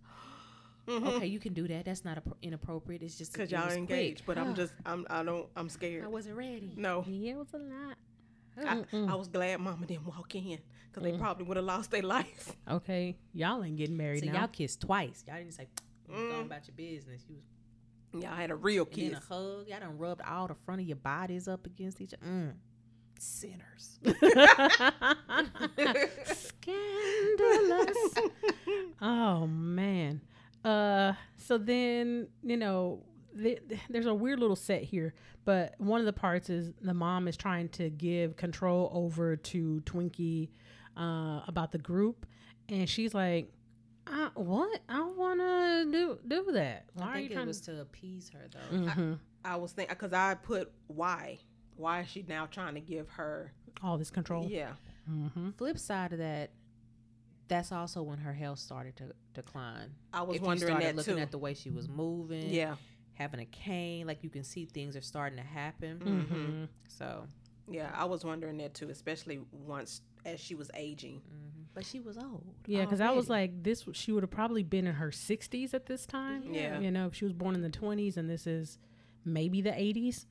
Mhm. 0.88 1.06
okay, 1.16 1.26
you 1.26 1.38
can 1.38 1.52
do 1.52 1.68
that. 1.68 1.84
That's 1.84 2.04
not 2.04 2.24
appro- 2.24 2.36
inappropriate. 2.40 3.02
It's 3.02 3.16
just 3.18 3.34
Cause 3.34 3.50
y'all 3.50 3.70
engaged, 3.70 4.24
quick. 4.24 4.36
but 4.36 4.42
I'm 4.42 4.54
just, 4.54 4.72
I'm, 4.86 5.06
I 5.10 5.22
don't, 5.22 5.46
I'm 5.54 5.68
scared. 5.68 6.04
I 6.04 6.08
wasn't 6.08 6.36
ready. 6.36 6.72
No. 6.76 7.04
yeah 7.06 7.32
it 7.32 7.36
was 7.36 7.52
a 7.52 7.58
lot 7.58 7.96
I, 8.66 8.84
I 8.92 9.14
was 9.14 9.28
glad 9.28 9.60
Mama 9.60 9.86
didn't 9.86 10.06
walk 10.06 10.34
in 10.34 10.58
because 10.88 11.02
they 11.02 11.12
mm. 11.12 11.18
probably 11.18 11.44
would 11.44 11.56
have 11.56 11.66
lost 11.66 11.90
their 11.90 12.02
life. 12.02 12.56
Okay, 12.68 13.16
y'all 13.32 13.62
ain't 13.62 13.76
getting 13.76 13.96
married 13.96 14.24
So 14.24 14.30
now. 14.30 14.40
y'all 14.40 14.48
kissed 14.48 14.80
twice. 14.80 15.24
Y'all 15.26 15.36
didn't 15.36 15.54
say 15.54 15.68
you 16.08 16.14
was 16.14 16.22
going 16.22 16.42
mm. 16.42 16.46
about 16.46 16.66
your 16.66 16.74
business. 16.74 17.22
You 17.28 17.36
was 17.36 17.44
Y'all 18.12 18.34
had 18.34 18.50
a 18.50 18.54
real 18.56 18.84
and 18.84 18.92
kiss. 18.92 19.12
a 19.12 19.34
hug. 19.34 19.68
Y'all 19.68 19.80
done 19.80 19.98
rubbed 19.98 20.22
all 20.22 20.46
the 20.48 20.54
front 20.54 20.80
of 20.80 20.86
your 20.86 20.96
bodies 20.96 21.46
up 21.48 21.66
against 21.66 22.00
each 22.00 22.14
other. 22.14 22.24
Mm. 22.26 22.52
Sinners. 23.18 23.98
Scandalous. 26.24 28.14
oh 29.02 29.46
man. 29.46 30.20
Uh, 30.64 31.12
so 31.36 31.58
then 31.58 32.28
you 32.42 32.56
know, 32.56 33.02
th- 33.36 33.60
th- 33.68 33.80
there's 33.90 34.06
a 34.06 34.14
weird 34.14 34.40
little 34.40 34.56
set 34.56 34.82
here, 34.82 35.14
but 35.44 35.74
one 35.78 36.00
of 36.00 36.06
the 36.06 36.12
parts 36.12 36.50
is 36.50 36.72
the 36.80 36.94
mom 36.94 37.28
is 37.28 37.36
trying 37.36 37.68
to 37.70 37.90
give 37.90 38.36
control 38.36 38.90
over 38.92 39.36
to 39.36 39.82
Twinkie 39.84 40.48
uh, 40.96 41.40
about 41.46 41.72
the 41.72 41.78
group, 41.78 42.26
and 42.68 42.88
she's 42.88 43.14
like, 43.14 43.52
uh, 44.10 44.30
"What? 44.34 44.80
I 44.88 44.94
don't 44.98 45.16
want 45.16 45.40
to 45.40 45.88
do 45.90 46.18
do 46.26 46.52
that. 46.52 46.86
Why 46.94 47.04
I 47.06 47.08
are 47.08 47.12
you 47.16 47.20
think 47.22 47.30
it 47.30 47.34
trying 47.34 47.46
was 47.46 47.60
to?" 47.62 47.72
to 47.76 47.80
appease 47.82 48.30
her 48.30 48.46
though. 48.52 48.76
Mhm. 48.78 49.18
I 49.44 49.56
was 49.56 49.72
thinking 49.72 49.94
because 49.94 50.12
I 50.12 50.34
put 50.34 50.72
why. 50.88 51.38
Why 51.76 52.00
is 52.00 52.08
she 52.08 52.24
now 52.28 52.46
trying 52.46 52.74
to 52.74 52.80
give 52.80 53.08
her? 53.10 53.52
All 53.82 53.96
this 53.98 54.10
control. 54.10 54.46
Yeah, 54.48 54.72
Mm-hmm. 55.08 55.50
Flip 55.52 55.78
side 55.78 56.12
of 56.12 56.18
that, 56.18 56.50
that's 57.46 57.70
also 57.72 58.02
when 58.02 58.18
her 58.18 58.32
health 58.34 58.58
started 58.58 58.96
to 58.96 59.12
decline. 59.32 59.94
I 60.12 60.22
was 60.22 60.36
if 60.36 60.42
you 60.42 60.46
wondering 60.48 60.70
started 60.72 60.88
that 60.88 60.96
looking 60.96 61.14
too. 61.16 61.20
at 61.20 61.30
the 61.30 61.38
way 61.38 61.54
she 61.54 61.70
was 61.70 61.88
moving, 61.88 62.50
yeah, 62.50 62.74
having 63.14 63.40
a 63.40 63.46
cane, 63.46 64.06
like 64.06 64.22
you 64.24 64.28
can 64.30 64.44
see 64.44 64.66
things 64.66 64.96
are 64.96 65.00
starting 65.00 65.38
to 65.38 65.44
happen. 65.44 65.98
Mm-hmm. 65.98 66.64
So, 66.88 67.24
yeah, 67.70 67.90
I 67.94 68.04
was 68.04 68.24
wondering 68.24 68.58
that 68.58 68.74
too, 68.74 68.90
especially 68.90 69.40
once 69.52 70.02
as 70.26 70.40
she 70.40 70.54
was 70.54 70.70
aging. 70.74 71.22
But 71.78 71.86
she 71.86 72.00
was 72.00 72.18
old. 72.18 72.44
Yeah, 72.66 72.84
because 72.84 73.00
I 73.00 73.10
was 73.12 73.30
like, 73.30 73.62
this. 73.62 73.84
She 73.92 74.10
would 74.12 74.24
have 74.24 74.30
probably 74.32 74.62
been 74.64 74.86
in 74.86 74.94
her 74.94 75.10
60s 75.10 75.74
at 75.74 75.86
this 75.86 76.06
time. 76.06 76.42
Yeah. 76.52 76.80
you 76.80 76.90
know, 76.90 77.06
if 77.06 77.14
she 77.14 77.24
was 77.24 77.32
born 77.32 77.54
in 77.54 77.62
the 77.62 77.70
20s, 77.70 78.16
and 78.16 78.28
this 78.28 78.46
is 78.48 78.78
maybe 79.24 79.60
the 79.60 79.70
80s. 79.70 80.26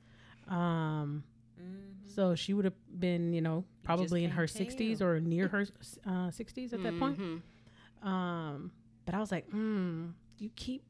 Um, 0.46 1.24
Mhm. 1.60 2.08
so 2.14 2.34
she 2.34 2.52
would 2.54 2.64
have 2.66 2.74
been, 3.00 3.32
you 3.32 3.40
know, 3.40 3.64
probably 3.82 4.24
in 4.24 4.30
her 4.32 4.46
60s 4.46 5.00
or 5.00 5.20
near 5.20 5.48
her 5.48 5.66
uh, 6.06 6.30
60s 6.30 6.72
at 6.74 6.82
that 6.82 6.98
point. 6.98 7.18
Mhm. 7.18 8.06
Um, 8.06 8.70
but 9.06 9.14
I 9.14 9.18
was 9.20 9.32
like, 9.32 9.50
mm, 9.50 10.12
you 10.38 10.50
keep, 10.54 10.82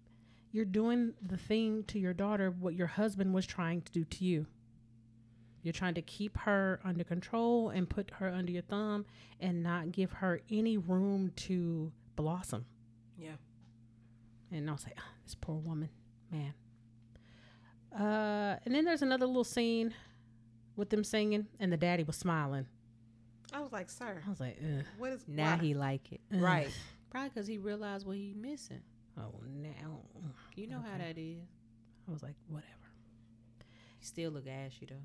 you're 0.53 0.65
doing 0.65 1.15
the 1.23 1.37
thing 1.37 1.85
to 1.85 1.99
your 1.99 2.13
daughter 2.15 2.51
what 2.51 2.75
your 2.75 2.87
husband 2.89 3.33
was 3.33 3.47
trying 3.47 3.83
to 3.83 3.93
do 3.93 4.05
to 4.05 4.25
you. 4.25 4.47
You're 5.69 5.75
trying 5.75 5.93
to 5.97 6.01
keep 6.03 6.39
her 6.39 6.81
under 6.83 7.05
control 7.05 7.69
and 7.69 7.87
put 7.91 8.11
her 8.21 8.31
under 8.31 8.51
your 8.51 8.63
thumb 8.63 9.05
and 9.39 9.63
not 9.63 9.93
give 9.93 10.13
her 10.13 10.41
any 10.51 10.79
room 10.79 11.31
to 11.37 11.93
blossom. 12.17 12.65
Yeah, 13.19 13.33
And 14.51 14.71
I 14.71 14.73
was 14.73 14.85
like, 14.85 14.95
ah, 14.99 15.11
this 15.27 15.35
poor 15.35 15.57
woman, 15.57 15.91
man. 16.33 16.55
Uh, 17.95 18.57
and 18.65 18.75
then 18.75 18.87
there's 18.87 19.03
another 19.03 19.27
little 19.27 19.45
scene 19.45 19.93
with 20.75 20.89
them 20.89 21.05
singing, 21.05 21.49
and 21.61 21.71
the 21.71 21.77
daddy 21.77 22.03
was 22.03 22.17
smiling. 22.17 22.65
I 23.53 23.61
was 23.61 23.71
like, 23.71 23.91
sir, 23.91 24.23
I 24.27 24.31
was 24.31 24.41
like, 24.41 24.57
Ugh. 24.63 24.85
what 24.97 25.13
is 25.13 25.23
now 25.29 25.57
why? 25.57 25.63
he 25.63 25.75
like 25.75 26.13
it. 26.13 26.23
Ugh. 26.33 26.41
right? 26.41 26.71
Probably 27.11 27.29
because 27.29 27.47
he 27.47 27.59
realized 27.59 28.07
what 28.07 28.17
he 28.17 28.33
missing. 28.35 28.81
Oh, 29.19 29.35
now. 29.47 30.01
You 30.57 30.67
know 30.67 30.81
how 30.81 30.97
that 30.97 31.19
is. 31.19 31.43
I 32.09 32.11
was 32.11 32.23
like, 32.23 32.37
whatever. 32.49 32.73
He 33.99 34.07
still 34.07 34.31
look 34.31 34.47
ashy 34.47 34.87
though. 34.89 34.97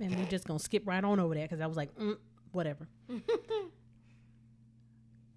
And 0.00 0.16
we're 0.16 0.26
just 0.26 0.46
gonna 0.46 0.58
skip 0.58 0.82
right 0.86 1.02
on 1.04 1.20
over 1.20 1.34
that 1.34 1.42
because 1.42 1.60
I 1.60 1.66
was 1.66 1.76
like, 1.76 1.94
mm, 1.96 2.16
whatever. 2.52 2.88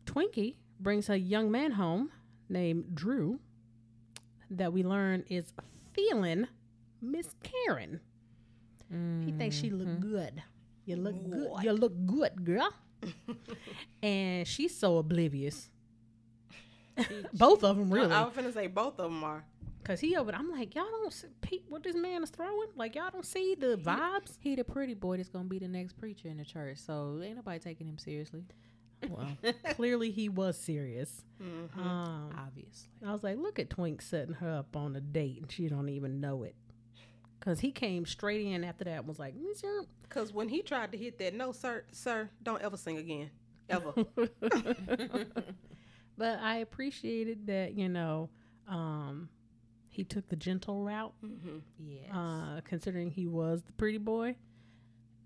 Twinkie 0.05 0.55
brings 0.79 1.09
a 1.09 1.17
young 1.17 1.51
man 1.51 1.71
home 1.71 2.11
named 2.49 2.95
Drew 2.95 3.39
that 4.49 4.73
we 4.73 4.83
learn 4.83 5.23
is 5.29 5.53
feeling 5.93 6.47
Miss 7.01 7.27
Karen. 7.43 7.99
He 8.89 9.33
thinks 9.33 9.55
she 9.57 9.69
look 9.69 9.99
good. 9.99 10.41
You 10.85 10.95
look 10.95 11.29
good. 11.29 11.63
You 11.63 11.73
look 11.73 11.93
good, 12.05 12.45
girl. 12.45 12.69
and 14.01 14.47
she's 14.47 14.75
so 14.75 14.97
oblivious. 14.97 15.69
Both 17.33 17.63
of 17.63 17.77
them, 17.77 17.91
really. 17.91 18.13
I 18.13 18.23
was 18.23 18.33
gonna 18.33 18.53
say 18.53 18.67
both 18.67 18.97
of 18.99 19.11
them 19.11 19.23
are. 19.23 19.43
Cause 19.83 20.01
he 20.01 20.17
over. 20.17 20.31
I'm 20.33 20.51
like, 20.51 20.75
y'all 20.75 20.83
don't 20.91 21.13
see 21.13 21.27
peep 21.41 21.65
what 21.69 21.81
this 21.83 21.95
man 21.95 22.21
is 22.21 22.29
throwing. 22.29 22.67
Like 22.75 22.95
y'all 22.95 23.09
don't 23.11 23.25
see 23.25 23.55
the 23.55 23.77
vibes. 23.77 24.37
He 24.41 24.55
the 24.55 24.65
pretty 24.65 24.93
boy 24.93 25.17
that's 25.17 25.29
gonna 25.29 25.45
be 25.45 25.59
the 25.59 25.67
next 25.69 25.93
preacher 25.93 26.27
in 26.27 26.37
the 26.37 26.43
church. 26.45 26.77
So 26.79 27.19
ain't 27.23 27.37
nobody 27.37 27.59
taking 27.59 27.87
him 27.87 27.97
seriously. 27.97 28.43
Well, 29.09 29.27
clearly 29.75 30.09
he 30.09 30.27
was 30.27 30.57
serious. 30.57 31.23
Mhm. 31.39 31.77
Um, 31.77 32.31
Obviously. 32.35 32.89
I 33.05 33.11
was 33.11 33.23
like, 33.23 33.37
look 33.37 33.59
at 33.59 33.69
Twink 33.69 34.01
setting 34.01 34.33
her 34.33 34.49
up 34.57 34.75
on 34.75 34.95
a 34.95 34.99
date, 34.99 35.39
and 35.39 35.51
she 35.51 35.67
don't 35.67 35.87
even 35.89 36.19
know 36.19 36.41
it. 36.41 36.55
Cause 37.39 37.59
he 37.59 37.71
came 37.71 38.07
straight 38.07 38.43
in 38.47 38.63
after 38.63 38.85
that 38.85 38.97
and 38.97 39.07
was 39.07 39.19
like, 39.19 39.35
"Miss 39.35 39.61
Young." 39.61 39.85
Cause 40.09 40.33
when 40.33 40.49
he 40.49 40.63
tried 40.63 40.91
to 40.93 40.97
hit 40.97 41.19
that, 41.19 41.35
no, 41.35 41.51
sir, 41.51 41.83
sir, 41.91 42.27
don't 42.41 42.59
ever 42.63 42.75
sing 42.75 42.97
again, 42.97 43.29
ever. 43.69 43.93
but 46.17 46.39
I 46.39 46.57
appreciated 46.57 47.45
that 47.47 47.73
you 47.77 47.89
know 47.89 48.29
um, 48.67 49.29
he 49.97 50.03
took 50.05 50.29
the 50.29 50.35
gentle 50.35 50.83
route, 50.83 51.13
hmm 51.21 51.57
Yes. 51.79 52.09
uh, 52.13 52.61
considering 52.63 53.09
he 53.11 53.27
was 53.27 53.63
the 53.63 53.73
pretty 53.73 53.97
boy. 53.97 54.35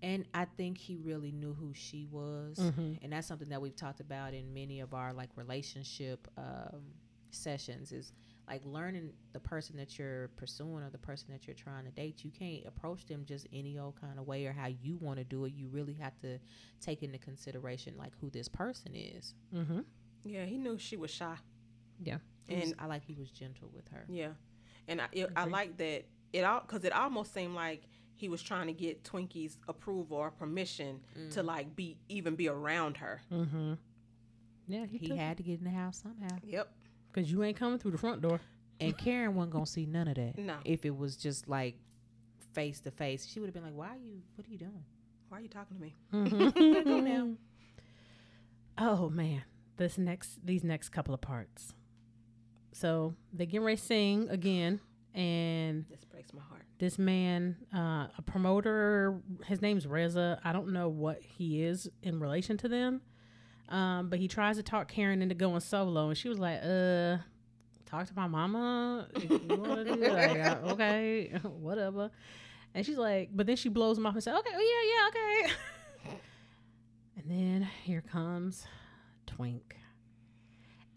and 0.02 0.26
I 0.34 0.46
think 0.46 0.78
he 0.78 0.96
really 0.96 1.30
knew 1.30 1.54
who 1.54 1.72
she 1.74 2.06
was. 2.10 2.58
Mhm. 2.58 2.98
And 3.02 3.12
that's 3.12 3.28
something 3.28 3.50
that 3.50 3.62
we've 3.62 3.76
talked 3.76 4.00
about 4.00 4.34
in 4.34 4.52
many 4.52 4.80
of 4.80 4.94
our 4.94 5.12
like 5.12 5.30
relationship 5.36 6.26
um, 6.36 6.82
sessions 7.30 7.92
is 7.92 8.12
like 8.48 8.62
learning 8.64 9.12
the 9.32 9.38
person 9.38 9.76
that 9.76 9.96
you're 9.98 10.26
pursuing 10.36 10.82
or 10.82 10.90
the 10.90 10.98
person 10.98 11.28
that 11.30 11.46
you're 11.46 11.54
trying 11.54 11.84
to 11.84 11.92
date. 11.92 12.24
You 12.24 12.32
can't 12.32 12.66
approach 12.66 13.06
them 13.06 13.24
just 13.24 13.46
any 13.52 13.78
old 13.78 13.94
kind 14.00 14.18
of 14.18 14.26
way 14.26 14.44
or 14.46 14.52
how 14.52 14.66
you 14.66 14.96
want 14.96 15.18
to 15.18 15.24
do 15.24 15.44
it. 15.44 15.52
You 15.54 15.68
really 15.68 15.94
have 15.94 16.18
to 16.22 16.40
take 16.80 17.04
into 17.04 17.18
consideration 17.18 17.94
like 17.96 18.12
who 18.20 18.28
this 18.28 18.48
person 18.48 18.96
is. 18.96 19.34
Mm-hmm. 19.54 19.80
Yeah, 20.24 20.46
he 20.46 20.58
knew 20.58 20.78
she 20.78 20.96
was 20.96 21.12
shy. 21.12 21.36
Yeah. 22.02 22.18
He 22.48 22.56
was- 22.56 22.70
And- 22.72 22.80
I 22.80 22.86
like 22.86 23.04
he 23.04 23.14
was 23.14 23.30
gentle 23.30 23.70
with 23.72 23.86
her. 23.88 24.04
Yeah, 24.08 24.32
and 24.88 25.00
I 25.00 25.06
it, 25.12 25.30
I 25.36 25.44
like 25.44 25.76
that 25.78 26.04
it 26.32 26.44
all 26.44 26.60
because 26.60 26.84
it 26.84 26.92
almost 26.92 27.32
seemed 27.34 27.54
like 27.54 27.82
he 28.14 28.28
was 28.28 28.42
trying 28.42 28.68
to 28.68 28.72
get 28.72 29.02
Twinkie's 29.04 29.58
approval 29.68 30.16
or 30.16 30.30
permission 30.30 31.00
to 31.30 31.42
like 31.42 31.74
be 31.74 31.98
even 32.08 32.36
be 32.36 32.48
around 32.48 32.96
her. 32.98 33.20
Mm-hmm. 33.32 33.74
Yeah, 34.68 34.86
he, 34.86 34.98
He 34.98 35.08
took 35.08 35.16
had 35.16 35.36
to 35.38 35.42
get 35.42 35.58
in 35.58 35.64
the 35.64 35.70
house 35.70 36.00
somehow. 36.02 36.36
Yep. 36.44 36.68
because 37.12 37.30
you 37.30 37.42
ain't 37.42 37.56
coming 37.56 37.78
through 37.78 37.90
the 37.92 37.98
front 37.98 38.22
door. 38.22 38.40
And 38.80 38.96
Karen 38.98 39.34
wasn't 39.34 39.52
gonna 39.52 39.66
see 39.66 39.86
none 39.86 40.08
of 40.08 40.14
that. 40.16 40.38
No. 40.38 40.56
If 40.64 40.84
it 40.84 40.96
was 40.96 41.16
just 41.16 41.48
like 41.48 41.76
face 42.52 42.80
to 42.80 42.90
face, 42.90 43.26
she 43.26 43.38
would 43.40 43.46
have 43.46 43.54
been 43.54 43.62
like, 43.64 43.74
"Why 43.76 43.88
are 43.90 43.98
you? 43.98 44.22
What 44.34 44.46
are 44.46 44.50
you 44.50 44.58
doing?" 44.58 44.84
Why 45.28 45.38
are 45.38 45.40
you 45.40 45.48
talking 45.48 45.76
to 45.76 45.82
me? 45.82 45.94
Mm-hmm. 46.12 46.88
Go 46.88 47.00
now. 47.00 47.28
Oh 48.78 49.10
man, 49.10 49.42
this 49.76 49.98
next 49.98 50.44
these 50.44 50.64
next 50.64 50.88
couple 50.90 51.12
of 51.14 51.20
parts. 51.20 51.74
So 52.72 53.14
they 53.32 53.46
get 53.46 53.60
ready 53.62 53.76
to 53.76 53.82
sing 53.82 54.28
again, 54.30 54.80
and 55.14 55.84
This 55.90 56.04
breaks 56.04 56.32
my 56.32 56.40
heart. 56.42 56.62
this 56.78 56.98
man, 56.98 57.56
uh, 57.74 58.08
a 58.16 58.22
promoter, 58.24 59.20
his 59.46 59.60
name's 59.60 59.86
Reza. 59.86 60.40
I 60.42 60.52
don't 60.52 60.72
know 60.72 60.88
what 60.88 61.20
he 61.22 61.62
is 61.62 61.88
in 62.02 62.18
relation 62.18 62.56
to 62.58 62.68
them, 62.68 63.02
um, 63.68 64.08
but 64.08 64.18
he 64.18 64.26
tries 64.28 64.56
to 64.56 64.62
talk 64.62 64.88
Karen 64.88 65.20
into 65.22 65.34
going 65.34 65.60
solo, 65.60 66.08
and 66.08 66.16
she 66.16 66.28
was 66.28 66.38
like, 66.38 66.60
"Uh, 66.62 67.18
talk 67.84 68.06
to 68.06 68.14
my 68.16 68.26
mama. 68.26 69.06
If 69.16 69.30
you 69.30 69.38
do 69.38 69.64
it." 69.64 70.00
Like, 70.00 70.40
uh, 70.46 70.58
okay, 70.72 71.28
whatever." 71.42 72.10
And 72.74 72.86
she's 72.86 72.96
like, 72.96 73.28
but 73.34 73.46
then 73.46 73.56
she 73.56 73.68
blows 73.68 73.98
him 73.98 74.06
off 74.06 74.14
and 74.14 74.22
says, 74.24 74.34
"Okay, 74.38 74.50
oh, 74.54 75.10
yeah, 75.44 75.46
yeah, 75.46 76.14
okay." 76.16 76.18
and 77.18 77.30
then 77.30 77.68
here 77.84 78.00
comes 78.00 78.66
Twink, 79.26 79.76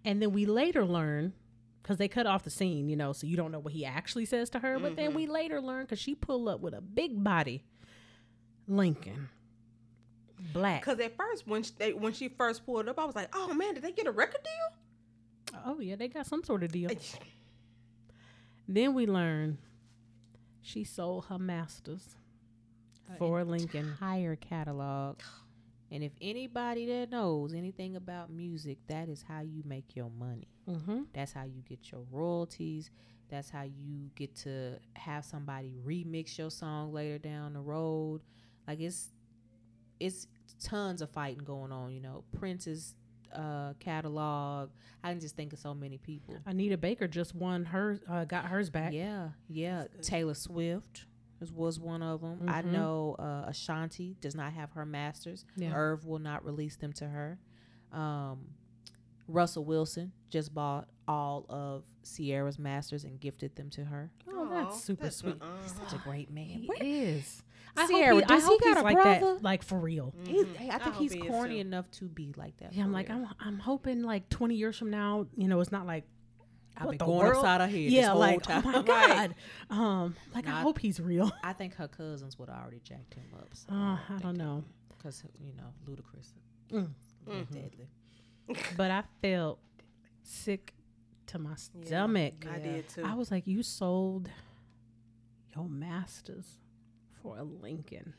and 0.06 0.22
then 0.22 0.32
we 0.32 0.46
later 0.46 0.86
learn 0.86 1.34
because 1.86 1.98
they 1.98 2.08
cut 2.08 2.26
off 2.26 2.42
the 2.42 2.50
scene, 2.50 2.90
you 2.90 2.96
know, 2.96 3.14
so 3.14 3.28
you 3.28 3.38
don't 3.38 3.52
know 3.52 3.60
what 3.60 3.72
he 3.72 3.86
actually 3.86 4.26
says 4.26 4.50
to 4.50 4.58
her. 4.58 4.80
But 4.80 4.96
then 4.96 5.10
mm-hmm. 5.10 5.18
we 5.18 5.28
later 5.28 5.62
learn 5.62 5.84
because 5.84 6.00
she 6.00 6.16
pull 6.16 6.50
up 6.50 6.60
with 6.60 6.74
a 6.74 6.82
big 6.82 7.24
body, 7.24 7.64
Lincoln, 8.68 9.30
black. 10.52 10.82
Because 10.82 11.00
at 11.00 11.16
first, 11.16 11.46
when 11.46 11.62
she, 11.62 11.72
they, 11.78 11.94
when 11.94 12.12
she 12.12 12.28
first 12.28 12.66
pulled 12.66 12.90
up, 12.90 12.98
I 12.98 13.06
was 13.06 13.16
like, 13.16 13.30
"Oh 13.34 13.54
man, 13.54 13.76
did 13.76 13.84
they 13.84 13.92
get 13.92 14.08
a 14.08 14.12
record 14.12 14.42
deal?" 14.44 15.60
Oh 15.64 15.80
yeah, 15.80 15.96
they 15.96 16.08
got 16.08 16.26
some 16.26 16.44
sort 16.44 16.64
of 16.64 16.72
deal. 16.72 16.90
Then 18.68 18.96
we 18.96 19.06
learn 19.06 19.60
she 20.64 20.84
sold 20.84 21.26
her 21.26 21.38
masters 21.38 22.16
for 23.20 23.44
Lincoln. 23.44 23.90
Entire 23.90 24.36
catalog. 24.36 25.20
And 25.96 26.04
if 26.04 26.12
anybody 26.20 26.86
that 26.88 27.10
knows 27.10 27.54
anything 27.54 27.96
about 27.96 28.30
music, 28.30 28.80
that 28.88 29.08
is 29.08 29.24
how 29.26 29.40
you 29.40 29.64
make 29.66 29.96
your 29.96 30.10
money. 30.10 30.50
Mm-hmm. 30.70 31.04
That's 31.14 31.32
how 31.32 31.46
you 31.46 31.62
get 31.62 31.90
your 31.90 32.02
royalties. 32.12 32.92
That's 33.30 33.50
how 33.50 33.64
you 33.64 34.10
get 34.14 34.36
to 34.40 34.78
have 34.96 35.24
somebody 35.24 35.74
remix 35.88 36.38
your 36.38 36.52
song 36.52 36.92
later 36.92 37.18
down 37.18 37.54
the 37.54 37.62
road. 37.62 38.20
Like 38.68 38.82
it's 38.82 39.14
it's 39.98 40.28
tons 40.62 41.02
of 41.02 41.12
fighting 41.12 41.46
going 41.46 41.72
on. 41.72 41.94
You 41.94 42.02
know, 42.02 42.26
Prince's 42.38 42.94
uh, 43.34 43.72
catalog. 43.80 44.72
I 45.02 45.12
can 45.12 45.22
just 45.22 45.38
think 45.38 45.54
of 45.54 45.60
so 45.60 45.74
many 45.74 45.98
people. 45.98 46.36
Anita 46.46 46.76
Baker 46.76 47.08
just 47.08 47.34
won 47.34 47.64
her, 47.64 48.02
uh, 48.10 48.26
got 48.26 48.44
hers 48.44 48.70
back. 48.70 48.92
Yeah, 48.92 49.30
yeah. 49.48 49.86
Taylor 50.02 50.34
Swift 50.34 51.06
was, 51.52 51.78
was 51.78 51.80
one 51.80 52.02
of 52.02 52.22
them. 52.22 52.44
I 52.48 52.62
Mhm. 52.62 52.72
know 52.72 53.16
uh, 53.20 53.46
Ashanti 53.48 54.16
does 54.22 54.36
not 54.36 54.54
have 54.54 54.72
her 54.72 54.86
masters. 54.86 55.46
Yeah. 55.56 55.74
Irv 55.76 56.06
will 56.06 56.20
not 56.20 56.44
release 56.46 56.76
them 56.78 56.94
to 56.94 57.08
her. 57.08 57.40
Um, 57.92 58.48
Russell 59.28 59.66
Wilson 59.66 60.12
just 60.30 60.54
bought 60.54 60.88
all 61.08 61.46
of 61.50 61.84
Ciara's 62.04 62.60
masters 62.60 63.04
and 63.04 63.20
gifted 63.20 63.56
them 63.56 63.70
to 63.72 63.86
her. 63.86 64.12
Oh, 64.30 64.50
that's 64.50 64.82
super 64.84 65.04
that's- 65.04 65.18
sweet. 65.18 65.38
uh-huh. 65.42 65.68
Such 65.90 65.94
a 66.00 66.04
great 66.04 66.30
man. 66.32 66.46
He 66.46 66.68
Where- 66.68 66.78
is. 66.82 67.42
I 67.78 67.88
Sierra, 67.88 68.14
hope, 68.14 68.20
he, 68.20 68.24
I 68.24 68.28
does 68.28 68.44
he 68.48 68.58
got 68.60 68.68
he's 68.68 68.78
a 68.78 68.82
like 68.84 68.96
brother? 68.96 69.20
that, 69.36 69.44
like 69.44 69.62
for 69.64 69.78
real. 69.80 70.14
He's, 70.26 70.46
Mhm. 70.46 70.56
hey, 70.56 70.70
I 70.70 70.76
I 70.76 70.78
think 70.80 70.94
hope 70.94 71.02
he's 71.02 71.14
he 71.14 71.20
corny 71.22 71.60
enough 71.60 71.90
to 71.92 72.06
be 72.06 72.34
like 72.38 72.56
that. 72.58 72.72
Yeah, 72.74 72.84
I'm 72.86 72.94
like. 72.94 73.10
I'm, 73.10 73.28
I'm 73.40 73.60
hoping 73.60 74.02
like 74.04 74.30
20 74.30 74.56
years 74.56 74.78
from 74.78 74.92
now, 74.92 75.28
you 75.36 75.48
know, 75.50 75.60
it's 75.60 75.72
not 75.74 75.86
like, 75.86 76.06
I've 76.78 76.86
what 76.86 76.98
been 76.98 77.08
going 77.08 77.20
world? 77.20 77.36
upside 77.38 77.62
her 77.62 77.68
head. 77.68 77.80
yeah, 77.92 78.02
this 78.02 78.08
whole 78.10 78.20
like, 78.20 78.42
time. 78.44 78.64
oh 78.66 78.72
my 78.72 78.82
Right. 78.82 79.32
God. 79.70 79.76
Um, 79.78 80.16
like, 80.34 80.48
I 80.48 80.62
hope 80.62 80.80
he's 80.80 81.00
real. 81.00 81.32
I 81.44 81.54
think 81.54 81.76
her 81.76 81.88
cousins 81.88 82.38
would 82.38 82.50
have 82.50 82.58
already 82.62 82.80
jacked 82.84 83.14
him 83.14 83.26
up. 83.38 83.50
So 83.54 83.74
Uh, 83.74 83.98
I 84.10 84.18
don't 84.22 84.38
know. 84.38 84.64
because 84.98 85.24
you 85.40 85.54
know, 85.54 85.74
ludicrous, 85.88 86.34
Mm. 86.72 86.90
Mhm. 87.28 87.48
deadly. 87.52 87.88
But 88.78 88.92
I 88.92 89.04
felt 89.22 89.60
sick 90.24 90.74
to 91.28 91.40
my 91.40 91.52
Yeah, 91.52 91.56
stomach. 91.86 92.46
I 92.50 92.58
Yeah. 92.58 92.64
did 92.64 92.90
too. 92.90 93.04
I 93.04 93.14
was 93.16 93.32
like, 93.32 93.48
you 93.48 93.64
sold 93.64 94.30
your 95.56 95.68
masters 95.70 96.60
for 97.22 97.38
a 97.38 97.44
Lincoln. 97.44 98.14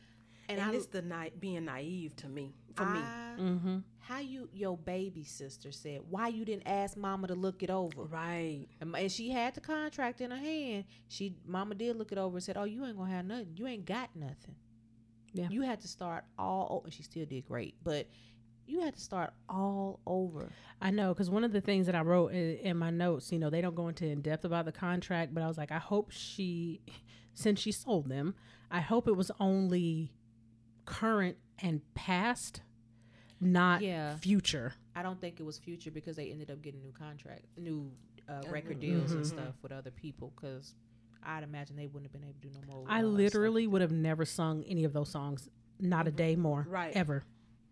And 0.48 0.60
And 0.60 0.70
I, 0.70 0.74
it's 0.74 0.86
the 0.86 1.02
night 1.02 1.40
being 1.40 1.64
naive 1.66 2.14
to 2.16 2.28
me. 2.28 2.54
For 2.74 2.84
me, 2.86 3.00
Mm-hmm. 3.38 3.78
how 3.98 4.20
you 4.20 4.48
your 4.54 4.78
baby 4.78 5.22
sister 5.24 5.70
said 5.70 6.00
why 6.08 6.28
you 6.28 6.44
didn't 6.46 6.66
ask 6.66 6.96
mama 6.96 7.26
to 7.26 7.34
look 7.34 7.62
it 7.62 7.68
over 7.68 8.04
right? 8.04 8.66
and, 8.80 8.96
and 8.96 9.12
she 9.12 9.28
had 9.30 9.54
the 9.54 9.60
contract 9.60 10.22
in 10.22 10.30
her 10.30 10.38
hand 10.38 10.84
she 11.08 11.34
mama 11.46 11.74
did 11.74 11.96
look 11.96 12.12
it 12.12 12.16
over 12.18 12.36
and 12.36 12.42
said 12.42 12.56
oh 12.56 12.64
you 12.64 12.82
ain't 12.86 12.96
gonna 12.96 13.10
have 13.10 13.26
nothing 13.26 13.48
you 13.56 13.66
ain't 13.66 13.84
got 13.84 14.08
nothing 14.16 14.54
Yeah. 15.34 15.48
you 15.50 15.60
had 15.62 15.80
to 15.82 15.88
start 15.88 16.24
all 16.38 16.66
over 16.70 16.86
And 16.86 16.94
she 16.94 17.02
still 17.02 17.26
did 17.26 17.46
great 17.46 17.74
but 17.84 18.06
you 18.66 18.80
had 18.80 18.94
to 18.94 19.00
start 19.02 19.34
all 19.50 20.00
over 20.06 20.48
I 20.80 20.90
know, 20.90 21.12
because 21.12 21.28
one 21.30 21.44
of 21.44 21.52
the 21.52 21.60
things 21.60 21.84
that 21.86 21.94
I 21.94 22.00
wrote 22.02 22.32
in, 22.32 22.56
in 22.58 22.76
my 22.78 22.90
notes, 22.90 23.32
you 23.32 23.38
know, 23.38 23.48
they 23.50 23.60
don't 23.60 23.74
go 23.74 23.88
into 23.88 24.06
in 24.06 24.20
depth 24.22 24.44
about 24.44 24.64
the 24.66 24.72
contract, 24.72 25.32
but 25.34 25.42
I 25.42 25.46
was 25.48 25.56
like, 25.58 25.72
I 25.72 25.78
hope 25.78 26.10
she, 26.10 26.80
since 27.34 27.60
she 27.60 27.72
sold 27.72 28.08
them, 28.10 28.34
I 28.70 28.80
hope 28.80 29.08
it 29.08 29.16
was 29.16 29.30
only 29.40 30.12
current 30.86 31.36
and 31.58 31.80
past, 31.94 32.62
not 33.40 33.82
Yeah. 33.82 34.16
future. 34.16 34.72
i 34.94 35.02
don't 35.02 35.20
think 35.20 35.38
it 35.40 35.42
was 35.42 35.58
future 35.58 35.90
because 35.90 36.16
they 36.16 36.30
ended 36.30 36.50
up 36.50 36.62
getting 36.62 36.80
new 36.82 36.92
contract 36.92 37.44
new 37.58 37.92
uh, 38.28 38.40
Mhm. 38.40 38.50
record 38.50 38.80
deals 38.80 39.12
and 39.12 39.22
Mhm. 39.22 39.26
stuff 39.26 39.54
with 39.62 39.70
other 39.72 39.90
people 39.90 40.32
because 40.34 40.74
i'd 41.24 41.42
imagine 41.44 41.76
they 41.76 41.86
wouldn't 41.86 42.10
have 42.10 42.12
been 42.18 42.24
able 42.28 42.40
to 42.40 42.48
do 42.48 42.54
no 42.54 42.62
more 42.72 42.84
I 42.88 43.00
uh, 43.00 43.04
literally 43.04 43.66
would 43.66 43.82
have 43.82 43.92
never 43.92 44.24
sung 44.24 44.64
any 44.64 44.84
of 44.84 44.92
those 44.94 45.10
songs, 45.10 45.48
not 45.78 46.08
a 46.08 46.10
day 46.10 46.34
more, 46.36 46.66
Right. 46.68 46.96
ever. 46.96 47.24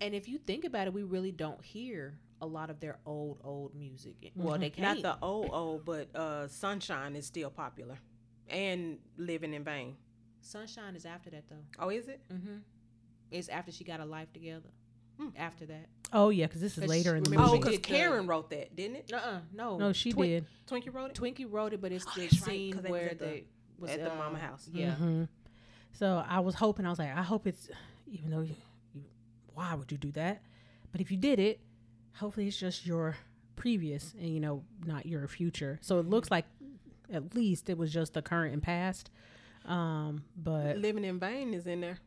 And 0.03 0.15
if 0.15 0.29
you 0.29 0.37
think 0.39 0.65
about 0.65 0.87
it, 0.87 0.93
we 0.93 1.03
really 1.03 1.33
don't 1.33 1.65
hear 1.65 2.19
a 2.43 2.47
lot 2.47 2.69
of 2.69 2.81
their 2.81 2.99
old, 3.07 3.41
old 3.43 3.75
music. 3.75 4.33
Well, 4.35 4.57
Mhm. 4.57 4.61
they 4.61 4.71
can't. 4.71 5.03
Not 5.03 5.19
the 5.21 5.25
old 5.25 5.51
old, 5.53 5.85
but 5.87 6.15
uh, 6.15 6.47
Sunshine 6.49 7.17
is 7.17 7.27
still 7.27 7.51
popular, 7.51 7.99
and 8.49 8.99
Living 9.17 9.55
in 9.55 9.65
Vain. 9.65 9.97
Sunshine 10.43 10.95
is 10.95 11.07
after 11.07 11.31
that, 11.31 11.49
though. 11.49 11.65
Oh, 11.79 11.89
is 11.89 12.09
it? 12.09 12.21
Mm-hmm. 12.29 12.59
It's 13.35 13.49
after 13.49 13.73
she 13.73 13.85
got 13.85 14.01
a 14.01 14.05
life 14.05 14.33
together. 14.33 14.69
Hmm. 15.19 15.29
After 15.37 15.67
that. 15.67 15.87
Oh 16.13 16.31
yeah, 16.31 16.47
because 16.47 16.61
this 16.61 16.77
is 16.79 16.87
later 16.87 17.11
she- 17.13 17.17
in 17.19 17.23
the 17.25 17.31
movie. 17.31 17.43
Oh, 17.43 17.59
because 17.59 17.79
Karen 17.79 18.27
wrote 18.27 18.51
that, 18.51 18.75
didn't 18.75 18.97
it? 18.97 19.13
Uh-uh. 19.13 19.41
No. 19.53 19.77
no, 19.79 19.93
she 19.93 20.13
Twin- 20.13 20.29
did. 20.29 20.47
Twinkie 20.69 20.93
wrote 20.93 21.11
it. 21.11 21.17
Twinkie 21.21 21.47
wrote 21.51 21.73
it, 21.73 21.81
but 21.81 21.93
it's 21.93 22.05
Oh, 22.07 22.13
the 22.17 22.21
that's 22.23 22.41
right, 22.41 22.47
scene 22.51 22.73
'cause 22.75 22.83
they 22.83 22.91
was 22.91 23.01
where 23.01 23.11
at 23.11 23.19
the- 23.19 23.25
they 23.25 23.45
was 23.79 23.91
at 23.91 24.01
the 24.01 24.13
uh, 24.13 24.17
mama 24.17 24.39
house. 24.39 24.69
Yeah. 24.73 24.95
Mhm. 25.01 25.29
So 25.93 26.25
I 26.29 26.41
was 26.41 26.55
hoping. 26.57 26.87
I 26.87 26.91
was 26.91 26.99
like, 26.99 27.11
I 27.17 27.23
hope 27.23 27.47
it's 27.47 27.69
even 28.09 28.31
though 28.31 28.41
you, 28.41 28.55
you, 28.95 29.03
why 29.55 29.75
would 29.75 29.91
you 29.93 29.99
do 29.99 30.11
that? 30.13 30.43
But 30.93 31.01
if 31.01 31.11
you 31.11 31.17
did 31.17 31.39
it, 31.39 31.61
hopefully 32.17 32.47
it's 32.49 32.59
just 32.59 32.85
your 32.87 33.17
previous 33.57 34.15
and 34.15 34.29
you 34.29 34.41
know 34.41 34.65
not 34.85 35.07
your 35.07 35.27
future. 35.29 35.79
So 35.81 35.99
it 36.01 36.07
looks 36.07 36.31
like 36.31 36.45
at 37.13 37.35
least 37.37 37.69
it 37.71 37.79
was 37.79 37.93
just 37.93 38.15
the 38.15 38.23
current 38.23 38.53
and 38.53 38.63
past. 38.63 39.11
Um, 39.65 40.25
but 40.37 40.77
Living 40.79 41.05
in 41.05 41.19
Vain 41.21 41.55
is 41.55 41.67
in 41.67 41.81
there, 41.81 41.99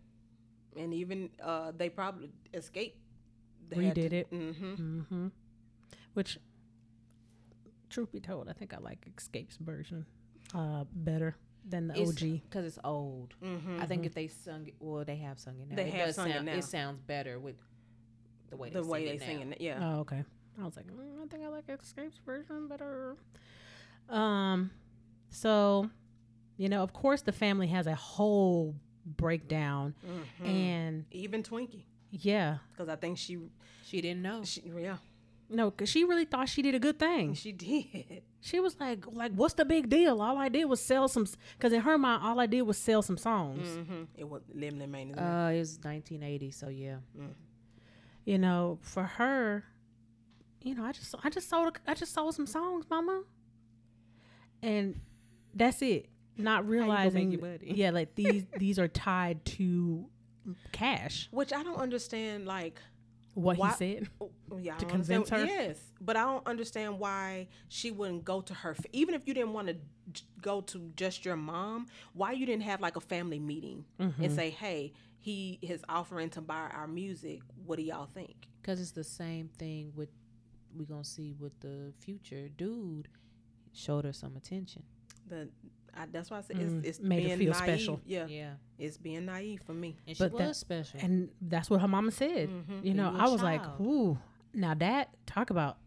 and 0.77 0.93
even 0.93 1.29
uh, 1.43 1.71
they 1.75 1.89
probably 1.89 2.29
escaped. 2.53 2.97
They 3.69 3.77
Redid 3.77 4.13
it. 4.13 4.31
Mm-hmm. 4.31 4.99
hmm 5.01 5.27
which, 6.13 6.39
truth 7.91 8.11
be 8.11 8.19
told, 8.19 8.49
I 8.49 8.53
think 8.53 8.73
I 8.73 8.79
like 8.79 9.07
Xscape's 9.15 9.57
version 9.57 10.05
uh, 10.55 10.85
better 10.91 11.35
than 11.67 11.87
the 11.87 11.93
It's- 11.93 12.09
OG. 12.09 12.41
Because 12.49 12.65
it's 12.65 12.79
old. 12.83 13.35
Mm-hmm. 13.43 13.79
I 13.81 13.85
think 13.85 14.05
if 14.05 14.15
they 14.15 14.27
sung 14.27 14.65
it, 14.67 14.73
well, 14.79 15.03
they 15.05 15.17
have 15.17 15.37
sung 15.39 15.59
it 15.59 15.69
now. 15.69 15.75
They 15.75 15.83
it 15.89 15.93
have 15.93 16.05
does 16.07 16.15
sung 16.15 16.31
it 16.31 16.41
now. 16.43 16.53
It 16.53 16.63
sounds 16.63 16.99
better 17.01 17.37
with 17.39 17.55
the 18.49 18.57
way 18.57 18.69
the 18.71 18.81
they 18.81 18.87
way 18.87 18.99
sing 18.99 19.05
they 19.05 19.15
it 19.15 19.27
sing 19.41 19.51
it, 19.51 19.61
yeah. 19.61 19.79
Oh, 19.81 19.99
okay. 19.99 20.23
I 20.59 20.65
was 20.65 20.75
like, 20.75 20.87
mm, 20.87 21.23
I 21.23 21.27
think 21.27 21.43
I 21.43 21.49
like 21.49 21.67
Xscape's 21.67 22.17
version 22.25 22.67
better. 22.67 23.15
Um, 24.09 24.71
so, 25.29 25.89
you 26.57 26.67
know, 26.69 26.81
of 26.81 26.93
course, 26.93 27.21
the 27.21 27.31
family 27.31 27.67
has 27.67 27.85
a 27.85 27.93
whole 27.95 28.75
breakdown, 29.15 29.95
Mhm. 30.41 30.45
and 30.47 31.05
even 31.11 31.43
Twinkie, 31.43 31.83
yeah, 32.11 32.57
because 32.71 32.89
I 32.89 32.95
think 32.95 33.17
she, 33.17 33.37
She 33.83 34.01
didn't 34.01 34.21
know. 34.21 34.43
she, 34.43 34.61
yeah, 34.75 34.97
no, 35.49 35.71
because 35.71 35.87
she 35.89 36.03
really 36.03 36.25
thought 36.25 36.49
she 36.49 36.61
did 36.61 36.75
a 36.75 36.79
good 36.79 36.99
thing. 36.99 37.33
she 37.33 37.51
did. 37.53 38.23
She 38.41 38.59
was 38.59 38.79
like, 38.79 39.05
like, 39.11 39.33
what's 39.33 39.55
the 39.55 39.65
big 39.65 39.89
deal? 39.89 40.21
All 40.21 40.37
I 40.37 40.47
did 40.47 40.65
was 40.65 40.79
sell 40.79 41.07
some, 41.07 41.25
because 41.57 41.73
in 41.73 41.81
her 41.81 41.97
mind, 41.97 42.23
all 42.23 42.39
I 42.39 42.45
did 42.45 42.61
was 42.61 42.77
sell 42.77 43.01
some 43.01 43.17
songs. 43.17 43.67
Mm-hmm. 43.67 44.03
It 44.15 44.29
was 44.29 44.41
Living 44.53 44.79
in 44.81 44.91
Vain. 44.91 45.15
Uh, 45.17 45.51
it 45.53 45.59
was 45.59 45.79
1980, 45.83 46.51
so 46.51 46.69
yeah. 46.69 46.97
You 48.25 48.37
know, 48.37 48.77
for 48.81 49.03
her, 49.03 49.63
you 50.63 50.75
know, 50.75 50.83
I 50.85 50.91
just, 50.91 51.15
I 51.23 51.29
just 51.29 51.49
sold, 51.49 51.79
I 51.87 51.93
just 51.93 52.13
sold 52.13 52.35
some 52.35 52.45
songs, 52.45 52.85
Mama, 52.89 53.23
and 54.61 54.99
that's 55.53 55.81
it. 55.81 56.09
Not 56.37 56.65
you 56.65 56.71
gonna 56.79 56.81
make 56.81 56.87
realizing, 56.87 57.31
your 57.31 57.41
money? 57.41 57.57
yeah, 57.75 57.89
like 57.91 58.15
these, 58.21 58.45
these 58.57 58.79
are 58.79 58.87
tied 58.87 59.43
to 59.45 60.05
cash. 60.71 61.27
Which 61.31 61.53
I 61.53 61.63
don't 61.63 61.77
understand. 61.77 62.45
Like, 62.45 62.79
What 63.33 63.57
Why- 63.57 63.69
he 63.69 63.73
said. 63.75 64.09
oh, 64.21 64.29
yeah, 64.59 64.75
To 64.77 64.85
don't 64.85 64.89
convince 64.91 65.29
her? 65.29 65.45
Yes, 65.45 65.79
but 66.01 66.15
I 66.15 66.21
don't 66.23 66.45
understand 66.47 66.99
why 66.99 67.47
she 67.69 67.91
wouldn't 67.91 68.23
go 68.25 68.41
to 68.41 68.53
her. 68.53 68.75
Even 68.93 69.13
if 69.15 69.27
you 69.27 69.33
didn't 69.33 69.53
want 69.53 69.67
to 69.67 69.75
go 70.41 70.61
to 70.61 70.91
just 70.95 71.25
your 71.25 71.35
mom, 71.35 71.87
why 72.13 72.31
you 72.31 72.45
didn't 72.45 72.63
have 72.63 72.81
like 72.81 72.95
a 72.95 73.01
family 73.01 73.39
meeting 73.39 73.85
Mm-hmm. 73.99 74.23
and 74.23 74.31
say, 74.33 74.49
"Hey, 74.49 74.93
he 75.19 75.59
is 75.61 75.83
offering 75.89 76.29
to 76.31 76.41
buy 76.41 76.69
our 76.73 76.87
music. 76.87 77.41
What 77.65 77.75
do 77.77 77.83
y'all 77.83 78.07
think?" 78.13 78.47
Because 78.61 78.79
it's 78.81 78.91
the 78.91 79.03
same 79.03 79.49
thing 79.57 79.91
with 79.95 80.09
we're 80.75 80.85
gonna 80.85 81.03
see 81.03 81.33
with 81.39 81.59
the 81.59 81.91
future 81.99 82.47
dude 82.49 83.07
showed 83.73 84.05
her 84.05 84.13
some 84.13 84.35
attention. 84.37 84.83
The 85.27 85.49
I, 85.99 86.05
that's 86.11 86.29
why 86.29 86.37
I 86.37 86.41
said 86.41 86.57
Mm, 86.57 86.79
it's, 86.79 86.87
it's 86.87 86.99
made 86.99 87.23
her 87.23 87.27
being 87.37 87.39
feel 87.39 87.51
naive. 87.53 87.55
special. 87.81 88.01
Yeah, 88.05 88.27
Yeah, 88.27 88.53
it's 88.77 88.97
being 88.97 89.25
naive 89.25 89.61
for 89.65 89.73
me. 89.73 89.97
and 90.07 90.15
she 90.15 90.23
But 90.23 90.33
was 90.33 90.39
that- 90.39 90.55
special. 90.55 90.99
And 91.01 91.29
that's 91.41 91.69
what 91.69 91.81
her 91.81 91.87
mama 91.87 92.11
said. 92.11 92.49
Mhm. 92.49 92.85
You 92.85 92.93
know, 92.93 93.09
I 93.15 93.23
a 93.23 93.27
I 93.27 93.29
was 93.29 93.41
like, 93.41 93.63
child. 93.63 93.81
ooh. 93.81 94.17
Now 94.53 94.73
that 94.75 95.09
talk 95.25 95.49
about 95.49 95.77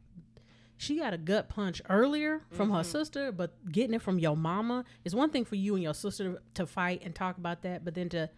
she 0.76 0.96
got 0.98 1.12
a 1.12 1.18
gut 1.18 1.48
punch 1.50 1.82
earlier 1.90 2.40
from 2.52 2.70
her 2.70 2.80
Mhm. 2.80 2.84
sister, 2.86 3.32
but 3.32 3.70
getting 3.70 3.92
it 3.94 4.00
from 4.00 4.18
your 4.18 4.34
mama 4.36 4.84
is 5.04 5.14
one 5.14 5.28
thing 5.30 5.44
for 5.44 5.54
you 5.56 5.74
and 5.74 5.82
your 5.82 5.92
sister 5.94 6.40
to 6.54 6.66
fight 6.66 7.02
and 7.04 7.14
talk 7.14 7.36
about 7.36 7.60
that, 7.62 7.84
but 7.84 7.94
then 7.94 8.08
to 8.08 8.30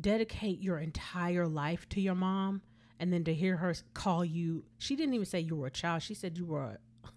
dedicate 0.00 0.60
your 0.60 0.78
entire 0.78 1.46
life 1.46 1.88
to 1.90 2.00
your 2.00 2.14
mom 2.14 2.60
and 3.00 3.12
then 3.12 3.24
to 3.24 3.34
hear 3.34 3.56
her 3.56 3.74
call 3.94 4.24
you 4.24 4.64
she 4.76 4.94
didn't 4.96 5.14
even 5.14 5.24
say 5.26 5.40
you 5.40 5.56
were 5.56 5.66
a 5.68 5.70
child 5.70 6.02
she 6.02 6.14
said 6.14 6.36
you 6.36 6.44
were 6.44 6.62
a, 7.04 7.08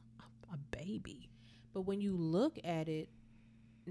a 0.53 0.57
baby 0.71 1.29
But 1.73 1.81
when 1.81 2.01
you 2.01 2.15
look 2.15 2.57
at 2.63 2.87
it, 2.89 3.09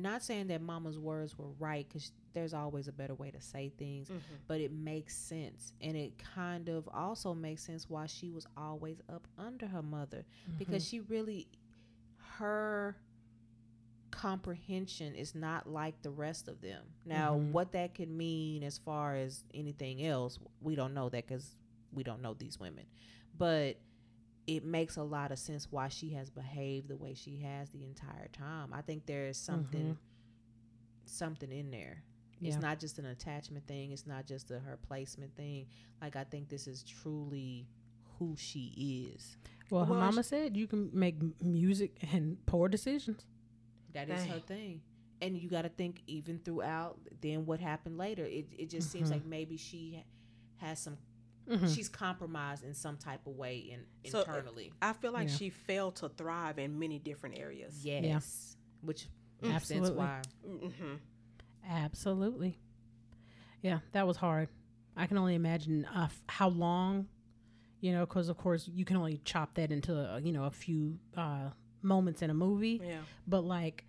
not 0.03 0.23
saying 0.23 0.49
that 0.49 0.61
mama's 0.63 0.99
words 0.99 1.37
were 1.39 1.51
right, 1.59 1.87
because 1.89 2.13
there's 2.33 2.55
always 2.55 2.87
a 2.89 2.93
better 2.93 3.15
way 3.15 3.31
to 3.31 3.41
say 3.41 3.73
things, 3.79 4.09
Mm-hmm. 4.09 4.35
but 4.47 4.61
it 4.61 4.73
makes 4.73 5.17
sense. 5.17 5.73
And 5.81 5.97
it 5.97 6.13
kind 6.35 6.69
of 6.69 6.89
also 6.93 7.35
makes 7.35 7.63
sense 7.63 7.89
why 7.91 8.07
she 8.07 8.31
was 8.31 8.47
always 8.57 9.01
up 9.09 9.27
under 9.39 9.67
her 9.67 9.83
mother, 9.83 10.25
because 10.59 10.87
she 10.87 11.01
really, 11.01 11.49
her 12.39 12.97
comprehension 14.11 15.15
is 15.15 15.35
not 15.35 15.69
like 15.69 16.01
the 16.03 16.11
rest 16.11 16.49
of 16.49 16.61
them. 16.61 16.83
Now, 17.05 17.37
Mhm. 17.37 17.53
what 17.53 17.73
that 17.73 17.95
could 17.95 18.11
mean 18.11 18.63
as 18.65 18.77
far 18.79 19.15
as 19.17 19.45
anything 19.55 20.05
else, 20.05 20.39
we 20.61 20.75
don't 20.75 20.95
know 20.95 21.09
that 21.09 21.27
because 21.27 21.55
we 21.93 22.03
don't 22.03 22.21
know 22.21 22.35
these 22.35 22.59
women. 22.59 22.87
But 23.39 23.79
it 24.57 24.65
makes 24.65 24.97
a 24.97 25.03
lot 25.03 25.31
of 25.31 25.39
sense 25.39 25.69
why 25.71 25.89
she 25.89 26.11
has 26.15 26.29
behaved 26.31 26.89
the 26.89 26.97
way 26.97 27.15
she 27.15 27.39
has 27.39 27.69
the 27.71 27.85
entire 27.85 28.29
time. 28.33 28.73
I 28.73 28.81
think 28.83 29.07
there 29.07 29.27
is 29.27 29.37
something 29.37 29.95
Mhm. 29.95 29.97
something 31.05 31.51
in 31.51 31.71
there. 31.71 32.03
It's 32.43 32.57
not 32.57 32.81
just 32.81 32.99
an 32.99 33.05
attachment 33.05 33.67
thing. 33.67 33.91
It's 33.93 34.07
not 34.07 34.27
just 34.27 34.51
a 34.51 34.59
her 34.59 34.79
placement 34.79 35.37
thing. 35.37 35.67
Like 36.01 36.17
I 36.17 36.25
think 36.25 36.49
this 36.49 36.67
is 36.67 36.83
truly 36.83 37.69
who 38.19 38.35
she 38.37 39.13
is. 39.15 39.37
Well, 39.71 39.85
her 39.85 39.95
mama 39.95 40.23
sh- 40.23 40.27
said 40.27 40.57
you 40.57 40.67
can 40.67 40.89
make 40.93 41.17
music 41.43 41.99
and 42.13 42.39
poor 42.47 42.69
decisions. 42.69 43.27
That 43.93 44.09
is 44.09 44.25
her 44.25 44.41
thing. 44.41 44.81
And 45.21 45.37
you 45.37 45.51
got 45.51 45.63
to 45.63 45.69
think 45.69 46.03
even 46.07 46.39
throughout 46.39 46.99
then 47.21 47.45
what 47.45 47.61
happened 47.61 47.99
later. 47.99 48.25
It 48.25 48.47
it 48.59 48.71
just 48.71 48.91
seems 48.91 49.09
Mhm. 49.09 49.13
like 49.13 49.25
maybe 49.27 49.59
she 49.59 50.03
has 50.57 50.79
some 50.79 50.97
Mhm. 51.49 51.75
she's 51.75 51.89
compromised 51.89 52.65
in 52.65 52.75
some 52.75 52.97
type 52.97 53.27
of 53.27 53.35
way 53.37 53.59
in 53.59 53.85
So, 54.11 54.19
uh, 54.19 54.23
internally. 54.23 54.73
I 54.81 54.93
feel 54.93 55.13
like 55.13 55.29
Yeah. 55.29 55.35
she 55.37 55.51
failed 55.51 55.97
to 55.97 56.09
thrive 56.09 56.59
in 56.59 56.79
many 56.79 56.99
different 56.99 57.39
areas. 57.39 57.85
yes. 57.85 58.57
Which 58.83 59.09
makes 59.43 59.67
sense 59.69 59.89
Absolutely. 59.89 59.99
why. 59.99 60.23
hmm 60.45 60.95
Absolutely. 61.69 62.59
Yeah, 63.63 63.81
that 63.93 64.07
was 64.07 64.17
hard. 64.17 64.49
I 64.97 65.07
can 65.07 65.19
only 65.19 65.35
imagine 65.35 65.85
uh, 65.87 66.05
f- 66.05 66.23
how 66.29 66.49
long, 66.49 67.09
you 67.81 67.93
know, 67.93 68.07
because 68.07 68.29
of 68.29 68.37
course 68.39 68.69
you 68.73 68.85
can 68.85 68.97
only 68.97 69.19
chop 69.25 69.55
that 69.55 69.71
into 69.71 69.95
uh, 69.95 70.19
you 70.19 70.33
know 70.33 70.45
a 70.45 70.51
few 70.51 70.99
uh, 71.17 71.51
moments 71.83 72.23
in 72.23 72.31
a 72.31 72.35
movie. 72.35 72.81
Yeah. 72.83 73.01
But 73.27 73.43
like, 73.45 73.85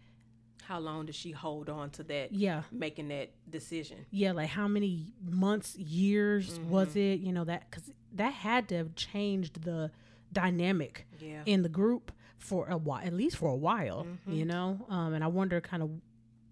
How 0.68 0.80
long 0.80 1.06
did 1.06 1.16
she 1.16 1.32
hold 1.32 1.70
on 1.70 1.90
to 1.92 2.04
that, 2.04 2.32
yeah, 2.32 2.64
making 2.72 3.08
that 3.10 3.32
decision? 3.50 4.06
yeah, 4.12 4.32
like 4.32 4.50
how 4.50 4.68
many 4.68 5.14
months, 5.24 5.76
years 5.78 6.60
was 6.62 6.90
Mhm. 6.96 7.14
it? 7.14 7.20
You 7.22 7.34
know 7.34 7.44
that 7.46 7.70
because 7.70 7.92
that 8.14 8.34
had 8.34 8.70
to 8.70 8.78
have 8.78 8.96
changed 8.96 9.64
the 9.64 9.92
dynamic 10.32 11.08
Yeah. 11.20 11.44
in 11.46 11.62
the 11.62 11.70
group 11.70 12.12
for 12.38 12.68
a 12.70 12.78
while, 12.78 13.06
at 13.06 13.14
least 13.14 13.38
for 13.38 13.50
a 13.50 13.56
while, 13.56 14.06
Mhm. 14.28 14.36
you 14.38 14.46
know. 14.46 14.86
Um, 14.90 15.14
and 15.14 15.24
I 15.24 15.28
wonder 15.28 15.60
kind 15.62 15.84
of 15.84 15.92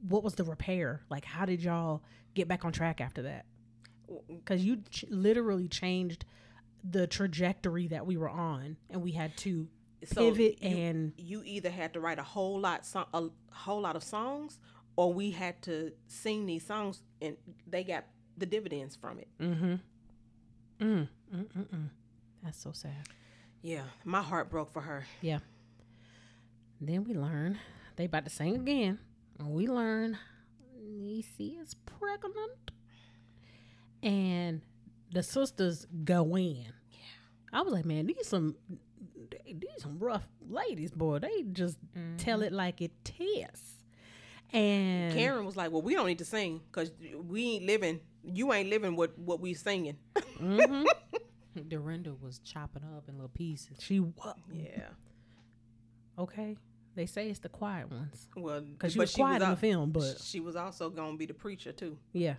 what 0.08 0.24
was 0.24 0.36
the 0.36 0.44
repair? 0.44 1.02
Like, 1.10 1.26
how 1.26 1.46
did 1.46 1.62
y'all 1.64 2.02
get 2.34 2.48
back 2.48 2.64
on 2.66 2.72
track 2.72 3.02
after 3.02 3.22
that? 3.24 3.46
Because 4.28 4.64
you 4.66 4.78
ch- 4.90 5.06
literally 5.10 5.68
changed 5.68 6.26
the 6.84 7.06
trajectory 7.08 7.88
that 7.88 8.06
we 8.06 8.16
were 8.18 8.30
on, 8.30 8.78
and 8.90 9.02
we 9.02 9.12
had 9.12 9.36
to 9.38 9.68
So 10.06 10.32
pivot 10.32 10.62
you, 10.62 10.78
and 10.78 11.14
you 11.18 11.44
either 11.46 11.70
had 11.70 11.94
to 11.94 12.00
write 12.00 12.20
a 12.20 12.24
whole 12.24 12.60
lot, 12.60 12.86
so, 12.86 13.06
a 13.14 13.28
whole 13.52 13.82
lot 13.82 13.96
of 13.96 14.04
songs, 14.04 14.60
or 14.96 15.14
we 15.14 15.32
had 15.32 15.62
to 15.64 15.92
sing 16.08 16.46
these 16.46 16.66
songs, 16.66 17.02
and 17.22 17.36
they 17.68 17.84
got 17.84 18.06
the 18.38 18.46
dividends 18.46 18.96
from 18.96 19.20
it. 19.20 19.28
mm-hmm. 19.40 19.76
Mm, 20.80 21.10
mm, 21.36 21.46
mm, 21.46 21.68
mm. 21.68 21.90
That's 22.42 22.62
so 22.62 22.72
sad. 22.72 23.10
Yeah, 23.62 23.84
my 24.06 24.22
heart 24.22 24.50
broke 24.50 24.72
for 24.72 24.80
her. 24.80 25.06
Yeah 25.22 25.40
then 26.82 27.04
we 27.04 27.14
learn 27.14 27.60
they 27.96 28.06
about 28.06 28.24
to 28.24 28.30
sing 28.30 28.56
again. 28.56 29.00
And 29.38 29.50
we 29.50 29.68
learn 29.68 30.18
Niecy 30.82 31.62
is 31.62 31.74
pregnant. 31.74 32.72
And 34.02 34.62
the 35.12 35.24
sisters 35.24 35.86
go 36.06 36.38
in. 36.38 36.66
Yeah. 36.92 37.00
i 37.52 37.62
was 37.62 37.74
like, 37.74 37.86
man, 37.86 38.06
these 38.06 38.28
some 38.28 38.56
these 39.46 39.70
some 39.80 40.00
rough 40.00 40.28
ladies, 40.48 40.92
boy. 40.92 41.20
They 41.20 41.44
just 41.52 41.78
tell 42.18 42.42
it 42.42 42.52
like 42.54 42.82
it 42.82 42.92
is. 43.20 43.76
And 44.52 45.14
Karen 45.14 45.46
was 45.46 45.56
like, 45.56 45.72
"Well, 45.72 45.82
we 45.84 45.94
don't 45.94 46.08
need 46.08 46.18
to 46.20 46.26
sing 46.26 46.62
because 46.72 46.92
we 47.28 47.52
ain't 47.56 47.66
living. 47.66 48.00
You 48.24 48.52
ain't 48.54 48.70
living 48.70 48.96
what 48.96 49.18
what 49.18 49.40
we 49.40 49.54
singing." 49.54 49.98
Mhm. 50.40 50.86
Dorinda 51.68 52.14
was 52.22 52.40
chopping 52.40 52.84
up 52.96 53.08
in 53.10 53.16
little 53.16 53.30
pieces. 53.30 53.78
she 53.80 54.00
wa- 54.00 54.34
Yeah. 54.52 54.90
okay. 56.18 56.58
They 56.96 57.06
say 57.06 57.30
it's 57.30 57.40
the 57.40 57.50
quiet 57.50 57.90
ones 57.92 58.28
Well, 58.36 58.62
because 58.62 58.94
she 58.94 58.98
but 59.00 59.04
was 59.04 59.16
quiet 59.16 59.38
in 59.38 59.42
al- 59.44 59.56
the 59.56 59.60
film, 59.62 59.92
but 59.92 60.20
she 60.22 60.40
was 60.40 60.56
also 60.56 60.90
gonna 60.90 61.16
be 61.18 61.26
the 61.26 61.34
preacher 61.34 61.72
too. 61.72 61.98
Yeah, 62.14 62.36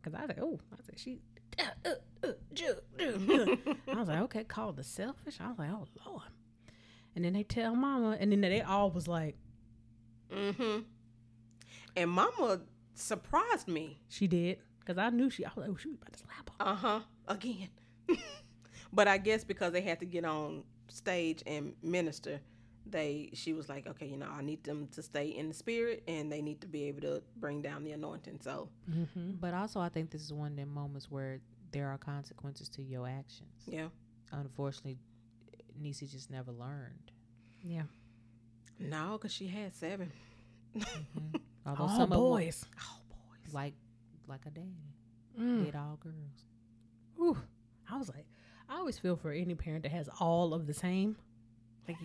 because 0.00 0.14
I 0.18 0.22
was 0.22 0.28
like, 0.28 0.40
oh, 0.42 0.58
I 0.72 0.76
said 0.84 0.98
she. 0.98 1.20
Uh, 1.58 1.90
uh, 2.24 2.26
ju- 2.52 2.74
ju- 2.98 3.58
uh." 3.86 3.92
I 3.92 3.98
was 3.98 4.08
like, 4.08 4.20
okay, 4.22 4.44
called 4.44 4.76
the 4.76 4.84
selfish. 4.84 5.38
I 5.40 5.48
was 5.48 5.58
like, 5.58 5.70
oh 5.70 5.86
lord. 6.06 6.22
And 7.14 7.24
then 7.24 7.34
they 7.34 7.42
tell 7.42 7.74
mama, 7.74 8.16
and 8.18 8.32
then 8.32 8.40
they 8.40 8.62
all 8.62 8.90
was 8.90 9.06
like, 9.06 9.36
mm-hmm. 10.34 10.80
And 11.94 12.10
Mama 12.10 12.60
surprised 12.94 13.68
me. 13.68 14.00
she 14.08 14.26
did, 14.26 14.58
because 14.80 14.96
I 14.96 15.10
knew 15.10 15.28
she. 15.28 15.44
I 15.44 15.50
was 15.54 15.66
like, 15.66 15.70
oh, 15.70 15.76
she 15.76 15.88
was 15.88 15.96
about 15.96 16.12
to 16.14 16.18
slap 16.18 16.50
her. 16.58 16.66
Uh 16.66 16.74
huh. 16.74 17.00
Again. 17.28 17.68
but 18.92 19.08
I 19.08 19.18
guess 19.18 19.44
because 19.44 19.72
they 19.72 19.82
had 19.82 20.00
to 20.00 20.06
get 20.06 20.24
on 20.24 20.64
stage 20.88 21.42
and 21.46 21.74
minister, 21.82 22.40
they 22.86 23.30
she 23.34 23.52
was 23.52 23.68
like, 23.68 23.86
okay, 23.86 24.06
you 24.06 24.16
know, 24.16 24.28
I 24.30 24.42
need 24.42 24.64
them 24.64 24.88
to 24.92 25.02
stay 25.02 25.28
in 25.28 25.48
the 25.48 25.54
spirit, 25.54 26.02
and 26.08 26.30
they 26.32 26.42
need 26.42 26.60
to 26.62 26.66
be 26.66 26.84
able 26.84 27.00
to 27.02 27.22
bring 27.36 27.62
down 27.62 27.84
the 27.84 27.92
anointing. 27.92 28.40
So 28.42 28.68
Mm-hmm. 28.90 29.32
But 29.40 29.54
also, 29.54 29.80
I 29.80 29.88
think 29.88 30.10
this 30.10 30.22
is 30.22 30.32
one 30.32 30.52
of 30.52 30.56
the 30.56 30.66
moments 30.66 31.10
where 31.10 31.40
there 31.72 31.88
are 31.88 31.98
consequences 31.98 32.68
to 32.70 32.82
your 32.82 33.06
actions. 33.08 33.62
yeah. 33.66 33.88
Unfortunately, 34.32 34.98
Niecy 35.82 36.10
just 36.10 36.30
never 36.30 36.52
learned. 36.52 37.10
Yeah, 37.62 37.82
No, 38.78 39.12
because 39.12 39.32
she 39.32 39.46
had 39.46 39.74
seven. 39.74 40.10
Although 41.66 41.82
all 41.84 41.88
some 41.88 42.02
of 42.02 42.10
them, 42.10 42.18
boys. 42.18 42.64
Oh 42.80 42.98
boys. 43.10 43.54
like 43.54 43.74
like 44.26 44.40
a 44.46 44.50
daddy, 44.50 44.94
Mm. 45.38 45.64
did 45.64 45.76
all 45.76 45.96
girls. 46.00 46.44
Ooh. 47.20 47.36
I 47.90 47.96
was 47.98 48.08
like, 48.08 48.26
I 48.68 48.76
always 48.76 48.98
feel 48.98 49.16
for 49.16 49.32
any 49.32 49.54
parent 49.54 49.82
that 49.84 49.92
has 49.92 50.08
all 50.20 50.52
of 50.54 50.66
the 50.66 50.74
same. 50.74 51.16
Like, 51.88 51.96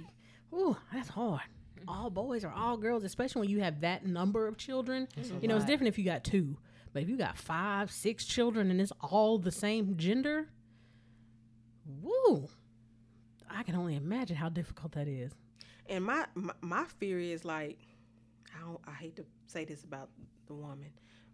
ooh, 0.53 0.77
that's 0.93 1.09
hard. 1.09 1.41
All 1.87 2.09
boys 2.09 2.43
or 2.43 2.51
all 2.51 2.75
girls, 2.77 3.03
especially 3.03 3.41
when 3.41 3.49
you 3.49 3.61
have 3.61 3.81
that 3.81 4.05
number 4.05 4.47
of 4.47 4.57
children. 4.57 5.07
You 5.41 5.47
know, 5.47 5.55
it's 5.55 5.65
different 5.65 5.87
if 5.89 5.97
you 5.97 6.03
got 6.03 6.23
two, 6.23 6.57
but 6.91 7.01
if 7.03 7.09
you 7.09 7.17
got 7.17 7.37
five, 7.37 7.91
six 7.91 8.25
children 8.25 8.69
and 8.71 8.81
it's 8.81 8.91
all 9.01 9.37
the 9.37 9.51
same 9.51 9.95
gender, 9.97 10.47
woo! 12.01 12.47
I 13.49 13.63
can 13.63 13.75
only 13.75 13.95
imagine 13.95 14.35
how 14.35 14.49
difficult 14.49 14.91
that 14.93 15.07
is. 15.07 15.31
And 15.89 16.03
my, 16.03 16.25
my 16.35 16.53
my 16.61 16.83
fear 16.99 17.17
is 17.19 17.45
like, 17.45 17.79
I 18.55 18.59
don't, 18.65 18.79
I 18.85 18.91
hate 18.91 19.15
to 19.15 19.25
say 19.45 19.63
this 19.63 19.83
about 19.83 20.09
the 20.47 20.53
woman, 20.53 20.89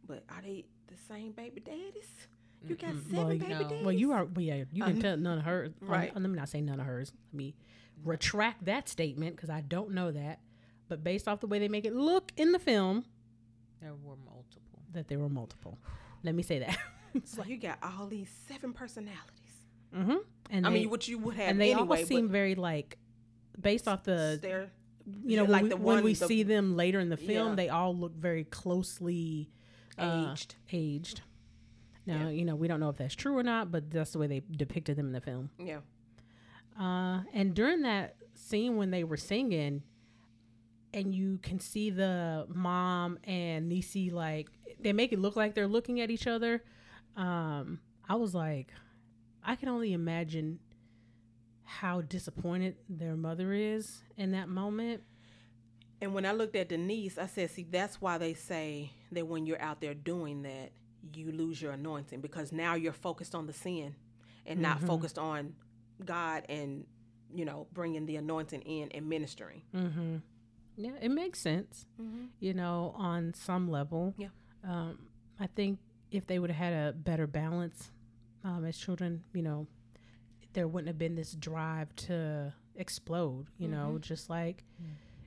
but 0.06 0.24
are 0.30 0.42
they 0.44 0.66
the 0.88 0.98
same 1.08 1.32
baby 1.32 1.62
daddies? 1.62 2.28
You 2.66 2.76
got 2.76 2.92
Mm-mm. 2.92 3.04
seven 3.10 3.18
Well, 3.18 3.28
baby 3.30 3.48
no. 3.48 3.62
daddies. 3.64 3.84
Well, 3.86 3.92
you 3.94 4.12
are. 4.12 4.26
Well, 4.26 4.46
yeah, 4.46 4.64
you 4.72 4.84
can 4.84 4.94
Um, 4.98 5.02
tell 5.02 5.18
none 5.18 5.40
of 5.40 5.44
hers. 5.46 5.72
um, 5.82 5.88
right. 5.88 6.14
let 6.14 6.22
me 6.30 6.36
not 6.38 6.50
say 6.50 6.62
none 6.62 6.80
of 6.80 6.86
hers. 6.86 7.12
Let 7.32 7.38
me 7.38 7.56
retract 8.04 8.66
that 8.66 8.90
statement 8.90 9.36
because 9.36 9.50
I 9.50 9.62
don't 9.62 9.92
know 9.92 10.12
that. 10.12 10.40
But 10.90 11.04
based 11.04 11.28
off 11.28 11.40
the 11.40 11.48
way 11.48 11.60
they 11.60 11.68
make 11.70 11.86
it 11.86 11.96
look 11.96 12.32
in 12.38 12.52
the 12.52 12.60
film, 12.60 13.06
There 13.82 13.94
were 13.94 14.16
multiple. 14.26 14.82
that 14.94 15.08
there 15.08 15.20
were 15.20 15.30
multiple. 15.30 15.80
Let 16.24 16.36
me 16.36 16.44
say 16.44 16.60
that. 16.60 16.78
So 17.26 17.44
you 17.44 17.58
got 17.58 17.78
all 17.84 18.08
these 18.08 18.28
seven 18.48 18.74
personalities. 18.74 19.20
mm-hmm. 19.96 20.16
And 20.50 20.66
I 20.66 20.70
they, 20.72 20.80
mean, 20.80 20.90
what 20.90 21.08
you 21.08 21.20
would 21.20 21.36
have 21.36 21.50
and 21.50 21.62
they 21.62 21.72
anyway. 21.72 22.00
all 22.02 22.06
seem 22.08 22.28
very 22.28 22.56
like, 22.56 22.98
based 23.62 23.88
off 23.88 24.04
the 24.04 24.40
they're 24.42 24.72
you 25.24 25.38
know, 25.38 25.44
like 25.44 25.62
when, 25.62 25.64
we, 25.64 25.70
the 25.70 25.78
when 25.78 26.04
we 26.04 26.14
the- 26.16 26.26
see 26.28 26.42
them 26.42 26.76
later 26.76 27.00
in 27.00 27.10
the 27.10 27.18
film, 27.18 27.50
Yeah. 27.50 27.56
they 27.56 27.70
all 27.70 27.96
look 27.96 28.16
very 28.16 28.46
closely 28.46 29.52
uh, 30.00 30.30
aged. 30.32 30.56
aged. 30.72 31.22
Now, 32.08 32.24
Yeah. 32.24 32.30
you 32.30 32.46
know, 32.46 32.56
we 32.56 32.68
don't 32.68 32.80
know 32.80 32.90
if 32.90 32.98
that's 32.98 33.14
true 33.14 33.38
or 33.38 33.44
not, 33.44 33.72
but 33.72 33.92
that's 33.92 34.12
the 34.14 34.18
way 34.18 34.26
they 34.26 34.42
depicted 34.50 34.96
them 34.98 35.06
in 35.06 35.14
the 35.14 35.22
film. 35.22 35.52
Yeah. 35.60 35.82
Uh, 36.80 37.22
and 37.34 37.54
during 37.54 37.82
that 37.84 38.16
scene 38.36 38.76
when 38.78 38.92
they 38.92 39.04
were 39.04 39.18
singing, 39.18 39.84
and 40.94 41.14
you 41.14 41.40
can 41.42 41.60
see 41.60 41.90
the 41.90 42.46
mom 42.50 43.18
and 43.24 43.72
Niecy 43.72 44.12
like 44.12 44.48
they 44.80 44.94
make 44.94 45.12
it 45.12 45.20
look 45.20 45.36
like 45.36 45.56
they're 45.56 45.68
looking 45.68 46.02
at 46.02 46.12
each 46.12 46.28
other. 46.28 46.64
Um, 47.16 47.80
I 48.08 48.16
was 48.16 48.36
like, 48.36 48.72
I 49.44 49.56
can 49.56 49.70
only 49.70 49.94
imagine 49.94 50.60
how 51.64 52.02
disappointed 52.02 52.76
their 52.90 53.16
mother 53.16 53.54
is 53.54 54.02
in 54.18 54.32
that 54.32 54.50
moment. 54.50 55.02
And 56.02 56.14
when 56.14 56.26
I 56.26 56.34
looked 56.34 56.56
at 56.56 56.70
Denise, 56.70 57.18
I 57.18 57.28
said, 57.28 57.50
see, 57.50 57.66
that's 57.70 58.02
why 58.02 58.18
they 58.18 58.34
say 58.34 58.92
that 59.14 59.26
when 59.26 59.46
you're 59.46 59.62
out 59.62 59.80
there 59.80 59.94
doing 59.94 60.42
that, 60.44 60.72
you 61.14 61.32
lose 61.32 61.62
your 61.62 61.72
anointing 61.72 62.20
because 62.22 62.52
now 62.52 62.76
you're 62.76 62.92
focused 62.94 63.34
on 63.36 63.48
the 63.48 63.54
sin 63.54 63.96
and 64.46 64.60
not 64.62 64.80
Mhm. 64.82 64.88
focused 64.88 65.18
on 65.18 65.56
God 66.06 66.44
and, 66.50 66.86
you 67.34 67.46
know, 67.46 67.68
bringing 67.74 68.06
the 68.06 68.16
anointing 68.18 68.62
in 68.62 68.92
and 68.92 69.08
ministering. 69.08 69.62
Mm-hmm. 69.76 70.18
Yeah, 70.76 70.92
it 71.02 71.10
makes 71.10 71.40
sense. 71.40 71.86
Mm-hmm. 72.02 72.26
You 72.40 72.54
know, 72.54 72.94
on 72.98 73.34
some 73.34 73.70
level. 73.70 74.14
Yeah. 74.18 74.28
Um, 74.68 75.00
I 75.40 75.48
think 75.48 75.80
if 76.12 76.26
they 76.28 76.40
would 76.40 76.50
have 76.52 76.72
had 76.72 76.74
a 76.74 76.94
better 76.94 77.28
balance 77.28 77.92
um, 78.44 78.66
as 78.66 78.78
children, 78.78 79.24
you 79.34 79.42
know, 79.42 79.68
there 80.54 80.68
wouldn't 80.68 80.88
have 80.88 80.98
been 81.00 81.16
this 81.16 81.34
drive 81.34 81.96
to 81.96 82.54
explode. 82.76 83.48
You 83.58 83.68
know, 83.68 83.98
just 84.00 84.30
like 84.30 84.64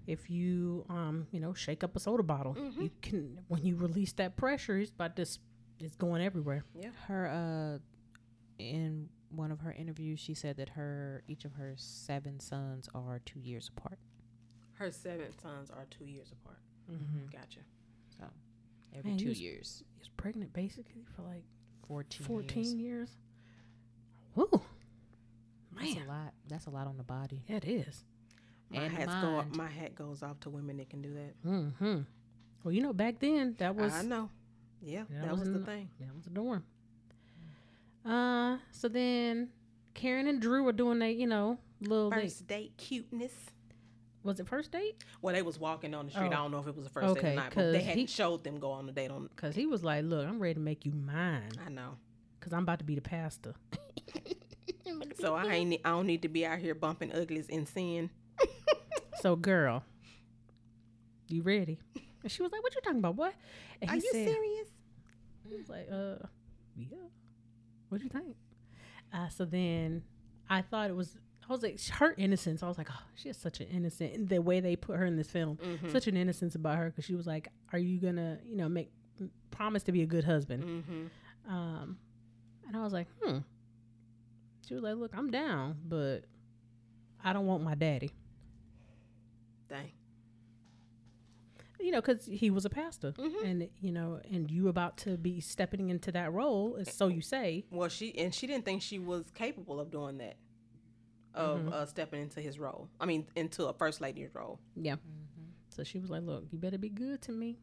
if 0.07 0.31
you, 0.31 0.85
um, 0.89 1.27
you 1.33 1.41
know, 1.41 1.53
shake 1.55 1.83
up 1.83 1.97
a 1.97 2.01
soda 2.01 2.23
bottle, 2.23 2.55
Mhm. 2.55 2.83
you 2.83 2.91
can 3.03 3.41
when 3.49 3.65
you 3.65 3.75
release 3.77 4.13
that 4.15 4.37
pressure, 4.37 4.79
it's 4.79 4.91
about 4.93 5.17
this. 5.17 5.39
It's 5.81 5.97
going 5.97 6.23
everywhere. 6.23 6.65
Yeah 6.75 6.91
her 7.07 7.27
uh, 7.29 7.79
in 8.63 9.09
one 9.31 9.51
of 9.53 9.61
her 9.61 9.73
interviews, 9.73 10.21
she 10.21 10.35
said 10.35 10.57
that 10.57 10.71
her 10.71 11.23
each 11.29 11.45
of 11.45 11.53
her 11.55 11.75
seven 11.77 12.39
sons 12.41 12.89
are 12.95 13.21
two 13.25 13.41
years 13.41 13.71
apart. 13.77 13.99
Her 14.75 14.91
seven 14.91 15.37
sons 15.41 15.71
are 15.71 15.87
two 15.91 16.05
years 16.05 16.33
apart. 16.33 16.59
Mm-hmm. 16.91 17.27
Gotcha. 17.33 17.61
So 18.19 18.25
every 18.97 19.11
Man, 19.13 19.19
he 19.19 19.25
two 19.25 19.31
was- 19.31 19.41
years. 19.41 19.83
He 19.95 19.99
was 19.99 20.09
pregnant 20.17 20.53
basically 20.53 21.05
for 21.15 21.23
like 21.23 21.45
14, 21.89 22.27
14 22.27 22.63
years. 22.65 22.75
years. 22.75 23.11
Woo. 24.35 24.49
That's 25.79 25.95
a 25.97 26.09
lot. 26.09 26.33
That's 26.49 26.67
a 26.67 26.71
lot 26.71 26.87
on 26.87 26.97
the 26.97 27.03
body. 27.05 27.43
yeah, 27.49 27.57
it 27.57 27.65
is. 27.65 28.05
My 28.71 28.83
And 28.83 28.93
hats 28.97 29.15
go. 29.23 29.45
My 29.57 29.69
hat 29.69 29.95
goes 29.95 30.23
off 30.23 30.41
to 30.41 30.51
women 30.51 30.79
that 30.79 30.91
can 30.91 31.01
do 31.03 31.15
that. 31.15 31.43
Mm-hmm. 31.47 32.01
Well, 32.65 32.73
you 32.73 32.81
know, 32.83 32.93
back 32.93 33.19
then 33.21 33.55
that 33.59 33.77
was 33.77 33.93
I 33.95 34.03
know. 34.03 34.31
Yeah, 34.83 35.05
that 35.11 35.23
that, 35.23 35.31
was, 35.31 35.41
was 35.41 35.49
the 35.51 35.55
in- 35.59 35.65
thing. 35.65 35.89
that 36.01 36.15
was 36.15 36.25
the 36.25 36.31
norm. 36.31 36.65
Uh, 38.07 38.59
so 38.71 38.89
then 38.89 39.49
Karen 39.95 40.27
and 40.29 40.41
Drew 40.41 40.63
were 40.63 40.73
doing 40.73 40.99
they, 40.99 41.13
you 41.13 41.27
know, 41.27 41.59
little 41.81 42.11
First 42.11 42.47
date 42.47 42.77
cuteness. 42.77 43.33
was 44.23 44.39
it 44.41 44.47
first 44.47 44.71
date? 44.73 45.03
Well, 45.23 45.35
they 45.35 45.43
was 45.43 45.59
walking 45.59 45.95
on 45.95 46.07
the 46.07 46.11
street. 46.13 46.25
Oh. 46.27 46.33
I 46.33 46.35
don't 46.37 46.51
know 46.53 46.59
if 46.61 46.67
it 46.69 46.77
was 46.77 46.85
the 46.85 46.91
first 46.91 47.15
date 47.15 47.19
Okay, 47.19 47.33
or 47.33 47.37
not, 47.37 47.55
but 47.55 47.73
they 47.73 47.79
'cause 47.79 47.87
hadn't 47.87 47.99
he- 48.01 48.07
showed 48.07 48.45
them 48.45 48.59
go 48.61 48.71
on 48.73 48.89
a 48.89 48.93
date 48.93 49.11
on. 49.11 49.29
Cause 49.37 49.55
he 49.55 49.67
was 49.67 49.83
like, 49.83 50.05
"Look, 50.05 50.27
I'm 50.27 50.39
ready 50.39 50.55
to 50.55 50.61
make 50.61 50.85
you 50.87 50.93
mine, 50.93 51.51
I 51.65 51.69
know. 51.71 51.97
cause 52.41 52.53
I'm 52.53 52.63
about 52.63 52.79
to 52.79 52.85
be 52.85 52.95
the 52.95 53.01
pastor." 53.03 53.55
So 55.19 55.35
I 55.35 55.47
ain't. 55.53 55.81
I 55.85 55.91
don't 55.91 56.07
need 56.07 56.23
to 56.23 56.29
be 56.29 56.47
out 56.47 56.59
here 56.59 56.75
bumping 56.75 57.13
uglies 57.13 57.47
and 57.51 57.67
sin. 57.69 58.11
So, 59.21 59.35
girl, 59.35 59.83
you 61.29 61.43
ready? 61.43 61.79
And 62.23 62.31
she 62.31 62.43
was 62.43 62.53
like, 62.53 62.63
"What 62.63 62.75
you 62.75 62.81
talking 62.83 62.99
about? 62.99 63.17
What?" 63.17 63.35
And 63.81 63.91
Are 63.91 63.95
he 63.95 64.01
you 64.03 64.11
said, 64.13 64.29
serious? 64.29 64.69
He 65.49 65.57
was 65.57 65.69
like, 65.69 65.89
"Uh, 65.91 66.27
yeah. 66.77 66.87
What 67.89 67.99
do 67.99 68.05
you 68.05 68.11
think?" 68.11 68.37
Uh, 69.13 69.29
so 69.29 69.45
then 69.45 70.03
I 70.51 70.63
thought 70.63 70.91
it 70.91 70.97
was. 70.97 71.17
I 71.49 71.53
was 71.53 71.63
like, 71.63 71.81
her 72.01 72.13
innocence. 72.19 72.65
I 72.65 72.67
was 72.67 72.77
like, 72.77 72.89
oh, 72.91 73.03
she 73.15 73.29
is 73.29 73.37
such 73.37 73.61
an 73.61 73.69
innocent. 73.69 74.13
And 74.15 74.29
the 74.29 74.43
way 74.43 74.59
they 74.59 74.75
put 74.75 74.97
her 74.97 75.07
in 75.07 75.17
this 75.17 75.31
film, 75.31 75.59
Mm-hmm. 75.59 75.91
such 75.93 76.09
an 76.09 76.17
innocence 76.17 76.57
about 76.57 76.77
her, 76.79 76.87
because 76.91 77.05
she 77.05 77.15
was 77.15 77.25
like, 77.25 77.47
"Are 77.73 77.79
you 77.79 78.01
gonna, 78.01 78.39
you 78.45 78.57
know, 78.57 78.69
make 78.69 78.91
promise 79.53 79.85
to 79.85 79.93
be 79.93 80.03
a 80.03 80.07
good 80.07 80.25
husband?" 80.25 80.65
Mm-hmm. 80.65 81.53
Um, 81.55 81.99
and 82.67 82.77
I 82.77 82.83
was 82.83 82.93
like, 82.93 83.07
"Hmm." 83.23 83.39
She 84.67 84.75
was 84.75 84.83
like, 84.83 84.97
"Look, 84.97 85.13
I'm 85.17 85.31
down, 85.31 85.77
but 85.89 86.25
I 87.23 87.33
don't 87.33 87.47
want 87.47 87.63
my 87.63 87.77
daddy." 87.77 88.11
Dang. 89.69 89.93
You 91.81 91.91
know, 91.91 92.01
because 92.01 92.27
he 92.27 92.51
was 92.51 92.65
a 92.65 92.71
pastor, 92.71 93.13
Mhm. 93.13 93.45
and 93.45 93.69
you 93.81 93.93
know, 93.93 94.21
and 94.31 94.51
you 94.51 94.69
about 94.69 94.97
to 94.99 95.17
be 95.17 95.41
stepping 95.41 95.91
into 95.91 96.11
that 96.13 96.33
role, 96.33 96.77
is 96.77 96.93
so 96.93 97.09
you 97.09 97.21
say. 97.21 97.65
Well, 97.71 97.89
she 97.89 98.17
and 98.19 98.35
she 98.35 98.47
didn't 98.47 98.65
think 98.65 98.83
she 98.83 98.99
was 98.99 99.31
capable 99.33 99.79
of 99.81 99.91
doing 99.91 100.19
that, 100.19 100.37
of 101.35 101.61
Mhm. 101.61 101.73
uh, 101.73 101.87
stepping 101.87 102.23
into 102.23 102.41
his 102.41 102.59
role. 102.59 102.89
I 103.01 103.07
mean, 103.07 103.27
into 103.37 103.67
a 103.67 103.73
first 103.75 104.01
lady's 104.01 104.35
role. 104.35 104.59
Yeah. 104.75 104.97
Mm-hmm. 104.97 105.51
So 105.69 105.85
she 105.85 105.99
was 105.99 106.11
like, 106.11 106.23
"Look, 106.23 106.45
you 106.51 106.59
better 106.59 106.79
be 106.79 106.89
good 106.89 107.21
to 107.23 107.33
me." 107.33 107.59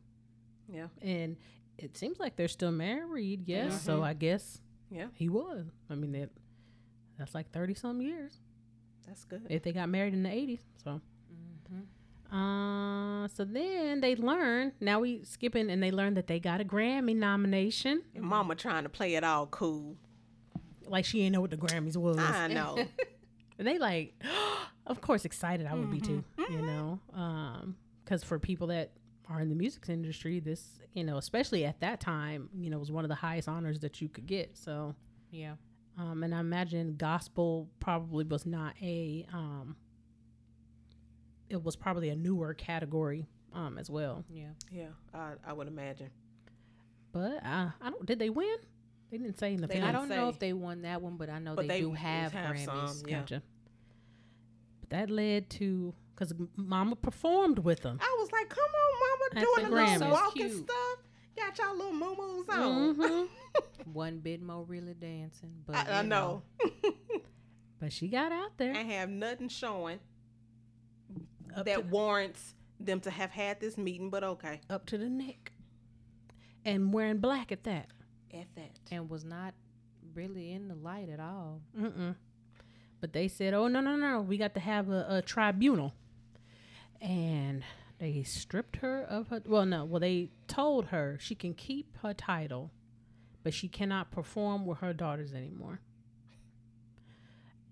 Yeah. 0.71 0.87
And 1.01 1.37
it 1.77 1.97
seems 1.97 2.19
like 2.19 2.35
they're 2.35 2.47
still 2.47 2.71
married. 2.71 3.47
Yes. 3.47 3.81
So 3.83 3.99
Mhm. 3.99 4.03
I 4.03 4.13
guess 4.13 4.61
Yeah. 4.91 5.09
he 5.13 5.27
was. 5.29 5.71
I 5.89 5.95
mean, 5.95 6.11
that 6.13 6.29
that's 7.17 7.33
like 7.35 7.49
thirty 7.51 7.73
some 7.73 8.01
years 8.01 8.39
That's 9.07 9.25
good. 9.25 9.45
if 9.49 9.63
they 9.63 9.71
got 9.73 9.89
married 9.89 10.13
in 10.13 10.23
the 10.23 10.31
eighties. 10.31 10.63
So. 10.83 11.01
Mm-hmm. 12.33 13.23
Uh, 13.23 13.27
so 13.29 13.45
then 13.45 14.01
they 14.01 14.15
learn. 14.15 14.73
Now 14.79 14.99
we 14.99 15.23
skipping, 15.23 15.69
and 15.69 15.81
they 15.81 15.91
learn 15.91 16.15
that 16.15 16.27
they 16.27 16.39
got 16.39 16.61
a 16.61 16.65
Grammy 16.65 17.15
nomination. 17.15 18.01
And 18.15 18.23
Mama 18.23 18.55
trying 18.55 18.83
to 18.83 18.89
play 18.89 19.15
it 19.15 19.23
all 19.23 19.47
cool. 19.47 19.95
Like 20.85 21.05
she 21.05 21.21
ain't 21.21 21.33
know 21.33 21.41
what 21.41 21.51
the 21.51 21.57
Grammys 21.57 21.95
was. 21.95 22.17
I 22.19 22.47
know. 22.49 22.77
And 23.57 23.67
they 23.67 23.77
like, 23.77 24.13
of 24.87 24.99
course, 25.01 25.25
excited 25.25 25.67
I 25.67 25.73
would 25.75 25.91
be 25.91 26.01
too, 26.01 26.23
Mm-hmm. 26.37 26.53
you 26.53 26.61
know, 26.61 26.99
um, 27.13 27.75
because 28.03 28.23
for 28.23 28.39
people 28.39 28.67
that 28.67 28.91
are 29.29 29.39
in 29.39 29.47
the 29.49 29.55
music 29.55 29.85
industry, 29.87 30.39
this, 30.41 30.79
you 30.93 31.03
know, 31.03 31.17
especially 31.17 31.63
at 31.65 31.79
that 31.79 31.99
time, 32.01 32.49
you 32.57 32.69
know, 32.69 32.77
was 32.79 32.91
one 32.91 33.05
of 33.05 33.09
the 33.09 33.15
highest 33.15 33.47
honors 33.47 33.79
that 33.79 34.01
you 34.01 34.09
could 34.09 34.25
get. 34.27 34.57
So, 34.57 34.95
Yeah. 35.31 35.53
um, 35.97 36.23
and 36.23 36.35
I 36.35 36.39
imagine 36.41 36.95
gospel 36.97 37.69
probably 37.79 38.25
was 38.25 38.45
not 38.45 38.75
a, 38.81 39.25
um, 39.31 39.77
it 41.49 41.63
was 41.63 41.75
probably 41.75 42.09
a 42.09 42.15
newer 42.15 42.53
category, 42.53 43.27
um, 43.53 43.77
as 43.77 43.89
well. 43.89 44.23
Yeah. 44.29 44.47
yeah, 44.71 44.87
I, 45.13 45.33
I 45.45 45.53
would 45.53 45.67
imagine. 45.67 46.09
But 47.11 47.43
uh, 47.45 47.69
I 47.81 47.89
don't. 47.89 48.05
Did 48.05 48.19
they 48.19 48.29
win? 48.29 48.55
They 49.11 49.17
didn't 49.19 49.37
say 49.37 49.53
in 49.53 49.61
the 49.61 49.67
They. 49.67 49.75
I 49.75 49.91
didn't 49.91 49.93
don't 49.93 50.09
know 50.09 50.29
if 50.29 50.39
they 50.39 50.53
won 50.53 50.81
that 50.81 51.01
one, 51.01 51.17
but 51.17 51.29
I 51.29 51.37
know 51.39 51.55
But 51.55 51.67
they, 51.67 51.75
they 51.75 51.81
do 51.81 51.93
have, 51.93 52.31
have 52.33 52.55
Grammys. 52.55 52.65
some, 52.65 53.03
yeah. 53.07 53.19
Gotcha. 53.19 53.43
But 54.79 54.89
that 54.89 55.09
led 55.11 55.49
to 55.51 55.93
because 56.15 56.33
Mama 56.55 56.95
performed 56.95 57.59
with 57.59 57.81
them. 57.81 57.99
I 58.01 58.15
was 58.19 58.31
like, 58.31 58.49
come 58.49 58.59
on, 58.63 58.99
Mama, 58.99 59.29
the 59.33 59.69
doing 59.69 59.71
a 59.71 59.93
little 59.97 60.11
walking 60.11 60.47
cute. 60.49 60.63
stuff. 60.63 60.97
Got 61.35 61.57
y'all 61.57 61.75
little 61.77 61.93
moo 61.93 62.43
on. 62.49 62.95
Mhm. 62.95 63.27
One 63.93 64.19
bit 64.19 64.41
more 64.41 64.63
really 64.63 64.93
dancing, 64.93 65.53
but 65.67 65.75
I, 65.75 65.99
I 65.99 66.01
you 66.01 66.07
know. 66.07 66.41
But 67.79 67.91
she 67.91 68.07
got 68.07 68.31
out 68.31 68.57
there. 68.57 68.73
I 68.73 68.77
have 68.83 69.09
nothing 69.09 69.49
showing 69.49 69.99
Up 71.55 71.65
that 71.65 71.75
to, 71.75 71.81
warrants 71.81 72.55
them 72.79 72.99
to 73.01 73.11
have 73.11 73.31
had 73.31 73.59
this 73.59 73.77
meeting, 73.77 74.09
but 74.09 74.23
okay. 74.23 74.61
up 74.69 74.85
to 74.87 74.97
the 74.97 75.09
neck. 75.09 75.51
And 76.65 76.93
wearing 76.93 77.17
black 77.17 77.51
at 77.51 77.63
that. 77.63 77.87
At 78.33 78.47
that. 78.55 78.79
and 78.89 79.09
was 79.09 79.23
not 79.23 79.53
really 80.15 80.51
in 80.51 80.67
the 80.67 80.75
light 80.75 81.09
at 81.09 81.19
all. 81.19 81.61
Mm-mm. 81.79 82.15
But 82.99 83.13
they 83.13 83.27
said, 83.27 83.53
oh, 83.53 83.67
no, 83.67 83.81
no, 83.81 83.95
no. 83.95 84.21
We 84.21 84.37
got 84.37 84.53
to 84.53 84.59
have 84.59 84.89
a, 84.89 85.05
a 85.09 85.21
tribunal. 85.21 85.93
And 87.01 87.63
they 87.99 88.23
stripped 88.23 88.77
her 88.77 89.03
of 89.03 89.27
her. 89.27 89.41
Well, 89.45 89.65
no. 89.65 89.85
Well, 89.85 89.99
they 89.99 90.31
told 90.47 90.85
her 90.87 91.17
she 91.19 91.35
can 91.35 91.53
keep 91.53 91.97
her 92.01 92.13
title, 92.13 92.71
but 93.43 93.53
she 93.53 93.67
cannot 93.67 94.09
perform 94.11 94.65
with 94.65 94.79
her 94.79 94.93
daughters 94.93 95.33
anymore. 95.33 95.81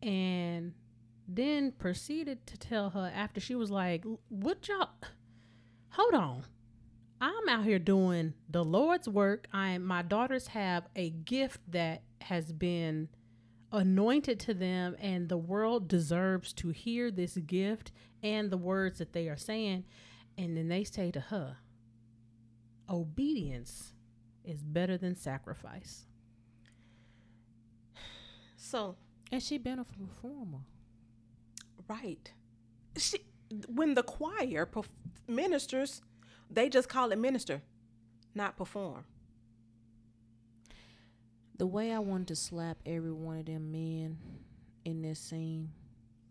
And 0.01 0.73
then 1.27 1.71
proceeded 1.71 2.45
to 2.47 2.57
tell 2.57 2.91
her 2.91 3.11
after 3.13 3.39
she 3.39 3.55
was 3.55 3.71
like, 3.71 4.03
what 4.29 4.67
y'all. 4.67 4.89
Hold 5.91 6.13
on. 6.13 6.43
I'm 7.19 7.49
out 7.49 7.65
here 7.65 7.79
doing 7.79 8.33
the 8.49 8.63
Lord's 8.63 9.07
work. 9.07 9.47
I 9.53 9.77
my 9.77 10.01
daughters 10.01 10.47
have 10.47 10.87
a 10.95 11.11
gift 11.11 11.59
that 11.71 12.01
has 12.21 12.51
been 12.51 13.09
anointed 13.71 14.39
to 14.41 14.53
them 14.53 14.95
and 14.99 15.29
the 15.29 15.37
world 15.37 15.87
deserves 15.87 16.51
to 16.53 16.69
hear 16.69 17.11
this 17.11 17.37
gift 17.37 17.91
and 18.23 18.49
the 18.49 18.57
words 18.57 18.97
that 18.99 19.13
they 19.13 19.29
are 19.29 19.37
saying 19.37 19.85
and 20.37 20.57
then 20.57 20.67
they 20.67 20.83
say 20.83 21.11
to 21.11 21.19
her 21.19 21.57
obedience 22.89 23.93
is 24.43 24.63
better 24.63 24.97
than 24.97 25.15
sacrifice. 25.15 26.05
So, 28.57 28.95
And 29.31 29.41
she 29.41 29.57
been 29.57 29.79
a 29.79 29.85
performer. 29.85 30.59
Right. 31.87 32.31
She, 32.97 33.19
when 33.67 33.93
the 33.95 34.03
choir 34.03 34.65
perf- 34.65 34.85
ministers, 35.27 36.01
they 36.49 36.69
just 36.69 36.89
call 36.89 37.11
it 37.11 37.17
minister, 37.19 37.61
not 38.35 38.57
perform. 38.57 39.05
The 41.57 41.67
way 41.67 41.91
I 41.93 41.99
wanted 41.99 42.27
to 42.29 42.35
slap 42.35 42.77
every 42.85 43.11
one 43.11 43.37
of 43.37 43.45
them 43.45 43.71
men 43.71 44.17
in 44.83 45.01
this 45.01 45.19
scene, 45.19 45.71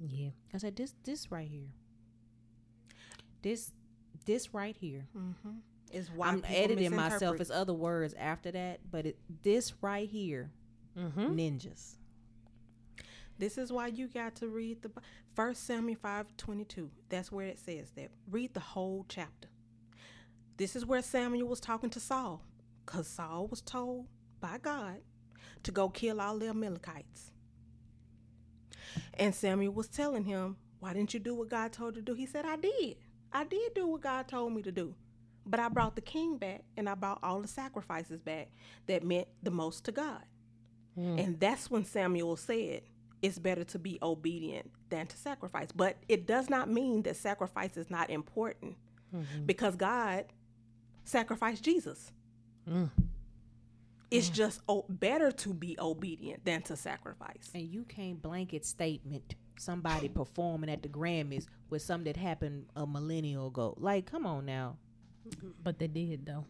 Yeah. 0.01 0.31
I 0.53 0.59
said, 0.59 0.75
"This, 0.77 0.95
this 1.05 1.31
right 1.31 1.49
here, 1.49 1.69
this, 3.43 3.71
this 4.27 4.53
right 4.53 4.77
here." 4.77 5.07
Mm-hmm. 5.17 5.51
Is 5.93 6.09
why 6.11 6.29
I'm 6.29 6.45
editing 6.47 6.95
myself 6.95 7.13
misinterpret. 7.39 7.41
as 7.41 7.51
other 7.51 7.73
words 7.75 8.15
after 8.17 8.53
that, 8.53 8.79
but 8.91 9.07
it, 9.07 9.19
this 9.43 9.73
right 9.83 10.09
here, 10.09 10.51
Mm-hmm. 10.99 11.35
ninjas. 11.35 11.95
This 13.41 13.57
is 13.57 13.73
why 13.73 13.87
you 13.87 14.07
got 14.07 14.37
to 14.37 14.49
read 14.49 14.83
the 14.83 14.91
First 15.35 15.67
Samuel 15.67 15.99
five 16.01 16.27
twenty 16.37 16.65
two. 16.65 16.91
That's 17.09 17.33
where 17.33 17.47
it 17.47 17.59
says 17.59 17.91
that. 17.97 18.11
Read 18.31 18.53
the 18.53 18.61
whole 18.61 19.07
chapter. 19.09 19.49
This 20.59 20.77
is 20.77 20.85
where 20.85 21.01
Samuel 21.01 21.49
was 21.49 21.59
talking 21.59 21.89
to 21.91 22.01
Saul, 22.01 22.45
cause 22.85 23.09
Saul 23.09 23.47
was 23.49 23.63
told 23.63 24.09
by 24.41 24.59
God 24.59 24.99
to 25.63 25.73
go 25.73 25.89
kill 25.89 26.21
all 26.21 26.39
the 26.39 26.49
Amalekites. 26.49 27.33
And 29.15 29.35
Samuel 29.35 29.73
was 29.73 29.89
telling 29.89 30.25
him, 30.25 30.59
"Why 30.79 30.93
didn't 30.93 31.15
you 31.15 31.21
do 31.21 31.35
what 31.35 31.49
God 31.49 31.73
told 31.73 31.97
you 31.97 32.03
to 32.03 32.13
do?" 32.13 32.15
He 32.15 32.27
said, 32.27 32.45
"I 32.45 32.57
did. 32.57 32.99
I 33.33 33.45
did 33.45 33.73
do 33.75 33.87
what 33.87 34.03
God 34.03 34.29
told 34.29 34.53
me 34.53 34.61
to 34.63 34.73
do." 34.73 34.95
But 35.47 35.61
I 35.61 35.71
brought 35.71 35.97
the 35.97 36.03
king 36.03 36.37
back 36.37 36.65
and 36.77 36.91
I 36.91 36.95
brought 36.95 37.21
all 37.23 37.41
the 37.41 37.49
sacrifices 37.49 38.21
back 38.21 38.51
that 38.87 39.03
meant 39.03 39.29
the 39.43 39.51
most 39.51 39.87
to 39.87 39.93
God. 39.93 40.25
Hmm. 40.95 41.19
And 41.19 41.41
that's 41.41 41.71
when 41.71 41.87
Samuel 41.87 42.37
said, 42.37 42.83
it's 43.23 43.39
better 43.39 43.65
to 43.65 43.79
be 43.79 43.99
obedient 44.03 44.71
than 44.89 45.07
to 45.07 45.17
sacrifice. 45.17 45.69
But 45.73 45.97
it 46.09 46.27
does 46.27 46.51
not 46.51 46.71
mean 46.71 47.03
that 47.03 47.17
sacrifice 47.17 47.77
is 47.77 47.91
not 47.91 48.11
important 48.11 48.77
because 49.47 49.77
God 49.77 50.27
sacrificed 51.05 51.63
Jesus. 51.65 52.13
Mm. 52.69 52.91
It's 54.11 54.29
just 54.29 54.61
o- 54.69 54.87
better 54.89 55.31
to 55.33 55.55
be 55.55 55.77
obedient 55.79 56.45
than 56.45 56.63
to 56.63 56.77
sacrifice. 56.77 57.51
And 57.55 57.65
you 57.69 57.85
can't 57.85 58.21
blanket 58.21 58.65
statement 58.65 59.35
somebody 59.59 60.09
performing 60.09 60.71
at 60.71 60.83
the 60.83 60.89
Grammys 60.89 61.47
with 61.69 61.83
something 61.83 62.13
that 62.13 62.19
happened 62.19 62.67
a 62.77 62.87
millennial 62.87 63.49
ago. 63.49 63.75
Like, 63.79 64.07
come 64.07 64.27
on 64.27 64.47
now. 64.47 64.77
But 65.63 65.79
they 65.79 65.87
did 65.87 66.27
though. 66.27 66.45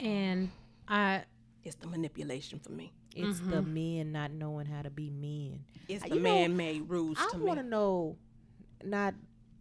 And 0.00 0.50
I 0.88 1.24
It's 1.64 1.76
the 1.76 1.86
manipulation 1.86 2.58
for 2.58 2.72
me. 2.72 2.92
It's 3.16 3.40
the 3.40 3.62
men 3.62 4.12
not 4.12 4.30
knowing 4.30 4.66
how 4.66 4.82
to 4.82 4.90
be 4.90 5.10
men. 5.10 5.64
It's 5.88 6.04
Uh, 6.04 6.08
the 6.08 6.16
you 6.16 6.20
man-made 6.22 6.88
rules 6.88 7.18
I 7.20 7.36
want 7.38 7.58
to 7.58 7.62
know, 7.66 8.16
not 8.84 9.14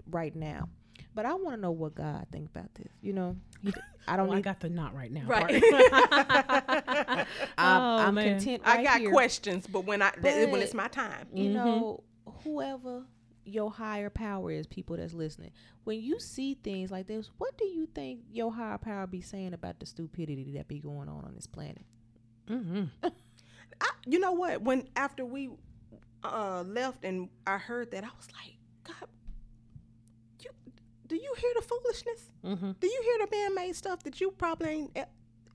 right 0.10 0.36
now, 0.36 0.69
but 1.14 1.26
I 1.26 1.34
want 1.36 1.56
to 1.56 1.61
know 1.61 1.72
what 1.72 1.95
God 1.95 2.27
think 2.32 2.49
about 2.49 2.73
this. 2.76 2.91
You 3.02 3.14
know, 3.14 3.38
He- 3.61 3.73
I 4.07 4.18
don't 4.18 4.27
well, 4.27 4.38
I 4.38 4.41
got 4.41 4.60
the 4.60 4.69
not 4.69 4.94
right 4.94 5.11
now. 5.11 5.26
Right. 5.26 5.64
I'm, 7.57 7.82
Oh, 7.82 7.98
I'm 7.99 8.14
man. 8.15 8.38
content. 8.38 8.61
I 8.65 8.84
got 8.84 8.99
here. 8.99 9.10
questions, 9.11 9.65
but 9.68 9.86
when 9.86 10.02
I 10.02 10.11
th- 10.11 10.49
when 10.52 10.61
it's 10.61 10.73
my 10.73 10.88
time, 10.88 11.27
You 11.34 11.49
Mhm. 11.49 11.53
know, 11.53 12.03
whoever 12.44 13.06
your 13.45 13.72
higher 13.72 14.10
power 14.10 14.52
is, 14.52 14.65
people 14.68 14.98
that's 14.98 15.14
listening, 15.14 15.52
when 15.84 16.02
you 16.02 16.19
see 16.19 16.56
things 16.56 16.91
like 16.91 17.07
this, 17.07 17.30
what 17.38 17.57
do 17.57 17.65
you 17.65 17.86
think 17.88 18.22
your 18.32 18.52
higher 18.52 18.77
power 18.77 19.06
be 19.07 19.22
saying 19.22 19.53
about 19.53 19.80
the 19.80 19.86
stupidity 19.86 20.52
that 20.53 20.68
be 20.68 20.80
going 20.80 21.10
on 21.10 21.23
on 21.26 21.34
this 21.36 21.48
planet? 21.48 21.86
hmm 22.48 22.84
I, 23.82 23.90
you 24.06 24.20
know 24.20 24.32
what? 24.32 24.62
When 24.62 24.88
after 24.96 25.26
we 25.26 25.50
uh, 26.24 26.64
left 26.66 27.04
and 27.06 27.30
I 27.46 27.58
heard 27.58 27.92
that, 27.92 28.04
I 28.04 28.08
was 28.18 28.28
like, 28.34 28.56
God, 28.84 29.10
you 30.42 30.50
do 31.08 31.16
you 31.16 31.34
hear 31.38 31.52
the 31.56 31.62
foolishness? 31.62 32.32
hmm 32.44 32.72
Do 32.80 32.88
you 32.88 33.02
hear 33.04 33.26
the 33.26 33.36
man-made 33.36 33.76
stuff 33.76 34.04
that 34.04 34.20
you 34.22 34.32
probably 34.32 34.70
ain't? 34.70 34.92
eh, 34.96 35.06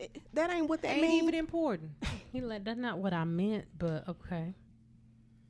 eh, 0.01 0.07
That 0.35 0.51
ain't 0.51 0.69
what 0.69 0.83
that 0.83 0.93
Ain't 0.93 1.03
means. 1.03 1.23
even 1.25 1.35
important. 1.35 1.91
He 2.33 2.41
like 2.41 2.63
that's 2.63 2.79
not 2.79 2.99
what 2.99 3.13
I 3.13 3.25
meant, 3.25 3.65
but 3.77 4.07
okay. 4.09 4.55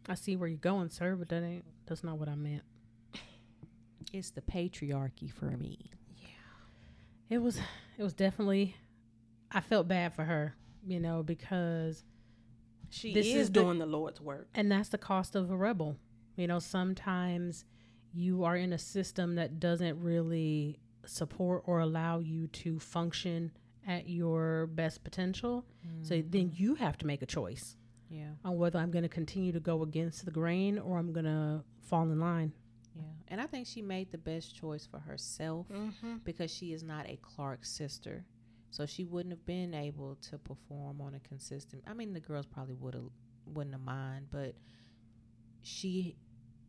I 0.08 0.14
see 0.14 0.34
where 0.36 0.48
you're 0.48 0.56
going, 0.56 0.88
sir, 0.88 1.14
but 1.14 1.28
that 1.28 1.42
ain't 1.42 1.64
that's 1.84 2.02
not 2.02 2.18
what 2.18 2.28
I 2.30 2.34
meant. 2.34 2.62
It's 4.14 4.30
the 4.30 4.40
patriarchy 4.40 5.30
for 5.30 5.44
me. 5.46 5.78
Yeah. 6.18 6.28
It 7.28 7.38
was 7.42 7.58
it 7.98 8.02
was 8.02 8.14
definitely 8.14 8.76
I 9.52 9.60
felt 9.60 9.88
bad 9.88 10.14
for 10.14 10.24
her, 10.24 10.54
you 10.86 11.00
know, 11.00 11.22
because 11.22 12.02
She 12.90 13.14
This 13.14 13.26
is, 13.26 13.34
is 13.34 13.46
the- 13.50 13.60
doing 13.62 13.78
the 13.78 13.86
Lord's 13.86 14.20
work. 14.20 14.48
and 14.54 14.70
that's 14.70 14.88
the 14.90 14.98
cost 14.98 15.34
of 15.36 15.50
a 15.50 15.56
rebel. 15.56 15.96
You 16.36 16.46
know, 16.46 16.58
sometimes 16.58 17.64
you 18.12 18.44
are 18.44 18.56
in 18.56 18.72
a 18.72 18.78
system 18.78 19.36
that 19.36 19.60
doesn't 19.60 20.00
really 20.02 20.78
support 21.06 21.62
or 21.66 21.80
allow 21.80 22.18
you 22.18 22.46
to 22.48 22.78
function 22.78 23.52
at 23.86 24.08
your 24.08 24.66
best 24.66 25.02
potential. 25.04 25.64
So 26.02 26.22
then 26.28 26.52
you 26.54 26.74
have 26.74 26.98
to 26.98 27.06
make 27.06 27.22
a 27.22 27.26
choice 27.26 27.76
Yeah, 28.10 28.32
on 28.44 28.56
whether 28.58 28.78
I'm 28.78 28.90
going 28.90 29.02
to 29.04 29.08
continue 29.08 29.52
to 29.52 29.60
go 29.60 29.82
against 29.82 30.24
the 30.24 30.30
grain 30.30 30.78
or 30.78 30.98
I'm 30.98 31.12
going 31.12 31.24
to 31.26 31.62
fall 31.80 32.02
in 32.02 32.18
line. 32.20 32.52
yeah. 32.96 33.02
And 33.28 33.40
I 33.40 33.46
think 33.46 33.66
she 33.66 33.80
made 33.82 34.10
the 34.10 34.18
best 34.18 34.54
choice 34.54 34.86
for 34.86 34.98
herself 34.98 35.68
Mm-hmm. 35.68 36.16
because 36.24 36.50
she 36.52 36.72
is 36.72 36.82
not 36.82 37.08
a 37.08 37.16
Clark 37.22 37.64
sister. 37.64 38.24
So 38.70 38.86
she 38.86 39.04
wouldn't 39.04 39.32
have 39.32 39.44
been 39.46 39.74
able 39.74 40.16
to 40.30 40.38
perform 40.38 41.00
on 41.00 41.14
a 41.14 41.20
consistent. 41.20 41.82
I 41.86 41.92
mean, 41.92 42.12
the 42.12 42.20
girls 42.20 42.46
probably 42.46 42.74
would 42.74 42.94
have 42.94 43.10
wouldn't 43.46 43.74
have 43.74 43.84
mind, 43.84 44.26
but 44.30 44.54
she 45.62 46.16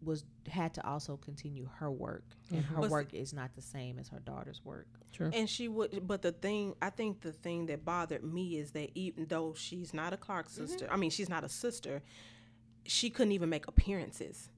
was 0.01 0.25
had 0.47 0.73
to 0.73 0.87
also 0.87 1.15
continue 1.17 1.69
her 1.75 1.91
work, 1.91 2.23
and 2.49 2.63
mm-hmm. 2.63 2.75
her 2.75 2.81
But 2.81 2.89
work 2.89 3.13
is 3.13 3.33
not 3.33 3.53
the 3.55 3.61
same 3.61 3.99
as 3.99 4.09
her 4.09 4.19
daughter's 4.19 4.61
work. 4.63 4.87
True. 5.11 5.29
And 5.33 5.47
she 5.49 5.67
would, 5.67 6.07
but 6.07 6.21
the 6.21 6.31
thing, 6.31 6.73
I 6.81 6.89
think 6.89 7.21
the 7.21 7.33
thing 7.33 7.67
that 7.67 7.85
bothered 7.85 8.23
me 8.23 8.57
is 8.57 8.71
that 8.71 8.89
even 8.95 9.27
though 9.27 9.53
she's 9.55 9.93
not 9.93 10.13
a 10.13 10.17
Clark 10.17 10.47
mm-hmm. 10.47 10.65
sister, 10.65 10.87
I 10.89 10.97
mean, 10.97 11.11
she's 11.11 11.29
not 11.29 11.43
a 11.43 11.49
sister, 11.49 12.01
she 12.85 13.09
couldn't 13.09 13.33
even 13.33 13.49
make 13.49 13.67
appearances. 13.67 14.49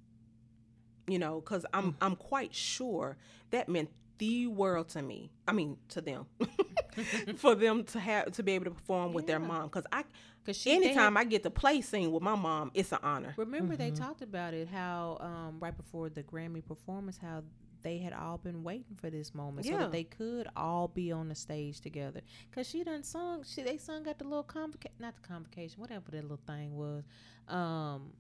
You 1.06 1.20
know, 1.20 1.41
because 1.41 1.65
I'm, 1.74 1.91
mm. 1.91 1.95
I'm 1.99 2.15
quite 2.15 2.56
sure 2.56 3.18
that 3.52 3.68
meant 3.68 3.90
the 4.18 4.48
world 4.48 4.90
to 4.90 5.02
me. 5.02 5.31
I 5.48 5.52
mean, 5.53 5.77
to 5.90 6.02
them, 6.02 6.26
for 7.38 7.56
them 7.56 7.84
to 7.85 7.99
have 7.99 8.31
to 8.34 8.44
be 8.44 8.53
able 8.53 8.65
to 8.65 8.72
perform 8.72 9.14
with 9.14 9.27
their 9.27 9.40
mom. 9.40 9.64
Because 9.64 9.85
I, 9.91 10.03
Because 10.44 10.57
she 10.57 10.72
anytime 10.72 11.18
I 11.18 11.23
get 11.23 11.44
to 11.44 11.49
play 11.49 11.81
scene 11.81 12.11
with 12.11 12.23
my 12.23 12.35
mom, 12.35 12.72
it's 12.73 12.91
an 12.91 12.99
honor. 13.03 13.34
remember 13.38 13.76
they 13.76 13.91
talked 13.91 14.22
about 14.22 14.53
it 14.53 14.68
how 14.68 15.18
um, 15.19 15.57
right 15.60 15.76
before 15.76 16.10
the 16.10 16.23
Grammy 16.23 16.64
performance 16.65 17.18
how 17.18 17.44
they 17.81 17.98
had 17.98 18.14
all 18.14 18.38
been 18.38 18.64
waiting 18.64 18.95
for 18.95 19.10
this 19.10 19.35
moment 19.35 19.65
so 19.68 19.77
that 19.77 19.91
they 19.91 20.06
could 20.06 20.48
all 20.56 20.88
be 20.88 21.11
on 21.11 21.27
the 21.27 21.35
stage 21.35 21.81
together. 21.81 22.22
Cause 22.56 22.65
she 22.68 22.81
done 22.84 23.03
sung, 23.03 23.44
she 23.44 23.61
they 23.61 23.77
sung 23.77 24.07
at 24.07 24.19
the 24.19 24.23
little 24.23 24.44
convocation, 24.44 24.95
not 24.99 25.15
the 25.22 25.27
convocation, 25.27 25.81
whatever 25.81 26.10
that 26.11 26.22
little 26.22 26.40
thing 26.48 26.77
was, 26.77 27.03
um, 27.49 28.14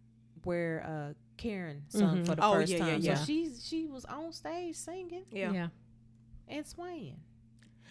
where 0.43 0.83
uh 0.85 1.13
Karen 1.37 1.83
sung 1.87 2.17
Mhm. 2.17 2.25
for 2.25 2.35
the 2.35 2.43
Oh, 2.45 2.53
first 2.53 2.71
yeah, 2.73 2.77
yeah, 2.79 2.85
time. 2.91 3.01
yeah. 3.01 3.15
So 3.15 3.25
she 3.25 3.53
she 3.55 3.85
was 3.87 4.03
on 4.05 4.33
stage 4.33 4.75
singing 4.75 5.23
Yeah. 5.31 5.69
And 6.47 6.65
swaying, 6.65 7.19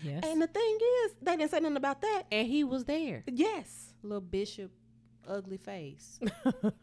Yes. 0.02 0.24
And 0.26 0.42
the 0.42 0.46
thing 0.48 0.78
is, 1.04 1.14
they 1.22 1.36
didn't 1.36 1.50
say 1.52 1.60
nothing 1.60 1.76
about 1.76 2.00
that. 2.00 2.24
and 2.32 2.46
he 2.48 2.64
was 2.64 2.84
there, 2.84 3.22
Yes. 3.26 3.94
little 4.02 4.20
Bishop, 4.20 4.70
ugly 5.28 5.56
face. 5.58 6.18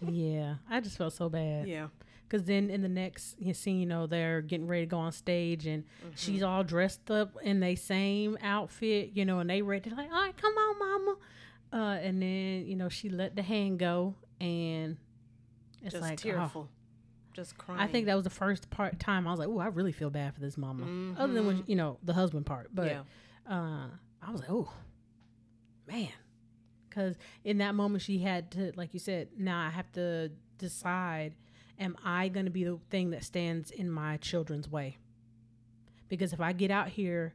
yeah. 0.00 0.54
I 0.70 0.80
just 0.80 0.96
felt 0.96 1.12
so 1.12 1.28
bad. 1.28 1.68
Yeah. 1.68 1.88
Because 2.28 2.44
then 2.44 2.70
in 2.70 2.82
the 2.82 2.88
next 2.88 3.36
you 3.38 3.54
scene, 3.54 3.78
you 3.78 3.86
know, 3.86 4.06
they're 4.06 4.40
getting 4.40 4.66
ready 4.66 4.82
to 4.82 4.90
go 4.90 4.98
on 4.98 5.12
stage 5.12 5.66
and 5.66 5.84
Mm-hmm. 5.84 6.10
she's 6.16 6.42
all 6.42 6.64
dressed 6.64 7.10
up 7.10 7.36
in 7.42 7.60
the 7.60 7.76
same 7.76 8.36
outfit, 8.42 9.10
you 9.14 9.24
know, 9.24 9.38
and 9.38 9.48
they 9.50 9.62
ready. 9.62 9.90
Like, 9.90 10.10
all 10.10 10.22
right, 10.22 10.36
come 10.36 10.52
on, 10.54 10.78
mama. 10.78 11.16
Uh, 11.72 11.98
and 12.00 12.20
then, 12.22 12.66
you 12.66 12.76
know, 12.76 12.88
she 12.88 13.08
let 13.10 13.36
the 13.36 13.42
hand 13.42 13.78
go 13.78 14.14
and 14.40 14.96
it's 15.82 15.92
Just 15.92 16.02
like, 16.02 16.26
oh. 16.26 16.68
Just 17.36 17.58
crying. 17.58 17.80
I 17.80 17.86
think 17.86 18.06
that 18.06 18.14
was 18.14 18.24
the 18.24 18.30
first 18.30 18.70
part 18.70 18.98
time 18.98 19.28
I 19.28 19.30
was 19.30 19.38
like, 19.38 19.48
oh, 19.48 19.58
I 19.58 19.66
really 19.66 19.92
feel 19.92 20.08
bad 20.08 20.32
for 20.32 20.40
this 20.40 20.56
mama. 20.56 21.14
Other 21.20 21.34
than 21.34 21.46
when, 21.46 21.64
you 21.66 21.76
know, 21.76 21.98
the 22.02 22.14
husband 22.14 22.46
part. 22.46 22.70
But 22.74 22.86
yeah. 22.86 23.02
uh, 23.54 23.88
I 24.22 24.30
was 24.30 24.40
like, 24.40 24.50
oh, 24.50 24.72
man. 25.86 26.08
Because 26.88 27.16
in 27.44 27.58
that 27.58 27.74
moment, 27.74 28.02
she 28.02 28.20
had 28.20 28.50
to, 28.52 28.72
like 28.74 28.94
you 28.94 29.00
said, 29.00 29.28
now 29.36 29.66
I 29.66 29.68
have 29.68 29.92
to 29.92 30.30
decide 30.56 31.34
am 31.78 31.94
I 32.02 32.28
going 32.28 32.46
to 32.46 32.50
be 32.50 32.64
the 32.64 32.78
thing 32.88 33.10
that 33.10 33.22
stands 33.22 33.70
in 33.70 33.90
my 33.90 34.16
children's 34.16 34.66
way? 34.66 34.96
Because 36.08 36.32
if 36.32 36.40
I 36.40 36.54
get 36.54 36.70
out 36.70 36.88
here 36.88 37.34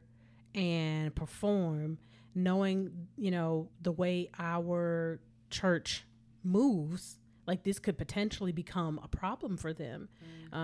and 0.52 1.14
perform, 1.14 1.98
knowing, 2.34 3.06
you 3.16 3.30
know, 3.30 3.68
the 3.80 3.92
way 3.92 4.30
our 4.36 5.20
church 5.48 6.04
moves, 6.42 7.18
like 7.46 7.62
this 7.64 7.78
could 7.78 7.98
potentially 7.98 8.52
become 8.52 9.00
a 9.02 9.08
problem 9.08 9.56
for 9.56 9.72
them. 9.72 10.08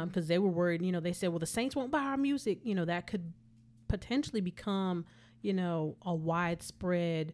Because 0.04 0.28
they 0.28 0.38
were 0.38 0.50
worried, 0.50 0.82
you 0.82 0.92
know, 0.92 1.00
they 1.00 1.12
said, 1.14 1.30
well, 1.30 1.38
the 1.38 1.46
Saints 1.46 1.74
won't 1.74 1.90
buy 1.90 2.02
our 2.02 2.16
music. 2.18 2.58
You 2.62 2.74
know, 2.74 2.84
that 2.84 3.06
could 3.06 3.32
potentially 3.88 4.40
become, 4.42 5.06
you 5.40 5.52
know, 5.54 5.96
a 6.02 6.14
widespread 6.14 7.32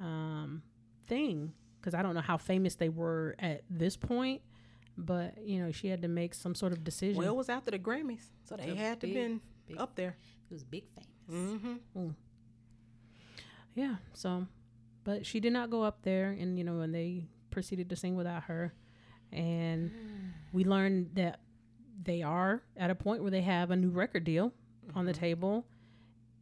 um, 0.00 0.62
thing. 1.08 1.52
Because 1.80 1.94
I 1.94 2.02
don't 2.02 2.14
know 2.14 2.20
how 2.20 2.36
famous 2.36 2.74
they 2.76 2.88
were 2.88 3.34
at 3.38 3.62
this 3.70 3.96
point, 3.96 4.42
but 4.96 5.34
you 5.44 5.62
know, 5.62 5.70
she 5.72 5.88
had 5.88 6.02
to 6.02 6.08
make 6.08 6.34
some 6.34 6.54
sort 6.54 6.72
of 6.72 6.82
decision. 6.84 7.16
Well, 7.16 7.32
it 7.32 7.36
was 7.36 7.48
after 7.48 7.70
the 7.70 7.78
Grammys, 7.78 8.22
so 8.44 8.56
they 8.56 8.70
a 8.70 8.74
had 8.74 9.00
to 9.00 9.06
big, 9.06 9.14
been 9.14 9.40
big- 9.68 9.78
up 9.78 9.94
there. 9.94 10.16
He 10.48 10.54
was 10.54 10.64
big 10.64 10.84
famous. 10.94 11.54
Mm-hmm. 11.60 12.08
yeah. 13.74 13.96
So, 14.14 14.46
but 15.04 15.26
she 15.26 15.40
did 15.40 15.52
not 15.52 15.70
go 15.70 15.82
up 15.82 16.02
there, 16.02 16.30
and 16.30 16.58
you 16.58 16.64
know, 16.64 16.80
and 16.80 16.94
they 16.94 17.24
proceeded 17.50 17.88
to 17.90 17.96
sing 17.96 18.16
without 18.16 18.44
her, 18.44 18.74
and 19.36 19.90
we 20.52 20.64
learned 20.64 21.10
that 21.14 21.40
they 22.02 22.22
are 22.22 22.62
at 22.76 22.90
a 22.90 22.94
point 22.94 23.22
where 23.22 23.30
they 23.30 23.42
have 23.42 23.70
a 23.70 23.76
new 23.76 23.90
record 23.90 24.24
deal 24.24 24.52
on 24.94 25.04
the 25.06 25.12
table. 25.12 25.66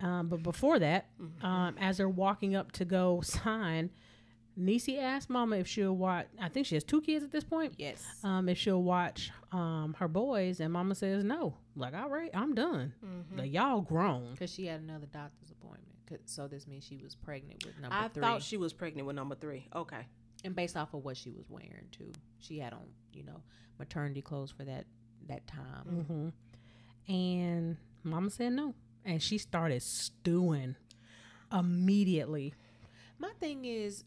Um, 0.01 0.29
but 0.29 0.43
before 0.43 0.79
that, 0.81 1.07
um, 1.43 1.77
as 1.81 1.97
they're 1.99 2.09
walking 2.09 2.55
up 2.55 2.73
to 2.73 2.85
go 2.85 3.21
sign, 3.25 3.91
Niecy 4.59 4.99
asked 5.01 5.31
Mama 5.31 5.57
if 5.57 5.67
she'll 5.67 5.97
watch. 5.97 6.27
I 6.41 6.49
think 6.49 6.67
she 6.67 6.75
has 6.77 6.85
two 6.85 7.01
kids 7.01 7.25
at 7.25 7.33
this 7.33 7.45
point. 7.45 7.75
Yes. 7.77 8.05
Um, 8.23 8.49
if 8.49 8.57
she'll 8.59 8.83
watch 8.83 9.31
um 9.53 9.95
her 9.99 10.09
boys, 10.09 10.61
and 10.61 10.73
Mama 10.73 10.95
says 10.95 11.25
no. 11.25 11.57
Like, 11.77 11.95
all 11.95 12.09
right, 12.09 12.31
I'm 12.35 12.55
done. 12.55 12.93
Like 13.37 13.53
y'all 13.53 13.81
grown. 13.81 14.33
Because 14.33 14.53
she 14.53 14.67
had 14.67 14.81
another 14.81 15.07
doctor's 15.07 15.51
appointment. 15.51 15.89
'Cause- 16.07 16.19
So 16.27 16.47
this 16.47 16.67
means 16.69 16.85
she 16.85 16.99
was 16.99 17.15
pregnant 17.17 17.65
with 17.65 17.79
number 17.81 17.97
I 17.97 18.09
three. 18.09 18.21
thought 18.21 18.43
she 18.43 18.57
was 18.59 18.73
pregnant 18.75 19.07
with 19.07 19.17
number 19.17 19.35
three. 19.35 19.67
Okay. 19.75 20.07
And 20.45 20.55
based 20.55 20.77
off 20.77 20.95
of 20.95 21.05
what 21.05 21.17
she 21.17 21.31
was 21.31 21.49
wearing 21.49 21.89
too, 21.91 22.13
she 22.39 22.59
had 22.59 22.73
on 22.73 22.87
you 23.13 23.25
know 23.25 23.43
maternity 23.79 24.23
clothes 24.23 24.51
for 24.51 24.65
that 24.65 24.85
that 25.29 25.47
time. 25.47 26.33
hmm 27.07 27.13
And 27.13 27.77
Mama 28.03 28.31
said 28.31 28.53
no, 28.53 28.75
and 29.05 29.23
she 29.23 29.39
started 29.39 29.83
stewing 29.83 30.77
immediately. 31.53 32.55
My 33.19 33.31
thing 33.41 33.65
is, 33.65 34.05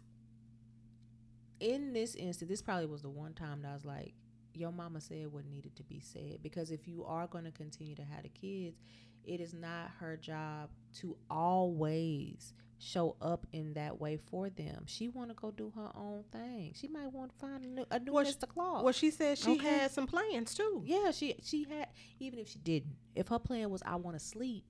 in 1.59 1.93
this 1.93 2.15
instance, 2.15 2.49
this 2.49 2.61
probably 2.61 2.85
was 2.85 3.01
the 3.01 3.09
one 3.09 3.33
time 3.33 3.61
that 3.63 3.69
I 3.69 3.73
was 3.73 3.85
like, 3.85 4.13
"Your 4.53 4.71
mama 4.71 5.01
said 5.01 5.31
what 5.31 5.45
needed 5.45 5.75
to 5.77 5.83
be 5.83 5.99
said." 5.99 6.41
Because 6.43 6.71
if 6.71 6.87
you 6.87 7.03
are 7.05 7.27
going 7.27 7.45
to 7.45 7.51
continue 7.51 7.95
to 7.95 8.03
have 8.03 8.23
the 8.23 8.29
kids, 8.29 8.77
it 9.23 9.41
is 9.41 9.53
not 9.53 9.89
her 9.99 10.17
job 10.17 10.69
to 10.99 11.17
always 11.29 12.53
show 12.79 13.15
up 13.21 13.47
in 13.51 13.73
that 13.73 13.99
way 13.99 14.17
for 14.17 14.49
them. 14.49 14.83
She 14.85 15.07
want 15.09 15.29
to 15.29 15.33
go 15.35 15.51
do 15.51 15.71
her 15.75 15.89
own 15.95 16.23
thing. 16.31 16.73
She 16.75 16.87
might 16.87 17.11
want 17.11 17.31
to 17.31 17.37
find 17.37 17.65
a 17.65 17.67
new, 17.67 17.85
a 17.89 17.99
new 17.99 18.13
Well, 18.13 18.25
she- 18.25 18.33
Mr. 18.33 18.47
Claus. 18.47 18.83
Well, 18.83 18.93
she 18.93 19.09
said 19.11 19.37
she 19.37 19.51
Okay. 19.55 19.67
had 19.67 19.91
some 19.91 20.05
plans 20.07 20.53
too. 20.53 20.83
Yeah, 20.85 21.11
she 21.11 21.35
she 21.41 21.63
had 21.65 21.89
even 22.19 22.39
if 22.39 22.47
she 22.49 22.59
didn't. 22.59 22.95
If 23.15 23.29
her 23.29 23.39
plan 23.39 23.69
was 23.71 23.81
I 23.85 23.95
want 23.95 24.15
to 24.17 24.23
sleep, 24.23 24.63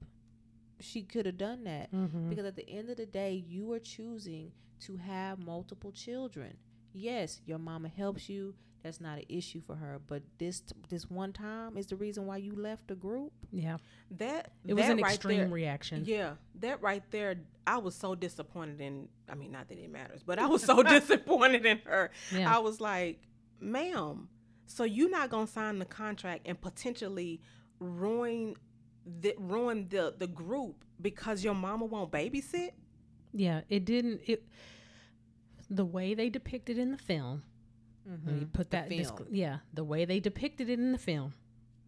she 0.79 1.03
could 1.03 1.25
have 1.25 1.37
done 1.37 1.63
that 1.65 1.91
Mhm. 1.91 2.29
because 2.29 2.45
at 2.45 2.55
the 2.55 2.69
end 2.69 2.89
of 2.89 2.97
the 2.97 3.05
day, 3.05 3.43
you 3.47 3.71
are 3.73 3.79
choosing 3.79 4.51
to 4.81 4.95
have 4.97 5.39
multiple 5.39 5.91
children. 5.91 6.57
Yes, 6.93 7.41
your 7.45 7.57
mama 7.59 7.89
helps 7.89 8.29
you. 8.29 8.55
That's 8.83 9.01
not 9.01 9.17
an 9.17 9.25
issue 9.27 9.61
for 9.61 9.75
her. 9.75 9.99
But 10.07 10.23
this 10.37 10.63
this 10.89 11.09
one 11.09 11.33
time 11.33 11.77
is 11.77 11.87
the 11.87 11.95
reason 11.95 12.25
why 12.25 12.37
you 12.37 12.53
left 12.55 12.87
the 12.87 12.95
group. 12.95 13.33
yeah, 13.51 13.77
That 14.11 14.51
it 14.65 14.73
was 14.73 14.85
that 14.85 14.91
an 14.93 15.01
right 15.03 15.13
extreme 15.15 15.37
there, 15.39 15.47
reaction. 15.49 16.03
Yeah, 16.05 16.33
that 16.59 16.81
right 16.81 17.03
there, 17.11 17.35
I 17.65 17.77
was 17.79 17.95
so 17.95 18.15
disappointed 18.15 18.79
in. 18.79 19.09
I 19.29 19.35
mean, 19.35 19.51
not 19.51 19.67
that 19.69 19.77
it 19.77 19.91
matters, 19.91 20.21
but 20.23 20.39
I 20.39 20.45
was 20.47 20.63
so 20.63 20.83
disappointed 20.97 21.65
in 21.65 21.79
her. 21.85 22.11
Yeah. 22.31 22.55
I 22.55 22.59
was 22.59 22.79
like, 22.79 23.19
"Ma'am, 23.59 24.29
so 24.67 24.83
you're 24.83 25.09
not 25.09 25.29
gonna 25.29 25.47
sign 25.47 25.79
the 25.79 25.85
contract 25.85 26.43
and 26.47 26.59
potentially 26.61 27.41
ruin 27.79 28.55
the 29.05 29.33
ruin 29.37 29.87
the 29.89 30.13
the 30.17 30.27
group 30.27 30.83
because 31.01 31.43
your 31.43 31.55
mama 31.55 31.85
won't 31.85 32.11
babysit?" 32.11 32.71
Yeah, 33.33 33.61
it 33.69 33.83
didn't. 33.85 34.21
It 34.27 34.43
the 35.69 35.83
way 35.85 36.13
they 36.13 36.29
depicted 36.29 36.77
in 36.77 36.91
the 36.91 36.97
film. 36.97 37.43
Let 38.07 38.35
me 38.35 38.45
put 38.45 38.69
Mm-hmm. 38.69 38.87
The 38.89 38.89
that. 38.89 38.89
disc- 38.89 39.27
yeah, 39.31 39.57
the 39.73 39.83
way 39.83 40.05
they 40.05 40.19
depicted 40.19 40.69
it 40.69 40.79
in 40.79 40.91
the 40.93 40.97
film, 40.97 41.33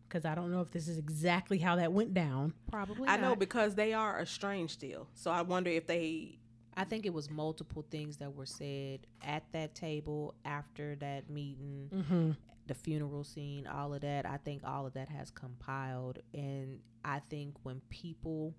because 0.08 0.26
I 0.26 0.36
don't 0.36 0.52
know 0.52 0.62
if 0.62 0.72
this 0.72 0.88
is 0.88 0.98
exactly 0.98 1.58
how 1.60 1.78
that 1.78 1.94
went 1.94 2.14
down. 2.14 2.54
Probably. 2.70 3.08
I 3.08 3.18
know 3.18 3.36
because 3.36 3.76
they 3.76 3.94
are 3.94 4.20
estranged 4.22 4.74
still, 4.74 5.08
so 5.14 5.32
I 5.32 5.42
wonder 5.44 5.70
if 5.70 5.88
they. 5.88 6.38
I 6.78 6.84
think 6.86 7.06
it 7.06 7.14
was 7.14 7.30
multiple 7.30 7.86
things 7.92 8.18
that 8.18 8.34
were 8.36 8.46
said 8.46 9.06
at 9.22 9.44
that 9.54 9.76
table 9.76 10.36
after 10.46 10.96
that 10.98 11.30
meeting, 11.30 11.90
Mm-hmm. 11.94 12.32
the 12.68 12.74
funeral 12.74 13.24
scene, 13.24 13.66
all 13.68 13.94
of 13.94 14.02
that. 14.02 14.26
I 14.26 14.38
think 14.38 14.62
all 14.66 14.86
of 14.86 14.94
that 14.94 15.10
has 15.10 15.30
compiled, 15.32 16.20
and 16.34 16.80
I 17.04 17.20
think 17.30 17.56
when 17.64 17.82
people 17.90 18.56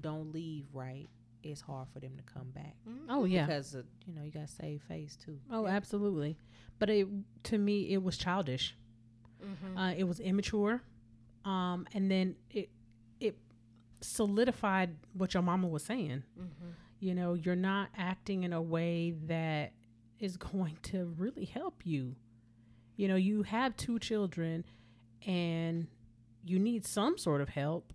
don't 0.00 0.32
leave 0.32 0.64
right, 0.72 1.08
it's 1.42 1.60
hard 1.60 1.88
for 1.92 2.00
them 2.00 2.12
to 2.16 2.22
come 2.32 2.50
back 2.50 2.76
Oh 3.08 3.24
yeah. 3.24 3.46
because 3.46 3.74
of, 3.74 3.84
you 4.06 4.14
know 4.14 4.22
you 4.22 4.30
got 4.30 4.46
to 4.48 4.54
save 4.54 4.82
face 4.82 5.16
too. 5.16 5.38
Oh, 5.50 5.66
absolutely. 5.66 6.36
But 6.78 6.90
it 6.90 7.08
to 7.44 7.58
me 7.58 7.92
it 7.92 8.02
was 8.02 8.16
childish. 8.16 8.76
Mhm. 9.42 9.76
Uh, 9.76 9.94
it 9.96 10.04
was 10.04 10.20
immature, 10.20 10.82
um, 11.44 11.86
and 11.94 12.10
then 12.10 12.36
it 12.50 12.70
it 13.20 13.36
solidified 14.00 14.96
what 15.14 15.34
your 15.34 15.42
mama 15.42 15.68
was 15.68 15.82
saying. 15.84 16.22
Mhm. 16.38 16.72
You 17.00 17.14
know, 17.14 17.34
you're 17.34 17.56
not 17.56 17.90
acting 17.96 18.42
in 18.44 18.52
a 18.52 18.62
way 18.62 19.10
that 19.26 19.72
is 20.18 20.36
going 20.36 20.76
to 20.82 21.06
really 21.18 21.44
help 21.44 21.84
you. 21.84 22.14
You 22.96 23.08
know, 23.08 23.16
you 23.16 23.42
have 23.42 23.76
two 23.76 23.98
children, 23.98 24.64
and 25.26 25.88
you 26.44 26.58
need 26.58 26.84
some 26.84 27.18
sort 27.18 27.40
of 27.40 27.48
help. 27.48 27.92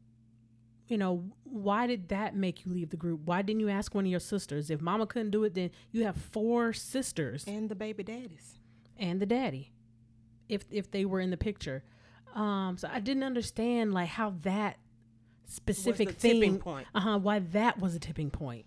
You 0.88 0.98
know, 0.98 1.24
why 1.44 1.86
did 1.88 2.08
that 2.10 2.36
make 2.36 2.66
you 2.66 2.72
leave 2.72 2.90
the 2.92 2.98
group? 2.98 3.22
Why 3.26 3.42
didn't 3.42 3.60
you 3.60 3.70
ask 3.70 3.94
one 3.94 4.06
of 4.06 4.12
your 4.12 4.20
sisters? 4.22 4.70
If 4.70 4.80
mama 4.82 5.06
couldn't 5.06 5.32
do 5.32 5.44
it, 5.44 5.54
then 5.54 5.72
you 5.92 6.04
have 6.06 6.16
four 6.16 6.72
sisters 6.74 7.44
And 7.46 7.68
the 7.70 7.76
baby 7.76 8.04
daddies. 8.04 8.60
and 8.98 9.20
the 9.22 9.26
daddy 9.26 9.72
if 10.50 10.64
if 10.72 10.90
they 10.92 11.04
were 11.04 11.20
in 11.20 11.30
the 11.30 11.36
picture 11.38 11.84
um 12.34 12.78
so 12.78 12.88
i 12.92 13.02
didn't 13.02 13.24
understand 13.24 13.94
like 13.94 14.08
how 14.08 14.34
that 14.44 14.78
specific 15.46 16.12
thing 16.12 16.36
tipping 16.36 16.58
point. 16.60 16.88
uh-huh 16.96 17.18
why 17.20 17.40
that 17.40 17.80
was 17.80 17.96
a 17.96 18.00
tipping 18.00 18.30
point 18.30 18.66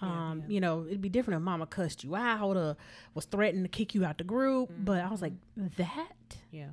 um 0.00 0.42
yeah. 0.46 0.54
you 0.54 0.60
know 0.60 0.84
it'd 0.86 1.00
be 1.02 1.08
different 1.10 1.36
if 1.38 1.42
mama 1.44 1.66
cussed 1.66 2.04
you 2.04 2.16
out 2.16 2.56
or 2.56 2.76
was 3.14 3.26
threatening 3.26 3.62
to 3.64 3.68
kick 3.68 3.94
you 3.94 4.02
out 4.04 4.16
the 4.18 4.24
group 4.24 4.70
but 4.78 5.00
i 5.04 5.10
was 5.10 5.20
like 5.22 5.34
that 5.76 6.36
Yeah. 6.50 6.68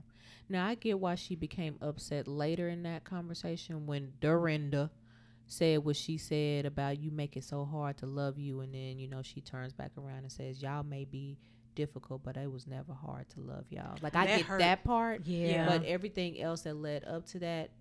Now 0.52 0.68
I 0.68 0.76
get 0.76 1.00
why 1.00 1.16
she 1.16 1.36
became 1.36 1.78
upset 1.82 2.28
later 2.28 2.68
in 2.70 2.84
that 2.84 3.04
conversation 3.04 3.86
when 3.88 4.14
Dorinda 4.20 4.92
said 5.48 5.80
what 5.84 5.96
she 5.96 6.18
said 6.18 6.66
about 6.66 7.00
you 7.00 7.12
make 7.12 7.36
it 7.36 7.44
so 7.44 7.66
hard 7.66 7.98
to 7.98 8.06
love 8.06 8.38
you 8.40 8.62
and 8.62 8.74
then, 8.74 9.00
you 9.00 9.08
know, 9.08 9.22
she 9.22 9.42
turns 9.42 9.74
back 9.74 9.92
around 9.98 10.20
and 10.20 10.32
says, 10.32 10.62
Y'all 10.62 10.84
may 10.84 11.06
be 11.06 11.38
difficult, 11.76 12.24
but 12.24 12.38
it 12.38 12.52
was 12.52 12.68
never 12.68 12.94
hard 12.94 13.30
to 13.30 13.40
love 13.42 13.66
y'all. 13.70 13.98
Like 14.02 14.16
I 14.16 14.26
That 14.26 14.38
get 14.38 14.46
hurt. 14.46 14.60
that 14.60 14.84
part. 14.84 15.26
yeah 15.26 15.66
But 15.68 15.84
everything 15.86 16.42
else 16.42 16.62
that 16.62 16.76
led 16.76 17.04
up 17.06 17.26
to 17.28 17.40
that 17.40 17.72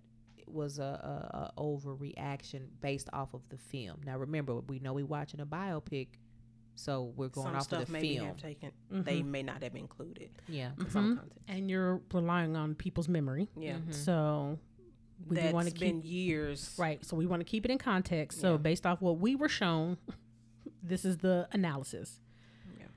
was 0.47 0.79
a, 0.79 0.83
a, 0.83 1.51
a 1.57 1.61
overreaction 1.61 2.61
based 2.81 3.09
off 3.13 3.33
of 3.33 3.41
the 3.49 3.57
film. 3.57 4.01
Now 4.05 4.17
remember, 4.17 4.55
we 4.61 4.79
know 4.79 4.93
we 4.93 5.03
watching 5.03 5.39
a 5.39 5.45
biopic, 5.45 6.07
so 6.81 7.13
we're 7.15 7.27
going 7.29 7.47
Some 7.47 7.55
off 7.55 7.63
stuff 7.63 7.81
of 7.83 7.87
the 7.87 7.93
maybe 7.93 8.15
film. 8.15 8.27
have 8.27 8.37
taken. 8.37 8.71
Mhm. 8.91 9.05
They 9.05 9.21
may 9.21 9.43
not 9.43 9.61
have 9.63 9.75
included 9.75 10.29
Yeah. 10.47 10.71
for 10.75 10.89
some 10.89 11.15
Mhm. 11.15 11.19
content. 11.19 11.41
and 11.47 11.69
you're 11.69 12.01
relying 12.13 12.55
on 12.55 12.75
people's 12.75 13.07
memory 13.07 13.47
Yeah, 13.55 13.77
Mhm. 13.79 13.93
so 13.93 14.59
we 15.27 15.35
that's 15.35 15.53
want 15.53 15.67
to 15.67 15.73
keep 15.73 16.03
years. 16.03 16.75
right 16.79 17.03
so 17.05 17.15
we 17.15 17.25
want 17.27 17.39
to 17.41 17.43
keep 17.45 17.63
it 17.65 17.71
in 17.71 17.77
context 17.77 18.39
so 18.39 18.53
Yeah. 18.53 18.57
based 18.57 18.85
off 18.87 19.01
what 19.01 19.19
we 19.19 19.35
were 19.35 19.49
shown 19.49 19.97
this 20.83 21.05
is 21.05 21.17
the 21.17 21.47
analysis 21.51 22.19
Yeah. 22.79 22.87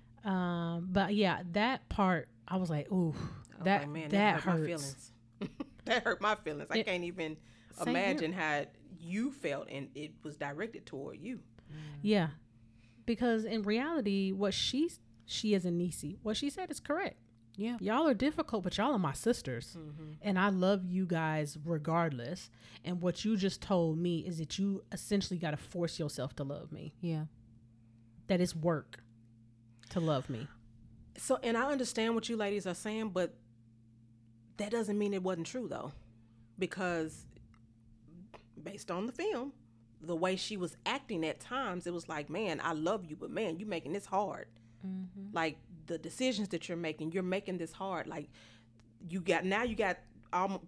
um 0.77 0.89
but 0.91 1.15
yeah 1.15 1.43
that 1.53 1.87
part 1.91 2.29
i 2.49 2.57
was 2.57 2.71
like 2.71 2.91
ooh 2.91 3.09
was 3.13 3.65
that 3.65 3.83
like, 3.83 3.91
man, 3.91 4.09
that, 4.11 4.41
hurt 4.41 4.47
my 4.47 4.53
hurts 4.53 4.67
feelings. 4.67 5.13
that 5.85 6.03
hurt 6.05 6.21
my 6.21 6.35
feelings. 6.37 6.67
I 6.71 6.83
can't 6.83 7.05
even 7.05 7.37
Same 7.73 7.87
here. 7.95 8.05
imagine 8.05 8.33
how 8.33 8.65
you 8.99 9.31
felt, 9.31 9.69
and 9.71 9.89
it 9.95 10.13
was 10.23 10.37
directed 10.37 10.87
toward 10.87 11.19
you. 11.21 11.41
Yeah, 12.03 12.31
because 13.07 13.45
in 13.45 13.63
reality, 13.63 14.33
what 14.33 14.55
she 14.55 14.91
she 15.27 15.55
is 15.55 15.65
a 15.65 15.71
Niecy. 15.71 16.19
What 16.23 16.37
she 16.37 16.51
said 16.51 16.71
is 16.71 16.81
correct. 16.81 17.17
Yeah. 17.57 17.77
Y'all 17.81 18.09
are 18.09 18.15
difficult, 18.15 18.65
but 18.65 18.77
y'all 18.77 18.93
are 18.93 18.99
my 18.99 19.13
sisters, 19.13 19.77
mm-hmm. 19.79 20.15
and 20.23 20.39
I 20.39 20.49
love 20.49 20.85
you 20.85 21.07
guys 21.07 21.57
regardless. 21.65 22.51
And 22.85 23.01
what 23.01 23.25
you 23.25 23.37
just 23.37 23.63
told 23.63 23.97
me 23.97 24.19
is 24.21 24.39
that 24.39 24.59
you 24.59 24.83
essentially 24.91 25.39
got 25.39 25.53
to 25.53 25.57
force 25.57 25.99
yourself 25.99 26.35
to 26.37 26.45
love 26.45 26.73
me. 26.73 26.95
Yeah. 27.01 27.25
That 28.27 28.41
it's 28.41 28.57
work 28.57 29.05
to 29.91 30.01
love 30.01 30.29
me. 30.29 30.49
So, 31.17 31.39
and 31.45 31.57
I 31.57 31.71
understand 31.71 32.17
what 32.17 32.29
you 32.29 32.37
ladies 32.37 32.67
are 32.67 32.75
saying, 32.75 33.11
but 33.11 33.35
that 34.57 34.73
doesn't 34.73 34.99
mean 34.99 35.15
it 35.15 35.23
wasn't 35.23 35.47
true 35.47 35.69
though, 35.69 35.93
because 36.59 37.25
based 38.61 38.91
on 38.91 39.07
the 39.07 39.13
film, 39.13 39.53
the 40.01 40.17
way 40.17 40.37
she 40.37 40.57
was 40.57 40.77
acting 40.87 41.25
at 41.25 41.41
times, 41.41 41.87
it 41.87 41.93
was 41.93 42.09
like, 42.09 42.29
man, 42.29 42.61
I 42.63 42.73
love 42.73 43.05
you, 43.05 43.17
but 43.17 43.31
man, 43.31 43.59
you're 43.59 43.69
making 43.69 43.93
this 43.93 44.07
hard. 44.07 44.47
Like 45.33 45.57
the 45.87 45.99
decisions 45.99 46.49
that 46.49 46.69
you're 46.69 46.77
making, 46.77 47.13
you're 47.13 47.23
making 47.23 47.59
this 47.59 47.73
hard. 47.73 48.07
Like 48.07 48.29
you 49.09 49.21
got 49.21 49.45
now, 49.45 49.63
you 49.63 49.75
got 49.75 49.99
um 50.33 50.61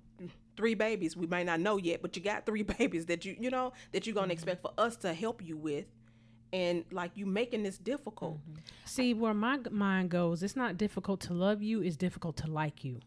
three 0.57 0.75
babies. 0.75 1.17
We 1.17 1.27
might 1.27 1.47
not 1.47 1.61
know 1.61 1.77
yet, 1.77 2.03
but 2.03 2.17
you 2.17 2.23
got 2.23 2.47
three 2.47 2.63
babies 2.79 3.07
that 3.07 3.25
you 3.25 3.37
you 3.39 3.51
know 3.51 3.73
that 3.93 4.07
you're 4.07 4.15
gonna 4.15 4.33
expect 4.33 4.63
for 4.63 4.73
us 4.79 4.97
to 4.99 5.13
help 5.13 5.45
you 5.45 5.57
with, 5.57 5.87
and 6.53 6.85
like 6.91 7.13
you 7.15 7.27
making 7.27 7.63
this 7.63 7.79
difficult. 7.79 8.39
See, 8.85 9.15
where 9.15 9.35
my 9.35 9.59
mind 9.71 10.11
goes, 10.11 10.43
it's 10.43 10.57
not 10.57 10.77
difficult 10.79 11.21
to 11.23 11.35
love 11.35 11.63
you; 11.63 11.83
it's 11.83 11.97
difficult 11.97 12.37
to 12.39 12.47
like 12.47 12.85
you. 12.85 13.01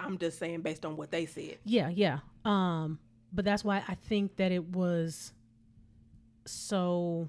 I'm 0.00 0.18
just 0.18 0.38
saying 0.38 0.62
based 0.62 0.84
on 0.84 0.96
what 0.96 1.10
they 1.10 1.26
said. 1.26 1.58
Yeah, 1.64 1.88
yeah. 1.88 2.18
Um, 2.44 2.98
but 3.32 3.44
that's 3.44 3.64
why 3.64 3.82
I 3.88 3.94
think 3.94 4.36
that 4.36 4.52
it 4.52 4.64
was 4.64 5.32
so 6.44 7.28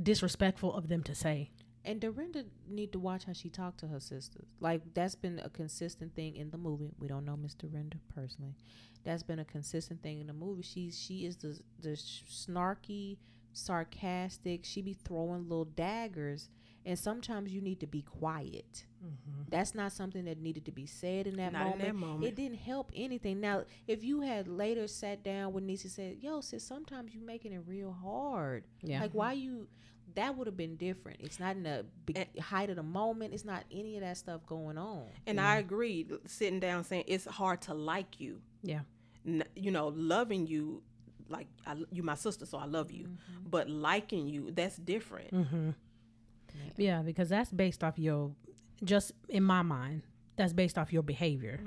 disrespectful 0.00 0.74
of 0.74 0.88
them 0.88 1.02
to 1.04 1.14
say. 1.14 1.50
And 1.84 2.00
Dorinda 2.00 2.44
need 2.68 2.92
to 2.92 2.98
watch 2.98 3.24
how 3.24 3.32
she 3.32 3.48
talked 3.48 3.78
to 3.80 3.86
her 3.86 4.00
sisters. 4.00 4.48
Like 4.60 4.82
that's 4.92 5.14
been 5.14 5.40
a 5.42 5.48
consistent 5.48 6.14
thing 6.14 6.36
in 6.36 6.50
the 6.50 6.58
movie. 6.58 6.90
We 6.98 7.06
don't 7.06 7.24
know 7.24 7.36
Miss 7.36 7.54
Dorinda 7.54 7.98
personally. 8.12 8.56
That's 9.04 9.22
been 9.22 9.38
a 9.38 9.44
consistent 9.44 10.02
thing 10.02 10.20
in 10.20 10.26
the 10.26 10.32
movie. 10.32 10.62
She's 10.62 10.98
she 10.98 11.24
is 11.24 11.36
the 11.36 11.58
the 11.80 11.90
snarky, 11.90 13.18
sarcastic. 13.52 14.64
She 14.64 14.82
be 14.82 14.94
throwing 14.94 15.48
little 15.48 15.64
daggers, 15.64 16.50
and 16.86 16.98
sometimes 16.98 17.52
you 17.52 17.60
need 17.60 17.80
to 17.80 17.86
be 17.86 18.00
quiet. 18.02 18.86
That's 19.48 19.74
not 19.74 19.92
something 19.92 20.24
that 20.24 20.38
needed 20.40 20.64
to 20.64 20.72
be 20.72 20.86
said 20.86 21.26
in 21.26 21.36
that, 21.36 21.52
Not 21.52 21.60
in 21.62 21.68
moment. 21.68 21.82
that 21.82 21.94
moment. 21.94 22.24
It 22.24 22.34
didn't 22.34 22.58
help 22.58 22.90
anything. 22.94 23.40
Now, 23.40 23.64
if 23.86 24.02
you 24.02 24.22
had 24.22 24.48
later 24.48 24.88
sat 24.88 25.22
down 25.22 25.52
with 25.52 25.64
Niecy 25.64 25.88
said, 25.88 26.16
"Yo, 26.20 26.40
sis, 26.40 26.64
sometimes 26.64 27.14
you 27.14 27.20
making 27.20 27.52
it 27.52 27.62
real 27.66 27.92
hard. 27.92 28.64
Yeah. 28.82 29.02
Like 29.02 29.12
why 29.12 29.34
you?" 29.34 29.68
That 30.14 30.36
would 30.36 30.46
have 30.46 30.56
been 30.56 30.76
different. 30.76 31.20
It's 31.20 31.38
not 31.38 31.56
in 31.56 31.62
the 31.64 31.84
be- 32.06 32.40
height 32.40 32.70
of 32.70 32.76
the 32.76 32.82
moment. 32.82 33.34
It's 33.34 33.44
not 33.44 33.64
any 33.70 33.96
of 33.96 34.00
that 34.02 34.16
stuff 34.16 34.46
going 34.46 34.78
on. 34.78 35.04
And 35.26 35.38
I 35.38 35.56
agreed, 35.58 36.10
sitting 36.26 36.58
down 36.58 36.84
saying 36.84 37.04
it's 37.06 37.26
hard 37.26 37.60
to 37.62 37.74
like 37.74 38.18
you. 38.18 38.40
Yeah. 38.62 38.80
N- 39.26 39.44
you 39.54 39.70
know, 39.70 39.88
loving 39.88 40.46
you, 40.46 40.82
like 41.28 41.48
I, 41.66 41.76
you 41.92 42.02
my 42.02 42.14
sister, 42.14 42.46
so 42.46 42.56
I 42.56 42.64
love 42.64 42.90
you. 42.90 43.10
But 43.48 43.68
liking 43.68 44.26
you, 44.26 44.52
that's 44.52 44.76
different. 44.78 45.32
Mm-hmm. 45.34 45.70
Yeah, 46.78 47.02
because 47.02 47.28
that's 47.28 47.50
based 47.50 47.82
off 47.84 47.98
your, 47.98 48.32
just 48.84 49.12
in 49.28 49.42
my 49.42 49.62
mind, 49.62 50.02
that's 50.36 50.52
based 50.52 50.76
off 50.78 50.92
your 50.92 51.02
behavior. 51.02 51.60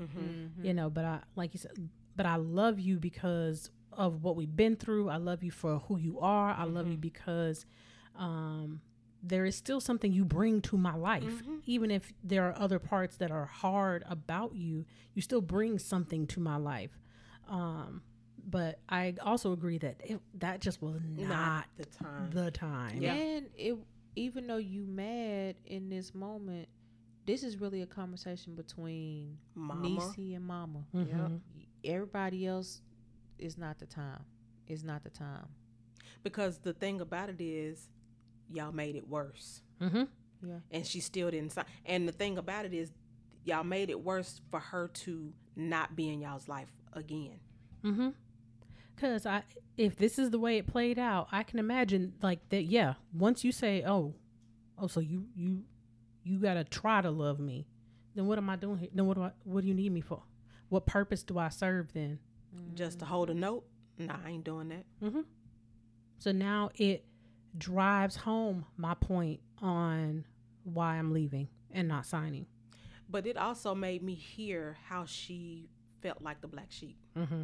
You 0.61 0.73
know, 0.73 0.89
but 0.89 1.05
I, 1.05 1.19
like 1.35 1.53
you 1.53 1.59
said, 1.59 1.71
but 2.15 2.25
I 2.25 2.35
love 2.35 2.79
you 2.79 2.97
because 2.99 3.69
of 3.93 4.23
what 4.23 4.35
we've 4.35 4.55
been 4.55 4.75
through. 4.75 5.09
I 5.09 5.17
love 5.17 5.43
you 5.43 5.51
for 5.51 5.79
who 5.79 5.97
you 5.97 6.19
are. 6.19 6.51
I 6.51 6.63
love 6.65 6.87
you 6.87 6.97
because 6.97 7.65
um, 8.17 8.81
there 9.23 9.45
is 9.45 9.55
still 9.55 9.81
something 9.81 10.13
you 10.13 10.23
bring 10.25 10.61
to 10.61 10.77
my 10.77 10.95
life. 10.95 11.41
Even 11.65 11.91
if 11.91 12.13
there 12.23 12.47
are 12.47 12.57
other 12.57 12.79
parts 12.79 13.17
that 13.17 13.31
are 13.31 13.45
hard 13.45 14.03
about 14.07 14.55
you, 14.55 14.85
you 15.13 15.21
still 15.21 15.41
bring 15.41 15.79
something 15.79 16.27
to 16.27 16.39
my 16.39 16.57
life. 16.57 16.91
Um, 17.49 18.01
but 18.47 18.79
I 18.87 19.15
also 19.21 19.51
agree 19.51 19.77
that 19.79 20.01
it, 20.03 20.19
that 20.35 20.61
just 20.61 20.81
was 20.81 21.01
not, 21.17 21.65
the 21.77 21.85
time. 21.85 22.29
the 22.31 22.51
time. 22.51 23.01
Yeah. 23.01 23.13
And 23.13 23.47
it 23.55 23.77
even 24.15 24.47
though 24.47 24.57
you 24.57 24.85
mad 24.85 25.55
in 25.65 25.89
this 25.89 26.13
moment, 26.13 26.67
this 27.25 27.43
is 27.43 27.57
really 27.57 27.81
a 27.81 27.85
conversation 27.87 28.55
between 28.55 29.37
Mama. 29.55 29.87
Niecy 29.87 30.35
and 30.35 30.45
Mama. 30.45 30.85
Mhm. 30.93 31.39
Everybody 31.83 32.45
else 32.47 32.81
is 33.37 33.57
not 33.57 33.79
the 33.79 33.85
time. 33.85 34.23
Is 34.67 34.83
not 34.83 35.03
the 35.03 35.09
time. 35.09 35.47
Because 36.23 36.59
the 36.59 36.73
thing 36.73 37.01
about 37.01 37.29
it 37.29 37.39
is, 37.41 37.89
y'all 38.51 38.71
made 38.71 38.95
it 38.95 39.07
worse, 39.07 39.61
Mm-hmm. 39.79 40.03
Yeah. 40.47 40.59
and 40.71 40.85
she 40.85 40.99
still 40.99 41.31
didn't 41.31 41.51
sign. 41.53 41.65
And 41.85 42.07
the 42.07 42.11
thing 42.11 42.37
about 42.37 42.65
it 42.65 42.73
is, 42.73 42.91
y'all 43.45 43.63
made 43.63 43.89
it 43.89 44.03
worse 44.03 44.41
for 44.51 44.59
her 44.59 44.87
to 44.89 45.33
not 45.55 45.95
be 45.95 46.09
in 46.09 46.19
y'all's 46.21 46.47
life 46.47 46.71
again. 46.93 47.39
Mm-hmm. 47.83 48.09
Cause 48.99 49.25
I, 49.25 49.43
if 49.77 49.95
this 49.95 50.19
is 50.19 50.29
the 50.29 50.39
way 50.39 50.57
it 50.57 50.67
played 50.67 50.99
out, 50.99 51.29
I 51.31 51.43
can 51.43 51.59
imagine 51.59 52.13
like 52.21 52.49
that. 52.49 52.63
Yeah. 52.63 52.95
Once 53.13 53.43
you 53.43 53.51
say, 53.51 53.83
"Oh, 53.85 54.13
oh," 54.77 54.87
so 54.87 54.99
you 54.99 55.25
you 55.35 55.63
you 56.23 56.39
gotta 56.39 56.63
try 56.63 57.01
to 57.01 57.09
love 57.09 57.39
me, 57.39 57.65
then 58.15 58.27
what 58.27 58.37
am 58.37 58.49
I 58.49 58.57
doing 58.57 58.77
here? 58.77 58.89
Then 58.93 59.07
what 59.07 59.15
do 59.15 59.23
I? 59.23 59.31
What 59.43 59.61
do 59.61 59.67
you 59.67 59.73
need 59.73 59.91
me 59.91 60.01
for? 60.01 60.21
What 60.67 60.85
purpose 60.85 61.23
do 61.23 61.37
I 61.37 61.49
serve 61.49 61.93
then? 61.93 62.19
Just 62.73 62.99
to 62.99 63.05
hold 63.05 63.29
a 63.29 63.33
note, 63.33 63.63
nah, 63.97 64.15
I 64.25 64.31
ain't 64.31 64.43
doing 64.43 64.69
that. 64.69 64.85
Mm-hmm. 65.01 65.21
So 66.17 66.31
now 66.31 66.71
it 66.75 67.05
drives 67.57 68.15
home 68.15 68.65
my 68.75 68.93
point 68.95 69.39
on 69.61 70.25
why 70.63 70.95
I'm 70.95 71.13
leaving 71.13 71.47
and 71.71 71.87
not 71.87 72.05
signing. 72.05 72.47
But 73.09 73.25
it 73.25 73.37
also 73.37 73.73
made 73.73 74.03
me 74.03 74.13
hear 74.13 74.77
how 74.87 75.05
she 75.05 75.69
felt 76.01 76.21
like 76.21 76.41
the 76.41 76.47
black 76.47 76.67
sheep. 76.69 76.97
Mm-hmm. 77.17 77.43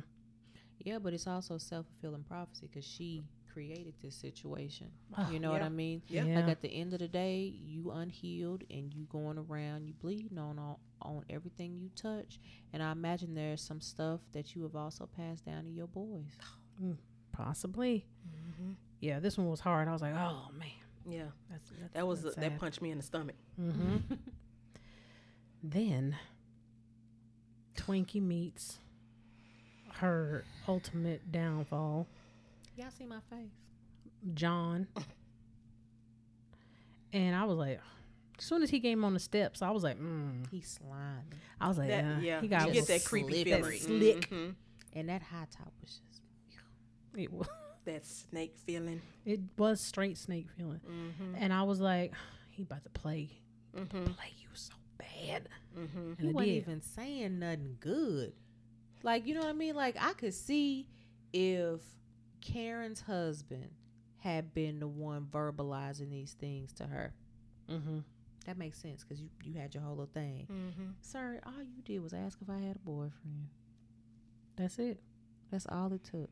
Yeah, 0.86 1.00
but 1.00 1.14
it's 1.14 1.28
also 1.28 1.58
self 1.58 1.88
fulfilling 1.88 2.24
prophecy 2.24 2.68
because 2.68 2.86
she 2.86 3.24
created 3.52 3.94
this 4.04 4.16
situation. 4.16 4.88
Oh, 5.18 5.28
you 5.32 5.40
know 5.40 5.52
what. 5.52 5.64
I 5.64 5.70
mean? 5.70 6.04
Yeah. 6.08 6.24
Like 6.24 6.48
at 6.48 6.62
the 6.62 6.68
end 6.68 6.94
of 6.94 7.00
the 7.00 7.08
day, 7.08 7.54
you 7.66 7.90
unhealed 7.92 8.64
and 8.70 8.94
you 8.94 9.06
going 9.06 9.38
around, 9.38 9.88
you 9.88 9.94
bleeding 9.94 10.38
on 10.38 10.60
all, 10.60 10.80
on 11.02 11.24
everything 11.30 11.76
you 11.80 11.90
touch. 11.96 12.40
And 12.72 12.84
I 12.84 12.92
imagine 12.92 13.34
there's 13.34 13.62
some 13.62 13.82
stuff 13.82 14.20
that 14.34 14.56
you 14.56 14.62
have 14.64 14.76
also 14.76 15.10
passed 15.18 15.46
down 15.46 15.64
to 15.64 15.70
your 15.72 15.88
boys. 15.88 16.38
Possibly. 17.32 18.06
Mm-hmm. 18.28 18.72
Yeah, 19.00 19.20
this 19.20 19.38
one 19.38 19.50
was 19.50 19.62
hard. 19.62 19.88
I 19.88 19.92
was 19.92 20.02
like, 20.02 20.14
oh 20.14 20.50
man, 20.58 20.68
Yeah, 21.10 21.24
that's, 21.50 21.72
that's 21.80 21.94
that 21.94 22.08
was 22.08 22.22
that's 22.22 22.36
that 22.36 22.60
punched 22.60 22.82
me 22.82 22.92
in 22.92 22.98
the 22.98 23.04
stomach. 23.04 23.36
Mm-hmm. 23.60 24.14
then 25.64 26.16
Twinkie 27.76 28.22
meets 28.22 28.80
her 30.00 30.44
ultimate 30.68 31.32
downfall, 31.32 32.08
Y'all 32.78 32.90
see 32.98 33.06
my 33.06 33.20
face? 33.30 33.50
John. 34.34 34.88
And 37.14 37.36
I 37.36 37.46
was 37.46 37.58
like, 37.58 37.80
as 38.38 38.44
soon 38.44 38.62
as 38.64 38.70
he 38.70 38.80
came 38.82 39.06
on 39.06 39.14
the 39.14 39.20
steps, 39.20 39.62
I 39.62 39.72
was 39.72 39.84
like, 39.84 39.98
mm. 40.00 40.46
He's 40.52 40.68
slimy. 40.68 41.22
I 41.62 41.68
was 41.70 41.78
like, 41.78 41.88
That, 41.88 42.04
uh, 42.04 42.20
yeah, 42.20 42.42
he 42.42 42.48
got 42.48 42.64
you 42.66 42.72
a 42.72 42.74
get 42.74 42.82
little 42.82 42.96
that 42.98 43.06
creepy 43.06 43.44
slippery. 43.44 43.78
feeling. 43.80 44.00
Slick. 44.02 44.30
Mhm. 44.30 44.56
And 44.94 45.10
that 45.10 45.22
high 45.22 45.46
top 45.52 45.72
was 45.82 46.00
just. 46.10 46.22
It 47.18 47.32
was, 47.32 47.48
That 47.86 48.06
snake 48.06 48.56
feeling. 48.66 49.02
it 49.26 49.40
was 49.58 49.80
straight 49.80 50.18
snake 50.18 50.48
feeling, 50.58 50.82
Mm-hmm. 50.86 51.36
and 51.38 51.54
I 51.54 51.64
was 51.64 51.80
like, 51.80 52.14
he 52.50 52.64
about 52.64 52.84
to 52.84 52.90
play, 52.90 53.30
Mm-hmm. 53.76 54.06
play 54.06 54.34
you 54.42 54.50
so 54.54 54.74
bad, 54.98 55.48
Mm-hmm. 55.78 55.98
and 55.98 56.20
He 56.20 56.26
wasn't 56.28 56.52
did. 56.52 56.58
even 56.58 56.82
saying 56.82 57.40
nothing 57.40 57.78
good. 57.80 58.34
Like, 59.06 59.28
you 59.28 59.36
know 59.36 59.42
what 59.42 59.50
I 59.50 59.54
mean? 59.54 59.76
Like, 59.76 59.96
I 60.02 60.14
could 60.14 60.34
see 60.34 60.88
if 61.32 61.80
Karen's 62.42 63.02
husband 63.02 63.70
had 64.18 64.54
been 64.56 64.80
the 64.80 64.88
one 64.88 65.28
verbalizing 65.32 66.10
these 66.10 66.34
things 66.34 66.74
to 66.74 66.86
her. 66.88 67.14
Mm-hmm. 67.72 68.00
That 68.48 68.58
makes 68.58 68.82
sense 68.82 69.04
because 69.04 69.22
you, 69.22 69.30
you 69.44 69.54
had 69.60 69.76
your 69.76 69.84
whole 69.84 69.92
little 69.94 70.10
thing. 70.12 70.48
Mm-hmm. 70.52 70.90
Sir, 71.02 71.40
all 71.46 71.62
you 71.64 71.84
did 71.84 72.02
was 72.02 72.14
ask 72.14 72.40
if 72.42 72.50
I 72.50 72.58
had 72.58 72.78
a 72.78 72.80
boyfriend. 72.80 73.48
That's 74.56 74.80
it. 74.80 75.00
That's 75.52 75.68
all 75.70 75.94
it 75.94 76.04
took. 76.04 76.30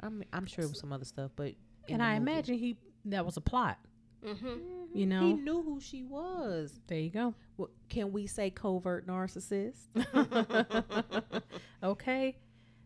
I'm 0.00 0.22
I'm 0.32 0.46
sure 0.46 0.64
it 0.64 0.68
was 0.68 0.80
some 0.80 0.92
other 0.92 1.04
stuff, 1.04 1.30
but 1.36 1.54
and 1.88 2.02
I 2.02 2.18
movie- 2.18 2.30
imagine 2.32 2.58
he 2.58 2.76
that 3.06 3.24
was 3.24 3.36
a 3.36 3.40
plot. 3.40 3.78
Mm-hmm. 4.26 4.48
You 4.94 5.06
he 5.20 5.32
knew 5.34 5.62
who 5.62 5.80
she 5.80 6.02
was. 6.02 6.78
there 6.86 6.98
you 6.98 7.10
go. 7.10 7.34
Well, 7.56 7.70
can 7.88 8.12
we 8.12 8.26
say 8.26 8.50
covert 8.50 9.06
narcissist? 9.06 9.76
okay. 11.82 12.36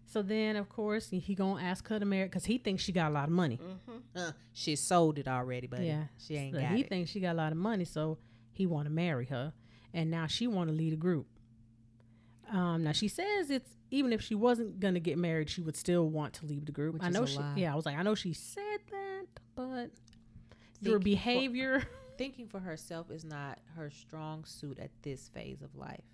So 0.06 0.22
then, 0.22 0.56
of 0.56 0.68
course, 0.68 1.08
he, 1.08 1.18
he 1.20 1.34
gonna 1.36 1.62
ask 1.62 1.86
her 1.88 1.98
to 2.00 2.04
marry 2.04 2.24
because 2.26 2.44
he 2.44 2.58
thinks 2.58 2.82
she 2.82 2.90
got 2.92 3.10
a 3.10 3.14
lot 3.14 3.24
of 3.28 3.30
money. 3.34 3.58
Mm-hmm. 3.62 3.98
Uh, 4.16 4.32
she 4.52 4.74
sold 4.76 5.18
it 5.18 5.28
already, 5.28 5.66
but 5.68 5.82
Yeah, 5.82 6.04
she 6.18 6.36
ain't 6.36 6.56
So 6.56 6.60
got 6.60 6.72
he 6.72 6.80
it. 6.80 6.88
thinks 6.88 7.10
she 7.10 7.20
got 7.20 7.32
a 7.32 7.38
lot 7.38 7.52
of 7.52 7.58
money, 7.58 7.84
so 7.84 8.18
he 8.50 8.66
want 8.66 8.86
to 8.86 8.90
marry 8.90 9.26
her, 9.26 9.52
and 9.94 10.10
now 10.10 10.26
she 10.26 10.48
want 10.48 10.68
to 10.68 10.74
lead 10.74 10.92
a 10.92 10.96
group. 10.96 11.26
Um, 12.50 12.82
now 12.82 12.90
she 12.92 13.06
says 13.06 13.50
it's 13.50 13.70
even 13.92 14.12
if 14.12 14.20
she 14.20 14.34
wasn't 14.34 14.80
gonna 14.80 14.98
get 14.98 15.16
married, 15.16 15.48
she 15.48 15.60
would 15.60 15.76
still 15.76 16.08
want 16.08 16.34
to 16.34 16.46
leave 16.46 16.66
the 16.66 16.72
group. 16.72 16.94
Which 16.94 17.02
I 17.04 17.08
is 17.08 17.14
know 17.14 17.22
a 17.22 17.26
she, 17.28 17.38
lie. 17.38 17.54
yeah, 17.56 17.72
I 17.72 17.76
was 17.76 17.86
like, 17.86 17.96
I 17.96 18.02
know 18.02 18.16
she 18.16 18.32
said 18.32 18.80
that, 18.90 19.26
but 19.54 19.90
Your 20.80 20.98
for- 20.98 21.04
behavior, 21.04 21.82
Thinking 22.18 22.48
for 22.48 22.60
herself 22.60 23.10
is 23.10 23.24
not 23.24 23.58
her 23.76 23.88
strong 23.90 24.44
suit 24.44 24.78
at 24.78 24.90
this 25.02 25.28
phase 25.28 25.62
of 25.62 25.74
life. 25.74 26.04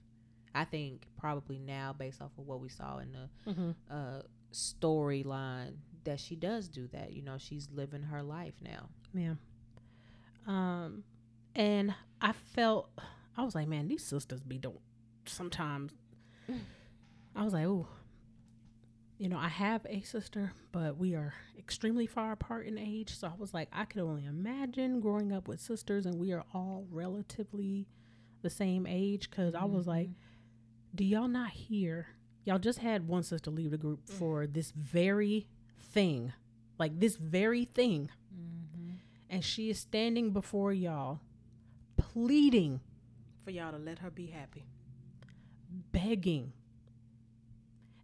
I 0.55 0.64
think 0.64 1.02
probably 1.18 1.59
now, 1.59 1.93
based 1.93 2.22
off 2.22 2.30
of 2.38 2.47
what 2.47 2.60
we 2.60 2.68
saw 2.68 2.98
in 2.98 3.12
the 3.12 3.52
Mhm. 3.52 3.74
uh, 3.90 4.22
storyline, 4.52 5.74
that 6.05 6.20
she 6.20 6.36
does 6.36 6.68
do 6.68 6.86
that. 6.93 7.12
You 7.12 7.22
know, 7.22 7.38
she's 7.38 7.68
living 7.72 8.02
her 8.05 8.22
life 8.22 8.55
now. 8.62 8.88
yeah. 9.12 9.34
Um, 10.47 11.02
and 11.56 11.93
I 12.20 12.32
felt 12.32 12.90
I 13.36 13.43
was 13.43 13.55
like, 13.56 13.66
man, 13.66 13.88
these 13.88 14.05
sisters 14.05 14.43
be 14.43 14.59
don't 14.59 14.78
sometimes. 15.26 15.93
I 17.34 17.43
was 17.44 17.52
like, 17.52 17.66
oh, 17.66 17.88
you 19.18 19.28
know, 19.28 19.38
I 19.38 19.48
have 19.48 19.86
a 19.88 20.02
sister, 20.02 20.52
but 20.72 20.97
we 20.98 21.14
are 21.14 21.32
extremely 21.59 22.06
far 22.06 22.32
apart 22.32 22.66
in 22.66 22.76
age. 22.78 23.16
So 23.16 23.26
I 23.28 23.32
was 23.38 23.55
like, 23.55 23.68
I 23.72 23.84
could 23.86 24.02
only 24.02 24.24
imagine 24.26 25.01
growing 25.01 25.32
up 25.32 25.48
with 25.48 25.60
sisters, 25.60 26.05
and 26.06 26.18
we 26.18 26.32
are 26.32 26.44
all 26.52 26.86
relatively 26.90 27.86
the 28.43 28.51
same 28.51 28.86
age. 28.86 29.30
Because 29.30 29.55
I 29.55 29.64
was 29.64 29.86
like, 29.86 30.10
do 30.94 31.05
y'all 31.05 31.28
not 31.28 31.51
hear? 31.51 32.09
Y'all 32.44 32.59
just 32.59 32.78
had 32.80 33.09
one 33.09 33.22
sister 33.22 33.51
leave 33.51 33.70
the 33.72 33.78
group 33.78 34.06
for 34.09 34.47
this 34.47 34.70
very 34.70 35.47
thing, 35.80 36.32
like 36.78 36.98
this 37.01 37.16
very 37.16 37.64
thing, 37.64 38.10
Mm-hmm. 38.34 38.97
and 39.30 39.43
she 39.44 39.70
is 39.70 39.78
standing 39.80 40.30
before 40.30 40.72
y'all, 40.72 41.20
pleading, 41.97 42.80
For 43.44 43.51
y'all 43.51 43.72
to 43.72 43.78
let 43.78 44.01
her 44.01 44.10
be 44.10 44.26
happy. 44.26 44.66
begging. 45.93 46.52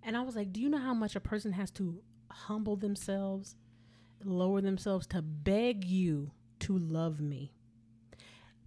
And 0.02 0.16
I 0.16 0.22
was 0.22 0.34
like, 0.36 0.52
do 0.52 0.60
you 0.60 0.68
know 0.68 0.78
how 0.78 0.94
much 0.94 1.14
a 1.16 1.20
person 1.20 1.52
has 1.52 1.70
to 1.72 2.00
humble 2.30 2.76
themselves, 2.76 3.54
lower 4.24 4.60
themselves 4.60 5.06
to 5.08 5.22
beg 5.22 5.84
you 5.84 6.30
to 6.60 6.76
love 6.78 7.20
me 7.20 7.52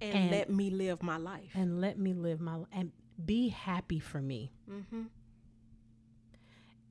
And, 0.01 0.13
And- 0.13 0.31
let 0.31 0.49
me 0.49 0.69
live 0.69 1.01
my 1.03 1.17
life. 1.17 1.51
and 1.53 1.79
let 1.81 1.97
me 1.97 2.13
live 2.13 2.39
my 2.41 2.59
and 2.71 2.91
be 3.23 3.49
happy 3.49 3.99
for 3.99 4.21
me? 4.21 4.51
Mm-hmm. 4.69 5.03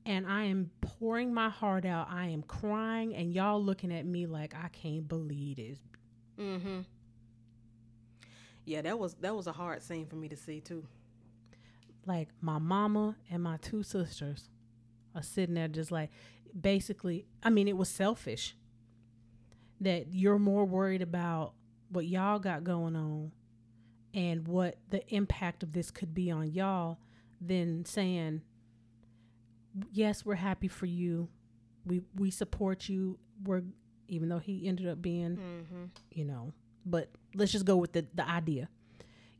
And 0.07 0.27
I 0.27 0.43
am 0.43 0.69
pouring 0.81 1.33
my 1.33 1.49
heart 1.49 1.83
out. 1.85 2.07
I 2.11 2.27
am 2.27 2.43
crying, 2.43 3.15
and 3.15 3.33
y'all 3.33 3.63
looking 3.63 3.91
at 3.91 4.05
me 4.05 4.27
like 4.27 4.53
I 4.55 4.67
can't 4.67 5.07
believe 5.07 5.57
this. 5.57 5.79
Mm-hmm. 6.39 6.81
Yeah, 8.65 8.81
that 8.83 8.99
was 8.99 9.15
that 9.21 9.35
was 9.35 9.47
a 9.47 9.51
hard 9.51 9.81
scene 9.81 10.05
for 10.05 10.15
me 10.15 10.27
to 10.29 10.35
see 10.35 10.59
too. 10.61 10.85
Like 12.05 12.29
my 12.41 12.59
mama 12.59 13.15
and 13.31 13.41
my 13.41 13.57
two 13.57 13.81
sisters 13.83 14.49
are 15.15 15.23
sitting 15.23 15.55
there 15.55 15.67
just 15.67 15.91
like 15.91 16.09
basically 16.59 17.25
I 17.43 17.49
mean 17.49 17.67
it 17.67 17.75
was 17.77 17.89
selfish 17.89 18.55
that 19.81 20.13
you're 20.13 20.39
more 20.39 20.65
worried 20.65 21.01
about 21.01 21.53
what 21.89 22.05
y'all 22.05 22.39
got 22.39 22.63
going 22.63 22.95
on 22.95 23.31
and 24.13 24.47
what 24.47 24.77
the 24.89 25.05
impact 25.13 25.63
of 25.63 25.73
this 25.73 25.91
could 25.91 26.13
be 26.13 26.31
on 26.31 26.51
y'all 26.51 26.97
than 27.41 27.83
saying 27.85 28.41
yes 29.91 30.25
we're 30.25 30.35
happy 30.35 30.67
for 30.67 30.85
you. 30.85 31.27
We 31.85 32.01
we 32.15 32.31
support 32.31 32.87
you. 32.89 33.17
We're 33.43 33.63
even 34.07 34.29
though 34.29 34.39
he 34.39 34.67
ended 34.67 34.87
up 34.87 35.01
being 35.01 35.37
Mm-hmm. 35.37 35.83
you 36.11 36.25
know 36.25 36.53
but 36.85 37.09
let's 37.33 37.51
just 37.51 37.65
go 37.65 37.75
with 37.77 37.91
the, 37.93 38.05
the 38.13 38.27
idea 38.29 38.69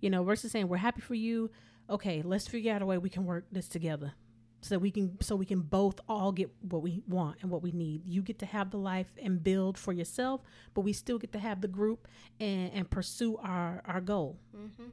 you 0.01 0.09
know 0.09 0.23
versus 0.23 0.51
saying 0.51 0.67
we're 0.67 0.77
happy 0.77 1.01
for 1.01 1.13
you 1.13 1.51
okay 1.89 2.21
let's 2.23 2.47
figure 2.47 2.73
out 2.73 2.81
a 2.81 2.85
way 2.85 2.97
we 2.97 3.09
can 3.09 3.25
work 3.25 3.45
this 3.51 3.67
together 3.67 4.13
so 4.61 4.77
we 4.79 4.89
can 4.89 5.15
so 5.21 5.35
we 5.35 5.45
can 5.45 5.61
both 5.61 5.99
all 6.09 6.31
get 6.31 6.49
what 6.61 6.81
we 6.81 7.03
want 7.07 7.37
and 7.41 7.51
what 7.51 7.61
we 7.61 7.71
need 7.71 8.01
you 8.05 8.21
get 8.21 8.39
to 8.39 8.45
have 8.45 8.71
the 8.71 8.77
life 8.77 9.07
and 9.21 9.43
build 9.43 9.77
for 9.77 9.93
yourself 9.93 10.41
but 10.73 10.81
we 10.81 10.91
still 10.93 11.19
get 11.19 11.31
to 11.31 11.39
have 11.39 11.61
the 11.61 11.67
group 11.67 12.07
and 12.39 12.71
and 12.73 12.89
pursue 12.89 13.37
our 13.37 13.81
our 13.85 14.01
goal 14.01 14.39
Mm-hmm. 14.57 14.85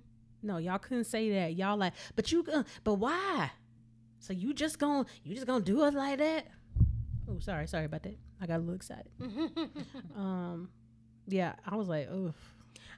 no 0.42 0.58
y'all 0.58 0.78
couldn't 0.78 1.04
say 1.04 1.30
that 1.30 1.54
y'all 1.54 1.76
like 1.78 1.94
but 2.16 2.30
you 2.32 2.44
uh, 2.52 2.64
but 2.84 2.94
why 2.94 3.50
so 4.18 4.32
you 4.32 4.52
just 4.52 4.78
gonna 4.78 5.06
you 5.24 5.34
just 5.34 5.46
gonna 5.46 5.64
do 5.64 5.82
us 5.82 5.94
like 5.94 6.18
that 6.18 6.46
Oh, 7.30 7.38
sorry, 7.38 7.66
sorry 7.68 7.84
about 7.86 8.02
that. 8.02 8.16
I 8.42 8.46
got 8.46 8.56
a 8.56 8.58
little 8.58 8.74
excited. 8.74 9.06
um, 10.16 10.68
yeah, 11.28 11.54
I 11.64 11.76
was 11.76 11.88
like, 11.88 12.08
oh, 12.10 12.34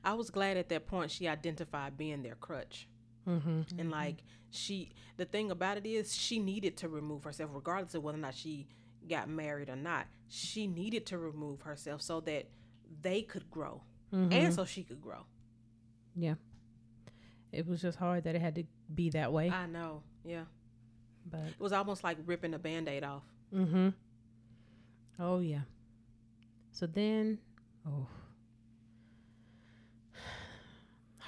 I 0.02 0.14
was 0.14 0.30
glad 0.30 0.56
at 0.56 0.70
that 0.70 0.86
point 0.86 1.10
she 1.10 1.28
identified 1.28 1.96
being 1.96 2.22
their 2.22 2.34
crutch. 2.34 2.88
Mm-hmm. 3.28 3.62
And 3.78 3.90
like 3.90 4.22
she, 4.50 4.90
the 5.16 5.24
thing 5.24 5.50
about 5.50 5.76
it 5.78 5.86
is, 5.86 6.14
she 6.14 6.38
needed 6.38 6.76
to 6.78 6.88
remove 6.88 7.24
herself, 7.24 7.50
regardless 7.52 7.94
of 7.94 8.02
whether 8.02 8.18
or 8.18 8.20
not 8.20 8.34
she 8.34 8.66
got 9.08 9.28
married 9.28 9.68
or 9.68 9.76
not. 9.76 10.06
She 10.28 10.66
needed 10.66 11.06
to 11.06 11.18
remove 11.18 11.62
herself 11.62 12.00
so 12.02 12.20
that 12.20 12.48
they 13.02 13.22
could 13.22 13.50
grow 13.50 13.82
Mm-hmm. 14.12 14.32
and 14.32 14.54
so 14.54 14.64
she 14.64 14.84
could 14.84 15.00
grow. 15.00 15.26
yeah. 16.14 16.34
It 17.50 17.66
was 17.66 17.80
just 17.82 17.98
hard 17.98 18.24
that 18.24 18.34
it 18.36 18.40
had 18.40 18.54
to 18.56 18.64
be 18.94 19.10
that 19.10 19.32
way, 19.32 19.50
I 19.50 19.66
know. 19.66 20.02
Yeah. 20.24 20.44
but 21.28 21.40
It 21.40 21.58
was 21.60 21.72
almost 21.72 22.04
like 22.04 22.18
ripping 22.26 22.54
a 22.54 22.58
band 22.58 22.88
aid 22.88 23.02
off. 23.04 23.22
mm-hmm. 23.52 23.88
Oh 25.18 25.38
yeah. 25.40 25.62
So 26.72 26.86
then, 26.86 27.38
oh, 27.86 28.06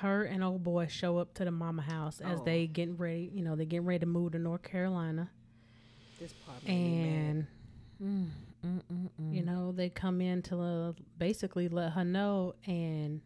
her 0.00 0.24
and 0.24 0.42
old 0.44 0.62
boy 0.62 0.86
show 0.88 1.18
up 1.18 1.34
to 1.34 1.44
the 1.44 1.50
mama 1.50 1.82
house 1.82 2.20
as 2.20 2.40
Oh. 2.40 2.44
they 2.44 2.66
getting 2.66 2.96
ready. 2.96 3.30
You 3.34 3.42
know, 3.42 3.56
they 3.56 3.64
getting 3.66 3.86
ready 3.86 4.00
to 4.00 4.06
move 4.06 4.32
to 4.32 4.38
North 4.38 4.62
Carolina, 4.62 5.30
This 6.20 6.32
part 6.32 6.62
made 6.64 6.72
me 6.74 6.98
mad. 6.98 7.06
and 7.08 7.46
Mm, 8.02 8.28
mm, 8.64 8.82
mm, 8.92 9.10
mm. 9.20 9.34
you 9.34 9.42
know 9.42 9.72
they 9.72 9.88
come 9.88 10.20
in 10.20 10.42
to 10.42 10.60
uh, 10.60 10.92
basically 11.16 11.66
let 11.68 11.92
her 11.92 12.04
know 12.04 12.54
and 12.66 13.22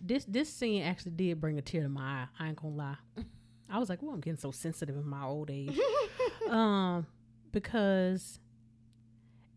this 0.00 0.24
this 0.24 0.50
scene 0.50 0.82
actually 0.82 1.10
did 1.12 1.38
bring 1.38 1.58
a 1.58 1.62
tear 1.62 1.82
to 1.82 1.88
my 1.90 2.00
eye 2.22 2.26
i 2.38 2.48
ain't 2.48 2.56
gonna 2.56 2.74
lie 2.74 2.96
i 3.68 3.78
was 3.78 3.90
like 3.90 4.00
well 4.00 4.12
i'm 4.14 4.20
getting 4.20 4.38
so 4.38 4.50
sensitive 4.50 4.96
in 4.96 5.06
my 5.06 5.22
old 5.22 5.50
age 5.50 5.78
um 6.48 7.06
because 7.52 8.40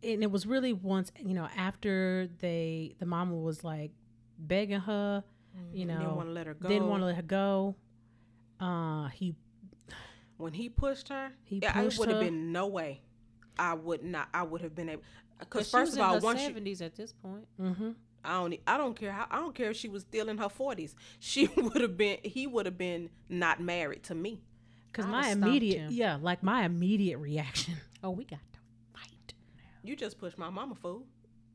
and 0.04 0.24
it 0.24 0.30
was 0.32 0.46
really 0.46 0.74
once 0.74 1.10
you 1.26 1.34
know 1.34 1.48
after 1.56 2.28
they 2.40 2.96
the 3.00 3.06
mama 3.06 3.34
was 3.36 3.64
like 3.64 3.92
begging 4.38 4.82
her 4.82 5.24
you 5.74 5.86
know 5.86 6.00
didn't 6.00 6.16
want 6.16 6.28
to 6.30 6.34
let 6.34 6.48
her 6.48 6.54
go. 6.54 6.68
didn't 6.70 6.88
want 6.88 7.02
to 7.02 7.06
let 7.08 7.16
her 7.16 7.22
go 7.22 7.76
uh 8.60 9.08
he 9.10 9.36
when 10.38 10.54
he 10.54 10.70
pushed 10.70 11.10
her, 11.10 11.32
He 11.44 11.60
yeah, 11.62 11.78
it 11.78 11.84
pushed 11.84 12.00
would 12.00 12.08
have 12.08 12.22
been 12.22 12.54
no 12.54 12.68
way. 12.68 13.02
I 13.58 13.74
would 13.74 14.04
not. 14.06 14.30
I 14.34 14.44
would 14.44 14.62
have 14.62 14.74
been 14.74 14.88
able. 14.88 15.04
But 15.38 15.50
Because 15.50 15.68
she 15.68 15.72
first 15.72 15.92
was 15.92 15.98
of 15.98 16.02
all, 16.02 16.16
in 16.16 16.22
her 16.22 16.26
once 16.26 16.40
you, 16.40 16.48
seventies 16.48 16.82
at 16.82 16.96
this 16.96 17.12
point. 17.12 17.46
mm-hmm 17.60 17.90
I 18.24 18.34
don't. 18.34 18.54
e- 18.54 18.62
I 18.66 18.78
don't 18.78 18.96
care 18.96 19.12
how. 19.12 19.28
I 19.30 19.38
don't 19.40 19.54
care 19.54 19.72
if 19.72 19.76
she 19.78 19.90
was 19.90 20.04
still 20.04 20.30
in 20.30 20.38
her 20.38 20.48
forties. 20.48 20.96
She 21.20 21.48
would 21.58 21.82
have 21.82 21.98
been. 21.98 22.20
He 22.24 22.48
would 22.48 22.66
have 22.68 22.78
been 22.78 23.10
not 23.28 23.60
married 23.62 24.04
to 24.04 24.16
me. 24.16 24.42
because 24.92 25.08
my 25.08 25.28
immediate 25.30 25.80
him. 25.80 25.92
yeah 25.92 26.18
like 26.22 26.42
my 26.42 26.64
immediate 26.64 27.18
reaction 27.18 27.76
Oh, 28.02 28.12
we 28.12 28.24
got 28.24 28.40
to 28.54 28.60
fight. 28.98 29.34
You 29.84 29.98
just 29.98 30.18
pushed 30.20 30.38
my 30.38 30.50
mama 30.50 30.76
fool 30.76 31.04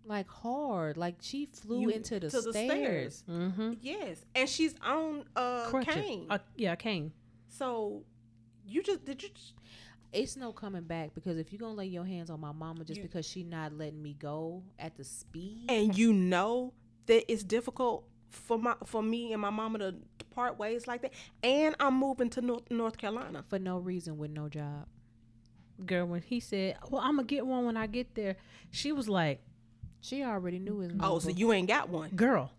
Like 0.06 0.28
hard. 0.28 0.96
Like 0.96 1.16
she 1.20 1.46
flew 1.46 1.80
You- 1.82 1.88
into 1.90 2.20
the 2.20 2.28
to 2.30 2.40
the 2.40 2.52
stairs. 2.52 3.16
stairs. 3.16 3.24
mm-hmm 3.30 3.72
Yes, 3.80 4.24
and 4.34 4.48
she's 4.48 4.74
on 4.82 5.24
uh 5.34 5.66
Crutches. 5.68 5.94
cane. 5.94 6.26
Uh, 6.28 6.38
yeah, 6.56 6.74
cane. 6.74 7.12
so 7.48 8.02
you 8.66 8.82
just 8.82 9.04
did 9.04 9.22
you? 9.22 9.28
Just, 9.30 9.54
It's 10.12 10.36
no 10.36 10.52
coming 10.52 10.82
back 10.84 11.14
because 11.14 11.38
if 11.38 11.52
you're 11.52 11.58
gonna 11.58 11.74
lay 11.74 11.86
your 11.86 12.04
hands 12.04 12.30
on 12.30 12.38
my 12.40 12.52
mama 12.52 12.84
just 12.84 12.98
You- 12.98 13.02
because 13.04 13.26
she 13.26 13.42
not 13.44 13.72
letting 13.76 14.02
me 14.02 14.14
go 14.18 14.62
at 14.78 14.96
the 14.96 15.04
speed, 15.04 15.66
and 15.70 15.96
you 15.96 16.12
know 16.12 16.72
that 17.06 17.30
it's 17.32 17.42
difficult 17.42 18.04
for 18.30 18.58
my 18.58 18.74
for 18.84 19.02
me 19.02 19.32
and 19.32 19.40
my 19.40 19.50
mama 19.50 19.78
to 19.78 19.94
part 20.30 20.58
ways 20.58 20.86
like 20.86 21.02
that. 21.02 21.12
And 21.42 21.74
I'm 21.80 21.94
moving 21.98 22.28
to 22.30 22.40
North, 22.42 22.70
North 22.70 22.96
Carolina. 22.98 23.42
for 23.48 23.58
no 23.58 23.78
reason 23.78 24.18
with 24.18 24.30
no 24.32 24.48
job. 24.48 24.86
Girl, 25.84 26.06
when 26.06 26.22
he 26.22 26.38
said, 26.40 26.76
"Well, 26.90 27.00
I'm 27.00 27.16
gonna 27.16 27.26
get 27.26 27.46
one 27.46 27.64
when 27.64 27.76
I 27.76 27.86
get 27.88 28.14
there," 28.14 28.36
she 28.70 28.92
was 28.92 29.08
like, 29.08 29.40
She 30.04 30.22
already 30.22 30.58
knew 30.58 30.80
his 30.80 30.92
Oh, 31.00 31.18
so 31.18 31.30
you 31.30 31.50
ain't 31.52 31.66
got 31.68 31.88
one. 31.88 32.10
"Girl, 32.10 32.52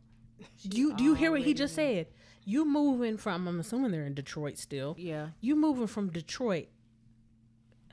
you 0.64 0.96
do 0.96 1.04
you 1.04 1.14
hear 1.14 1.30
what 1.32 1.42
he 1.42 1.54
just 1.54 1.78
knew. 1.78 1.84
said? 1.84 2.08
You 2.44 2.66
moving 2.66 3.18
from? 3.18 3.48
I'm 3.48 3.60
assuming 3.60 3.92
they're 3.92 4.06
in 4.06 4.16
Detroit 4.16 4.58
still. 4.58 4.96
Yeah. 4.98 5.30
You 5.42 5.56
moving 5.56 5.86
from 5.88 6.10
Detroit? 6.12 6.70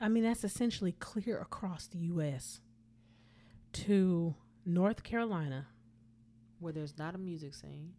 I 0.01 0.07
mean, 0.09 0.23
that's 0.23 0.43
essentially 0.43 0.91
clear 0.93 1.39
across 1.39 1.85
the 1.87 1.99
U.S. 1.99 2.61
to 3.73 4.33
North 4.65 5.03
Carolina 5.03 5.67
Where 6.59 6.73
there's 6.73 6.97
not 6.97 7.13
a 7.15 7.17
music 7.19 7.53
scene. 7.53 7.93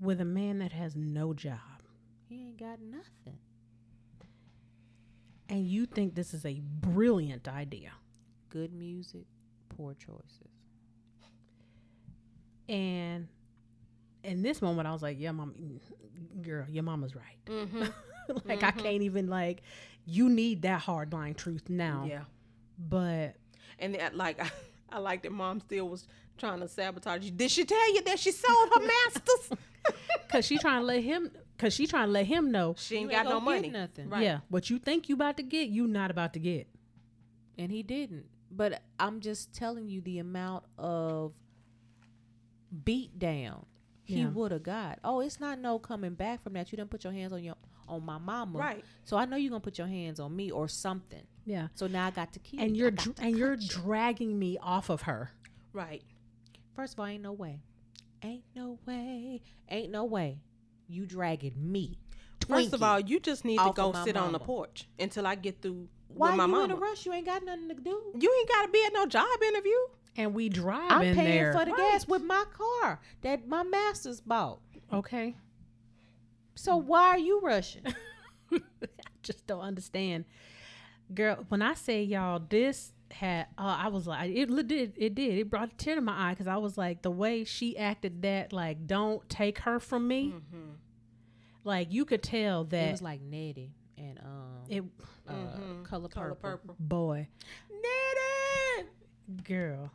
with 0.00 0.20
a 0.20 0.24
man 0.24 0.58
that 0.60 0.72
has 0.72 0.96
no 0.96 1.34
job, 1.34 1.82
He 2.28 2.40
ain't 2.48 2.58
got 2.58 2.80
nothing. 2.80 3.38
and 5.48 5.66
you 5.66 5.84
think 5.86 6.14
this 6.14 6.32
is 6.32 6.44
a 6.46 6.60
brilliant 6.60 7.48
idea. 7.48 7.92
Good 8.48 8.72
music, 8.72 9.26
poor 9.68 9.94
choices. 9.94 10.49
And 12.70 13.26
in 14.22 14.42
this 14.42 14.62
moment, 14.62 14.86
I 14.86 14.92
was 14.92 15.02
like, 15.02 15.18
"Yeah, 15.18 15.32
mom, 15.32 15.54
girl, 16.40 16.64
your 16.68 16.84
mama's 16.84 17.14
right." 17.16 17.44
Mm-hmm. 17.46 17.84
like 18.48 18.62
I 18.62 18.70
can't 18.70 19.02
even 19.02 19.26
like. 19.28 19.62
You 20.06 20.28
need 20.28 20.62
that 20.62 20.80
hard 20.80 21.12
line 21.12 21.34
truth 21.34 21.68
now. 21.68 22.06
Yeah. 22.08 22.22
But 22.78 23.36
And 23.78 23.94
that, 23.96 24.16
like, 24.16 24.40
I, 24.44 24.50
I 24.90 24.98
like 24.98 25.22
that 25.24 25.32
mom 25.32 25.60
still 25.60 25.88
was 25.88 26.06
trying 26.38 26.60
to 26.60 26.68
sabotage 26.68 27.24
you. 27.24 27.30
Did 27.30 27.50
she 27.50 27.64
tell 27.64 27.94
you 27.94 28.02
that 28.02 28.18
she 28.18 28.32
sold 28.32 28.70
her 28.74 28.80
masters? 28.80 29.58
cause 30.28 30.46
she 30.46 30.58
trying 30.58 30.80
to 30.80 30.86
let 30.86 31.02
him, 31.02 31.30
cause 31.58 31.74
she 31.74 31.86
trying 31.86 32.06
to 32.06 32.12
let 32.12 32.26
him 32.26 32.50
know. 32.50 32.74
she 32.78 32.96
ain't 32.96 33.10
You 33.10 33.16
got 33.16 33.26
no 33.26 33.40
money. 33.40 33.68
nothing. 33.68 34.08
Right. 34.08 34.22
Yeah, 34.22 34.40
what 34.48 34.70
you 34.70 34.78
think 34.78 35.08
you 35.08 35.14
about 35.16 35.36
to 35.36 35.42
get, 35.42 35.68
you 35.68 35.86
not 35.86 36.10
about 36.10 36.32
to 36.34 36.38
get. 36.38 36.66
And 37.58 37.70
he 37.70 37.82
didn't. 37.82 38.24
But 38.50 38.82
I'm 38.98 39.20
just 39.20 39.52
telling 39.52 39.88
you 39.88 40.00
the 40.00 40.18
amount 40.18 40.64
of 40.78 41.34
beat 42.84 43.18
down 43.18 43.66
he 44.02 44.20
Yeah. 44.22 44.28
would 44.30 44.50
have 44.50 44.64
got. 44.64 44.98
Oh, 45.04 45.20
it's 45.20 45.38
not 45.38 45.60
no 45.60 45.78
coming 45.78 46.14
back 46.14 46.42
from 46.42 46.54
that. 46.54 46.72
You 46.72 46.76
didn't 46.76 46.90
put 46.90 47.04
your 47.04 47.12
hands 47.12 47.32
on 47.32 47.44
your 47.44 47.54
on 47.86 48.04
my 48.04 48.18
mama. 48.18 48.58
Right. 48.58 48.84
So 49.04 49.16
I 49.16 49.24
know 49.24 49.36
you're 49.36 49.50
gonna 49.50 49.60
put 49.60 49.78
your 49.78 49.86
hands 49.86 50.18
on 50.18 50.34
me 50.34 50.50
or 50.50 50.66
something. 50.68 51.22
Yeah, 51.44 51.68
So 51.74 51.86
now 51.86 52.06
I 52.06 52.10
got 52.10 52.32
to 52.34 52.38
keep 52.40 52.60
and 52.60 52.76
you. 52.76 52.82
you're 52.82 52.90
dr- 52.92 53.16
and 53.20 53.36
you're 53.38 53.54
you. 53.54 53.68
dragging 53.68 54.36
me 54.38 54.58
off 54.60 54.90
of 54.90 55.02
her. 55.02 55.30
Right. 55.72 56.02
First 56.74 56.94
of 56.94 57.00
all, 57.00 57.06
ain't 57.06 57.22
no 57.22 57.32
way. 57.32 57.60
Ain't 58.22 58.44
no 58.54 58.78
way. 58.86 59.42
Ain't 59.68 59.90
no 59.92 60.04
way. 60.04 60.40
You 60.88 61.06
dragging 61.06 61.54
me. 61.56 61.98
First 62.48 62.72
of 62.72 62.82
all, 62.82 62.98
you 63.00 63.20
just 63.20 63.44
need 63.44 63.58
to 63.58 63.72
go 63.74 63.88
of 63.90 63.94
my 63.94 64.04
sit 64.04 64.16
on 64.16 64.32
the 64.32 64.38
porch 64.40 64.88
until 64.98 65.26
I 65.26 65.34
get 65.36 65.62
through 65.62 65.88
why 66.08 66.30
with 66.30 66.36
my 66.38 66.44
you 66.46 66.50
mama. 66.50 66.64
in 66.64 66.70
a 66.72 66.76
rush? 66.76 67.06
You 67.06 67.12
ain't 67.12 67.26
got 67.26 67.44
nothing 67.44 67.68
to 67.68 67.74
do. 67.74 68.12
You 68.18 68.34
ain't 68.40 68.48
got 68.48 68.62
to 68.62 68.68
be 68.68 68.82
at 68.86 68.92
no 68.92 69.06
job 69.06 69.26
interview. 69.46 69.76
And 70.16 70.34
we 70.34 70.48
drive 70.48 70.90
I'm 70.90 71.02
in 71.02 71.14
paying 71.14 71.42
there. 71.42 71.52
for 71.52 71.64
the 71.64 71.70
Right. 71.72 71.92
gas 71.92 72.06
with 72.08 72.22
my 72.22 72.44
car 72.52 73.00
that 73.22 73.46
my 73.46 73.62
master's 73.62 74.20
bought. 74.20 74.60
okay, 74.92 75.36
So 76.54 76.76
why 76.76 77.08
are 77.10 77.18
you 77.18 77.40
rushing? 77.40 77.82
I 78.52 78.58
just 79.22 79.46
don't 79.46 79.60
understand, 79.60 80.24
girl. 81.14 81.44
When 81.48 81.62
I 81.62 81.74
say 81.74 82.02
y'all, 82.02 82.40
this 82.48 82.92
had 83.12 83.46
uh, 83.58 83.76
I 83.82 83.88
was 83.88 84.06
like, 84.06 84.30
it 84.30 84.46
did, 84.68 84.92
it 84.96 85.14
did, 85.14 85.38
it 85.38 85.48
brought 85.50 85.72
a 85.72 85.76
tear 85.76 85.94
to 85.94 86.00
my 86.00 86.30
eye 86.30 86.32
because 86.34 86.46
I 86.48 86.56
was 86.56 86.76
like, 86.76 87.02
the 87.02 87.10
way 87.10 87.44
she 87.44 87.76
acted, 87.78 88.22
that 88.22 88.52
like, 88.52 88.86
don't 88.86 89.26
take 89.28 89.58
her 89.60 89.78
from 89.80 90.06
me. 90.08 90.34
Mm-hmm. 90.36 90.70
Like 91.64 91.92
you 91.92 92.04
could 92.04 92.22
tell 92.22 92.64
that 92.64 92.88
it 92.88 92.90
was 92.92 93.02
like 93.02 93.20
Nettie 93.20 93.72
and 93.98 94.18
um 94.18 94.64
it, 94.68 94.82
uh, 95.28 95.32
Mhm. 95.32 95.84
color, 95.84 96.08
Color 96.08 96.34
purple. 96.34 96.50
purple. 96.50 96.76
boy, 96.80 97.28
Nettie. 97.70 98.88
girl. 99.44 99.90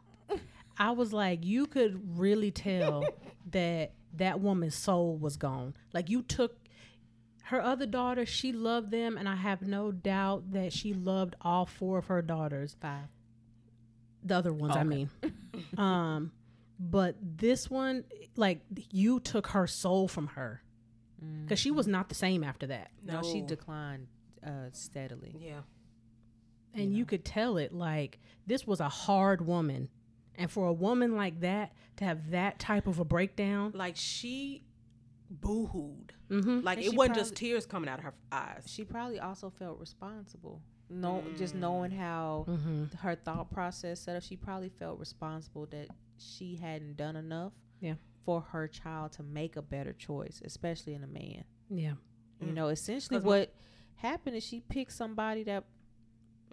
I 0.77 0.91
was 0.91 1.13
like, 1.13 1.45
you 1.45 1.67
could 1.67 2.17
really 2.17 2.51
tell 2.51 3.05
that 3.51 3.93
that 4.15 4.39
woman's 4.39 4.75
soul 4.75 5.17
was 5.17 5.37
gone. 5.37 5.75
Like 5.93 6.09
you 6.09 6.21
took 6.21 6.57
her 7.45 7.61
other 7.61 7.85
daughter, 7.85 8.25
she 8.25 8.51
loved 8.51 8.91
them, 8.91 9.17
and 9.17 9.29
I 9.29 9.35
have 9.35 9.61
no 9.61 9.91
doubt 9.91 10.51
that 10.53 10.73
she 10.73 10.93
loved 10.93 11.35
all 11.41 11.65
four 11.65 11.99
of 11.99 12.07
her 12.07 12.21
daughters. 12.21 12.75
Five. 12.81 13.07
The 14.23 14.35
other 14.35 14.51
ones, 14.53 14.75
I 14.75 14.83
mean. 14.83 15.09
um, 15.77 16.31
but 16.79 17.15
this 17.21 17.69
one, 17.69 18.03
like 18.35 18.61
you 18.91 19.19
took 19.19 19.47
her 19.47 19.67
soul 19.67 20.07
from 20.07 20.27
her 20.27 20.61
because 21.43 21.59
she 21.59 21.71
was 21.71 21.87
not 21.87 22.09
the 22.09 22.15
same 22.15 22.43
after 22.43 22.67
that, 22.67 22.91
No, 23.03 23.21
she 23.23 23.41
declined 23.41 24.07
uh, 24.45 24.69
steadily. 24.71 25.35
Yeah. 25.39 25.61
and 26.73 26.93
you 26.93 27.05
could 27.05 27.23
tell 27.23 27.57
it. 27.57 27.71
Like 27.73 28.19
this 28.45 28.65
was 28.67 28.79
a 28.79 28.89
hard 28.89 29.45
woman, 29.45 29.89
and 30.37 30.49
for 30.51 30.67
a 30.67 30.73
woman 30.73 31.15
like 31.15 31.39
that 31.41 31.73
to 31.97 32.03
have 32.05 32.31
that 32.31 32.59
type 32.59 32.87
of 32.87 32.99
a 32.99 33.05
breakdown, 33.05 33.71
Like 33.75 33.95
she 33.95 34.63
boo-hooed. 35.29 36.13
mm-hmm. 36.29 36.59
Like 36.61 36.77
And 36.77 36.87
it 36.87 36.93
wasn't 36.95 37.17
just 37.17 37.35
tears 37.35 37.65
coming 37.65 37.89
out 37.89 37.99
of 37.99 38.05
her 38.05 38.13
eyes. 38.31 38.63
She 38.67 38.83
probably 38.83 39.19
also 39.19 39.49
felt 39.49 39.79
responsible. 39.79 40.61
No, 40.89 41.23
just 41.37 41.55
knowing 41.55 41.91
how 41.91 42.45
Mm-hmm. 42.47 42.97
her 42.97 43.15
thought 43.15 43.49
process 43.51 43.99
set 44.01 44.15
up, 44.15 44.23
she 44.23 44.35
probably 44.35 44.69
felt 44.69 44.99
responsible 44.99 45.65
that 45.71 45.87
she 46.17 46.55
hadn't 46.55 46.97
done 46.97 47.15
enough. 47.15 47.53
Yeah. 47.81 47.95
For 48.23 48.41
her 48.41 48.67
child 48.67 49.11
to 49.13 49.23
make 49.23 49.55
a 49.55 49.61
better 49.61 49.93
choice, 49.93 50.41
especially 50.45 50.93
in 50.93 51.03
a 51.03 51.07
man. 51.07 51.43
yeah. 51.69 51.93
You 52.41 52.47
Mm. 52.47 52.53
know, 52.53 52.67
essentially 52.67 53.19
what 53.19 53.53
happened 53.95 54.35
is 54.35 54.43
she 54.43 54.59
picked 54.59 54.91
somebody 54.91 55.43
that 55.43 55.63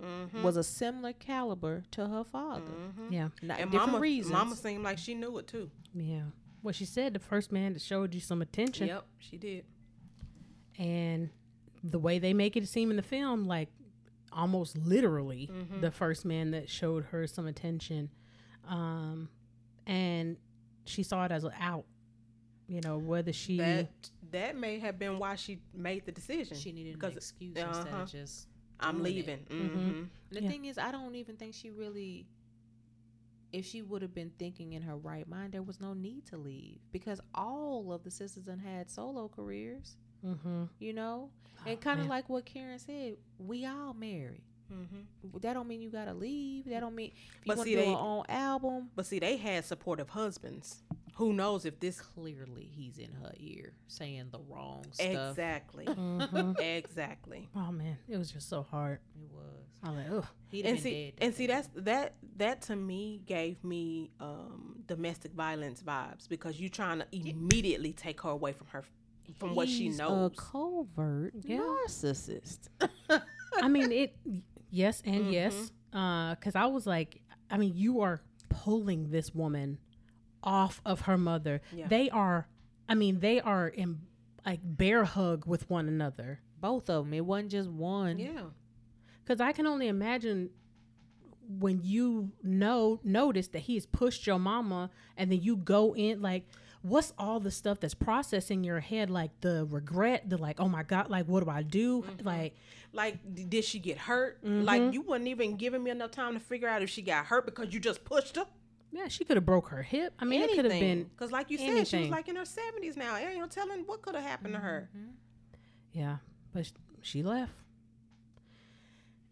Mm-hmm. 0.01 0.43
was 0.43 0.57
a 0.57 0.65
similar 0.65 1.13
caliber 1.13 1.85
to 1.93 2.07
her 2.09 2.25
father. 2.25 2.63
Mm-hmm. 2.71 3.13
Yeah. 3.13 3.29
Not 3.43 3.61
And 3.61 3.71
different 3.71 3.93
mama, 3.93 4.01
reasons. 4.01 4.33
mama 4.33 4.57
seemed 4.57 4.83
like 4.83 4.99
she 4.99 5.15
knew 5.15 5.39
it 5.39 5.47
too. 5.47 5.71
Yeah. 5.95 6.23
Well, 6.63 6.73
she 6.73 6.85
said 6.85 7.13
the 7.15 7.21
first 7.21 7.53
man 7.53 7.73
that 7.75 7.83
showed 7.83 8.15
you 8.15 8.21
some 8.21 8.41
attention, 8.43 8.87
Yep, 8.89 9.05
she 9.19 9.37
did. 9.37 9.65
and 10.79 11.31
the 11.85 11.99
way 11.99 12.19
they 12.19 12.33
make 12.33 12.57
it 12.57 12.69
seem 12.69 12.91
in 12.91 12.97
the 12.97 13.03
film, 13.03 13.47
like 13.47 13.69
almost 14.33 14.77
literally 14.77 15.51
Mm-hmm. 15.53 15.81
the 15.81 15.91
first 15.91 16.25
man 16.25 16.53
that 16.53 16.69
showed 16.69 17.05
her 17.07 17.27
some 17.27 17.47
attention, 17.47 18.11
um, 18.69 19.29
and 19.87 20.37
she 20.85 21.03
saw 21.03 21.25
it 21.25 21.33
as 21.33 21.45
an 21.45 21.53
out. 21.61 21.85
You 22.69 22.81
know, 22.81 22.97
whether 22.97 23.33
she 23.33 23.59
That 23.59 23.89
that 24.31 24.57
may 24.57 24.79
have 24.79 24.99
been 24.99 25.19
why 25.19 25.35
she 25.35 25.59
made 25.75 26.07
the 26.07 26.13
decision. 26.13 26.57
she 26.57 26.73
needed 26.73 26.95
an 26.95 27.01
because 27.01 27.17
excuse 27.17 27.57
instead 27.57 27.87
uh-huh. 27.89 28.03
of 28.03 28.11
just. 28.11 28.47
I'm 28.81 29.03
leaving. 29.03 29.39
Mhm. 29.51 29.61
Mm-hmm. 29.61 29.79
And 29.79 30.11
the 30.31 30.43
Yeah. 30.43 30.49
thing 30.49 30.65
is, 30.65 30.79
I 30.79 30.91
don't 30.91 31.15
even 31.15 31.37
think 31.37 31.55
she 31.55 31.71
really. 31.71 32.27
If 33.53 33.67
she 33.67 33.83
would 33.83 34.01
have 34.01 34.15
been 34.15 34.33
thinking 34.39 34.73
in 34.73 34.81
her 34.83 34.97
right 34.97 35.29
mind, 35.29 35.53
there 35.53 35.63
was 35.63 35.79
no 35.79 35.93
need 35.93 36.25
to 36.27 36.39
leave 36.39 36.79
because 36.91 37.21
all 37.35 37.93
of 37.93 38.03
the 38.03 38.11
sisters 38.11 38.49
and 38.49 38.59
had 38.59 38.91
solo 38.91 39.29
careers, 39.29 39.99
mm-hmm. 40.25 40.65
you 40.79 40.95
know, 40.95 41.29
Oh, 41.59 41.69
and 41.71 41.79
kind 41.81 42.01
of 42.01 42.07
like 42.07 42.31
what 42.31 42.47
Karen 42.47 42.79
said, 42.79 43.17
we 43.39 43.67
all 43.67 43.93
married. 43.93 44.41
Mm-hmm. 44.73 45.39
That 45.41 45.53
don't 45.53 45.69
mean 45.69 45.83
you 45.83 45.91
gotta 45.91 46.15
leave. 46.15 46.65
That 46.65 46.81
don't 46.81 46.95
mean 46.95 47.13
if 47.15 47.47
you 47.47 47.55
want 47.55 47.69
to 47.69 47.75
do 47.77 47.81
your 47.83 47.99
own 47.99 48.25
album. 48.29 48.89
But 48.97 49.05
see, 49.05 49.19
they 49.19 49.37
had 49.37 49.67
supportive 49.67 50.09
husbands. 50.09 50.83
Who 51.17 51.33
knows 51.35 51.65
if 51.67 51.79
this 51.79 52.01
Clearly, 52.01 52.71
he's 52.75 52.99
in 52.99 53.13
her 53.23 53.33
ear 53.39 53.75
saying 53.87 54.29
the 54.33 54.41
wrong 54.49 54.85
stuff. 54.93 55.31
exactly, 55.31 55.85
Mhm. 55.87 56.59
exactly. 56.79 57.49
oh 57.55 57.71
man, 57.73 57.99
it 58.09 58.17
was 58.17 58.31
just 58.31 58.49
so 58.49 58.63
hard. 58.63 58.99
It 59.15 59.31
was. 59.31 59.67
I 59.83 59.91
was 59.91 59.99
like, 59.99 60.07
oh, 60.11 60.29
He'd 60.51 60.65
have 60.65 60.75
and 60.75 60.83
see, 60.83 61.05
dead. 61.19 61.25
and 61.25 61.35
see, 61.35 61.47
that's 61.47 61.69
that. 61.75 62.15
That 62.37 62.63
to 62.63 62.77
me 62.77 63.21
gave 63.27 63.63
me 63.65 64.11
um, 64.21 64.77
domestic 64.87 65.33
violence 65.33 65.83
vibes 65.83 66.29
because 66.29 66.59
you're 66.61 66.71
trying 66.71 67.01
to 67.01 67.07
immediately 67.13 67.93
take 67.93 68.21
her 68.23 68.31
away 68.31 68.53
from 68.53 68.69
her, 68.69 68.85
from 69.39 69.55
what 69.55 69.69
she 69.69 69.89
knows. 69.91 70.33
A 70.33 70.35
covert 70.35 71.35
Yeah. 71.45 71.59
narcissist. 71.59 72.69
I 73.61 73.69
mean 73.69 73.93
it. 73.93 74.17
Yes 74.71 75.03
and 75.05 75.27
Mhm. 75.27 75.33
yes, 75.33 75.73
because 75.91 76.55
I 76.55 76.67
was 76.67 76.87
like, 76.87 77.21
I 77.51 77.59
mean, 77.59 77.73
you 77.77 78.01
are 78.01 78.23
pulling 78.49 79.11
this 79.11 79.35
woman 79.35 79.79
off 80.43 80.81
of 80.85 81.03
her 81.03 81.17
mother. 81.19 81.61
Yeah. 81.75 81.89
They 81.89 82.11
are. 82.11 82.49
I 82.89 82.95
mean, 82.95 83.21
they 83.21 83.41
are 83.41 83.69
in 83.69 84.01
like 84.45 84.61
bear 84.63 85.05
hug 85.05 85.47
with 85.47 85.69
one 85.71 85.89
another. 85.89 86.41
Both 86.61 86.89
of 86.91 87.05
them. 87.05 87.15
It 87.15 87.25
wasn't 87.25 87.51
just 87.53 87.69
one. 87.69 88.19
yeah, 88.19 88.43
Because 89.25 89.41
I 89.41 89.53
can 89.53 89.67
only 89.67 89.89
imagine 89.89 90.51
when 91.59 91.81
you 91.83 92.31
know 92.43 93.01
notice 93.05 93.49
that 93.49 93.61
he 93.61 93.75
has 93.75 93.87
pushed 93.87 94.27
your 94.27 94.39
mama, 94.39 94.91
and 95.17 95.31
then 95.31 95.41
you 95.43 95.57
go 95.57 95.95
in 95.95 96.23
like, 96.23 96.45
what's 96.83 97.13
all 97.19 97.41
the 97.41 97.51
stuff 97.51 97.81
that's 97.81 97.95
processing 97.95 98.65
your 98.65 98.81
head, 98.81 99.11
like 99.11 99.31
the 99.41 99.67
regret, 99.71 100.29
the 100.29 100.39
like, 100.39 100.61
oh 100.61 100.69
my 100.69 100.83
god, 100.83 101.11
like 101.11 101.27
what 101.27 101.45
do 101.45 101.51
I 101.51 101.63
do? 101.63 102.05
Like, 102.23 102.55
like 102.93 103.19
did 103.49 103.65
she 103.65 103.79
get 103.81 103.99
hurt? 103.99 104.43
Mhm. 104.45 104.65
Like 104.65 104.93
you 104.95 105.03
wasn't 105.03 105.29
even 105.29 105.57
giving 105.57 105.83
me 105.83 105.91
enough 105.91 106.11
time 106.13 106.35
to 106.35 106.41
figure 106.41 106.69
out 106.69 106.83
if 106.83 106.91
she 106.91 107.03
got 107.03 107.27
hurt 107.27 107.45
because 107.45 107.73
you 107.75 107.81
just 107.81 108.05
pushed 108.05 108.37
her. 108.37 108.47
Yeah, 108.93 109.09
she 109.09 109.25
could 109.25 109.37
have 109.37 109.47
broke 109.47 109.69
her 109.69 109.83
hip. 109.83 110.13
I 110.19 110.25
mean, 110.25 110.43
it 110.43 110.51
could 110.55 110.65
have 110.67 110.79
been 110.81 111.05
because, 111.05 111.33
like 111.33 111.51
you 111.51 111.59
said, 111.59 111.89
she 111.89 111.99
was 112.01 112.09
like 112.11 112.29
in 112.29 112.37
her 112.37 112.45
seventies 112.45 112.97
now. 112.97 113.17
Ain't 113.17 113.39
no 113.39 113.47
telling 113.47 113.81
what 113.87 114.03
could 114.03 114.15
have 114.15 114.25
happened 114.25 114.55
to 114.55 114.61
her. 114.61 114.89
Yeah, 115.93 116.19
but 116.53 116.71
she 117.01 117.23
left. 117.23 117.53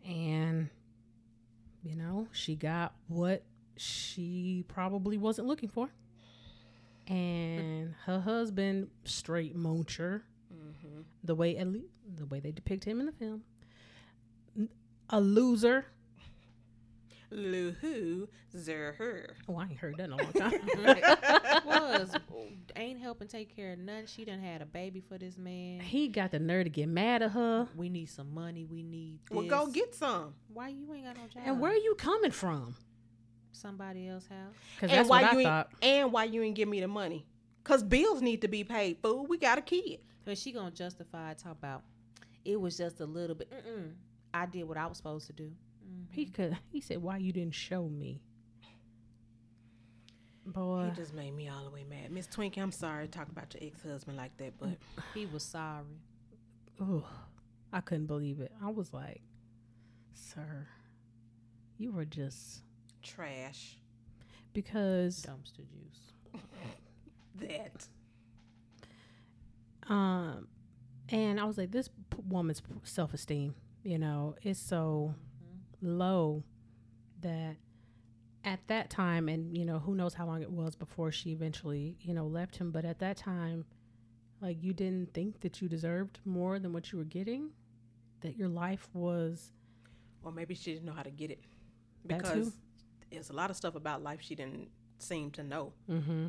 And, 0.04 0.70
you 1.82 1.94
know, 1.94 2.26
she 2.32 2.56
got 2.56 2.94
what 3.08 3.42
she 3.76 4.64
probably 4.66 5.18
wasn't 5.18 5.46
looking 5.46 5.68
for. 5.68 5.90
And 7.06 7.94
her 8.06 8.20
husband, 8.20 8.88
straight 9.04 9.56
muncher, 9.56 10.22
Mm-hmm. 10.52 11.02
the 11.22 11.34
way 11.36 11.56
at 11.56 11.68
least 11.68 11.86
the 12.16 12.26
way 12.26 12.40
they 12.40 12.50
depict 12.50 12.82
him 12.82 12.98
in 12.98 13.06
the 13.06 13.12
film, 13.12 13.42
a 15.08 15.20
loser. 15.20 15.86
Luhu 17.32 18.28
zer 18.56 18.92
her. 18.98 19.36
Oh, 19.48 19.56
I 19.56 19.64
ain't 19.64 19.78
heard 19.78 19.96
that 19.98 20.04
in 20.04 20.12
a 20.12 20.16
long 20.16 20.32
time. 20.32 20.52
was 21.64 22.16
oh, 22.32 22.44
ain't 22.76 23.00
helping 23.00 23.28
take 23.28 23.54
care 23.54 23.72
of 23.72 23.78
none. 23.78 24.06
She 24.06 24.24
done 24.24 24.40
had 24.40 24.62
a 24.62 24.66
baby 24.66 25.00
for 25.00 25.18
this 25.18 25.36
man. 25.38 25.80
he 25.80 26.08
got 26.08 26.30
the 26.32 26.38
nerve 26.38 26.64
to 26.64 26.70
get 26.70 26.88
mad 26.88 27.22
at 27.22 27.32
her. 27.32 27.68
We 27.76 27.88
need 27.88 28.06
some 28.06 28.34
money. 28.34 28.64
We 28.64 28.82
need 28.82 29.20
this. 29.28 29.36
Well, 29.36 29.46
go 29.46 29.66
get 29.70 29.94
some. 29.94 30.34
Why 30.52 30.68
you 30.68 30.92
ain't 30.92 31.06
got 31.06 31.16
no 31.16 31.28
job? 31.28 31.42
And 31.46 31.60
where 31.60 31.72
are 31.72 31.76
you 31.76 31.94
coming 31.96 32.30
from? 32.30 32.74
somebody 33.52 34.08
else 34.08 34.26
house? 34.26 34.54
Because 34.76 34.90
and 34.90 34.98
that's 34.98 35.08
why 35.08 35.22
what 35.22 35.32
I 35.32 35.36
you 35.36 35.42
thought. 35.44 35.70
ain't, 35.82 36.02
and 36.04 36.12
why 36.12 36.24
you 36.24 36.42
ain't 36.42 36.54
give 36.54 36.68
me 36.68 36.80
the 36.80 36.88
money? 36.88 37.26
Cause 37.62 37.82
bills 37.82 38.22
need 38.22 38.40
to 38.42 38.48
be 38.48 38.64
paid. 38.64 38.98
Fool, 39.02 39.26
we 39.26 39.36
got 39.36 39.58
a 39.58 39.60
kid. 39.62 39.98
But 40.24 40.38
she 40.38 40.52
gonna 40.52 40.70
justify 40.70 41.34
talk 41.34 41.52
about 41.52 41.82
it 42.44 42.60
was 42.60 42.76
just 42.76 43.00
a 43.00 43.06
little 43.06 43.36
bit. 43.36 43.50
Mm-mm, 43.50 43.92
I 44.32 44.46
did 44.46 44.64
what 44.64 44.78
I 44.78 44.86
was 44.86 44.96
supposed 44.96 45.26
to 45.26 45.32
do. 45.32 45.52
Mhm. 45.90 46.06
He 46.12 46.26
could. 46.26 46.56
He 46.70 46.80
said, 46.80 46.98
"Why 47.02 47.16
you 47.18 47.32
didn't 47.32 47.54
show 47.54 47.88
me?" 47.88 48.22
Boy, 50.46 50.86
He 50.90 50.96
just 50.96 51.14
made 51.14 51.32
me 51.34 51.48
all 51.48 51.64
the 51.64 51.70
way 51.70 51.84
mad. 51.84 52.10
Miss 52.10 52.26
Twink, 52.26 52.56
I'm 52.56 52.72
sorry 52.72 53.06
to 53.06 53.10
talk 53.10 53.28
about 53.28 53.54
your 53.54 53.62
ex 53.70 53.82
husband 53.82 54.16
like 54.16 54.36
that, 54.38 54.58
but 54.58 54.78
He 55.14 55.26
was 55.26 55.42
sorry. 55.44 55.84
Ugh, 56.80 57.04
I 57.72 57.80
couldn't 57.80 58.06
believe 58.06 58.40
it. 58.40 58.50
I 58.62 58.70
was 58.70 58.92
like, 58.92 59.20
"Sir, 60.14 60.66
you 61.78 61.92
were 61.92 62.04
just 62.06 62.62
trash. 63.02 63.76
because 64.52 65.22
Dumpster 65.26 65.66
juice. 65.68 66.12
That. 67.36 67.86
um." 69.88 70.48
And 71.10 71.38
I 71.40 71.44
was 71.44 71.58
like, 71.58 71.70
"This 71.70 71.88
p- 71.88 72.22
woman's 72.28 72.62
self 72.84 73.12
esteem, 73.14 73.54
you 73.82 73.98
know, 73.98 74.36
is 74.42 74.58
so 74.58 75.14
low 75.82 76.44
that." 77.20 77.56
At 78.42 78.66
that 78.68 78.88
time, 78.88 79.28
and 79.28 79.54
you 79.54 79.66
know, 79.66 79.78
who 79.78 79.94
knows 79.94 80.14
how 80.14 80.24
long 80.26 80.40
it 80.40 80.50
was 80.50 80.74
before 80.74 81.12
she 81.12 81.30
eventually, 81.30 81.98
you 82.00 82.14
know, 82.14 82.26
left 82.26 82.56
him. 82.56 82.70
But 82.70 82.86
at 82.86 82.98
that 83.00 83.18
time, 83.18 83.66
like 84.40 84.62
you 84.62 84.72
didn't 84.72 85.12
think 85.12 85.40
that 85.40 85.60
you 85.60 85.68
deserved 85.68 86.20
more 86.24 86.58
than 86.58 86.72
what 86.72 86.90
you 86.90 86.96
were 86.96 87.04
getting, 87.04 87.50
that 88.22 88.38
your 88.38 88.48
life 88.48 88.88
was 88.94 89.52
Or 90.22 90.32
maybe 90.32 90.54
she 90.54 90.72
didn't 90.72 90.86
know 90.86 90.94
how 90.94 91.02
to 91.02 91.10
get 91.10 91.30
it. 91.30 91.40
Because 92.06 92.48
too. 92.48 92.52
there's 93.10 93.28
a 93.28 93.34
lot 93.34 93.50
of 93.50 93.56
stuff 93.56 93.74
about 93.74 94.02
life 94.02 94.20
she 94.22 94.34
didn't 94.34 94.68
seem 94.98 95.30
to 95.32 95.42
know. 95.42 95.74
mm-hmm. 95.90 96.28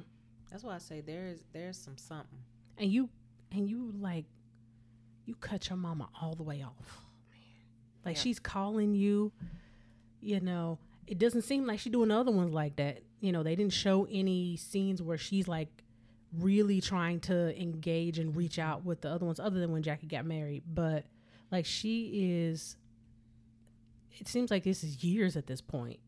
That's 0.50 0.64
why 0.66 0.76
I 0.76 0.80
say 0.80 1.00
there's 1.00 1.46
there's 1.54 1.78
some 1.78 1.98
something. 1.98 2.40
and 2.78 2.92
you 2.92 3.08
and 3.54 3.70
you 3.70 3.94
like 3.98 4.26
you 5.26 5.36
cut 5.36 5.70
your 5.70 5.78
mama 5.78 6.10
all 6.22 6.36
the 6.36 6.44
way 6.44 6.62
off 6.62 7.06
like 8.06 8.16
Yeah. 8.16 8.22
she's 8.22 8.40
calling 8.40 8.94
you 8.96 9.32
you 10.24 10.40
know. 10.40 10.78
It 11.08 11.18
doesn't 11.18 11.42
seem 11.42 11.66
like 11.66 11.80
she's 11.80 11.92
doing 11.92 12.10
the 12.10 12.16
other 12.16 12.32
ones 12.32 12.54
like 12.54 12.76
that. 12.78 13.00
You 13.22 13.32
know 13.32 13.44
they 13.44 13.56
didn't 13.56 13.74
show 13.74 14.08
any 14.12 14.56
scenes 14.58 15.02
where 15.02 15.18
she's 15.18 15.48
like 15.48 15.84
really 16.40 16.80
trying 16.80 17.20
to 17.22 17.60
engage 17.62 18.18
and 18.20 18.36
reach 18.36 18.58
out 18.60 18.86
with 18.86 19.02
the 19.02 19.10
other 19.10 19.26
ones 19.26 19.40
other 19.40 19.60
than 19.60 19.72
when 19.72 19.84
Jacky 19.84 20.08
got 20.08 20.26
married. 20.26 20.64
But 20.74 21.06
like 21.52 21.66
she 21.66 22.12
is 22.50 22.76
it 24.20 24.28
seems 24.28 24.52
like 24.52 24.64
this 24.64 24.84
is 24.84 25.04
years 25.04 25.36
at 25.36 25.48
this 25.48 25.62
point. 25.62 26.00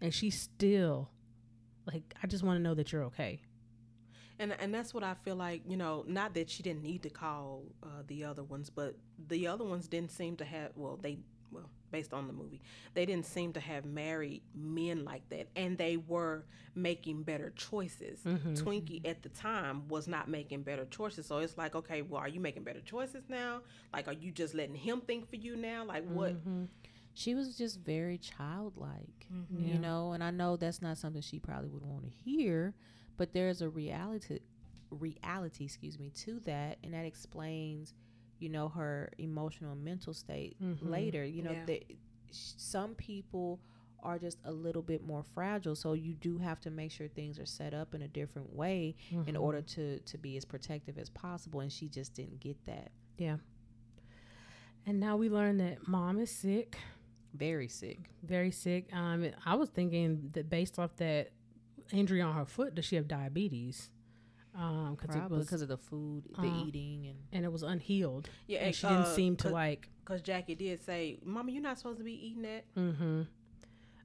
And 0.00 0.12
she's 0.12 0.40
still 0.40 1.08
like 1.86 2.02
i 2.22 2.26
just 2.28 2.44
want 2.44 2.56
to 2.58 2.62
know 2.62 2.74
that 2.74 2.92
you're 2.92 3.02
okay 3.04 3.40
And 4.42 4.54
and 4.58 4.74
that's 4.74 4.92
what 4.92 5.04
I 5.04 5.14
feel 5.14 5.36
like, 5.36 5.62
you 5.68 5.76
know, 5.76 6.04
not 6.06 6.34
that 6.34 6.50
she 6.50 6.62
didn't 6.62 6.82
need 6.82 7.02
to 7.04 7.10
call 7.10 7.62
uh, 7.82 8.02
the 8.08 8.24
other 8.24 8.42
ones, 8.42 8.70
but 8.70 8.96
the 9.28 9.46
other 9.46 9.64
ones 9.64 9.86
didn't 9.86 10.10
seem 10.10 10.36
to 10.36 10.44
have 10.44 10.72
well, 10.74 10.98
they 11.00 11.18
well, 11.52 11.70
based 11.92 12.12
on 12.12 12.26
the 12.26 12.32
movie, 12.32 12.60
they 12.94 13.06
didn't 13.06 13.26
seem 13.26 13.52
to 13.52 13.60
have 13.60 13.84
married 13.84 14.42
men 14.54 15.04
like 15.04 15.28
that 15.28 15.46
and 15.54 15.78
they 15.78 15.96
were 15.96 16.44
making 16.74 17.22
better 17.22 17.52
choices. 17.54 18.20
Mm-hmm. 18.20 18.48
Mm-hmm. 18.48 18.68
Twinkie 18.68 19.06
at 19.06 19.22
the 19.22 19.28
time 19.28 19.86
was 19.88 20.08
not 20.08 20.28
making 20.28 20.62
better 20.62 20.86
choices. 20.86 21.26
So 21.26 21.38
it's 21.38 21.56
like, 21.56 21.74
okay, 21.76 22.02
well, 22.02 22.20
are 22.20 22.28
you 22.28 22.40
making 22.40 22.64
better 22.64 22.80
choices 22.80 23.24
now? 23.28 23.60
Like 23.92 24.08
are 24.08 24.14
you 24.14 24.32
just 24.32 24.54
letting 24.54 24.74
him 24.74 25.02
think 25.02 25.28
for 25.30 25.36
you 25.36 25.54
now? 25.54 25.84
Like 25.84 26.04
what 26.08 26.34
mm-hmm. 26.34 26.64
She 27.14 27.34
was 27.34 27.56
just 27.56 27.80
very 27.80 28.18
childlike, 28.18 29.26
Yeah. 29.50 29.74
you 29.74 29.78
know. 29.78 30.12
And 30.12 30.24
I 30.24 30.30
know 30.30 30.56
that's 30.56 30.80
not 30.80 30.96
something 30.98 31.22
she 31.22 31.38
probably 31.38 31.68
would 31.68 31.84
want 31.84 32.04
to 32.04 32.10
hear, 32.24 32.74
but 33.16 33.32
there's 33.32 33.62
a 33.62 33.68
reality, 33.68 34.38
reality, 34.90 35.64
excuse 35.64 35.98
me, 35.98 36.10
to 36.10 36.40
that, 36.40 36.78
and 36.82 36.92
that 36.94 37.04
explains, 37.04 37.94
you 38.38 38.48
know, 38.48 38.68
her 38.68 39.10
emotional 39.18 39.72
and 39.72 39.84
mental 39.84 40.12
state 40.14 40.56
Mhm. 40.60 40.78
later. 40.82 41.24
You 41.24 41.42
know, 41.42 41.52
Yeah. 41.52 41.64
that 41.66 41.84
some 42.30 42.94
people 42.94 43.60
are 44.00 44.18
just 44.18 44.38
a 44.44 44.50
little 44.52 44.82
bit 44.82 45.02
more 45.04 45.22
fragile, 45.22 45.76
so 45.76 45.92
you 45.92 46.14
do 46.14 46.38
have 46.38 46.58
to 46.60 46.70
make 46.70 46.90
sure 46.90 47.06
things 47.06 47.38
are 47.38 47.46
set 47.46 47.72
up 47.72 47.94
in 47.94 48.02
a 48.02 48.08
different 48.08 48.52
way 48.52 48.96
in 49.26 49.36
order 49.36 49.62
to 49.62 50.00
to 50.00 50.18
be 50.18 50.36
as 50.36 50.44
protective 50.44 50.98
as 50.98 51.08
possible. 51.10 51.60
And 51.60 51.70
she 51.72 51.88
just 51.88 52.12
didn't 52.14 52.40
get 52.40 52.56
that. 52.66 52.90
Yeah. 53.16 53.36
And 54.86 54.98
now 54.98 55.16
we 55.16 55.28
learn 55.28 55.58
that 55.58 55.86
mom 55.86 56.18
is 56.18 56.30
sick. 56.30 56.76
Very 57.34 57.68
sick. 57.68 58.10
very 58.22 58.50
sick. 58.50 58.92
Um, 58.94 59.30
I 59.46 59.54
was 59.54 59.70
thinking 59.70 60.30
that 60.32 60.50
based 60.50 60.78
off 60.78 60.96
that 60.96 61.30
injury 61.92 62.20
on 62.20 62.34
her 62.34 62.44
foot, 62.44 62.74
does 62.74 62.84
she 62.84 62.96
have 62.96 63.08
diabetes? 63.08 63.90
Um, 64.54 64.96
because 64.98 65.14
it 65.14 65.18
Probably 65.18 65.38
was 65.38 65.46
because 65.46 65.62
of 65.62 65.68
the 65.68 65.78
food, 65.78 66.24
the 66.38 66.48
uh, 66.48 66.64
eating, 66.66 67.06
and 67.06 67.18
and 67.32 67.44
it 67.44 67.52
was 67.52 67.62
unhealed. 67.62 68.28
Yeah, 68.46 68.58
and 68.58 68.66
and, 68.66 68.74
she 68.74 68.86
didn't 68.86 69.02
uh, 69.02 69.14
seem 69.14 69.36
to 69.36 69.48
like. 69.48 69.88
Because 70.04 70.20
Jacky 70.20 70.54
did 70.54 70.82
say, 70.84 71.18
"Mama, 71.24 71.52
you're 71.52 71.62
not 71.62 71.78
supposed 71.78 71.98
to 71.98 72.04
be 72.04 72.26
eating 72.26 72.42
that." 72.42 72.64
Mm-hmm. 72.76 73.22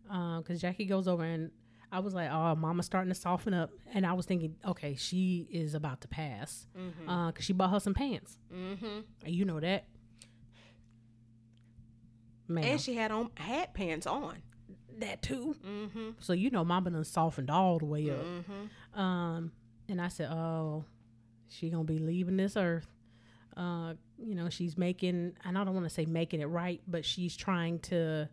Um, 0.09 0.41
because 0.41 0.61
Jacky 0.61 0.85
goes 0.85 1.07
over 1.07 1.23
and 1.23 1.51
I 1.91 1.99
was 1.99 2.14
like, 2.14 2.30
oh, 2.30 2.55
Mama's 2.55 2.85
starting 2.85 3.09
to 3.09 3.15
soften 3.15 3.53
up, 3.53 3.72
and 3.93 4.05
I 4.05 4.14
was 4.14 4.26
thinking, 4.26 4.55
okay, 4.65 4.95
she 4.95 5.47
is 5.49 5.73
about 5.73 6.01
to 6.01 6.07
pass. 6.07 6.68
Mm-hmm. 6.77 7.09
Uh, 7.09 7.31
cause 7.31 7.45
she 7.45 7.53
bought 7.53 7.72
her 7.72 7.80
some 7.80 7.93
pants. 7.93 8.38
mm-hmm. 8.53 8.99
And 9.23 9.35
you 9.35 9.45
know 9.45 9.59
that. 9.59 9.85
Man, 12.49 12.64
And 12.64 12.81
she 12.81 12.95
had 12.95 13.11
on 13.11 13.30
hat 13.35 13.73
pants 13.73 14.07
on. 14.07 14.38
That 15.02 15.22
too. 15.22 15.56
Mm-hmm. 15.65 16.10
So 16.19 16.34
you 16.34 16.49
know, 16.49 16.64
Mama 16.65 16.91
done 16.91 17.03
softened 17.03 17.49
all 17.49 17.80
the 17.80 17.86
way 17.86 18.10
up. 18.10 18.24
Mm-hmm. 18.26 18.99
Um, 18.99 19.52
and 19.90 20.02
I 20.02 20.07
said, 20.10 20.30
"Oh, 20.32 20.86
she 21.49 21.69
gonna 21.69 21.84
be 21.84 21.99
leaving 21.99 22.38
this 22.38 22.56
earth." 22.57 22.88
Uh, 23.56 23.94
you 24.19 24.36
know, 24.36 24.49
she's 24.49 24.78
making, 24.78 25.34
and 25.44 25.57
I 25.57 25.64
don't 25.64 25.74
want 25.74 25.86
to 25.86 25.90
say 25.94 26.06
making 26.06 26.41
it 26.41 26.45
right, 26.45 26.82
but 26.88 27.03
she's 27.06 27.36
trying 27.36 27.80
to 27.80 28.30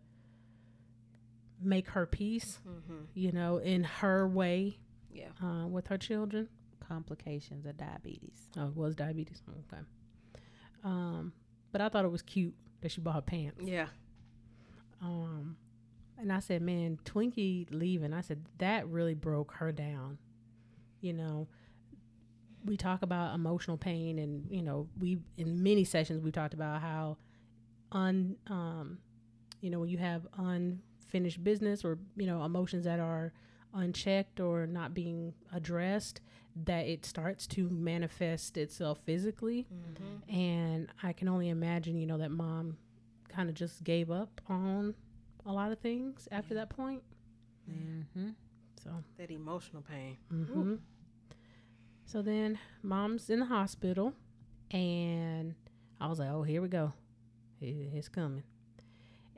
make 1.62 1.88
her 1.90 2.06
peace. 2.06 2.58
Mm-hmm. 2.68 3.04
You 3.14 3.32
know, 3.32 3.56
in 3.58 3.84
her 3.84 4.28
way, 4.28 4.78
Yeah. 5.12 5.28
uh, 5.42 5.66
with 5.66 5.86
her 5.88 5.98
children. 5.98 6.48
complications 6.86 7.64
of 7.64 7.78
diabetes. 7.78 8.50
Oh, 8.58 8.66
it 8.66 8.76
was 8.76 8.94
diabetes. 8.94 9.40
Okay. 9.72 9.82
Um, 10.84 11.32
but 11.72 11.80
I 11.80 11.88
thought 11.88 12.04
it 12.04 12.10
was 12.10 12.20
cute 12.20 12.54
that 12.82 12.90
she 12.92 13.00
bought 13.00 13.14
her 13.14 13.22
pants. 13.22 13.62
Yeah. 13.64 13.86
Um, 15.00 15.56
and 16.18 16.32
I 16.32 16.40
said, 16.40 16.62
man, 16.62 16.98
Twinkie 17.04 17.66
leaving. 17.70 18.12
I 18.12 18.20
said 18.20 18.44
that 18.58 18.88
really 18.88 19.14
broke 19.14 19.52
her 19.54 19.72
down. 19.72 20.18
You 21.00 21.12
know, 21.12 21.48
we 22.64 22.76
talk 22.76 23.02
about 23.02 23.34
emotional 23.34 23.76
pain, 23.76 24.18
and 24.18 24.46
you 24.50 24.62
know, 24.62 24.88
we 24.98 25.18
in 25.36 25.62
many 25.62 25.84
sessions 25.84 26.22
we've 26.22 26.32
talked 26.32 26.54
about 26.54 26.80
how 26.80 27.18
un 27.92 28.36
um, 28.48 28.98
you 29.60 29.70
know, 29.70 29.80
when 29.80 29.88
you 29.88 29.98
have 29.98 30.26
unfinished 30.38 31.42
business 31.42 31.84
or 31.84 31.98
you 32.16 32.26
know 32.26 32.44
emotions 32.44 32.84
that 32.84 33.00
are 33.00 33.32
unchecked 33.74 34.40
or 34.40 34.66
not 34.66 34.94
being 34.94 35.34
addressed, 35.52 36.20
that 36.64 36.86
it 36.86 37.04
starts 37.04 37.46
to 37.48 37.68
manifest 37.68 38.56
itself 38.56 38.98
physically. 39.04 39.66
Mm-hmm. 39.72 40.34
And 40.34 40.88
I 41.02 41.12
can 41.12 41.28
only 41.28 41.48
imagine, 41.48 41.98
you 41.98 42.06
know, 42.06 42.18
that 42.18 42.30
mom 42.30 42.76
kind 43.28 43.48
of 43.48 43.54
just 43.54 43.82
gave 43.82 44.10
up 44.10 44.40
on 44.48 44.94
a 45.46 45.52
lot 45.52 45.72
of 45.72 45.78
things 45.80 46.28
after 46.32 46.54
that 46.54 46.70
point. 46.70 47.02
Mm-hmm. 47.70 48.30
So, 48.82 48.90
That 49.18 49.30
emotional 49.30 49.82
pain. 49.82 50.16
hmm 50.28 50.74
so 52.06 52.20
then 52.20 52.58
mom's 52.82 53.30
in 53.30 53.40
the 53.40 53.46
hospital, 53.46 54.12
and 54.70 55.54
I 55.98 56.06
was 56.06 56.18
like, 56.18 56.28
oh, 56.30 56.42
here 56.42 56.60
we 56.60 56.68
go. 56.68 56.92
It- 57.62 57.92
It's 57.94 58.08
coming. 58.08 58.42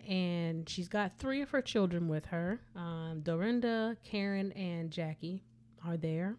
And 0.09 0.69
she's 0.69 0.89
got 0.89 1.19
three 1.19 1.43
of 1.43 1.51
her 1.51 1.63
children 1.63 2.09
with 2.09 2.27
her. 2.27 2.61
Um, 2.75 3.21
Dorinda, 3.23 3.97
Karen, 4.05 4.53
and 4.53 4.91
Jacky 4.91 5.43
are 5.85 5.97
there. 5.97 6.37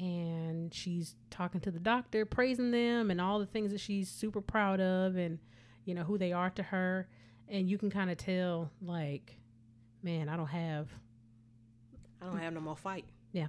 And 0.00 0.72
she's 0.72 1.14
talking 1.30 1.60
to 1.62 1.70
the 1.70 1.78
doctor, 1.78 2.24
praising 2.24 2.70
them 2.70 3.10
and 3.10 3.20
all 3.20 3.38
the 3.38 3.46
things 3.46 3.72
that 3.72 3.80
she's 3.80 4.08
super 4.08 4.40
proud 4.40 4.80
of 4.80 5.16
and, 5.16 5.38
you 5.84 5.94
know, 5.94 6.02
who 6.04 6.18
they 6.18 6.32
are 6.32 6.50
to 6.50 6.62
her. 6.62 7.08
And 7.52 7.68
you 7.70 7.78
can 7.78 7.90
kind 7.90 8.10
of 8.10 8.16
tell, 8.16 8.70
like, 8.80 9.36
man, 10.02 10.28
I 10.28 10.36
don't 10.36 10.46
have 10.48 10.88
I 12.20 12.26
don't 12.26 12.38
have 12.38 12.52
no 12.54 12.60
more 12.60 12.76
fight. 12.76 13.04
Yeah. 13.32 13.46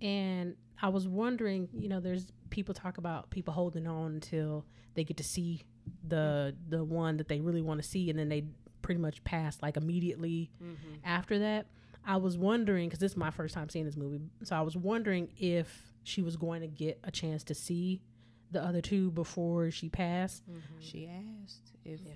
And 0.00 0.56
I 0.80 0.88
was 0.88 1.06
wondering, 1.08 1.68
you 1.72 1.88
know, 1.88 2.00
there's 2.00 2.26
people 2.50 2.74
talk 2.74 2.98
about 2.98 3.30
people 3.30 3.54
holding 3.54 3.86
on 3.86 4.14
until 4.14 4.64
they 4.94 5.04
get 5.04 5.16
to 5.18 5.24
see 5.24 5.62
the 6.06 6.54
the 6.68 6.82
one 6.84 7.16
that 7.18 7.28
they 7.28 7.40
really 7.40 7.62
want 7.62 7.82
to 7.82 7.88
see, 7.88 8.10
and 8.10 8.18
then 8.18 8.28
they 8.28 8.44
pretty 8.82 9.00
much 9.00 9.22
pass 9.24 9.58
like 9.62 9.76
immediately 9.76 10.50
Mm-hmm. 10.62 10.94
after 11.04 11.38
that. 11.40 11.66
I 12.06 12.16
was 12.18 12.36
wondering 12.36 12.88
because 12.88 12.98
this 13.00 13.12
is 13.12 13.16
my 13.16 13.30
first 13.30 13.54
time 13.54 13.68
seeing 13.70 13.86
this 13.86 13.96
movie, 13.96 14.20
so 14.42 14.56
I 14.56 14.60
was 14.60 14.76
wondering 14.76 15.28
if 15.38 15.92
she 16.02 16.20
was 16.20 16.36
going 16.36 16.60
to 16.60 16.66
get 16.66 16.98
a 17.02 17.10
chance 17.10 17.42
to 17.44 17.54
see 17.54 18.02
the 18.50 18.62
other 18.62 18.82
two 18.82 19.10
before 19.10 19.70
she 19.70 19.88
passed. 19.88 20.42
Mm-hmm. 20.48 20.80
She 20.80 21.08
asked 21.08 21.72
if 21.84 22.00
Yeah. 22.04 22.12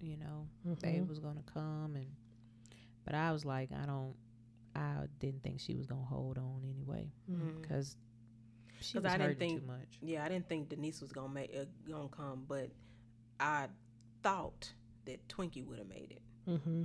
You 0.00 0.16
know 0.16 0.46
they 0.80 0.94
Mhm. 0.94 1.08
was 1.08 1.18
gonna 1.18 1.42
come, 1.52 1.96
and 1.96 2.06
but 3.04 3.14
I 3.14 3.32
was 3.32 3.44
like, 3.44 3.70
I 3.72 3.86
don't. 3.86 4.14
I 4.74 5.06
didn't 5.20 5.42
think 5.42 5.60
she 5.60 5.74
was 5.74 5.86
gonna 5.86 6.04
hold 6.04 6.36
on 6.38 6.62
anyway 6.64 7.10
Mm-hmm. 7.30 7.60
because 7.62 7.96
she 8.80 8.94
'Cause 8.94 9.04
was 9.04 9.12
I 9.12 9.16
didn't 9.16 9.26
hurting 9.32 9.48
think- 9.48 9.60
too 9.62 9.66
much. 9.66 9.98
Yeah, 10.02 10.24
I 10.24 10.28
didn't 10.28 10.48
think 10.48 10.68
Denise 10.68 11.00
was 11.00 11.12
gonna 11.12 11.32
make 11.32 11.54
uh, 11.56 11.64
gonna 11.88 12.08
come, 12.08 12.44
but 12.46 12.70
I 13.40 13.68
thought 14.22 14.72
that 15.06 15.26
Twinkie 15.28 15.64
would 15.64 15.78
have 15.78 15.88
made 15.88 16.12
it. 16.12 16.22
Mm-hmm. 16.50 16.82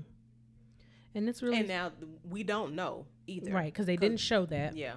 And 1.13 1.27
it's 1.27 1.41
really 1.43 1.57
And 1.59 1.67
now 1.67 1.89
th- 1.89 2.09
we 2.29 2.43
don't 2.43 2.75
know 2.75 3.07
either. 3.27 3.51
right 3.51 3.65
because 3.73 3.85
they 3.87 3.97
'Cause- 3.97 4.01
didn't 4.01 4.19
show 4.21 4.45
that. 4.45 4.77
Yeah. 4.77 4.95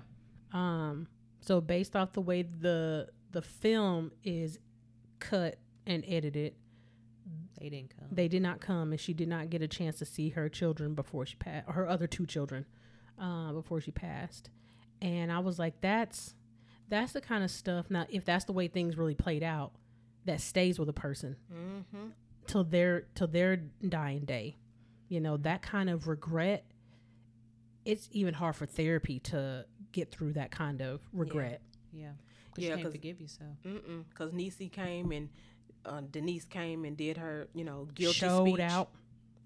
Um, 0.52 1.08
so 1.40 1.60
based 1.60 1.96
off 1.96 2.12
the 2.12 2.20
way 2.20 2.42
the 2.42 3.10
the 3.32 3.42
film 3.42 4.12
is 4.22 4.60
cut 5.18 5.58
and 5.86 6.04
edited, 6.06 6.54
They 7.58 7.68
didn't 7.68 7.94
come. 7.96 8.08
they 8.10 8.28
did 8.28 8.42
not 8.42 8.60
come, 8.60 8.90
and 8.92 9.00
she 9.00 9.12
did 9.14 9.28
not 9.28 9.50
get 9.50 9.62
a 9.62 9.68
chance 9.68 9.98
to 9.98 10.04
see 10.04 10.30
her 10.30 10.48
children 10.48 10.94
before 10.94 11.24
she 11.26 11.36
passed, 11.36 11.68
or 11.68 11.72
her 11.74 11.88
other 11.88 12.06
two 12.06 12.26
children, 12.26 12.66
uh, 13.18 13.52
before 13.52 13.80
she 13.80 13.90
passed. 13.90 14.50
And 15.00 15.30
I 15.32 15.38
was 15.38 15.58
like, 15.58 15.80
that's 15.80 16.34
that's 16.88 17.12
the 17.12 17.20
kind 17.20 17.42
of 17.44 17.50
stuff. 17.50 17.90
Now, 17.90 18.06
if 18.10 18.24
that's 18.24 18.44
the 18.44 18.52
way 18.52 18.68
things 18.68 18.96
really 18.98 19.14
played 19.14 19.42
out, 19.42 19.72
that 20.26 20.40
stays 20.40 20.78
with 20.78 20.88
a 20.88 20.92
person 20.94 21.36
Mm-hmm. 21.52 22.06
till 22.46 22.64
their 22.64 23.02
till 23.14 23.26
their 23.28 23.56
dying 23.56 24.24
day. 24.24 24.56
You 25.08 25.20
know 25.20 25.36
that 25.38 25.62
kind 25.62 25.88
of 25.90 26.08
regret. 26.08 26.64
It's 27.84 28.08
even 28.12 28.32
hard 28.34 28.56
for 28.56 28.64
therapy 28.66 29.18
to 29.20 29.66
get 29.92 30.10
through 30.10 30.32
that 30.34 30.50
kind 30.50 30.80
of 30.80 31.00
regret. 31.12 31.60
yeah, 31.92 32.12
because 32.46 32.64
Yeah, 32.64 32.70
you 32.70 32.74
can't 32.76 32.82
'cause- 32.86 32.92
forgive 32.92 33.20
yourself. 33.20 33.56
Mm-mm. 33.64 34.04
Because 34.08 34.32
Niecy 34.32 34.72
came 34.72 35.12
and 35.12 35.28
uh, 35.86 36.00
Denise 36.10 36.44
came 36.44 36.84
and 36.84 36.96
did 36.96 37.16
her, 37.18 37.48
you 37.54 37.64
know, 37.64 37.88
guilty 37.94 38.18
Showed 38.18 38.48
speech. 38.48 38.60
out. 38.60 38.90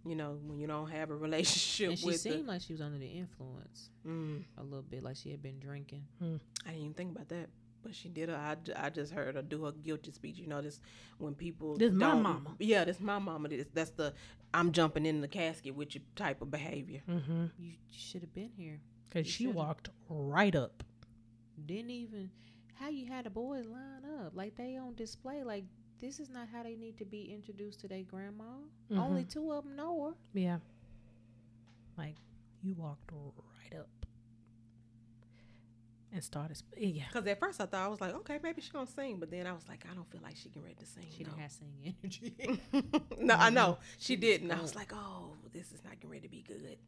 You 0.06 0.14
know, 0.16 0.38
when 0.46 0.58
you 0.58 0.66
don't 0.66 0.88
have 0.90 1.10
a 1.10 1.14
relationship 1.16 1.90
And 1.90 1.98
she 1.98 2.06
with 2.06 2.20
seemed 2.20 2.46
like 2.46 2.62
she 2.62 2.72
was 2.72 2.80
under 2.80 2.98
the 2.98 3.06
influence. 3.06 3.90
Mm, 4.06 4.44
a 4.56 4.62
little 4.62 4.82
bit, 4.82 5.02
like 5.02 5.16
she 5.16 5.30
had 5.30 5.42
been 5.42 5.58
drinking. 5.58 6.04
I 6.22 6.24
didn't 6.70 6.80
even 6.80 6.94
think 6.94 7.14
about 7.14 7.28
that. 7.28 7.48
But 7.82 7.94
she 7.94 8.08
did. 8.08 8.28
Her, 8.28 8.36
I, 8.36 8.56
j- 8.56 8.72
I 8.74 8.90
just 8.90 9.12
heard 9.12 9.34
her 9.36 9.42
do 9.42 9.64
her 9.64 9.72
guilty 9.72 10.10
speech. 10.12 10.38
You 10.38 10.46
know, 10.46 10.60
this 10.62 10.80
when 11.18 11.34
people. 11.34 11.76
This 11.76 11.92
my 11.92 12.14
mama. 12.14 12.54
Yeah, 12.58 12.84
this 12.84 13.00
my 13.00 13.18
mama. 13.18 13.48
This, 13.48 13.66
that's 13.72 13.90
the 13.90 14.14
I'm 14.54 14.72
jumping 14.72 15.04
in 15.06 15.20
the 15.20 15.28
casket 15.28 15.74
with 15.76 15.94
you 15.94 16.00
type 16.16 16.40
of 16.42 16.50
behavior. 16.50 17.02
Mm-hmm. 17.08 17.46
You 17.58 17.72
should 17.90 18.22
have 18.22 18.34
been 18.34 18.50
here. 18.56 18.80
Because 19.08 19.26
she 19.26 19.44
should've. 19.44 19.54
walked 19.56 19.90
right 20.08 20.54
up. 20.56 20.82
Didn't 21.66 21.90
even 21.90 22.30
how 22.74 22.88
you 22.88 23.06
had 23.06 23.26
the 23.26 23.30
boys 23.30 23.66
line 23.66 24.04
up 24.24 24.32
like 24.34 24.56
they 24.56 24.76
on 24.76 24.94
display. 24.94 25.42
Like 25.42 25.64
this 26.00 26.20
is 26.20 26.28
not 26.30 26.48
how 26.52 26.62
they 26.62 26.74
need 26.76 26.96
to 26.98 27.04
be 27.04 27.32
introduced 27.32 27.80
to 27.80 27.88
their 27.88 28.02
grandma. 28.02 28.44
Only 28.90 29.22
Mm-hmm. 29.22 29.28
two 29.30 29.52
of 29.52 29.64
them 29.64 29.76
know 29.76 30.04
her. 30.06 30.12
Yeah. 30.32 30.58
Like 31.96 32.14
you 32.62 32.74
walked 32.74 33.10
right 33.12 33.78
up 33.80 33.88
and 36.12 36.22
started. 36.24 36.56
Sp- 36.56 36.78
yeah. 36.78 37.04
Because 37.12 37.26
at 37.26 37.38
first 37.40 37.60
I 37.60 37.66
thought 37.66 37.84
I 37.84 37.88
was 37.88 38.00
like, 38.00 38.14
okay, 38.14 38.38
maybe 38.42 38.60
she 38.62 38.70
gonna 38.70 38.86
sing, 38.86 39.16
but 39.18 39.30
then 39.30 39.46
I 39.46 39.52
was 39.52 39.66
like, 39.68 39.84
I 39.90 39.94
don't 39.94 40.10
feel 40.10 40.20
like 40.22 40.36
she 40.36 40.48
can 40.48 40.62
ready 40.62 40.76
to 40.76 40.86
sing. 40.86 41.04
She 41.16 41.24
no. 41.24 41.30
didn't 41.30 41.40
have 41.42 41.52
singing 41.52 41.94
energy. 42.02 42.60
no, 43.18 43.34
I 43.34 43.50
know 43.50 43.78
She 43.98 44.14
she 44.14 44.16
didn't. 44.16 44.50
I 44.50 44.60
was 44.60 44.74
like, 44.74 44.92
oh, 44.94 45.34
this 45.52 45.72
is 45.72 45.82
not 45.84 45.94
getting 45.94 46.10
ready 46.10 46.22
to 46.22 46.28
be 46.28 46.44
good. 46.46 46.78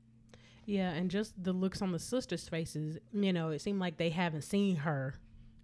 Yeah, 0.66 0.90
and 0.90 1.10
just 1.10 1.42
the 1.42 1.52
looks 1.52 1.82
on 1.82 1.90
the 1.90 1.98
sisters' 1.98 2.48
faces, 2.48 2.98
you 3.12 3.32
know, 3.32 3.48
it 3.50 3.60
seemed 3.60 3.80
like 3.80 3.96
they 3.96 4.10
haven't 4.10 4.42
seen 4.42 4.76
her. 4.76 5.14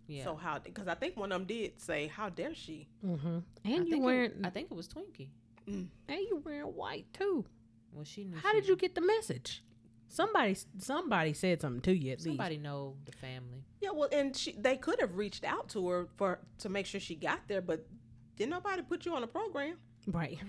Yeah. 0.06 0.24
So 0.24 0.36
how? 0.36 0.58
Because 0.58 0.88
I 0.88 0.94
think 0.94 1.16
one 1.16 1.32
of 1.32 1.38
them 1.40 1.46
did 1.46 1.80
say, 1.80 2.06
"How 2.06 2.28
dare 2.28 2.54
she?" 2.54 2.88
Mm-hmm. 3.04 3.38
I 3.64 3.68
And 3.68 3.86
you 3.86 3.92
think 3.92 4.04
wearing, 4.04 4.30
it, 4.30 4.36
I 4.44 4.50
think 4.50 4.68
it 4.70 4.74
was 4.74 4.88
Twinkie. 4.88 5.28
Mm. 5.68 5.88
and 6.08 6.18
you 6.20 6.40
wearing 6.44 6.66
white 6.66 7.12
too. 7.12 7.44
Well, 7.92 8.04
she 8.04 8.24
knew. 8.24 8.36
How 8.36 8.52
she, 8.52 8.60
did 8.60 8.68
you 8.68 8.76
get 8.76 8.94
the 8.94 9.00
message? 9.00 9.64
Somebody, 10.08 10.56
somebody 10.78 11.32
said 11.32 11.60
something 11.60 11.80
to 11.82 11.96
you 11.96 12.12
at 12.12 12.20
Somebody 12.20 12.58
know 12.58 12.94
the 13.04 13.12
family. 13.12 13.64
Yeah, 13.80 13.90
well, 13.92 14.08
and 14.12 14.36
she 14.36 14.52
they 14.52 14.76
could 14.76 15.00
have 15.00 15.16
reached 15.16 15.44
out 15.44 15.68
to 15.70 15.88
her 15.88 16.08
for 16.16 16.38
to 16.58 16.68
make 16.68 16.86
sure 16.86 17.00
she 17.00 17.16
got 17.16 17.40
there, 17.48 17.60
but 17.60 17.86
did 18.36 18.48
nobody 18.48 18.82
put 18.82 19.04
you 19.04 19.14
on 19.14 19.24
a 19.24 19.26
program? 19.26 19.76
right? 20.06 20.38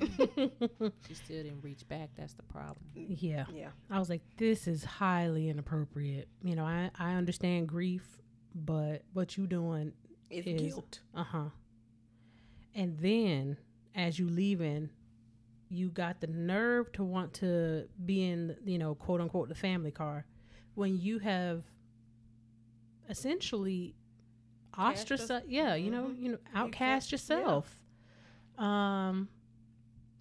She 1.08 1.14
still 1.14 1.44
didn't 1.44 1.62
reach 1.62 1.88
back. 1.88 2.10
That's 2.16 2.34
the 2.34 2.44
problem. 2.44 2.86
yeah. 2.94 3.46
Yeah, 3.54 3.70
I 3.90 4.00
was 4.00 4.10
like, 4.10 4.22
this 4.38 4.68
is 4.68 4.84
highly 4.84 5.50
inappropriate. 5.50 6.28
You 6.44 6.56
know, 6.56 6.66
I 6.66 6.92
I 7.00 7.14
understand 7.14 7.68
grief, 7.68 8.22
but 8.66 9.04
what 9.14 9.38
you 9.38 9.48
doing 9.48 9.94
it's 10.30 10.46
Is- 10.48 10.74
guilt. 10.74 11.00
Uh 11.16 11.24
huh. 11.24 11.50
And 12.76 12.98
then 13.00 13.58
as 13.96 14.20
you 14.20 14.28
leaving, 14.30 14.90
you 15.70 15.90
got 15.90 16.22
the 16.22 16.28
nerve 16.28 16.92
to 16.94 17.04
want 17.04 17.34
to 17.36 17.88
be 18.06 18.24
in, 18.30 18.56
you 18.66 18.78
know, 18.78 18.96
quote 18.96 19.20
unquote, 19.22 19.50
the 19.50 19.56
family 19.56 19.92
car 19.92 20.26
when 20.76 21.00
you 21.00 21.20
have 21.20 21.64
essentially 23.10 23.96
Cast 24.76 25.00
ostracized, 25.12 25.32
us- 25.46 25.50
yeah, 25.50 25.76
you 25.76 25.90
know, 25.90 26.06
Mhm. 26.10 26.22
you 26.22 26.32
know, 26.34 26.38
outcast 26.54 27.10
cast- 27.10 27.30
yeah. 27.30 27.38
yourself. 27.38 27.80
Um, 28.58 29.30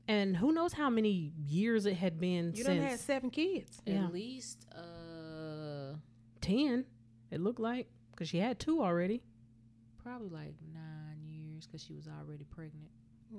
and 0.08 0.36
who 0.36 0.52
knows 0.52 0.72
how 0.72 0.88
many 0.88 1.32
years 1.36 1.84
it 1.86 1.94
had 1.96 2.18
been 2.18 2.52
You 2.54 2.64
done 2.64 2.76
since 2.76 2.90
had 2.90 3.00
seven 3.00 3.30
kids. 3.30 3.82
Yeah. 3.86 4.04
At 4.06 4.12
least 4.12 4.66
uh 4.72 5.96
ten. 6.40 6.86
It 7.30 7.40
looked 7.40 7.60
like 7.60 7.88
because 8.16 8.28
she 8.30 8.38
had 8.38 8.58
two 8.58 8.82
already. 8.82 9.22
probably 10.02 10.28
like 10.30 10.54
nine 10.72 11.20
years 11.28 11.66
because 11.66 11.84
she 11.84 11.92
was 11.94 12.08
already 12.08 12.44
pregnant. 12.44 12.88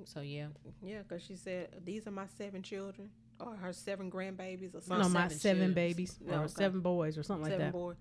So 0.04 0.20
yeah, 0.20 0.46
Yeah, 0.82 0.98
because 1.06 1.22
she 1.22 1.34
said 1.34 1.68
these 1.84 2.06
are 2.06 2.10
my 2.12 2.26
seven 2.36 2.62
children 2.62 3.10
or 3.40 3.56
her 3.56 3.72
seven 3.72 4.10
grandbabies 4.10 4.74
or 4.74 4.80
something. 4.80 4.98
No, 4.98 5.02
something. 5.04 5.12
my 5.22 5.28
seven 5.28 5.38
seven 5.38 5.74
babies 5.74 6.18
Yeah, 6.24 6.34
or 6.34 6.44
okay. 6.44 6.52
seven 6.54 6.80
boys 6.80 7.18
or 7.18 7.22
something 7.22 7.44
like 7.44 7.52
seven 7.52 7.66
that. 7.66 7.72
boy. 7.72 7.94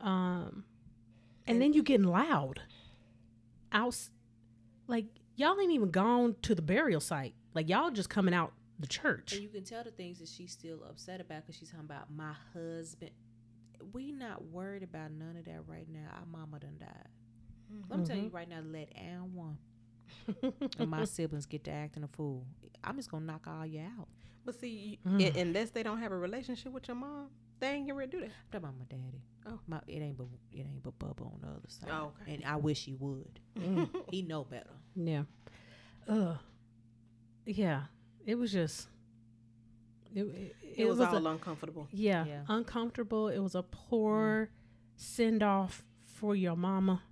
Um, 0.00 0.64
and 1.46 1.60
then 1.60 1.72
you 1.74 1.82
getting 1.82 2.06
loud. 2.06 2.60
Out, 3.72 3.96
like 4.86 5.06
y'all 5.36 5.60
ain't 5.60 5.72
even 5.72 5.90
gone 5.90 6.34
to 6.42 6.54
the 6.54 6.62
burial 6.62 7.00
site. 7.00 7.34
Like 7.54 7.68
y'all 7.68 7.90
just 7.90 8.08
coming 8.10 8.34
out 8.34 8.52
the 8.78 8.86
church. 8.86 9.32
and 9.34 9.42
you 9.42 9.48
can 9.48 9.62
tell 9.62 9.84
the 9.84 9.90
things 9.90 10.18
that 10.20 10.28
she's 10.28 10.52
still 10.52 10.82
upset 10.88 11.20
about 11.20 11.42
because 11.42 11.56
she's 11.56 11.70
talking 11.70 11.84
about 11.84 12.10
my 12.14 12.32
husband. 12.54 13.10
We 13.92 14.12
not 14.12 14.44
worried 14.46 14.82
about 14.82 15.10
none 15.12 15.36
of 15.36 15.44
that 15.46 15.60
right 15.66 15.86
now. 15.88 16.08
Our 16.18 16.26
mama 16.26 16.58
done 16.60 16.76
died. 16.78 17.08
I'm 17.90 18.04
telling 18.04 18.24
you 18.24 18.30
right 18.30 18.48
now, 18.48 18.60
let 18.64 18.88
Ann 18.96 19.32
one 19.34 19.56
and 20.78 20.90
my 20.90 21.04
siblings 21.04 21.46
get 21.46 21.62
to 21.64 21.70
acting 21.70 22.02
a 22.02 22.08
fool. 22.08 22.44
I'm 22.82 22.96
just 22.96 23.10
gonna 23.10 23.24
knock 23.26 23.46
all 23.46 23.64
you 23.64 23.80
out. 23.80 24.08
But 24.44 24.58
see, 24.60 24.98
Mm. 25.06 25.26
un- 25.34 25.36
unless 25.48 25.70
they 25.70 25.82
don't 25.84 25.98
have 26.00 26.10
a 26.12 26.18
relationship 26.18 26.72
with 26.72 26.88
your 26.88 26.96
mom, 26.96 27.28
they 27.60 27.68
ain't 27.68 27.88
gonna 27.88 28.06
do 28.06 28.20
that. 28.20 28.24
I'm 28.26 28.30
talking 28.50 28.68
about 28.68 28.78
my 28.78 28.84
daddy. 28.88 29.22
Oh. 29.46 29.60
my 29.68 29.80
it 29.86 30.00
ain't 30.00 30.16
but 30.18 30.26
it 30.52 30.60
ain't 30.60 30.82
but 30.82 30.98
Bubba 30.98 31.26
on 31.26 31.38
the 31.42 31.48
other 31.48 31.68
side. 31.68 31.90
Oh, 31.92 32.12
okay. 32.22 32.34
And 32.34 32.44
I 32.44 32.56
wish 32.56 32.84
he 32.84 32.94
would. 32.94 33.38
Mm, 33.56 33.88
He 34.10 34.22
know 34.22 34.44
better. 34.44 34.70
yeah. 34.96 35.22
Ugh. 36.08 36.38
Yeah. 37.46 37.82
It 38.26 38.34
was 38.36 38.52
just. 38.52 38.88
It, 40.14 40.22
it, 40.22 40.56
It, 40.76 40.84
was, 40.88 41.00
all 41.00 41.26
a, 41.26 41.30
uncomfortable. 41.30 41.88
yeah, 41.92 42.24
Yeah. 42.24 42.42
uncomfortable. 42.48 43.28
It 43.28 43.38
was 43.38 43.54
a 43.54 43.62
poor 43.62 44.50
send 44.96 45.42
off 45.42 45.84
for 46.04 46.34
your 46.34 46.56
mama. 46.56 47.02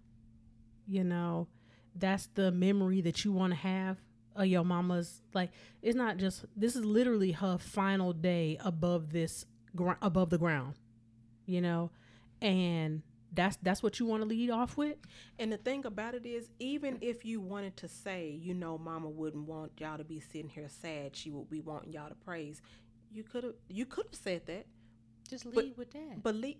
You 0.87 1.05
know, 1.05 1.49
that's 1.95 2.27
the 2.35 2.51
memory 2.51 3.01
that 3.03 3.25
you 3.25 3.33
want 3.33 3.53
to 3.53 3.59
have 3.59 3.99
of 4.35 4.47
your 4.47 4.65
mama's. 4.65 5.21
Like, 5.35 5.51
it's 5.83 5.97
not 5.97 6.17
just. 6.17 6.45
This 6.57 6.77
is 6.77 6.85
literally 6.85 7.33
her 7.33 7.59
final 7.59 8.13
day 8.13 8.59
above 8.65 9.13
this 9.13 9.45
gr- 9.77 9.93
above 10.03 10.31
the 10.31 10.39
ground. 10.39 10.75
You 11.47 11.61
know, 11.61 11.91
and 12.41 13.03
that's 13.33 13.59
that's 13.63 13.83
what 13.83 13.99
you 14.01 14.07
want 14.07 14.23
to 14.23 14.29
lead 14.29 14.49
off 14.51 14.77
with. 14.79 14.97
And 15.39 15.53
the 15.53 15.57
thing 15.59 15.85
about 15.85 16.15
it 16.15 16.25
is, 16.25 16.49
even 16.59 16.99
if 17.03 17.25
you 17.25 17.41
wanted 17.41 17.77
to 17.79 17.89
say, 17.89 18.31
you 18.41 18.55
know, 18.55 18.79
Mama 18.79 19.09
wouldn't 19.11 19.47
want 19.47 19.73
y'all 19.79 19.99
to 19.99 20.05
be 20.05 20.21
sitting 20.21 20.49
here 20.49 20.69
sad, 20.69 21.15
she 21.17 21.31
would 21.31 21.51
be 21.51 21.61
wanting 21.61 21.93
y'all 21.93 22.09
to 22.09 22.15
praise. 22.15 22.63
You 23.11 23.23
could 23.25 23.45
have, 23.45 23.55
you 23.69 23.87
could 23.87 24.07
have 24.07 24.15
said 24.15 24.47
that, 24.47 24.67
Just 25.29 25.45
leave 25.47 25.55
But- 25.55 25.79
with 25.79 25.91
that. 25.93 26.23
but 26.23 26.35
le- 26.35 26.55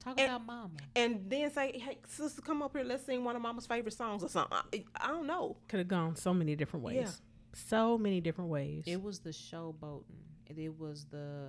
Talk 0.00 0.18
and- 0.20 0.30
about 0.32 0.46
mama. 0.46 0.76
and 0.94 1.28
then 1.28 1.50
say, 1.50 1.78
hey, 1.78 1.98
sister, 2.06 2.40
come 2.40 2.62
up 2.62 2.72
here, 2.76 2.84
let's 2.84 3.04
sing 3.04 3.24
one 3.24 3.34
of 3.34 3.42
Mama's 3.42 3.66
favorite 3.66 3.94
songs 3.94 4.22
or 4.22 4.28
something. 4.28 4.56
I, 4.72 4.84
I 4.96 5.08
don't 5.08 5.26
know. 5.26 5.56
Could 5.68 5.78
have 5.80 5.88
gone 5.88 6.14
so 6.16 6.32
many 6.32 6.54
different 6.54 6.84
ways. 6.84 6.96
Yeah. 6.96 7.10
So 7.54 7.98
many 7.98 8.20
different 8.20 8.50
ways. 8.50 8.84
It 8.86 9.02
was 9.02 9.18
the 9.20 9.30
showboating. 9.30 10.22
and 10.48 10.58
It 10.58 10.78
was 10.78 11.04
the 11.06 11.48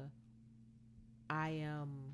I 1.30 1.50
am 1.50 2.14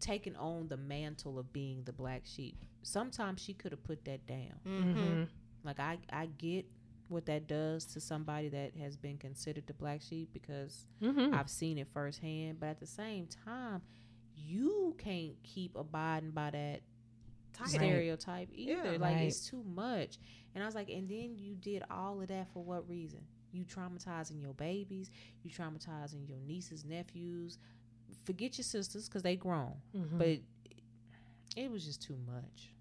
taking 0.00 0.34
on 0.36 0.68
the 0.68 0.76
mantle 0.78 1.38
of 1.38 1.52
being 1.52 1.82
the 1.84 1.92
black 1.92 2.22
sheep. 2.24 2.56
Sometimes 2.82 3.42
she 3.42 3.52
could 3.52 3.72
have 3.72 3.84
put 3.84 4.04
that 4.06 4.26
down. 4.26 4.60
Mm-hmm. 4.66 4.98
Mhm. 4.98 5.28
Like 5.62 5.78
I 5.80 5.98
I 6.10 6.26
get 6.26 6.64
what 7.08 7.26
that 7.26 7.46
does 7.46 7.84
to 7.84 8.00
somebody 8.00 8.48
that 8.48 8.74
has 8.76 8.96
been 8.96 9.18
considered 9.18 9.66
the 9.66 9.74
black 9.74 10.00
sheep 10.02 10.30
because 10.32 10.86
Mhm. 11.00 11.32
I've 11.34 11.50
seen 11.50 11.78
it 11.78 11.88
firsthand. 11.88 12.58
But 12.60 12.66
at 12.70 12.80
the 12.80 12.86
same 12.86 13.26
time, 13.26 13.82
you 14.36 14.94
can't 14.98 15.40
keep 15.42 15.76
abiding 15.76 16.30
by 16.32 16.50
that 16.50 16.82
Title. 17.52 17.74
stereotype 17.78 18.48
either. 18.52 18.72
Yeah. 18.72 18.90
like 18.92 19.00
Right. 19.16 19.26
it's 19.26 19.46
too 19.46 19.62
much. 19.62 20.18
And 20.54 20.62
I 20.62 20.66
was 20.66 20.74
like, 20.74 20.88
and 20.88 21.08
then 21.08 21.36
you 21.36 21.54
did 21.54 21.82
all 21.90 22.20
of 22.20 22.28
that 22.28 22.48
for 22.52 22.64
what 22.64 22.88
reason? 22.88 23.26
You 23.52 23.64
traumatizing 23.64 24.40
your 24.40 24.54
babies, 24.54 25.10
you 25.42 25.50
traumatizing 25.50 26.28
your 26.28 26.40
nieces, 26.40 26.84
nephews. 26.84 27.58
Forget 28.24 28.58
your 28.58 28.64
sisters 28.64 29.08
because 29.08 29.22
they 29.22 29.36
grown, 29.36 29.80
Mhm. 29.94 30.18
but 30.18 30.40
it 31.56 31.70
was 31.70 31.84
just 31.84 32.02
too 32.02 32.16
much. 32.16 32.72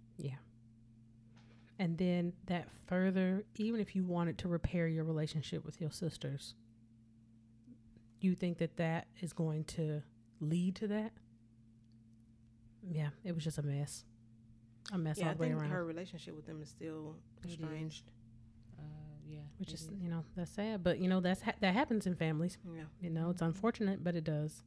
And 1.83 1.97
then 1.97 2.31
that 2.45 2.67
further, 2.87 3.43
even 3.57 3.79
if 3.81 3.95
you 3.95 4.03
wanted 4.05 4.37
to 4.39 4.47
repair 4.47 4.87
your 4.87 5.03
relationship 5.03 5.65
with 5.65 5.81
your 5.81 5.91
sisters, 5.91 6.55
you 8.21 8.35
think 8.35 8.57
that 8.59 8.77
that 8.77 9.07
is 9.21 9.33
going 9.33 9.65
to 9.65 10.01
lead 10.39 10.75
to 10.75 10.87
that? 10.87 11.11
Yeah, 12.89 13.09
it 13.23 13.33
was 13.35 13.43
just 13.43 13.57
a 13.57 13.61
mess. 13.63 14.05
A 14.93 14.97
mess 14.97 15.17
Yeah, 15.17 15.25
I 15.25 15.29
all 15.29 15.35
the 15.35 15.41
way 15.41 15.47
think 15.49 15.59
around. 15.61 15.71
her 15.71 15.85
relationship 15.85 16.35
with 16.35 16.45
them 16.45 16.61
is 16.61 16.69
still 16.69 17.15
It 17.43 17.47
is. 17.47 17.51
estranged. 17.53 18.11
Uh, 18.79 18.83
yeah, 19.27 19.39
which 19.57 19.73
is 19.73 19.89
you 20.01 20.09
know, 20.09 20.23
that's 20.35 20.51
sad. 20.51 20.83
But, 20.83 20.99
you 20.99 21.07
know, 21.09 21.19
that's 21.19 21.41
ha- 21.41 21.53
that 21.61 21.73
happens 21.73 22.05
in 22.07 22.15
families. 22.15 22.57
Yeah. 22.65 22.83
You 23.01 23.09
know, 23.09 23.29
it's 23.29 23.41
unfortunate, 23.41 24.03
but 24.03 24.15
it 24.15 24.23
does. 24.23 24.63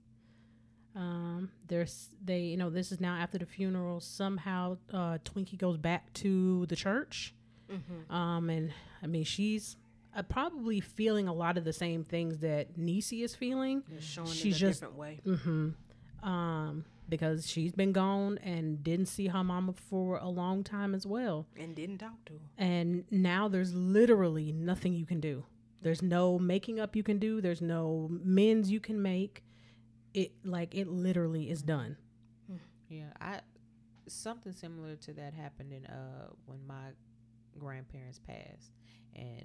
Um, 0.96 1.50
there's 1.68 2.08
they, 2.24 2.40
you 2.40 2.56
know, 2.56 2.70
this 2.70 2.90
is 2.90 3.00
now 3.00 3.16
after 3.16 3.36
the 3.38 3.46
funeral. 3.46 4.00
Somehow, 4.00 4.78
uh, 4.92 5.18
Twinkie 5.24 5.58
goes 5.58 5.76
back 5.76 6.12
to 6.14 6.64
the 6.66 6.76
church. 6.76 7.34
Mm-hmm. 7.70 8.12
Um, 8.12 8.48
and 8.48 8.72
I 9.02 9.06
mean, 9.06 9.24
she's 9.24 9.76
uh, 10.16 10.22
probably 10.22 10.80
feeling 10.80 11.28
a 11.28 11.34
lot 11.34 11.58
of 11.58 11.64
the 11.64 11.72
same 11.72 12.02
things 12.02 12.38
that 12.38 12.78
Niecy 12.78 13.22
is 13.22 13.34
feeling. 13.34 13.82
She's 14.26 14.58
just- 14.58 14.80
different 14.80 14.96
way. 14.96 15.20
Mm-hmm. 15.26 16.28
Um, 16.28 16.84
because 17.08 17.48
she's 17.48 17.72
been 17.72 17.92
gone 17.92 18.38
and 18.42 18.82
didn't 18.82 19.06
see 19.06 19.28
her 19.28 19.44
mama 19.44 19.72
for 19.72 20.16
a 20.16 20.28
long 20.28 20.64
time 20.64 20.94
as 20.94 21.06
well. 21.06 21.46
And 21.56 21.74
didn't 21.74 21.98
talk 21.98 22.24
to 22.26 22.32
her. 22.32 22.38
And 22.58 23.04
now 23.12 23.46
there's 23.46 23.72
literally 23.74 24.50
nothing 24.50 24.92
you 24.92 25.06
can 25.06 25.20
do. 25.20 25.44
There's 25.82 26.02
no 26.02 26.36
making 26.38 26.80
up 26.80 26.96
you 26.96 27.04
can 27.04 27.18
do. 27.18 27.40
There's 27.40 27.60
no 27.62 28.08
mends 28.10 28.70
you 28.72 28.80
can 28.80 29.00
make. 29.00 29.44
It 30.16 30.32
like 30.44 30.74
it 30.74 30.88
literally 30.88 31.50
is 31.50 31.62
done. 31.62 31.96
Yeah, 32.88 33.10
I 33.20 33.40
something 34.08 34.52
similar 34.52 34.94
to 34.94 35.12
that 35.14 35.34
happened 35.34 35.72
in 35.72 35.84
uh 35.86 36.28
when 36.46 36.64
my 36.66 36.90
grandparents 37.58 38.18
passed, 38.20 38.70
and 39.14 39.44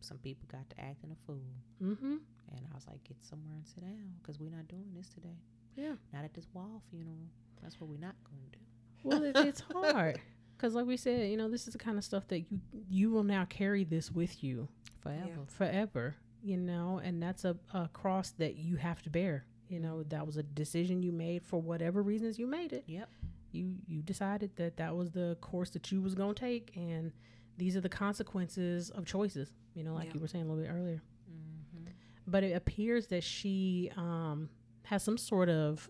some 0.00 0.18
people 0.18 0.46
got 0.50 0.68
to 0.70 0.80
acting 0.80 1.10
a 1.12 1.26
fool, 1.26 1.42
Mm-hmm. 1.82 2.16
and 2.52 2.60
I 2.70 2.74
was 2.74 2.86
like, 2.88 3.02
get 3.04 3.16
somewhere 3.22 3.54
and 3.56 3.66
sit 3.66 3.80
down 3.82 4.14
because 4.20 4.38
we're 4.38 4.50
not 4.50 4.68
doing 4.68 4.92
this 4.96 5.08
today. 5.08 5.36
Yeah. 5.76 5.94
Not 6.12 6.24
at 6.24 6.34
this 6.34 6.46
wall 6.52 6.82
funeral. 6.90 7.16
That's 7.62 7.80
what 7.80 7.88
we're 7.90 7.98
not 7.98 8.14
going 8.30 8.42
to 8.52 8.58
do. 8.58 8.64
Well, 9.04 9.22
it, 9.24 9.36
it's 9.48 9.60
hard 9.72 10.20
because, 10.56 10.74
like 10.74 10.86
we 10.86 10.96
said, 10.96 11.28
you 11.30 11.36
know, 11.36 11.48
this 11.50 11.66
is 11.66 11.72
the 11.72 11.78
kind 11.78 11.98
of 11.98 12.04
stuff 12.04 12.28
that 12.28 12.40
you 12.50 12.60
you 12.88 13.10
will 13.10 13.24
now 13.24 13.44
carry 13.48 13.82
this 13.84 14.10
with 14.12 14.42
you 14.44 14.68
Forever. 15.00 15.46
forever. 15.48 16.14
You 16.44 16.56
know, 16.58 17.00
and 17.02 17.22
that's 17.22 17.44
a, 17.44 17.56
a 17.74 17.88
cross 17.92 18.30
that 18.38 18.56
you 18.56 18.76
have 18.76 19.02
to 19.02 19.10
bear. 19.10 19.46
You 19.72 19.80
know, 19.80 20.02
that 20.04 20.26
was 20.26 20.36
a 20.36 20.42
decision 20.42 21.02
you 21.02 21.12
made 21.12 21.42
for 21.42 21.60
whatever 21.60 22.02
reasons 22.02 22.38
you 22.38 22.46
made 22.46 22.72
it. 22.74 22.84
Yep. 22.86 23.08
You 23.52 23.74
you 23.86 24.02
decided 24.02 24.54
that 24.56 24.76
that 24.76 24.94
was 24.94 25.10
the 25.12 25.36
course 25.40 25.70
that 25.70 25.90
you 25.90 26.00
was 26.02 26.14
gonna 26.14 26.34
take, 26.34 26.72
and 26.76 27.10
these 27.56 27.74
are 27.76 27.80
the 27.80 27.88
consequences 27.88 28.90
of 28.90 29.06
choices. 29.06 29.52
You 29.74 29.84
know, 29.84 29.94
like 29.94 30.08
Yeah. 30.08 30.14
you 30.14 30.20
were 30.20 30.28
saying 30.28 30.44
a 30.44 30.48
little 30.48 30.62
bit 30.62 30.70
earlier. 30.70 31.02
Mm-hmm. 31.30 31.88
But 32.26 32.44
it 32.44 32.52
appears 32.54 33.06
that 33.08 33.24
she 33.24 33.90
um, 33.96 34.50
has 34.84 35.02
some 35.02 35.16
sort 35.16 35.48
of 35.48 35.88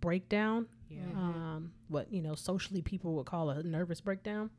breakdown 0.00 0.68
Yeah. 0.88 1.02
Mhm. 1.06 1.16
um, 1.16 1.72
what 1.88 2.12
you 2.12 2.22
know 2.22 2.34
socially 2.36 2.82
people 2.82 3.14
would 3.16 3.26
call 3.26 3.50
a 3.50 3.62
nervous 3.64 4.00
breakdown, 4.00 4.50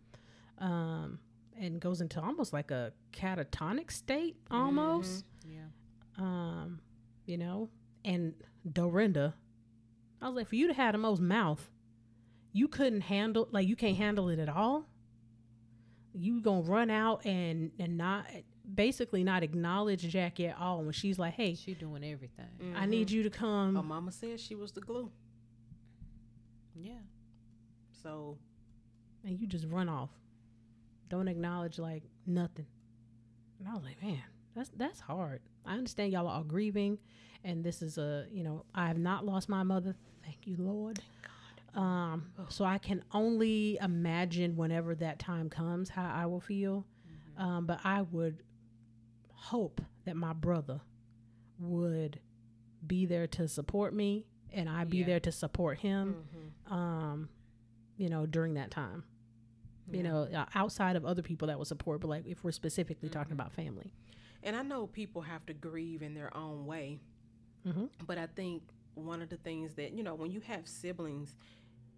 um, 0.57 1.19
and 1.55 1.79
goes 1.79 2.01
into 2.01 2.21
almost 2.21 2.51
like 2.53 2.71
a 2.71 2.91
catatonic 3.13 3.91
state 3.91 4.35
almost. 4.51 5.25
Yeah. 5.45 5.67
Um, 6.17 6.81
you 7.25 7.37
know, 7.37 7.69
and 8.07 8.33
Dorinda, 8.71 9.35
I 10.21 10.27
was 10.27 10.35
like, 10.35 10.47
for 10.47 10.55
you 10.55 10.67
to 10.67 10.73
have 10.73 10.93
the 10.93 10.97
most 10.97 11.21
mouth, 11.21 11.69
you 12.53 12.67
couldn't 12.67 13.01
handle 13.01 13.47
like 13.51 13.67
you 13.67 13.75
can't 13.75 13.97
handle 13.97 14.29
it 14.29 14.39
at 14.39 14.49
all. 14.49 14.87
You 16.13 16.41
gonna 16.41 16.61
run 16.61 16.89
out 16.89 17.25
and 17.25 17.71
and 17.77 17.97
not 17.97 18.25
basically 18.73 19.23
not 19.23 19.43
acknowledge 19.43 20.01
Jacky 20.01 20.47
at 20.47 20.57
all 20.57 20.83
when 20.83 20.91
she's 20.91 21.19
like, 21.19 21.33
hey, 21.33 21.53
She 21.53 21.73
doing 21.73 22.03
everything. 22.03 22.73
I 22.75 22.85
need 22.85 23.11
you 23.11 23.23
to 23.23 23.29
come. 23.29 23.75
Her 23.75 23.83
mama 23.83 24.11
said 24.11 24.39
she 24.39 24.55
was 24.55 24.71
the 24.71 24.81
glue. 24.81 25.11
Yeah. 26.75 26.93
So 28.01 28.37
and 29.23 29.39
you 29.39 29.45
just 29.47 29.65
run 29.67 29.89
off. 29.89 30.09
Don't 31.09 31.27
acknowledge 31.27 31.77
like 31.77 32.03
nothing. 32.25 32.67
And 33.59 33.67
I 33.67 33.73
was 33.73 33.83
like, 33.83 34.01
man, 34.01 34.23
That's 34.55 34.69
that's 34.75 34.99
hard. 34.99 35.41
I 35.67 35.73
understand 35.73 36.11
y'all 36.13 36.27
are 36.27 36.35
all 36.37 36.43
grieving, 36.43 36.97
and 37.43 37.63
this 37.63 37.81
is 37.81 37.97
a 37.97 38.25
you 38.31 38.43
know 38.43 38.65
I 38.73 38.87
have 38.87 38.97
not 38.97 39.25
lost 39.25 39.49
my 39.49 39.63
mother. 39.63 39.95
Thank 40.23 40.45
you, 40.47 40.55
Lord. 40.57 40.99
Um, 41.75 42.31
so 42.49 42.65
I 42.65 42.77
can 42.79 43.03
only 43.11 43.77
imagine 43.81 44.55
whenever 44.55 44.95
that 44.95 45.19
time 45.19 45.49
comes 45.49 45.89
how 45.89 46.11
I 46.11 46.25
will 46.25 46.39
feel. 46.41 46.85
Um, 47.37 47.65
but 47.67 47.79
I 47.83 48.01
would 48.01 48.41
hope 49.33 49.79
that 50.05 50.15
my 50.15 50.33
brother 50.33 50.81
would 51.59 52.19
be 52.85 53.05
there 53.05 53.27
to 53.27 53.47
support 53.47 53.93
me, 53.93 54.25
and 54.51 54.67
I 54.69 54.85
be 54.85 54.97
Yeah. 54.99 55.05
there 55.05 55.19
to 55.21 55.31
support 55.31 55.77
him. 55.79 56.15
Mhm. 56.67 56.71
Um, 56.71 57.29
you 57.97 58.09
know, 58.09 58.25
during 58.25 58.55
that 58.55 58.71
time. 58.71 59.03
You 59.89 60.03
know, 60.03 60.23
uh, 60.23 60.45
outside 60.53 60.97
of 60.97 61.05
other 61.05 61.21
people 61.21 61.47
that 61.47 61.57
would 61.57 61.67
support, 61.67 62.01
but 62.01 62.09
like 62.09 62.25
if 62.27 62.43
we're 62.43 62.51
specifically 62.51 63.07
talking 63.07 63.31
Mm-hmm. 63.31 63.39
about 63.39 63.53
family. 63.53 63.93
And 64.43 64.55
I 64.55 64.61
know 64.61 64.87
people 64.87 65.21
have 65.21 65.45
to 65.47 65.53
grieve 65.53 66.01
in 66.01 66.13
their 66.13 66.35
own 66.35 66.65
way, 66.65 66.99
hmm 67.63 67.85
but 68.05 68.17
I 68.17 68.27
think 68.27 68.63
one 68.93 69.21
of 69.21 69.29
the 69.29 69.37
things 69.37 69.73
that 69.75 69.91
you 69.93 70.03
know 70.03 70.15
when 70.15 70.31
you 70.31 70.39
have 70.41 70.67
siblings, 70.67 71.35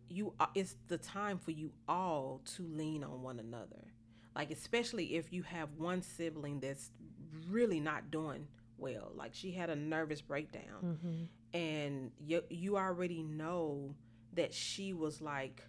you 0.10 0.34
uh, 0.40 0.48
it's 0.56 0.76
the 0.88 0.98
time 0.98 1.38
for 1.38 1.52
you 1.52 1.72
all 1.88 2.42
to 2.56 2.64
lean 2.64 3.04
on 3.04 3.22
one 3.22 3.40
another. 3.40 3.94
Like 4.36 4.52
especially 4.52 5.16
if 5.16 5.32
you 5.34 5.44
have 5.44 5.70
one 5.78 6.02
sibling 6.02 6.60
that's 6.60 6.92
really 7.50 7.80
not 7.80 8.10
doing 8.12 8.48
well, 8.78 9.12
like 9.16 9.34
she 9.34 9.52
had 9.52 9.70
a 9.70 9.76
nervous 9.76 10.22
breakdown, 10.22 10.98
hmm 11.04 11.24
and 11.58 12.12
you 12.20 12.44
you 12.50 12.78
already 12.78 13.24
know 13.24 13.96
that 14.34 14.54
she 14.54 14.94
was 14.94 15.20
like 15.22 15.64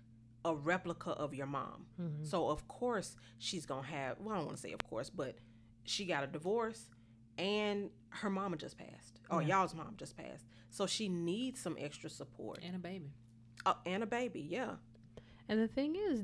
a 0.44 0.54
replica 0.54 1.10
of 1.10 1.34
your 1.34 1.46
mom. 1.46 1.86
hmm 1.96 2.22
So 2.24 2.48
of 2.48 2.66
course 2.68 3.16
she's 3.38 3.66
gonna 3.66 3.86
have. 3.86 4.18
Well, 4.20 4.34
I 4.34 4.38
don't 4.38 4.46
want 4.46 4.56
to 4.58 4.62
say 4.62 4.72
of 4.72 4.82
course, 4.88 5.10
but 5.10 5.36
she 5.84 6.04
got 6.06 6.24
a 6.24 6.26
divorce, 6.26 6.86
and 7.38 7.90
her 8.10 8.30
mama 8.30 8.56
just 8.56 8.76
passed, 8.78 9.20
or 9.30 9.42
Yeah. 9.42 9.58
y'all's 9.60 9.74
mom 9.74 9.94
just 9.96 10.16
passed. 10.16 10.46
So 10.70 10.86
she 10.86 11.08
needs 11.08 11.60
some 11.60 11.76
extra 11.78 12.08
support 12.10 12.60
And 12.62 12.76
a 12.76 12.78
baby. 12.78 13.12
uh, 13.66 13.74
and 13.86 14.02
a 14.02 14.06
baby. 14.06 14.40
Yeah, 14.40 14.76
And 15.48 15.60
the 15.60 15.68
thing 15.68 15.96
is, 15.96 16.22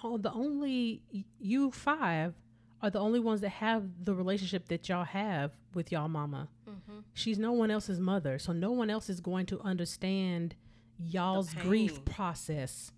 all 0.00 0.18
the 0.18 0.32
only 0.32 1.02
you 1.38 1.70
five 1.70 2.34
are 2.82 2.90
the 2.90 2.98
only 3.00 3.18
ones 3.20 3.40
that 3.40 3.48
have 3.50 4.04
the 4.04 4.14
relationship 4.14 4.68
that 4.68 4.88
y'all 4.88 5.04
have 5.04 5.52
with 5.74 5.90
y'all 5.90 6.08
mama. 6.08 6.48
mm-hmm. 6.68 6.98
She's 7.14 7.38
no 7.38 7.52
one 7.52 7.70
else's 7.70 7.98
mother, 8.00 8.38
so 8.38 8.52
no 8.52 8.70
one 8.72 8.88
else 8.90 9.08
is 9.08 9.20
going 9.20 9.46
to 9.46 9.60
understand 9.60 10.54
y'all's 10.98 11.52
grief 11.54 12.04
process. 12.04 12.92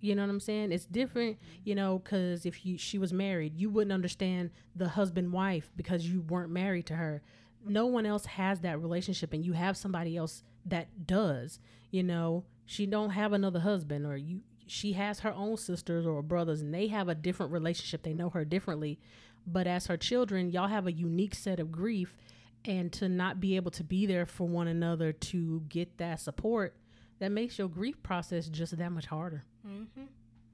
You 0.00 0.14
know 0.14 0.22
what 0.22 0.30
I'm 0.30 0.40
saying? 0.40 0.72
It's 0.72 0.86
different, 0.86 1.38
you 1.64 1.74
know, 1.74 1.98
because 1.98 2.46
if 2.46 2.66
you 2.66 2.78
she 2.78 2.98
was 2.98 3.12
married, 3.12 3.56
you 3.56 3.70
wouldn't 3.70 3.92
understand 3.92 4.50
the 4.74 4.90
husband 4.90 5.32
wife 5.32 5.70
because 5.76 6.06
you 6.06 6.20
weren't 6.20 6.50
married 6.50 6.86
to 6.86 6.96
her. 6.96 7.22
No 7.64 7.86
one 7.86 8.06
else 8.06 8.26
has 8.26 8.60
that 8.60 8.80
relationship, 8.80 9.32
and 9.32 9.44
you 9.44 9.54
have 9.54 9.76
somebody 9.76 10.16
else 10.16 10.44
that 10.66 11.06
does. 11.06 11.58
You 11.90 12.02
know, 12.02 12.44
she 12.66 12.86
don't 12.86 13.10
have 13.10 13.32
another 13.32 13.60
husband, 13.60 14.06
or 14.06 14.16
you 14.16 14.42
she 14.66 14.92
has 14.92 15.20
her 15.20 15.32
own 15.32 15.56
sisters 15.56 16.06
or 16.06 16.22
brothers, 16.22 16.60
and 16.60 16.74
they 16.74 16.88
have 16.88 17.08
a 17.08 17.14
different 17.14 17.52
relationship. 17.52 18.02
They 18.02 18.14
know 18.14 18.30
her 18.30 18.44
differently, 18.44 18.98
but 19.46 19.66
as 19.66 19.86
her 19.86 19.96
children, 19.96 20.50
y'all 20.50 20.68
have 20.68 20.86
a 20.86 20.92
unique 20.92 21.34
set 21.34 21.60
of 21.60 21.72
grief, 21.72 22.16
and 22.64 22.92
to 22.94 23.08
not 23.08 23.40
be 23.40 23.56
able 23.56 23.70
to 23.72 23.84
be 23.84 24.06
there 24.06 24.26
for 24.26 24.46
one 24.46 24.68
another 24.68 25.12
to 25.12 25.62
get 25.68 25.98
that 25.98 26.20
support, 26.20 26.74
that 27.18 27.32
makes 27.32 27.58
your 27.58 27.68
grief 27.68 28.02
process 28.02 28.48
just 28.48 28.76
that 28.76 28.92
much 28.92 29.06
harder. 29.06 29.44
Mm-hmm. 29.66 30.04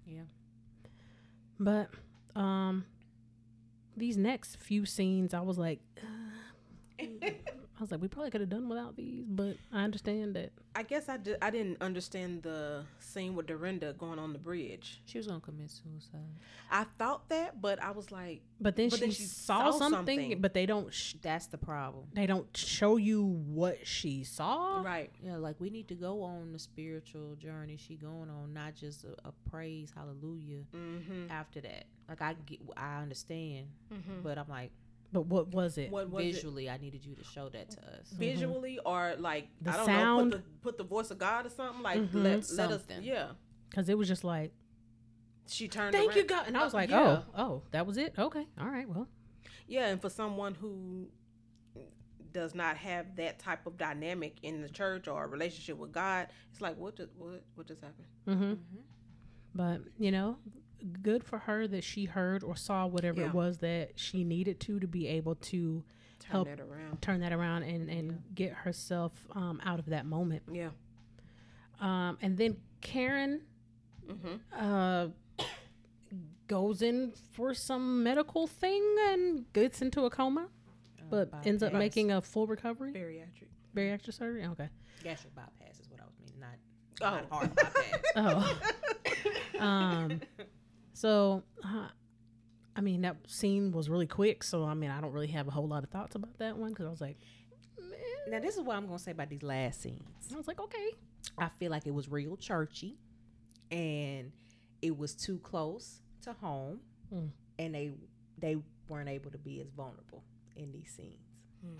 Yeah. 0.06 0.22
But 1.58 1.90
um 2.34 2.84
these 3.96 4.16
next 4.16 4.56
few 4.56 4.86
scenes 4.86 5.34
I 5.34 5.40
was 5.40 5.58
like 5.58 5.80
was 7.82 7.90
like 7.90 8.00
we 8.00 8.08
probably 8.08 8.30
could 8.30 8.40
have 8.40 8.48
done 8.50 8.68
without 8.68 8.96
these, 8.96 9.24
but 9.28 9.56
I 9.72 9.84
understand 9.84 10.34
that 10.36 10.50
I 10.74 10.82
guess 10.82 11.08
I 11.10 11.18
did. 11.18 11.36
I 11.42 11.50
didn't 11.50 11.82
understand 11.82 12.42
the 12.42 12.84
scene 12.98 13.34
with 13.34 13.46
Dorinda 13.46 13.92
going 13.92 14.18
on 14.18 14.32
the 14.32 14.38
bridge. 14.38 15.02
She 15.04 15.18
was 15.18 15.26
gonna 15.26 15.40
commit 15.40 15.70
suicide. 15.70 16.20
I 16.70 16.86
thought 16.98 17.28
that, 17.28 17.60
but 17.60 17.82
I 17.82 17.90
was 17.90 18.10
like, 18.10 18.40
but 18.58 18.76
then, 18.76 18.88
But 18.88 18.98
she, 19.00 19.04
then 19.04 19.10
she 19.12 19.24
saw, 19.24 19.70
saw 19.70 19.78
something, 19.78 20.18
something. 20.20 20.40
but 20.40 20.54
they 20.54 20.64
don't 20.64 20.92
sh- 20.94 21.14
That's 21.20 21.46
the 21.48 21.58
problem. 21.58 22.06
they 22.14 22.24
don't 22.26 22.56
show 22.56 22.96
you 22.96 23.22
what 23.26 23.86
she 23.86 24.24
saw. 24.24 24.80
right, 24.82 25.10
Yeah, 25.22 25.36
like 25.36 25.56
we 25.60 25.68
need 25.68 25.88
to 25.88 25.94
go 25.94 26.22
on 26.22 26.52
the 26.52 26.58
spiritual 26.58 27.34
journey 27.36 27.76
she 27.76 27.96
going 27.96 28.30
on, 28.30 28.54
not 28.54 28.74
just 28.74 29.04
a, 29.04 29.14
a 29.28 29.32
praise, 29.50 29.92
hallelujah. 29.94 30.62
mm-hmm. 30.74 31.30
After 31.30 31.60
that, 31.60 31.84
like 32.08 32.22
I 32.22 32.34
get, 32.46 32.60
I 32.76 33.02
understand, 33.02 33.66
Mm-hmm. 33.92 34.22
but 34.22 34.38
I'm 34.38 34.48
like 34.48 34.70
But 35.12 35.26
what 35.26 35.48
was 35.48 35.76
it? 35.76 35.90
What 35.90 36.08
was 36.10 36.24
it? 36.24 36.32
visually, 36.34 36.70
I 36.70 36.78
needed 36.78 37.04
you 37.04 37.14
to 37.16 37.24
show 37.24 37.48
that 37.50 37.70
to 37.72 37.80
us. 37.80 38.10
visually 38.12 38.78
or 38.86 39.14
like 39.18 39.48
The 39.60 39.70
I 39.72 39.76
don't 39.76 39.86
sound? 39.86 40.30
know, 40.30 40.36
put 40.36 40.44
the 40.44 40.50
put 40.62 40.78
the 40.78 40.84
voice 40.84 41.10
of 41.10 41.18
God 41.18 41.44
or 41.46 41.50
something 41.50 41.82
like 41.82 42.00
Mhm. 42.00 42.14
let, 42.14 42.24
let 42.24 42.34
us 42.40 42.48
Something. 42.48 43.02
yeah. 43.04 43.32
Because 43.68 43.88
it 43.90 43.98
was 43.98 44.08
just 44.08 44.24
like, 44.24 44.52
She 45.46 45.68
turned. 45.68 45.92
thank 45.94 46.14
you, 46.16 46.24
God, 46.24 46.46
and 46.46 46.56
I 46.56 46.64
was 46.64 46.72
like, 46.74 46.90
yeah. 46.90 47.22
oh, 47.36 47.42
oh, 47.42 47.62
that 47.72 47.86
was 47.86 47.96
it. 47.98 48.14
Okay, 48.18 48.46
all 48.58 48.68
right, 48.68 48.88
well, 48.88 49.06
yeah, 49.66 49.88
and 49.88 50.00
for 50.00 50.08
someone 50.10 50.54
who 50.54 51.08
does 52.32 52.54
not 52.54 52.76
have 52.78 53.16
that 53.16 53.38
type 53.38 53.66
of 53.66 53.76
dynamic 53.76 54.36
in 54.42 54.62
the 54.62 54.68
church 54.68 55.06
or 55.08 55.24
a 55.24 55.26
relationship 55.26 55.76
with 55.76 55.92
God, 55.92 56.28
it's 56.50 56.60
like 56.62 56.78
what 56.78 56.96
just 56.96 57.12
what 57.16 57.42
what 57.54 57.66
just 57.66 57.82
happened? 57.82 58.06
mm-hmm. 58.26 58.42
Mm-hmm. 58.52 58.80
But 59.54 59.80
you 59.98 60.10
know, 60.10 60.38
good 61.02 61.22
for 61.24 61.38
her 61.40 61.66
that 61.68 61.84
she 61.84 62.04
heard 62.06 62.42
or 62.42 62.56
saw 62.56 62.86
whatever 62.86 63.20
Yeah. 63.20 63.28
it 63.28 63.34
was 63.34 63.58
that 63.58 63.92
she 63.98 64.24
needed 64.24 64.60
to 64.60 64.80
to 64.80 64.86
be 64.86 65.06
able 65.08 65.34
to 65.36 65.84
Turn 66.20 66.30
Help. 66.30 66.48
that 66.48 66.60
around. 66.60 67.02
turn 67.02 67.20
that 67.20 67.32
around 67.32 67.62
and 67.64 67.88
and 67.90 68.10
Yeah. 68.12 68.16
get 68.34 68.52
herself 68.52 69.12
um, 69.32 69.60
out 69.64 69.78
of 69.78 69.86
that 69.86 70.06
moment. 70.06 70.42
Yeah. 70.52 70.70
Um, 71.80 72.18
and 72.22 72.36
then 72.38 72.56
Karen 72.80 73.42
Mm-hmm. 74.08 74.36
uh, 74.52 75.08
goes 76.48 76.82
in 76.82 77.12
for 77.32 77.54
some 77.54 78.02
medical 78.02 78.46
thing 78.46 78.82
and 79.08 79.50
gets 79.52 79.80
into 79.80 80.04
a 80.04 80.10
coma, 80.10 80.48
but 81.08 81.30
ends 81.44 81.62
up 81.62 81.72
making 81.72 82.10
a 82.10 82.20
full 82.20 82.46
recovery. 82.46 82.92
Bariatric. 82.92 83.48
Bariatric 83.74 84.12
surgery. 84.12 84.44
Okay. 84.46 84.68
gastric 85.02 85.34
bypass 85.34 85.80
is 85.80 85.88
what 85.88 86.00
I 86.00 86.04
was 86.04 86.14
meaning, 86.20 86.40
not, 86.40 86.58
Oh. 87.00 87.10
not 87.10 87.30
heart 87.30 87.54
bypass. 87.56 88.60
Oh. 89.58 89.60
um. 89.64 90.20
So, 90.92 91.42
uh, 91.64 91.88
I 92.76 92.80
mean, 92.80 93.02
that 93.02 93.16
scene 93.26 93.72
was 93.72 93.88
really 93.88 94.06
quick. 94.06 94.42
So, 94.44 94.64
I 94.64 94.74
mean, 94.74 94.90
I 94.90 95.00
don't 95.00 95.12
really 95.12 95.26
have 95.28 95.48
a 95.48 95.50
whole 95.50 95.68
lot 95.68 95.84
of 95.84 95.90
thoughts 95.90 96.14
about 96.14 96.38
that 96.38 96.56
one 96.56 96.70
because 96.70 96.86
I 96.86 96.90
was 96.90 97.00
like, 97.00 97.18
Man. 97.78 97.90
now 98.28 98.40
this 98.40 98.56
is 98.56 98.62
what 98.62 98.76
I'm 98.76 98.86
gonna 98.86 98.98
say 98.98 99.10
about 99.12 99.28
these 99.30 99.42
last 99.42 99.80
scenes. 99.82 100.02
I 100.32 100.36
was 100.36 100.46
like, 100.48 100.60
okay. 100.60 100.90
I 101.38 101.48
feel 101.58 101.70
like 101.70 101.86
it 101.86 101.94
was 101.94 102.08
real 102.10 102.36
churchy, 102.36 102.98
and 103.70 104.32
it 104.82 104.96
was 104.96 105.14
too 105.14 105.38
close 105.38 106.00
to 106.22 106.32
home, 106.34 106.80
Mm. 107.12 107.30
and 107.58 107.74
they 107.74 107.92
they 108.38 108.56
weren't 108.88 109.08
able 109.08 109.30
to 109.30 109.38
be 109.38 109.60
as 109.60 109.68
vulnerable 109.70 110.24
in 110.56 110.72
these 110.72 110.90
scenes 110.90 111.18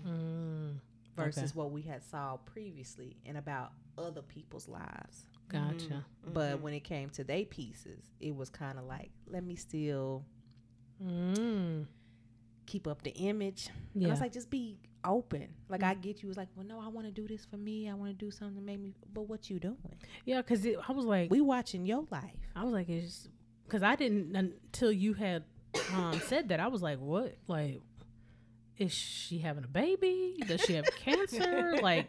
Mm, 0.07 0.79
versus 1.15 1.51
Okay. 1.51 1.57
what 1.59 1.71
we 1.71 1.81
had 1.81 2.01
saw 2.03 2.37
previously 2.37 3.17
and 3.25 3.37
about 3.37 3.73
other 3.97 4.21
people's 4.21 4.67
lives. 4.69 5.27
Gotcha. 5.53 6.05
But 6.33 6.61
when 6.61 6.73
it 6.73 6.83
came 6.83 7.09
to 7.11 7.23
they 7.23 7.45
pieces, 7.45 8.03
it 8.19 8.35
was 8.35 8.49
kind 8.49 8.77
of 8.79 8.85
like, 8.85 9.11
let 9.27 9.43
me 9.43 9.55
still 9.55 10.25
Mm. 11.03 11.85
keep 12.65 12.87
up 12.87 13.01
the 13.03 13.11
image. 13.11 13.69
And 13.93 14.03
Yeah. 14.03 14.09
I 14.09 14.11
was 14.11 14.21
like, 14.21 14.31
just 14.33 14.49
be 14.49 14.77
open. 15.03 15.53
Like 15.69 15.83
I 15.83 15.95
get 15.95 16.23
you. 16.23 16.29
It's 16.29 16.37
like, 16.37 16.47
well, 16.55 16.65
no, 16.65 16.79
I 16.79 16.87
want 16.87 17.07
to 17.07 17.11
do 17.11 17.27
this 17.27 17.43
for 17.45 17.57
me. 17.57 17.89
I 17.89 17.93
want 17.93 18.17
to 18.17 18.25
do 18.25 18.31
something 18.31 18.55
to 18.55 18.61
make 18.61 18.79
me. 18.79 18.93
But 19.13 19.23
what 19.23 19.49
you 19.49 19.59
doing? 19.59 19.77
yeah. 20.25 20.41
Because 20.41 20.65
I 20.65 20.91
was 20.93 21.05
like, 21.05 21.29
We 21.29 21.41
watching 21.41 21.85
your 21.85 22.05
life. 22.09 22.31
I 22.55 22.63
was 22.63 22.73
like, 22.73 22.87
it's 22.89 23.27
because 23.65 23.83
I 23.83 23.95
didn't 23.95 24.35
until 24.35 24.91
you 24.91 25.13
had 25.13 25.43
um, 25.93 26.19
said 26.27 26.49
that. 26.49 26.59
I 26.59 26.67
was 26.67 26.81
like, 26.81 26.99
what? 26.99 27.35
Like, 27.47 27.81
is 28.77 28.93
she 28.93 29.39
having 29.39 29.63
a 29.63 29.67
baby? 29.67 30.35
Does 30.47 30.61
she 30.61 30.73
have 30.73 30.85
cancer? 31.03 31.77
Like, 31.81 32.07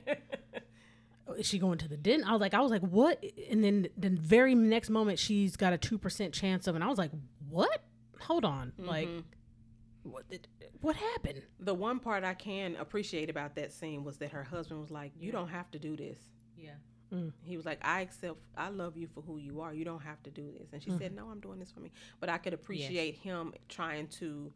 is 1.36 1.46
she 1.46 1.58
going 1.58 1.78
to 1.78 1.88
the 1.88 1.96
dentist? 1.96 2.28
I 2.28 2.32
was 2.32 2.40
like, 2.40 2.54
I 2.54 2.60
was 2.60 2.70
like, 2.70 2.82
what? 2.82 3.24
And 3.50 3.64
then 3.64 3.88
the 3.96 4.10
very 4.10 4.54
next 4.54 4.90
moment, 4.90 5.18
she's 5.18 5.56
got 5.56 5.72
a 5.72 5.78
two 5.78 5.98
percent 5.98 6.34
chance 6.34 6.66
of, 6.66 6.74
and 6.74 6.84
I 6.84 6.88
was 6.88 6.98
like, 6.98 7.10
what? 7.48 7.84
Hold 8.20 8.44
on, 8.44 8.72
mm-hmm. 8.78 8.88
like, 8.88 9.08
what? 10.02 10.28
Did, 10.30 10.48
what 10.80 10.96
happened? 10.96 11.42
The 11.60 11.74
one 11.74 11.98
part 11.98 12.24
I 12.24 12.34
can 12.34 12.76
appreciate 12.76 13.30
about 13.30 13.56
that 13.56 13.72
scene 13.72 14.04
was 14.04 14.18
that 14.18 14.30
her 14.32 14.44
husband 14.44 14.80
was 14.80 14.90
like, 14.90 15.12
"You 15.18 15.32
don't 15.32 15.48
have 15.48 15.70
to 15.72 15.78
do 15.78 15.96
this." 15.96 16.18
Yeah. 16.56 16.74
Mm. 17.12 17.32
He 17.42 17.56
was 17.56 17.64
like, 17.64 17.78
"I 17.82 18.02
accept. 18.02 18.36
I 18.56 18.68
love 18.68 18.96
you 18.96 19.08
for 19.08 19.22
who 19.22 19.38
you 19.38 19.60
are. 19.60 19.72
You 19.72 19.84
don't 19.84 20.02
have 20.02 20.22
to 20.24 20.30
do 20.30 20.52
this." 20.58 20.72
And 20.72 20.82
she 20.82 20.90
mm. 20.90 20.98
said, 20.98 21.14
"No, 21.14 21.28
I'm 21.28 21.40
doing 21.40 21.58
this 21.58 21.70
for 21.70 21.80
me." 21.80 21.90
But 22.20 22.28
I 22.28 22.38
could 22.38 22.52
appreciate 22.54 23.16
him 23.16 23.54
trying 23.68 24.08
to 24.08 24.52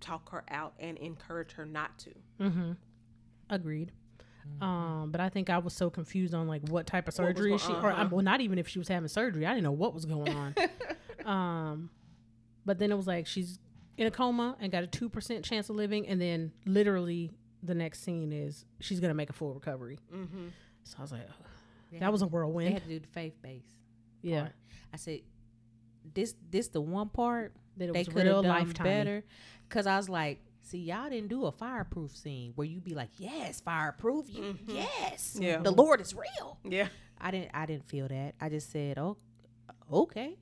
talk 0.00 0.30
her 0.30 0.44
out 0.48 0.74
and 0.78 0.98
encourage 0.98 1.52
her 1.52 1.64
not 1.64 1.98
to. 2.00 2.10
Mm-hmm. 2.40 2.72
Agreed. 3.50 3.92
Um, 4.60 5.10
but 5.12 5.20
I 5.20 5.28
think 5.28 5.50
I 5.50 5.58
was 5.58 5.72
so 5.72 5.88
confused 5.90 6.34
on 6.34 6.48
like 6.48 6.68
what 6.68 6.86
type 6.86 7.06
of 7.08 7.14
surgery 7.14 7.56
she, 7.58 7.72
or 7.72 7.90
uh-huh. 7.90 8.08
well, 8.10 8.24
not 8.24 8.40
even 8.40 8.58
if 8.58 8.68
she 8.68 8.78
was 8.78 8.88
having 8.88 9.08
surgery. 9.08 9.46
I 9.46 9.50
didn't 9.50 9.64
know 9.64 9.72
what 9.72 9.94
was 9.94 10.04
going 10.04 10.34
on. 10.34 10.54
um, 11.24 11.90
but 12.66 12.78
then 12.78 12.90
it 12.90 12.96
was 12.96 13.06
like 13.06 13.26
she's 13.26 13.58
in 13.96 14.06
a 14.06 14.10
coma 14.10 14.56
and 14.60 14.72
got 14.72 14.82
a 14.82 14.86
two 14.86 15.08
percent 15.08 15.44
chance 15.44 15.70
of 15.70 15.76
living, 15.76 16.08
and 16.08 16.20
then 16.20 16.52
literally 16.66 17.30
the 17.62 17.74
next 17.74 18.02
scene 18.02 18.32
is 18.32 18.64
she's 18.80 19.00
gonna 19.00 19.14
make 19.14 19.30
a 19.30 19.32
full 19.32 19.54
recovery. 19.54 19.98
Mm-hmm. 20.12 20.48
So 20.84 20.96
I 20.98 21.02
was 21.02 21.12
like, 21.12 21.28
They 21.92 21.98
that 21.98 22.06
had- 22.06 22.12
was 22.12 22.22
a 22.22 22.26
whirlwind. 22.26 22.68
They 22.68 22.72
had 22.74 22.82
to 22.82 22.88
do 22.88 22.98
the 22.98 23.08
faith 23.08 23.40
base. 23.42 23.62
Yeah, 24.22 24.40
part. 24.42 24.52
I 24.92 24.96
said, 24.96 25.20
this 26.14 26.34
this 26.50 26.68
the 26.68 26.80
one 26.80 27.08
part 27.08 27.52
that 27.76 27.90
it 27.90 27.94
they 27.94 28.04
could 28.04 28.26
have 28.26 28.42
done 28.42 28.46
lifetime. 28.46 28.84
better. 28.84 29.24
Cause 29.68 29.86
I 29.86 29.96
was 29.96 30.08
like, 30.08 30.40
see, 30.68 30.78
y'all 30.78 31.08
didn't 31.10 31.28
do 31.28 31.46
a 31.46 31.52
fireproof 31.52 32.16
scene 32.16 32.52
where 32.54 32.66
you'd 32.66 32.84
be 32.84 32.94
like, 32.94 33.10
yes, 33.18 33.60
fireproof, 33.60 34.26
you, 34.28 34.58
yes, 34.66 35.36
Yeah. 35.40 35.58
the 35.58 35.70
Lord 35.70 36.00
is 36.00 36.14
real. 36.14 36.58
Yeah. 36.64 36.88
I 37.20 37.30
didn't 37.30 37.50
I 37.54 37.66
didn't 37.66 37.88
feel 37.88 38.06
that. 38.08 38.34
I 38.40 38.48
just 38.48 38.70
said, 38.70 38.98
oh, 38.98 39.16
okay. 39.92 40.36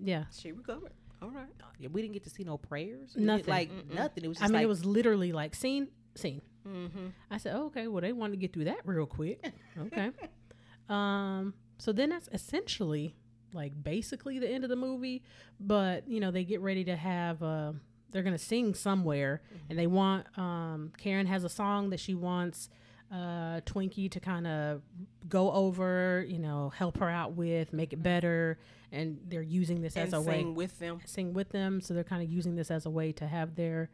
Yeah, 0.00 0.24
She 0.36 0.52
recovered. 0.52 0.92
All 1.22 1.30
right. 1.30 1.46
Yeah, 1.78 1.88
We 1.92 2.02
didn't 2.02 2.14
get 2.14 2.24
to 2.24 2.30
see 2.30 2.44
no 2.44 2.56
prayers. 2.58 3.10
We 3.14 3.20
didn't- 3.20 3.26
Nothing. 3.26 3.46
like 3.46 3.70
nothing. 3.92 4.24
It 4.24 4.28
was 4.28 4.38
I 4.40 4.44
mean 4.46 4.52
like 4.54 4.62
it 4.64 4.66
was 4.68 4.84
literally 4.84 5.32
like 5.32 5.54
scene 5.54 5.88
scene. 6.14 6.42
Mm-hmm. 6.66 7.08
I 7.30 7.38
said, 7.38 7.54
oh, 7.56 7.66
okay, 7.66 7.88
well 7.88 8.00
they 8.00 8.12
wanted 8.12 8.32
to 8.32 8.36
get 8.38 8.52
through 8.52 8.64
that 8.64 8.80
real 8.84 9.06
quick. 9.06 9.44
Okay. 9.78 10.10
um. 10.88 11.54
So 11.78 11.92
then 11.92 12.10
that's 12.10 12.28
essentially 12.32 13.14
like 13.52 13.72
basically 13.82 14.38
the 14.38 14.48
end 14.48 14.64
of 14.64 14.70
the 14.70 14.76
movie, 14.76 15.22
but 15.60 16.08
you 16.08 16.20
know 16.20 16.30
they 16.30 16.44
get 16.44 16.60
ready 16.60 16.84
to 16.84 16.96
have 16.96 17.42
uh 17.42 17.72
they're 18.14 18.22
gonna 18.22 18.38
sing 18.38 18.72
somewhere, 18.74 19.42
and 19.68 19.78
they 19.78 19.86
want 19.86 20.26
um 20.38 20.92
Karen 20.96 21.26
has 21.26 21.44
a 21.44 21.48
song 21.50 21.90
that 21.90 22.00
she 22.00 22.14
wants 22.14 22.70
uh 23.12 23.60
Twinkie 23.66 24.10
to 24.12 24.20
kind 24.20 24.46
of 24.46 24.80
go 25.28 25.52
over, 25.52 26.24
you 26.26 26.38
know, 26.38 26.70
help 26.70 26.98
her 26.98 27.10
out 27.10 27.32
with, 27.32 27.72
make 27.72 27.92
it 27.92 28.02
better, 28.02 28.58
and 28.92 29.18
they're 29.28 29.42
using 29.42 29.82
this 29.82 29.96
And 29.96 30.06
as 30.06 30.12
a 30.14 30.20
way 30.20 30.38
sing 30.38 30.54
with 30.54 30.78
them. 30.78 31.00
sing 31.04 31.34
with 31.34 31.50
them. 31.50 31.80
So 31.80 31.92
they're 31.92 32.04
kind 32.04 32.22
of 32.22 32.30
using 32.30 32.54
this 32.54 32.70
as 32.70 32.86
a 32.86 32.90
way 32.90 33.12
to 33.12 33.26
have 33.26 33.56
their 33.56 33.90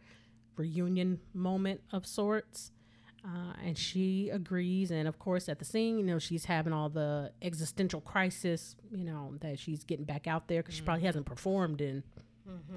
reunion 0.56 1.20
moment 1.32 1.80
of 1.90 2.06
sorts. 2.06 2.72
Uh, 3.22 3.52
and 3.62 3.76
she 3.76 4.30
agrees. 4.30 4.90
And 4.90 5.06
of 5.06 5.18
course, 5.18 5.48
at 5.48 5.58
the 5.58 5.64
scene, 5.64 5.98
you 5.98 6.04
know, 6.04 6.18
she's 6.18 6.46
having 6.46 6.72
all 6.72 6.88
the 6.88 7.32
existential 7.42 8.00
crisis, 8.00 8.76
you 8.90 9.04
know, 9.04 9.34
that 9.40 9.58
she's 9.58 9.84
getting 9.84 10.06
back 10.06 10.26
out 10.26 10.48
there 10.48 10.62
because 10.62 10.74
she 10.74 10.82
probably 10.82 11.04
hasn't 11.04 11.26
performed 11.26 11.82
in 11.82 12.02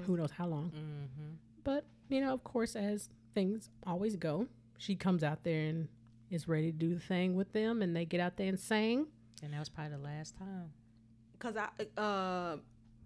who 0.06 0.16
knows 0.16 0.30
how 0.30 0.46
long. 0.46 0.70
Mhm. 0.70 1.36
But, 1.64 1.84
you 2.08 2.20
know, 2.20 2.32
of 2.34 2.44
course, 2.44 2.76
as 2.76 3.08
things 3.34 3.70
always 3.86 4.16
go, 4.16 4.46
she 4.78 4.94
comes 4.96 5.22
out 5.24 5.42
there 5.44 5.66
and 5.68 5.88
is 6.30 6.46
ready 6.48 6.70
to 6.72 6.76
do 6.78 6.94
the 6.94 7.00
thing 7.00 7.34
with 7.36 7.52
them. 7.52 7.80
And 7.82 7.94
they 7.96 8.04
get 8.04 8.20
out 8.20 8.36
there 8.36 8.48
and 8.48 8.58
sing. 8.58 9.06
and 9.42 9.52
that 9.52 9.58
was 9.58 9.68
probably 9.68 9.96
the 9.96 10.02
last 10.02 10.36
time. 10.36 10.72
Cause 11.38 11.56
I 11.56 11.68
uh 12.00 12.56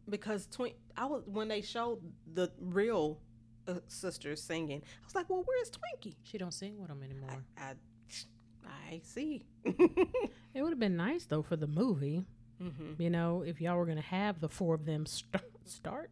because 0.08 0.46
twin 0.46 0.72
I 0.96 1.06
was 1.06 1.22
when 1.26 1.48
they 1.48 1.60
showed 1.62 2.00
the 2.32 2.50
real 2.60 3.18
uh, 3.66 3.80
sisters 3.88 4.40
singing, 4.42 4.82
I 4.84 5.04
was 5.04 5.14
like, 5.14 5.28
well, 5.28 5.42
where's 5.44 5.70
Twinkie? 5.70 6.14
She 6.22 6.38
don't 6.38 6.52
sing 6.54 6.78
with 6.78 6.88
them 6.88 7.02
anymore. 7.02 7.30
I 7.56 7.72
I 8.90 9.00
see. 9.02 9.44
It 10.54 10.62
would 10.62 10.70
have 10.70 10.78
been 10.80 10.96
nice, 10.96 11.24
though, 11.26 11.42
for 11.42 11.56
the 11.56 11.66
movie. 11.66 12.24
mm-hmm. 12.60 13.00
you 13.00 13.10
know, 13.10 13.42
if 13.42 13.60
y'all 13.60 13.76
were 13.76 13.86
gonna 13.86 14.00
have 14.00 14.40
the 14.40 14.48
four 14.48 14.74
of 14.74 14.84
them 14.86 15.06
st- 15.06 15.42
start, 15.64 16.10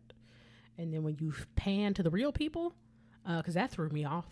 and 0.79 0.93
then 0.93 1.03
when 1.03 1.17
you 1.21 1.33
pan 1.57 1.95
to 1.95 2.03
the 2.03 2.11
real 2.11 2.33
people, 2.33 2.75
because 3.27 3.55
that 3.55 3.71
threw 3.71 3.89
me 3.91 4.05
off. 4.05 4.27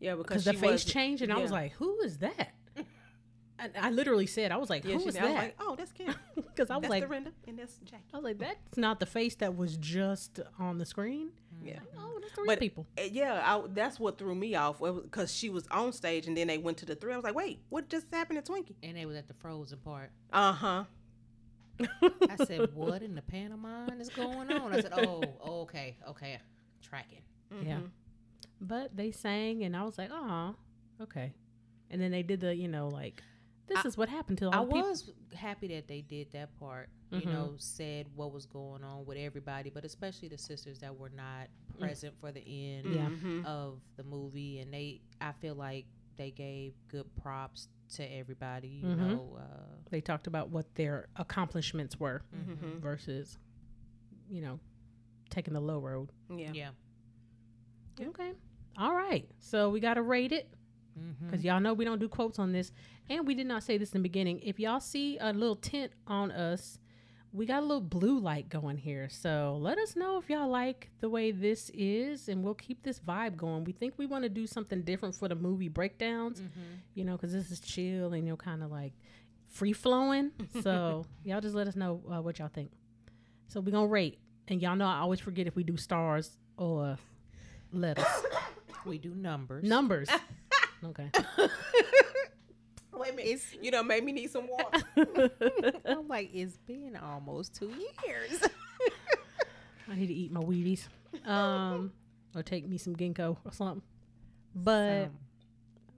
Yeah, 0.00 0.14
Because 0.16 0.44
because 0.44 0.44
the 0.44 0.52
face 0.54 0.70
was, 0.72 0.84
changed, 0.84 1.22
and 1.22 1.32
I 1.32 1.38
was 1.38 1.50
like, 1.52 1.72
"Who 1.74 2.00
is 2.00 2.18
that?" 2.18 2.52
and 3.58 3.72
I 3.80 3.90
literally 3.90 4.26
said, 4.26 4.50
"I 4.52 4.56
was 4.56 4.68
like, 4.68 4.84
yeah, 4.84 4.94
who 4.94 5.00
she, 5.02 5.08
is 5.08 5.16
I 5.16 5.22
was 5.22 5.30
that?" 5.32 5.36
like, 5.38 5.56
oh, 5.60 5.76
that's 5.76 5.92
Kim. 5.92 6.14
Because 6.34 6.70
I 6.70 6.76
was 6.76 6.82
that's 6.82 6.90
like, 6.90 7.02
Dorinda 7.08 7.32
and 7.48 7.58
that's 7.58 7.78
Jacky. 7.84 8.04
I 8.12 8.16
was 8.16 8.24
like, 8.24 8.38
that's 8.38 8.76
not 8.76 9.00
the 9.00 9.06
face 9.06 9.34
that 9.36 9.56
was 9.56 9.76
just 9.76 10.38
on 10.60 10.78
the 10.78 10.86
screen. 10.86 11.30
Yeah. 11.64 11.80
Oh, 11.98 12.18
that's 12.20 12.32
the 12.34 12.42
real 12.42 12.46
But- 12.46 12.60
people. 12.60 12.86
Uh, 12.96 13.02
Yeah, 13.10 13.42
I, 13.44 13.60
that's 13.72 13.98
what 13.98 14.18
threw 14.18 14.34
me 14.36 14.54
off 14.54 14.78
because 14.80 15.34
she 15.34 15.50
was 15.50 15.66
on 15.72 15.92
stage 15.92 16.28
and 16.28 16.36
then 16.36 16.46
they 16.46 16.58
went 16.58 16.76
to 16.78 16.86
the 16.86 16.94
three. 16.94 17.12
I 17.12 17.16
was 17.16 17.24
like, 17.24 17.34
wait, 17.34 17.60
what 17.70 17.88
just 17.88 18.06
happened 18.12 18.44
to 18.44 18.52
Twinkie? 18.52 18.76
And 18.84 18.96
they 18.96 19.04
was 19.06 19.16
at 19.16 19.26
the 19.26 19.34
frozen 19.34 19.78
part. 19.78 20.10
Uh 20.32 20.52
huh. 20.52 20.84
I 22.28 22.36
said, 22.44 22.74
"What 22.74 23.02
in 23.02 23.14
the 23.14 23.22
pantomime 23.22 24.00
is 24.00 24.08
going 24.10 24.50
on?" 24.52 24.72
I 24.72 24.80
said, 24.80 24.92
"Oh, 24.94 25.36
okay, 25.62 25.96
okay, 26.08 26.38
tracking." 26.82 27.22
Yeah. 27.62 27.80
But 28.60 28.96
they 28.96 29.10
sang, 29.10 29.62
and 29.64 29.76
I 29.76 29.82
was 29.84 29.98
like, 29.98 30.10
oh, 30.12 30.54
okay. 31.00 31.34
And 31.90 32.00
then 32.00 32.10
they 32.10 32.22
did 32.22 32.40
the, 32.40 32.54
you 32.54 32.66
know, 32.68 32.88
like, 32.88 33.22
this 33.66 33.78
I- 33.84 33.88
is 33.88 33.96
what 33.96 34.08
happened 34.08 34.38
to 34.38 34.46
all 34.46 34.54
I 34.54 34.58
the 34.64 34.72
people. 34.72 34.88
was 34.88 35.10
happy 35.34 35.68
that 35.68 35.86
they 35.86 36.00
did 36.00 36.32
that 36.32 36.54
part. 36.58 36.88
You 37.10 37.20
Mhm. 37.20 37.26
know, 37.32 37.54
said 37.58 38.06
what 38.16 38.32
was 38.32 38.44
going 38.46 38.82
on 38.82 39.04
with 39.06 39.16
everybody, 39.18 39.70
but 39.70 39.84
especially 39.84 40.28
the 40.28 40.38
sisters 40.38 40.80
that 40.80 40.96
were 40.98 41.10
not 41.10 41.48
present 41.78 42.14
for 42.18 42.32
the 42.32 42.40
end 42.40 42.86
Yeah. 42.92 43.48
Of 43.48 43.80
the 43.96 44.02
movie, 44.04 44.58
and 44.60 44.72
they. 44.74 45.00
I 45.20 45.32
feel 45.32 45.54
like 45.54 45.86
they 46.16 46.30
gave 46.30 46.74
good 46.88 47.06
props 47.16 47.68
to 47.96 48.02
everybody. 48.04 48.68
You 48.68 48.86
Mhm. 48.86 48.98
know, 48.98 49.36
uh, 49.38 49.76
They 49.90 50.00
talked 50.00 50.26
about 50.26 50.48
what 50.50 50.74
their 50.74 51.08
accomplishments 51.16 52.00
were 52.00 52.22
Mhm. 52.34 52.80
versus, 52.80 53.38
you 54.28 54.40
know, 54.40 54.58
taking 55.30 55.54
the 55.54 55.60
low 55.60 55.78
road. 55.80 56.10
Yeah. 56.30 56.52
yeah. 56.52 56.70
Yeah. 57.98 58.08
Okay. 58.08 58.32
All 58.76 58.94
right. 58.94 59.28
So 59.40 59.70
we 59.70 59.80
got 59.80 59.94
to 59.94 60.02
rate 60.02 60.32
it 60.32 60.48
Mm-hmm. 60.98 61.26
because 61.26 61.44
y'all 61.44 61.60
know 61.60 61.74
we 61.74 61.84
don't 61.84 61.98
do 61.98 62.08
quotes 62.08 62.38
on 62.38 62.52
this. 62.52 62.72
And 63.08 63.26
we 63.26 63.34
did 63.34 63.46
not 63.46 63.62
say 63.64 63.78
this 63.78 63.92
in 63.94 64.00
the 64.00 64.08
beginning. 64.08 64.40
If 64.40 64.58
y'all 64.60 64.80
see 64.80 65.18
a 65.18 65.32
little 65.32 65.56
tint 65.56 65.92
on 66.06 66.30
us, 66.30 66.78
we 67.36 67.46
got 67.46 67.58
a 67.64 67.66
little 67.66 67.80
blue 67.80 68.18
light 68.20 68.48
going 68.48 68.76
here. 68.78 69.08
So 69.10 69.58
let 69.60 69.76
us 69.76 69.96
know 69.96 70.18
if 70.18 70.30
y'all 70.30 70.48
like 70.48 70.88
the 71.00 71.08
way 71.08 71.32
this 71.32 71.68
is, 71.74 72.28
and 72.28 72.44
we'll 72.44 72.54
keep 72.54 72.84
this 72.84 73.00
vibe 73.00 73.36
going. 73.36 73.64
We 73.64 73.72
think 73.72 73.94
we 73.96 74.06
want 74.06 74.22
to 74.22 74.28
do 74.28 74.46
something 74.46 74.82
different 74.82 75.16
for 75.16 75.26
the 75.28 75.34
movie 75.34 75.68
breakdowns, 75.68 76.40
Mm-hmm. 76.40 76.60
you 76.94 77.04
know, 77.04 77.12
because 77.16 77.32
this 77.32 77.50
is 77.50 77.58
chill 77.58 78.12
and, 78.12 78.24
you're 78.26 78.36
kind 78.36 78.62
of 78.62 78.70
like 78.70 78.92
free 79.48 79.72
flowing. 79.72 80.30
So 80.62 81.04
y'all 81.24 81.40
just 81.40 81.56
let 81.56 81.66
us 81.66 81.74
know 81.76 82.00
uh, 82.08 82.22
what 82.22 82.38
y'all 82.38 82.48
think. 82.48 82.70
So 83.48 83.60
we're 83.60 83.72
going 83.72 83.88
to 83.88 83.92
rate. 83.92 84.18
And 84.48 84.62
y'all 84.62 84.76
know 84.76 84.86
I 84.86 84.98
always 85.00 85.18
forget 85.20 85.46
if 85.48 85.56
we 85.56 85.64
do 85.64 85.76
stars 85.76 86.38
or 86.56 86.96
letters. 87.72 88.04
We 88.86 88.98
do 88.98 89.14
numbers. 89.14 89.64
Numbers. 89.64 90.08
Okay. 90.84 91.10
Wait 93.04 93.12
a 93.12 93.16
minute. 93.16 93.42
You 93.62 93.70
know, 93.70 93.82
made 93.82 94.04
me 94.04 94.12
need 94.12 94.30
some 94.30 94.48
water. 94.48 94.82
I'm 95.84 96.08
like, 96.08 96.30
it's 96.34 96.56
been 96.58 96.96
almost 96.96 97.54
two 97.54 97.70
years. 98.06 98.40
I 99.90 99.94
need 99.96 100.06
to 100.08 100.14
eat 100.14 100.32
my 100.32 100.40
Wheaties. 100.40 100.86
Um, 101.26 101.92
or 102.34 102.42
take 102.42 102.66
me 102.66 102.78
some 102.78 102.96
ginkgo 102.96 103.36
or 103.44 103.52
something. 103.52 103.82
But 104.54 105.04
Um, 105.04 105.10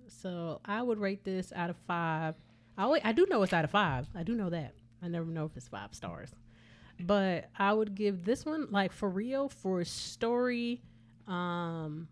so 0.09 0.61
I 0.65 0.83
would 0.83 0.99
rate 0.99 1.25
this 1.25 1.53
out 1.55 1.71
of 1.71 1.77
five. 1.87 2.35
I 2.77 2.83
always, 2.85 3.03
I 3.05 3.13
do 3.13 3.27
know 3.31 3.43
it's 3.43 3.53
out 3.53 3.65
of 3.65 3.71
five. 3.71 4.07
I 4.15 4.23
do 4.23 4.35
know 4.35 4.51
that. 4.51 4.75
I 5.03 5.09
never 5.09 5.27
know 5.27 5.45
if 5.45 5.57
it's 5.57 5.69
five 5.69 5.95
stars. 5.95 6.31
But 6.99 7.49
I 7.59 7.73
would 7.73 7.95
give 7.95 8.25
this 8.25 8.45
one 8.45 8.69
like 8.71 8.93
for 8.93 9.09
real 9.09 9.49
for 9.49 9.85
story. 9.85 10.83
Um, 11.29 12.09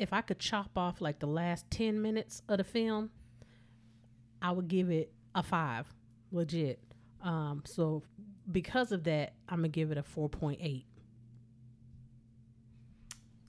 if 0.00 0.12
I 0.14 0.22
could 0.22 0.38
chop 0.38 0.76
off 0.76 1.00
like 1.00 1.18
the 1.18 1.26
last 1.26 1.70
ten 1.70 2.00
minutes 2.00 2.42
of 2.48 2.58
the 2.58 2.64
film, 2.64 3.10
I 4.40 4.50
would 4.50 4.66
give 4.66 4.90
it 4.90 5.12
a 5.34 5.42
five, 5.42 5.86
legit. 6.32 6.80
Um, 7.22 7.62
so 7.66 8.02
because 8.50 8.92
of 8.92 9.04
that, 9.04 9.34
I'm 9.48 9.58
gonna 9.58 9.68
give 9.68 9.90
it 9.92 9.98
a 9.98 10.02
four 10.02 10.30
point 10.30 10.58
eight. 10.62 10.86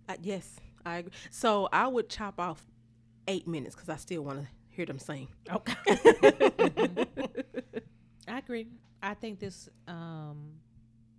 Uh, 0.10 0.16
yes, 0.22 0.60
I 0.86 0.98
agree. 0.98 1.14
So 1.30 1.70
I 1.72 1.88
would 1.88 2.10
chop 2.10 2.38
off 2.38 2.66
eight 3.30 3.48
minutes 3.48 3.74
because 3.74 3.88
I 3.88 3.96
still 3.96 4.24
want 4.24 4.42
to 4.42 4.48
hear 4.68 4.86
them 4.86 5.00
sing. 5.00 5.30
Okay. 5.50 5.74
I 8.28 8.40
agree. 8.40 8.68
I 9.02 9.14
think 9.14 9.40
this 9.40 9.70
um, 9.88 10.52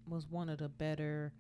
was 0.07 0.27
one 0.29 0.51
of 0.51 0.59
the 0.59 0.69
better 0.69 1.33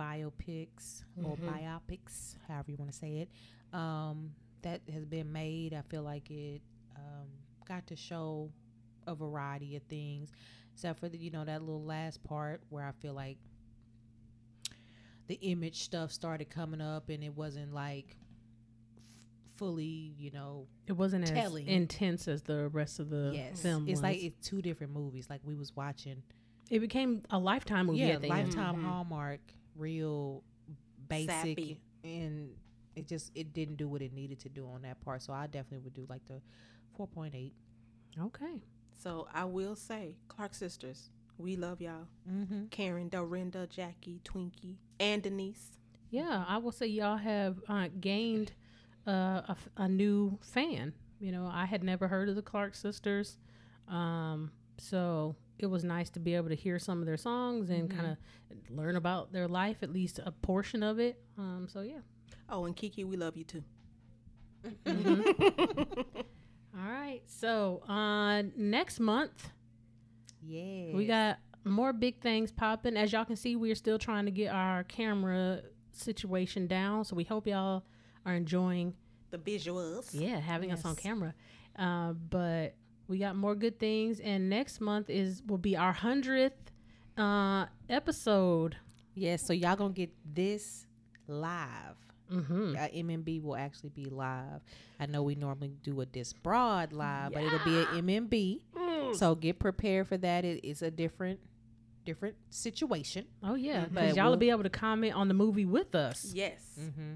biopics 0.00 1.04
or 1.22 1.36
Mhm. 1.36 1.46
biopics, 1.46 2.36
however 2.48 2.70
you 2.70 2.76
want 2.78 2.90
to 2.90 2.96
say 2.96 3.18
it, 3.18 3.28
um, 3.76 4.34
that 4.62 4.80
has 4.92 5.04
been 5.04 5.30
made. 5.30 5.74
I 5.74 5.82
feel 5.82 6.02
like 6.02 6.30
it 6.30 6.62
um, 6.96 7.28
got 7.66 7.86
to 7.88 7.96
show 7.96 8.50
a 9.06 9.14
variety 9.14 9.76
of 9.76 9.82
things, 9.84 10.32
except 10.72 10.98
for 11.00 11.08
the, 11.08 11.18
you 11.18 11.30
know 11.30 11.44
that 11.44 11.60
little 11.62 11.84
last 11.84 12.22
part 12.24 12.62
where 12.70 12.84
I 12.86 12.92
feel 12.92 13.14
like 13.14 13.38
the 15.28 15.34
image 15.42 15.82
stuff 15.82 16.10
started 16.12 16.50
coming 16.50 16.80
up 16.80 17.08
and 17.08 17.22
it 17.22 17.34
wasn't 17.36 17.72
like 17.72 18.16
f- 18.96 19.02
fully, 19.56 20.14
you 20.18 20.30
know, 20.30 20.66
It 20.86 20.92
wasn't 20.94 21.30
as 21.30 21.54
intense 21.54 22.26
as 22.28 22.42
the 22.42 22.68
rest 22.68 22.98
of 22.98 23.10
the 23.10 23.32
yes, 23.34 23.62
film 23.62 23.84
it's 23.84 23.98
was. 23.98 24.02
like 24.02 24.22
it's 24.22 24.46
two 24.48 24.60
different 24.60 24.92
movies. 24.92 25.28
Like 25.30 25.40
we 25.44 25.54
was 25.54 25.74
watching 25.76 26.22
it 26.70 26.78
became 26.80 27.22
a 27.30 27.38
lifetime 27.38 27.86
movie 27.86 27.98
yeah, 28.00 28.08
at 28.14 28.20
the 28.22 28.28
end. 28.30 28.46
lifetime 28.54 28.76
Mhm. 28.76 28.82
Hallmark, 28.84 29.40
real 29.76 30.42
basic, 31.08 31.30
Sappy. 31.30 31.80
and 32.04 32.50
it 32.96 33.06
just 33.08 33.30
it 33.34 33.52
didn't 33.52 33.76
do 33.76 33.88
what 33.88 34.02
it 34.02 34.12
needed 34.12 34.38
to 34.40 34.48
do 34.48 34.66
on 34.68 34.82
that 34.82 35.00
part. 35.00 35.22
So 35.22 35.32
I 35.32 35.46
definitely 35.46 35.78
would 35.84 35.94
do 35.94 36.06
like 36.08 36.24
the 36.26 36.40
four 36.96 37.06
point 37.06 37.34
eight. 37.34 37.54
Okay. 38.20 38.62
So 39.02 39.26
I 39.32 39.44
will 39.44 39.76
say, 39.76 40.16
Clark 40.28 40.54
Sisters 40.54 41.10
We 41.38 41.56
love 41.56 41.80
y'all. 41.80 42.06
Mm-hmm. 42.30 42.66
Karen, 42.66 43.08
Dorinda, 43.08 43.66
Jacky, 43.66 44.20
Twinkie, 44.24 44.76
and 44.98 45.22
Denise. 45.22 45.70
Yeah, 46.10 46.44
I 46.46 46.58
will 46.58 46.72
say 46.72 46.86
y'all 46.86 47.16
have 47.16 47.60
uh, 47.68 47.88
gained 48.00 48.52
uh, 49.06 49.42
a, 49.46 49.50
f- 49.50 49.68
a 49.76 49.88
new 49.88 50.38
fan. 50.42 50.92
You 51.20 51.32
know, 51.32 51.48
I 51.50 51.64
had 51.66 51.82
never 51.84 52.08
heard 52.08 52.28
of 52.28 52.34
the 52.36 52.42
Clark 52.42 52.74
sisters, 52.74 53.36
um, 53.88 54.50
so 54.78 55.36
it 55.62 55.70
was 55.70 55.84
nice 55.84 56.10
to 56.10 56.20
be 56.20 56.34
able 56.34 56.48
to 56.48 56.54
hear 56.54 56.78
some 56.78 57.00
of 57.00 57.06
their 57.06 57.16
songs 57.16 57.70
and 57.70 57.88
Mhm. 57.90 57.96
kind 57.96 58.06
of 58.12 58.16
learn 58.76 58.96
about 58.96 59.32
their 59.32 59.48
life, 59.48 59.78
at 59.82 59.90
least 59.92 60.18
a 60.24 60.32
portion 60.32 60.82
of 60.82 60.98
it. 60.98 61.22
Um, 61.38 61.66
so 61.68 61.80
yeah. 61.82 62.00
Oh, 62.48 62.64
and 62.64 62.74
Kiki, 62.76 63.04
we 63.04 63.16
love 63.16 63.36
you 63.36 63.44
too. 63.44 63.62
All 64.86 64.94
right. 66.90 67.22
So 67.26 67.82
uh, 67.88 68.42
next 68.56 69.00
month 69.00 69.50
Yeah. 70.42 70.94
we 70.94 71.06
got 71.06 71.38
more 71.64 71.92
big 71.92 72.20
things 72.20 72.52
popping. 72.52 72.96
As 72.96 73.12
y'all 73.12 73.24
can 73.24 73.36
see, 73.36 73.56
we 73.56 73.70
are 73.70 73.74
still 73.76 73.98
trying 73.98 74.24
to 74.26 74.30
get 74.30 74.52
our 74.52 74.84
camera 74.84 75.62
situation 75.92 76.66
down. 76.66 77.04
So 77.04 77.16
we 77.16 77.24
hope 77.24 77.46
y'all 77.46 77.84
are 78.24 78.34
enjoying 78.34 78.94
The 79.30 79.38
visuals. 79.38 80.10
yeah 80.12 80.38
having 80.38 80.72
us 80.72 80.84
on 80.84 80.94
camera 80.96 81.34
uh, 81.76 82.12
but 82.12 82.74
we 83.10 83.18
got 83.18 83.34
more 83.36 83.54
good 83.56 83.78
things 83.78 84.20
and 84.20 84.48
next 84.48 84.80
month 84.80 85.10
is 85.10 85.42
will 85.46 85.58
be 85.58 85.76
our 85.76 85.92
100th 85.92 86.52
uh, 87.18 87.66
episode 87.88 88.76
Yeah, 89.14 89.36
so 89.36 89.52
y'all 89.52 89.76
gonna 89.76 89.92
get 89.92 90.10
this 90.24 90.86
live. 91.26 91.96
mm-hmm. 92.32 92.76
Uh, 92.76 92.88
MMB 92.94 93.42
will 93.42 93.56
actually 93.56 93.90
be 93.90 94.04
live. 94.06 94.60
I 95.00 95.06
know 95.06 95.22
we 95.24 95.34
normally 95.34 95.72
do 95.82 96.00
a 96.00 96.06
Dis 96.06 96.32
Broad 96.32 96.92
live, 96.92 97.32
but 97.32 97.42
it'll 97.42 97.58
be 97.64 97.76
an 97.80 98.06
MMB. 98.06 99.16
So 99.16 99.34
get 99.34 99.58
prepared 99.58 100.06
for 100.06 100.16
that. 100.18 100.44
It 100.44 100.64
is 100.64 100.82
a 100.82 100.90
different, 100.90 101.40
different 102.04 102.36
situation. 102.48 103.26
oh 103.42 103.54
yeah 103.54 103.80
Mhm. 103.86 103.88
because 103.94 104.08
But 104.10 104.16
y'all 104.16 104.24
will 104.26 104.30
we'll- 104.32 104.38
be 104.38 104.50
able 104.50 104.62
to 104.62 104.70
comment 104.70 105.14
on 105.14 105.26
the 105.28 105.34
movie 105.34 105.64
with 105.66 105.94
us 105.96 106.32
Yes. 106.34 106.62
Mm-hmm. 106.80 107.14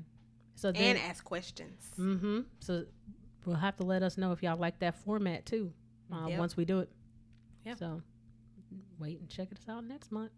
so 0.56 0.72
then 0.72 0.96
And 0.96 0.98
ask 0.98 1.22
questions. 1.24 1.88
mm-hmm. 1.98 2.40
so 2.58 2.84
we'll 3.46 3.56
have 3.56 3.76
to 3.76 3.84
let 3.84 4.02
us 4.02 4.18
know 4.18 4.32
if 4.32 4.42
y'all 4.42 4.58
like 4.58 4.80
that 4.80 4.94
format 5.04 5.46
too 5.46 5.72
uh, 6.12 6.26
Yep. 6.28 6.38
once 6.38 6.56
we 6.56 6.64
do 6.64 6.80
it 6.80 6.90
Yep. 7.64 7.78
so 7.78 8.02
wait 8.98 9.20
and 9.20 9.28
check 9.28 9.50
us 9.52 9.68
out 9.68 9.84
next 9.84 10.10
month 10.12 10.32